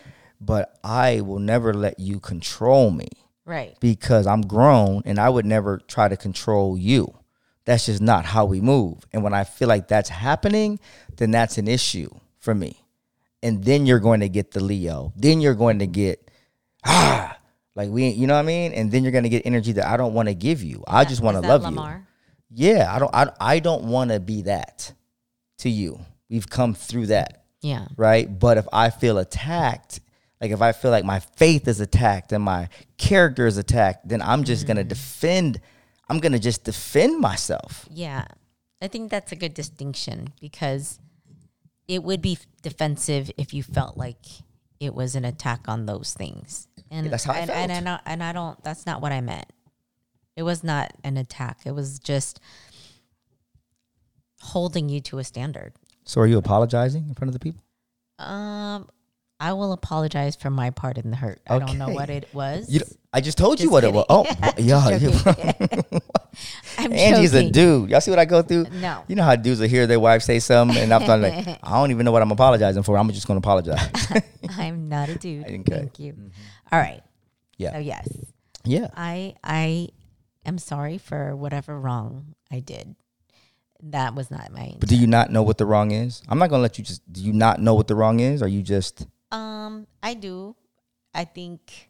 But 0.42 0.78
I 0.84 1.22
will 1.22 1.40
never 1.40 1.74
let 1.74 2.00
you 2.00 2.20
control 2.20 2.90
me 2.92 3.08
Right. 3.46 3.78
because 3.80 4.26
I'm 4.28 4.42
grown 4.42 5.04
and 5.06 5.20
I 5.20 5.30
would 5.30 5.46
never 5.46 5.78
try 5.88 6.08
to 6.08 6.18
control 6.18 6.78
you. 6.78 7.14
That's 7.66 7.86
just 7.86 8.02
not 8.02 8.26
how 8.26 8.46
we 8.46 8.60
move. 8.60 9.06
And 9.14 9.24
when 9.24 9.34
I 9.34 9.44
feel 9.44 9.68
like 9.70 9.88
that's 9.88 10.10
happening, 10.10 10.80
then 11.18 11.32
that's 11.32 11.58
an 11.58 11.68
issue 11.68 12.10
for 12.40 12.54
me. 12.56 12.84
And 13.42 13.64
then 13.64 13.86
you're 13.86 14.00
going 14.00 14.22
to 14.22 14.30
get 14.30 14.52
the 14.52 14.64
Leo. 14.64 15.14
Then 15.16 15.40
you're 15.42 15.54
going 15.54 15.80
to 15.80 15.88
get 15.88 16.30
ah 16.86 17.38
like 17.76 17.90
we 17.90 18.10
you 18.10 18.28
know 18.28 18.34
what 18.34 18.42
I 18.42 18.44
mean? 18.44 18.74
And 18.74 18.92
then 18.92 19.04
you're 19.04 19.12
going 19.12 19.24
to 19.24 19.30
get 19.30 19.46
energy 19.46 19.74
that 19.74 19.88
I 19.88 19.98
don't 19.98 20.14
want 20.14 20.30
to 20.30 20.36
give 20.36 20.64
you. 20.64 20.84
I 20.88 21.06
just 21.06 21.22
want 21.22 21.42
to 21.42 21.48
love 21.48 21.64
Lamar? 21.64 22.06
you. 22.50 22.68
Yeah, 22.68 22.94
I 22.94 23.00
don't 23.00 23.14
I, 23.14 23.32
I 23.40 23.60
don't 23.60 23.86
want 23.86 24.12
to 24.12 24.20
be 24.20 24.44
that 24.44 24.94
to 25.60 25.70
you. 25.70 26.00
We've 26.30 26.50
come 26.50 26.74
through 26.74 27.08
that 27.08 27.46
Yeah. 27.62 27.88
right? 27.98 28.28
But 28.28 28.58
if 28.58 28.68
I 28.72 28.90
feel 28.90 29.18
attacked, 29.18 30.02
like 30.40 30.52
if 30.52 30.62
I 30.62 30.72
feel 30.72 30.92
like 30.92 31.06
my 31.06 31.20
faith 31.20 31.68
is 31.68 31.80
attacked 31.80 32.32
and 32.32 32.44
my 32.44 32.70
character 32.98 33.48
is 33.48 33.58
attacked, 33.58 34.08
then 34.08 34.22
I'm 34.22 34.44
just 34.44 34.68
gonna 34.68 34.82
mm-hmm. 34.82 34.90
defend. 34.90 35.62
I'm 36.10 36.20
gonna 36.20 36.40
just 36.40 36.64
defend 36.64 37.20
myself. 37.20 37.88
Yeah. 37.90 38.26
I 38.82 38.88
think 38.90 39.10
that's 39.10 39.32
a 39.32 39.38
good 39.38 39.54
distinction 39.54 40.34
because 40.42 41.00
it 41.88 42.04
would 42.04 42.22
be 42.22 42.38
defensive 42.62 43.32
if 43.38 43.54
you 43.54 43.64
felt 43.64 43.98
like 43.98 44.26
it 44.84 44.94
was 44.94 45.16
an 45.16 45.24
attack 45.24 45.62
on 45.68 45.86
those 45.86 46.14
things. 46.14 46.68
And 46.92 47.10
that's 47.12 47.24
how 47.24 47.34
I 47.34 47.40
and, 47.40 47.50
and, 47.50 47.72
and, 47.72 47.90
I, 47.90 48.00
and 48.06 48.24
I 48.24 48.34
don't 48.34 48.62
that's 48.64 48.86
not 48.86 49.02
what 49.02 49.12
I 49.12 49.22
meant. 49.22 49.52
It 50.36 50.44
was 50.44 50.64
not 50.64 50.92
an 51.04 51.18
attack. 51.18 51.62
It 51.66 51.72
was 51.72 52.00
just 52.00 52.40
holding 54.42 54.90
you 54.90 55.00
to 55.02 55.20
a 55.20 55.24
standard. 55.24 55.74
So 56.06 56.20
are 56.22 56.28
you 56.28 56.38
apologizing 56.38 57.08
in 57.08 57.14
front 57.14 57.30
of 57.30 57.34
the 57.34 57.40
people? 57.40 57.64
Um 58.20 58.90
I 59.40 59.54
will 59.54 59.74
apologize 59.74 60.36
for 60.36 60.50
my 60.50 60.70
part 60.70 60.98
in 60.98 61.10
the 61.10 61.18
hurt. 61.18 61.42
I 61.48 61.60
don't 61.60 61.78
know 61.78 61.90
what 61.90 62.10
it 62.10 62.34
was. 62.34 62.70
You, 62.70 62.82
I 63.12 63.20
just 63.20 63.38
told 63.38 63.60
you 63.60 63.66
Just 63.66 63.74
what 63.74 63.84
it 63.84 63.94
was. 63.94 64.06
Oh, 64.10 64.24
kidding. 64.42 64.66
yeah. 64.66 64.98
Joking. 64.98 65.84
you- 65.92 66.00
I'm 66.78 66.94
Andy's 66.94 67.34
a 67.34 67.50
dude. 67.50 67.90
Y'all 67.90 68.02
see 68.02 68.10
what 68.10 68.20
I 68.20 68.26
go 68.26 68.42
through? 68.42 68.68
No. 68.72 69.04
You 69.08 69.16
know 69.16 69.24
how 69.24 69.36
dudes 69.36 69.60
will 69.60 69.68
hear 69.68 69.86
their 69.86 70.00
wife 70.00 70.24
say 70.24 70.40
something, 70.40 70.78
and 70.78 70.94
I'm 70.94 71.06
like, 71.22 71.60
I 71.64 71.72
don't 71.80 71.92
even 71.92 72.06
know 72.06 72.12
what 72.12 72.22
I'm 72.22 72.32
apologizing 72.32 72.84
for. 72.84 72.98
I'm 72.98 73.10
just 73.12 73.28
gonna 73.28 73.40
apologize. 73.40 73.90
I'm 74.50 74.90
not 74.90 75.10
a 75.10 75.16
dude. 75.16 75.46
Okay. 75.46 75.64
Thank 75.68 76.00
you. 76.00 76.16
All 76.72 76.80
right. 76.80 77.02
Yeah. 77.58 77.74
So 77.74 77.80
yes. 77.80 78.08
yeah. 78.64 78.88
I 78.96 79.36
I 79.44 79.90
am 80.46 80.58
sorry 80.58 80.98
for 80.98 81.36
whatever 81.36 81.80
wrong 81.80 82.34
I 82.52 82.60
did. 82.60 82.96
That 83.84 84.16
was 84.16 84.32
not 84.32 84.52
my 84.54 84.76
But 84.80 84.90
do 84.90 84.96
you 84.96 85.08
not 85.08 85.30
know 85.30 85.44
what 85.44 85.58
the 85.58 85.66
wrong 85.66 85.92
is? 85.92 86.22
I'm 86.30 86.40
not 86.40 86.50
gonna 86.50 86.62
let 86.64 86.78
you 86.78 86.84
just. 86.84 87.02
Do 87.12 87.22
you 87.22 87.34
not 87.34 87.60
know 87.60 87.74
what 87.76 87.88
the 87.88 87.96
wrong 87.96 88.22
is? 88.22 88.42
are 88.42 88.48
you 88.48 88.62
just? 88.64 89.06
Um 89.34 89.88
I 90.02 90.14
do. 90.14 90.56
I 91.14 91.26
think 91.26 91.90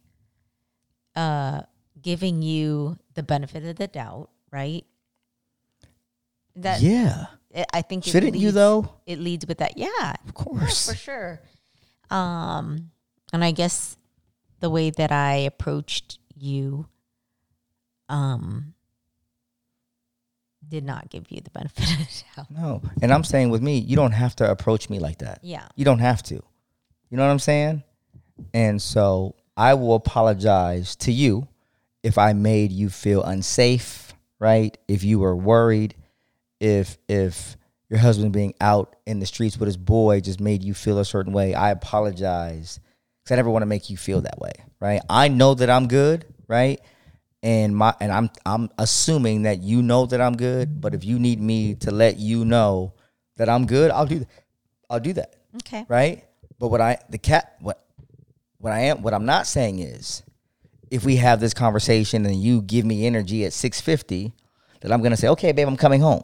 uh 1.16 1.62
giving 2.02 2.42
you 2.42 2.98
the 3.14 3.22
benefit 3.24 3.64
of 3.66 3.76
the 3.76 3.88
doubt, 3.88 4.30
right? 4.52 4.84
That 6.56 6.82
yeah. 6.82 7.28
I- 7.56 7.66
I 7.74 7.82
think 7.84 8.04
Shouldn't 8.06 8.36
you 8.36 8.52
though? 8.52 8.90
It 9.06 9.20
leads 9.20 9.46
with 9.46 9.60
that. 9.60 9.78
Yeah. 9.78 10.14
Of 10.28 10.34
course. 10.34 10.90
for 10.90 10.96
sure. 10.96 11.40
Um, 12.10 12.92
and 13.32 13.44
I 13.44 13.52
guess 13.52 13.96
the 14.60 14.70
way 14.70 14.90
that 14.92 15.12
I 15.12 15.36
approached 15.36 16.20
you, 16.36 16.88
um, 18.10 18.74
did 20.68 20.84
not 20.84 21.10
give 21.10 21.30
you 21.30 21.42
the 21.42 21.50
benefit 21.52 21.84
of 21.92 21.98
the 21.98 22.24
doubt. 22.36 22.52
No. 22.52 22.82
And 23.02 23.12
I'm 23.14 23.24
saying 23.24 23.50
with 23.50 23.62
me, 23.62 23.78
you 23.78 23.96
don't 23.96 24.12
have 24.12 24.36
to 24.38 24.50
approach 24.50 24.90
me 24.90 25.00
like 25.00 25.20
that. 25.20 25.40
Yeah. 25.44 25.68
You 25.76 25.86
don't 25.86 26.00
have 26.00 26.24
to. 26.24 26.42
You 27.14 27.18
know 27.18 27.26
what 27.28 27.32
I'm 27.34 27.38
saying? 27.38 27.84
And 28.56 28.82
so 28.82 29.36
I 29.56 29.76
will 29.76 29.94
apologize 29.94 30.96
to 30.96 31.12
you 31.12 31.48
if 32.02 32.18
I 32.18 32.34
made 32.34 32.72
you 32.72 32.90
feel 32.90 33.22
unsafe, 33.22 34.16
right? 34.40 34.76
If 34.88 35.04
you 35.04 35.20
were 35.20 35.36
worried, 35.36 35.94
if 36.60 36.98
if 37.08 37.56
your 37.88 38.00
husband 38.00 38.34
being 38.34 38.56
out 38.60 38.96
in 39.06 39.20
the 39.20 39.28
streets 39.28 39.60
with 39.60 39.68
his 39.68 39.78
boy 39.78 40.22
just 40.22 40.40
made 40.40 40.64
you 40.64 40.74
feel 40.74 40.98
a 40.98 41.06
certain 41.06 41.34
way, 41.34 41.54
I 41.54 41.70
apologize 41.70 42.80
cuz 43.26 43.32
I 43.32 43.36
never 43.36 43.52
want 43.52 43.62
to 43.62 43.68
make 43.68 43.92
you 43.92 43.98
feel 43.98 44.22
that 44.22 44.40
way, 44.40 44.54
right? 44.80 45.02
I 45.08 45.28
know 45.28 45.54
that 45.54 45.70
I'm 45.70 45.88
good, 45.88 46.26
right? 46.48 46.82
And 47.44 47.78
my 47.78 47.94
and 48.00 48.12
I'm 48.12 48.32
I'm 48.44 48.72
assuming 48.80 49.44
that 49.44 49.62
you 49.62 49.84
know 49.84 50.08
that 50.08 50.20
I'm 50.20 50.36
good, 50.36 50.82
but 50.82 50.96
if 50.96 51.06
you 51.06 51.20
need 51.20 51.40
me 51.40 51.76
to 51.76 51.92
let 51.92 52.18
you 52.18 52.44
know 52.44 52.96
that 53.38 53.50
I'm 53.50 53.68
good, 53.68 53.92
I'll 53.92 54.08
do 54.08 54.26
I'll 54.90 55.00
do 55.00 55.14
that 55.14 55.36
Okay. 55.58 55.86
right? 55.88 56.26
But 56.64 56.70
what 56.70 56.80
I 56.80 56.98
the 57.10 57.18
cat 57.18 57.58
what 57.60 57.84
what 58.58 58.72
I 58.72 58.84
am 58.84 59.02
what 59.02 59.14
I'm 59.14 59.26
not 59.26 59.48
saying 59.48 59.80
is 59.80 60.24
if 60.90 61.04
we 61.04 61.18
have 61.18 61.42
this 61.42 61.54
conversation 61.54 62.26
and 62.26 62.42
you 62.42 62.62
give 62.62 62.86
me 62.86 63.06
energy 63.06 63.44
at 63.44 63.52
650, 63.52 64.32
that 64.80 64.90
I'm 64.90 65.02
gonna 65.04 65.18
say, 65.18 65.28
okay, 65.28 65.52
babe, 65.52 65.68
I'm 65.68 65.76
coming 65.76 66.00
home. 66.00 66.24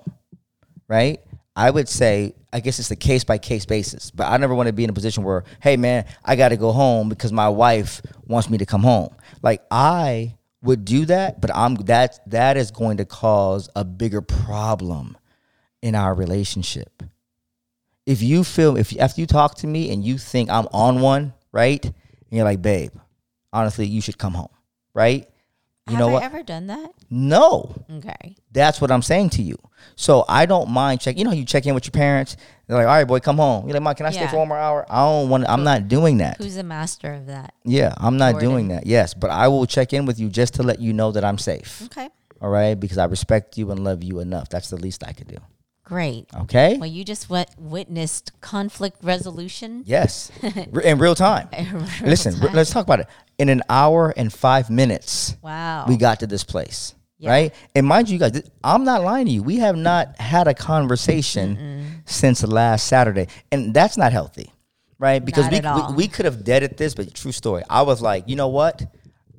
Right? 0.88 1.20
I 1.58 1.70
would 1.70 1.90
say, 1.90 2.36
I 2.54 2.62
guess 2.62 2.80
it's 2.80 2.90
a 2.90 2.96
case 2.96 3.26
by 3.26 3.38
case 3.38 3.66
basis. 3.66 4.12
But 4.12 4.28
I 4.28 4.38
never 4.38 4.56
want 4.56 4.68
to 4.68 4.72
be 4.72 4.86
in 4.86 4.90
a 4.90 4.94
position 4.94 5.26
where, 5.26 5.44
hey 5.62 5.76
man, 5.76 6.06
I 6.24 6.38
gotta 6.38 6.56
go 6.56 6.72
home 6.72 7.10
because 7.10 7.34
my 7.34 7.50
wife 7.50 8.02
wants 8.26 8.50
me 8.50 8.60
to 8.60 8.66
come 8.66 8.84
home. 8.84 9.14
Like 9.42 9.62
I 9.70 10.38
would 10.62 10.86
do 10.86 11.06
that, 11.08 11.42
but 11.42 11.54
I'm 11.54 11.76
that 11.76 12.18
that 12.28 12.56
is 12.56 12.72
going 12.72 12.96
to 12.96 13.06
cause 13.06 13.68
a 13.76 13.84
bigger 13.84 14.22
problem 14.22 15.18
in 15.82 15.96
our 15.96 16.14
relationship. 16.16 17.04
If 18.10 18.22
you 18.24 18.44
feel 18.44 18.76
if 18.78 18.88
after 19.00 19.22
you 19.22 19.28
talk 19.28 19.56
to 19.62 19.68
me 19.68 19.92
and 19.92 20.04
you 20.04 20.18
think 20.18 20.50
I'm 20.50 20.68
on 20.74 21.00
one, 21.02 21.34
right? 21.52 21.84
And 21.86 21.94
you're 22.32 22.44
like, 22.52 22.62
babe, 22.62 22.92
honestly, 23.54 23.86
you 23.86 24.02
should 24.02 24.18
come 24.18 24.34
home, 24.34 24.50
right? 24.94 25.28
You 25.88 25.96
Have 25.96 26.00
know 26.00 26.10
I 26.10 26.14
what? 26.14 26.24
ever 26.24 26.44
done 26.44 26.68
that? 26.68 26.92
no. 27.10 27.76
Okay. 27.98 28.36
That's 28.52 28.80
what 28.82 28.92
I'm 28.92 29.02
saying 29.04 29.30
to 29.32 29.42
you. 29.44 29.58
So 29.96 30.24
I 30.28 30.46
don't 30.46 30.70
mind 30.70 31.02
check. 31.02 31.18
You 31.18 31.24
know, 31.24 31.32
you 31.32 31.46
check 31.46 31.66
in 31.68 31.74
with 31.76 31.86
your 31.86 31.92
parents. 31.92 32.36
They're 32.68 32.78
like, 32.78 32.88
"All 32.88 32.94
right, 32.94 33.06
boy, 33.08 33.20
come 33.20 33.38
home." 33.38 33.66
You're 33.68 33.74
like, 33.76 33.84
"Mom, 33.84 33.96
can 33.96 34.06
I 34.08 34.12
stay 34.12 34.22
Yeah. 34.22 34.32
for 34.32 34.38
one 34.38 34.48
more 34.50 34.58
hour?" 34.58 34.86
I 34.90 34.98
don't 35.06 35.30
want. 35.30 35.48
I'm 35.48 35.64
not 35.64 35.88
doing 35.88 36.18
that. 36.18 36.38
Who's 36.38 36.56
the 36.56 36.64
master 36.64 37.14
of 37.14 37.28
that? 37.28 37.54
Yeah, 37.64 37.94
I'm 37.98 38.18
not 38.18 38.34
Jordan. 38.34 38.50
doing 38.50 38.68
that. 38.70 38.86
Yes, 38.88 39.14
but 39.14 39.30
I 39.30 39.48
will 39.48 39.66
check 39.66 39.94
in 39.94 40.06
with 40.06 40.20
you 40.20 40.30
just 40.30 40.56
to 40.56 40.64
let 40.64 40.80
you 40.80 40.94
know 40.94 41.12
that 41.12 41.24
I'm 41.24 41.38
safe. 41.38 41.82
Okay. 41.86 42.10
All 42.42 42.50
right, 42.50 42.74
because 42.80 42.98
I 42.98 43.06
respect 43.06 43.58
you 43.58 43.70
and 43.72 43.84
love 43.84 44.04
you 44.04 44.20
enough. 44.20 44.50
That's 44.50 44.70
the 44.70 44.78
least 44.78 45.04
I 45.08 45.14
could 45.14 45.28
do. 45.28 45.38
Great. 45.90 46.28
Okay. 46.42 46.78
Well, 46.78 46.88
you 46.90 47.04
just 47.04 47.32
wet- 47.32 47.56
witnessed 47.58 48.32
conflict 48.42 48.98
resolution. 49.04 49.82
Yes, 49.88 50.32
in 50.84 51.00
real 51.00 51.16
time. 51.16 51.50
Listen, 52.04 52.40
re- 52.40 52.52
let's 52.54 52.70
talk 52.70 52.86
about 52.86 53.00
it. 53.00 53.08
In 53.40 53.50
an 53.50 53.64
hour 53.70 54.14
and 54.16 54.32
five 54.32 54.70
minutes, 54.70 55.36
Wow. 55.42 55.86
we 55.88 55.98
got 55.98 56.20
to 56.20 56.28
this 56.28 56.44
place. 56.44 56.94
Yeah. 57.18 57.32
Right? 57.32 57.56
And 57.76 57.88
mind 57.88 58.08
you, 58.08 58.20
guys, 58.20 58.40
I'm 58.64 58.84
not 58.84 59.02
lying 59.04 59.26
to 59.26 59.32
you. 59.32 59.42
We 59.42 59.58
have 59.58 59.76
not 59.76 60.16
had 60.22 60.48
a 60.48 60.54
conversation 60.54 62.02
since 62.06 62.44
last 62.44 62.86
Saturday. 62.86 63.28
And 63.52 63.74
that's 63.74 63.98
not 63.98 64.12
healthy. 64.12 64.52
Right? 65.00 65.26
Because 65.26 65.50
we, 65.50 65.60
we 65.60 65.96
we 65.96 66.08
could 66.08 66.26
have 66.26 66.44
deaded 66.44 66.78
this, 66.78 66.94
but 66.94 67.12
true 67.16 67.32
story. 67.32 67.64
I 67.68 67.82
was 67.82 68.00
like, 68.00 68.30
you 68.30 68.36
know 68.36 68.50
what? 68.50 68.84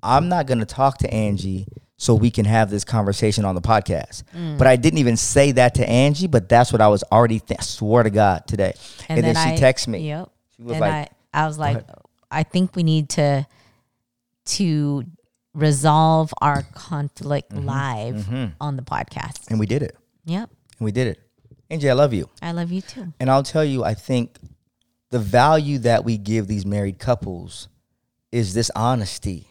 I'm 0.03 0.29
not 0.29 0.47
gonna 0.47 0.67
talk 0.67 0.99
to 0.99 1.15
Angie 1.15 1.69
so 2.03 2.15
we 2.15 2.31
can 2.31 2.47
have 2.47 2.71
this 2.71 2.83
conversation 2.83 3.45
on 3.45 3.55
the 3.55 3.61
podcast. 3.61 4.23
Mm. 4.35 4.57
But 4.57 4.67
I 4.67 4.77
didn't 4.77 5.01
even 5.01 5.19
say 5.19 5.53
that 5.53 5.75
to 5.75 5.87
Angie, 5.87 6.29
but 6.29 6.49
that's 6.49 6.73
what 6.73 6.81
I 6.81 6.89
was 6.89 7.05
already 7.13 7.41
th- 7.41 7.61
swear 7.61 8.03
to 8.03 8.09
God 8.09 8.47
today. 8.47 8.73
And, 9.11 9.23
then, 9.23 9.35
she 9.35 9.53
I- 9.53 9.57
texts 9.57 9.87
me. 9.87 10.09
Yep. 10.09 10.31
She 10.57 10.63
was 10.63 10.73
and 10.73 10.81
like, 10.81 11.11
I, 11.35 11.43
I 11.45 11.47
was 11.47 11.59
like, 11.59 11.85
I 12.31 12.43
think 12.43 12.75
we 12.75 12.85
need 12.85 13.11
to 13.11 13.47
to 14.47 15.05
resolve 15.53 16.33
our 16.41 16.63
conflict 16.75 17.51
Mm-hmm. 17.53 17.67
live 17.67 18.53
on 18.61 18.77
the 18.77 18.83
podcast. 18.83 19.51
and 19.51 19.61
we 19.61 19.67
did 19.67 19.83
it. 19.83 19.95
Yep. 20.25 20.49
And 20.79 20.85
we 20.85 20.93
did 20.93 21.07
it. 21.09 21.21
Angie, 21.69 21.91
I 21.91 21.93
love 21.93 22.15
you. 22.15 22.31
I 22.41 22.53
love 22.53 22.73
you 22.73 22.81
too. 22.81 23.13
And 23.21 23.31
I'll 23.31 23.43
tell 23.43 23.65
you, 23.65 23.85
I 23.85 23.93
think 23.95 24.39
the 25.11 25.19
value 25.19 25.79
that 25.81 26.05
we 26.05 26.17
give 26.17 26.47
these 26.47 26.65
married 26.65 26.99
couples 26.99 27.69
is 28.33 28.55
this 28.55 28.71
honesty 28.75 29.49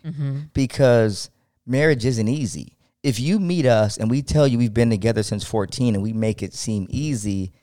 because 0.54 1.30
marriage 1.70 2.06
isn't 2.06 2.28
easy. 2.28 2.76
If 3.04 3.20
you 3.20 3.40
meet 3.40 3.66
us 3.66 3.98
and 3.98 4.10
we 4.10 4.22
tell 4.22 4.46
you 4.48 4.58
we've 4.58 4.74
been 4.74 4.90
together 4.90 5.24
since 5.24 5.44
14 5.46 5.94
and 5.96 6.04
we 6.04 6.12
make 6.12 6.44
it 6.44 6.54
seem 6.54 6.86
easy, 6.90 7.54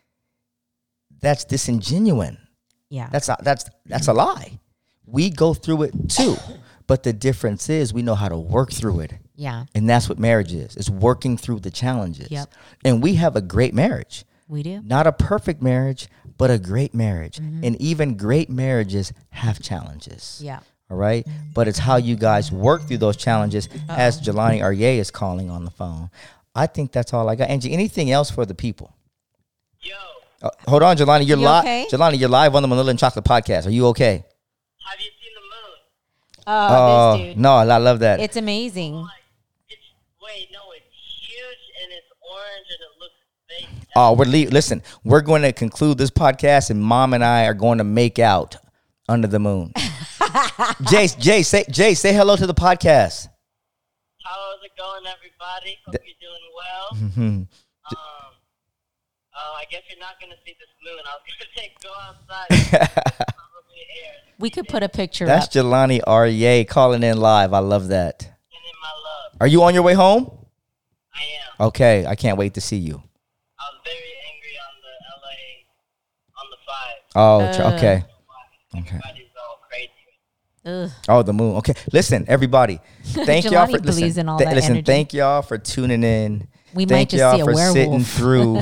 that's 1.21 1.45
disingenuine. 1.45 2.39
Yeah. 2.89 3.09
That's 3.11 3.29
a, 3.29 3.37
that's 3.43 3.65
that's 3.87 4.09
a 4.09 4.13
lie. 4.13 4.59
We 5.07 5.31
go 5.31 5.55
through 5.55 5.83
it 5.85 6.09
too. 6.09 6.37
But 6.87 7.03
the 7.03 7.13
difference 7.13 7.69
is 7.69 7.93
we 7.93 8.03
know 8.03 8.15
how 8.15 8.29
to 8.29 8.37
work 8.39 8.73
through 8.73 9.01
it. 9.01 9.13
yeah. 9.35 9.65
And 9.75 9.89
that's 9.91 10.09
what 10.09 10.19
marriage 10.21 10.53
is. 10.55 10.77
It's 10.77 10.89
working 10.89 11.37
through 11.37 11.61
the 11.61 11.71
challenges. 11.71 12.31
Yep. 12.31 12.55
And 12.85 13.03
we 13.03 13.15
have 13.17 13.35
a 13.35 13.41
great 13.43 13.75
marriage 13.75 14.25
We 14.49 14.63
do. 14.63 14.81
not 14.85 15.07
a 15.07 15.13
perfect 15.13 15.61
marriage, 15.61 16.09
but 16.39 16.51
a 16.51 16.59
great 16.59 16.95
marriage. 16.95 17.39
Mm-hmm. 17.39 17.65
And 17.65 17.81
even 17.83 18.17
great 18.17 18.49
marriages 18.51 19.13
have 19.31 19.61
challenges. 19.61 20.41
Yeah. 20.43 20.61
All 20.91 20.97
right. 20.97 21.27
But 21.55 21.69
it's 21.69 21.79
how 21.79 21.97
you 21.97 22.17
guys 22.17 22.53
work 22.53 22.83
through 22.87 22.99
those 22.99 23.17
challenges, 23.17 23.69
as 23.89 24.21
Jelani 24.21 24.61
Arye 24.61 24.99
is 24.99 25.11
calling 25.11 25.51
on 25.51 25.65
the 25.65 25.71
phone. 25.71 26.11
I 26.55 26.67
think 26.67 26.93
that's 26.93 27.13
all 27.13 27.29
I 27.29 27.35
got. 27.37 27.49
Angie, 27.51 27.73
anything 27.73 28.11
else 28.11 28.31
for 28.31 28.47
the 28.47 28.55
people? 28.55 28.95
Yo, 29.81 29.95
Uh, 30.43 30.51
hold 30.69 30.83
on, 30.83 30.97
Jelani. 30.97 31.27
You're 31.27 31.39
You 31.39 31.45
live. 31.45 31.65
okay? 31.65 31.87
Jelani, 31.91 32.19
you're 32.19 32.29
live 32.29 32.55
on 32.55 32.63
the 32.63 32.69
Manila 32.69 32.91
and 32.91 32.99
Chocolate 32.99 33.25
podcast. 33.25 33.67
Are 33.67 33.71
you 33.71 33.87
okay? 33.89 34.25
have 34.89 35.01
you 35.01 35.07
seen 35.07 35.35
the 35.35 35.41
moon? 35.41 35.79
Oh, 36.47 36.69
Oh, 37.15 37.19
this 37.19 37.27
dude. 37.35 37.39
no, 37.39 37.55
I 37.57 37.79
love 37.79 37.99
that. 38.01 38.21
It's 38.21 38.37
amazing. 38.37 38.95
Like, 38.95 39.11
it's 39.69 39.83
wait, 40.23 40.49
no, 40.53 40.61
it's 40.77 40.87
huge 40.95 41.63
and 41.83 41.93
it's 41.93 42.07
orange 42.23 42.67
and 42.71 42.81
it 42.81 43.01
looks 43.01 43.15
fake. 43.83 43.89
Oh, 43.97 44.13
we're 44.13 44.27
le- 44.27 44.51
listen. 44.53 44.83
We're 45.05 45.23
going 45.23 45.43
to 45.43 45.53
conclude 45.53 45.99
this 45.99 46.11
podcast, 46.11 46.71
and 46.71 46.81
Mom 46.81 47.13
and 47.15 47.25
I 47.25 47.47
are 47.47 47.55
going 47.55 47.79
to 47.79 47.85
make 47.85 48.19
out 48.21 48.57
under 49.09 49.27
the 49.27 49.41
moon. 49.41 49.73
Jay, 50.91 51.09
Jay, 51.19 51.43
say 51.43 51.65
Jay, 51.71 51.95
say 51.95 52.13
hello 52.13 52.37
to 52.37 52.47
the 52.47 52.55
podcast. 52.55 53.29
How's 54.23 54.63
it 54.65 54.73
going, 54.77 55.05
everybody? 55.07 55.79
Hope 55.87 55.95
you're 56.05 56.21
doing 56.21 56.47
well. 56.57 56.89
Mhm. 56.97 57.47
Um, 57.89 57.97
oh, 59.35 59.55
I 59.59 59.65
guess 59.71 59.83
you're 59.89 59.99
not 60.01 60.15
gonna 60.21 60.35
see 60.45 60.55
this 60.59 60.69
moon. 60.85 60.99
I 61.05 61.15
was 61.15 61.23
gonna 61.39 61.51
say 61.57 61.73
go 61.83 61.93
outside. 62.03 62.49
Probably 62.89 63.83
air. 64.05 64.15
We 64.39 64.51
could 64.51 64.69
put 64.69 64.83
a 64.83 64.89
picture 64.89 65.25
That's 65.27 65.47
up. 65.47 65.53
Jelani 65.65 66.01
Arye 66.07 66.67
calling 66.69 67.03
in 67.03 67.19
live. 67.19 67.53
I 67.53 67.61
love 67.61 67.89
that. 67.89 68.23
And 68.25 68.33
in 68.33 68.81
my 68.83 68.89
love, 68.89 69.37
Are 69.41 69.47
you 69.47 69.63
on 69.63 69.75
your 69.75 69.83
way 69.85 69.95
home? 69.95 70.31
I 71.15 71.21
am. 71.61 71.67
Okay, 71.69 72.05
I 72.07 72.15
can't 72.15 72.37
wait 72.39 72.55
to 72.55 72.61
see 72.61 72.77
you. 72.77 72.95
I 73.59 73.65
was 73.73 73.81
very 73.85 74.13
angry 74.33 74.57
on 74.67 74.75
the 74.83 74.95
LA 75.23 75.41
on 76.41 76.47
the 76.51 76.59
five. 76.67 77.63
Oh, 77.63 77.71
Uh. 77.71 77.77
okay. 77.77 78.05
Why 78.73 78.81
Okay. 78.81 79.01
Everybody's 80.67 80.91
all 80.91 80.91
crazy. 80.91 80.91
Ugh. 80.91 80.91
Oh, 81.09 81.23
the 81.23 81.33
moon. 81.33 81.57
Okay, 81.57 81.75
listen, 81.93 82.25
everybody. 82.29 82.81
Thank 83.05 83.45
y'all 83.51 83.67
for 83.67 83.79
listen. 83.79 84.21
in 84.21 84.29
all 84.29 84.39
th- 84.39 84.51
listen, 84.51 84.71
energy. 84.73 84.85
thank 84.85 85.13
y'all 85.13 85.43
for 85.43 85.59
tuning 85.59 86.03
in. 86.03 86.49
We 86.75 86.85
might 86.85 86.89
thank 86.89 87.11
just 87.11 87.21
y'all 87.21 87.37
see 87.37 87.41
a 87.41 87.45
for 87.45 87.55
sitting 87.55 87.91
werewolf. 87.91 88.09
through 88.13 88.61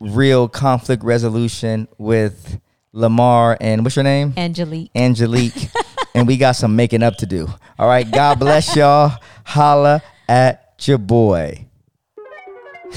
real 0.00 0.48
conflict 0.48 1.04
resolution 1.04 1.88
with 1.98 2.60
Lamar 2.92 3.56
and 3.60 3.84
what's 3.84 3.96
your 3.96 4.02
name? 4.02 4.34
Angelique. 4.36 4.90
Angelique. 4.94 5.68
and 6.14 6.26
we 6.26 6.36
got 6.36 6.52
some 6.52 6.76
making 6.76 7.02
up 7.02 7.16
to 7.16 7.26
do. 7.26 7.48
All 7.78 7.88
right, 7.88 8.08
God 8.10 8.38
bless 8.38 8.74
y'all. 8.76 9.12
Holla 9.44 10.02
at 10.28 10.84
your 10.88 10.98
boy. 10.98 11.66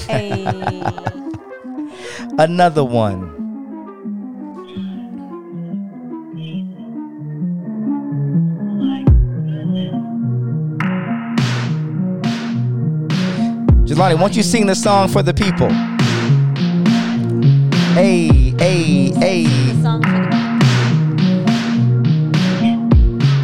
Hey. 0.06 0.82
Another 2.38 2.84
one. 2.84 3.37
Jelani, 13.98 14.16
won't 14.20 14.36
you 14.36 14.44
sing 14.44 14.64
the 14.64 14.76
song 14.76 15.08
for 15.08 15.24
the 15.24 15.34
people? 15.34 15.68
Hey, 17.94 18.28
hey, 18.56 19.10
hey. 19.18 19.44
Song 19.82 20.00
for 20.04 20.10
the 20.10 20.28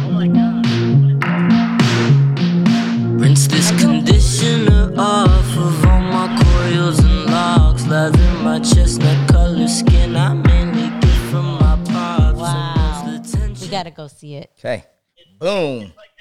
Oh 0.05 0.11
my 0.11 0.27
god. 0.29 0.65
Rinse 3.19 3.47
this 3.47 3.69
conditioner 3.81 4.93
off 4.97 5.57
of 5.57 5.85
all 5.87 5.99
my 5.99 6.41
coils 6.41 6.99
and 6.99 7.25
locks. 7.25 7.85
Lather 7.87 8.17
my 8.41 8.59
chestnut 8.59 9.27
color 9.27 9.67
skin. 9.67 10.15
I 10.15 10.35
mainly 10.35 10.89
get 11.01 11.17
from 11.31 11.59
my 11.59 11.77
pops. 11.83 12.39
Wow. 12.39 13.03
And 13.03 13.11
most 13.17 13.33
attention 13.35 13.61
We 13.61 13.67
got 13.67 13.83
to 13.83 13.91
go 13.91 14.07
see 14.07 14.35
it. 14.35 14.51
Okay. 14.57 14.85
Boom. 15.37 15.79
Like 15.81 15.91
the 15.91 15.91
Asian 15.91 16.14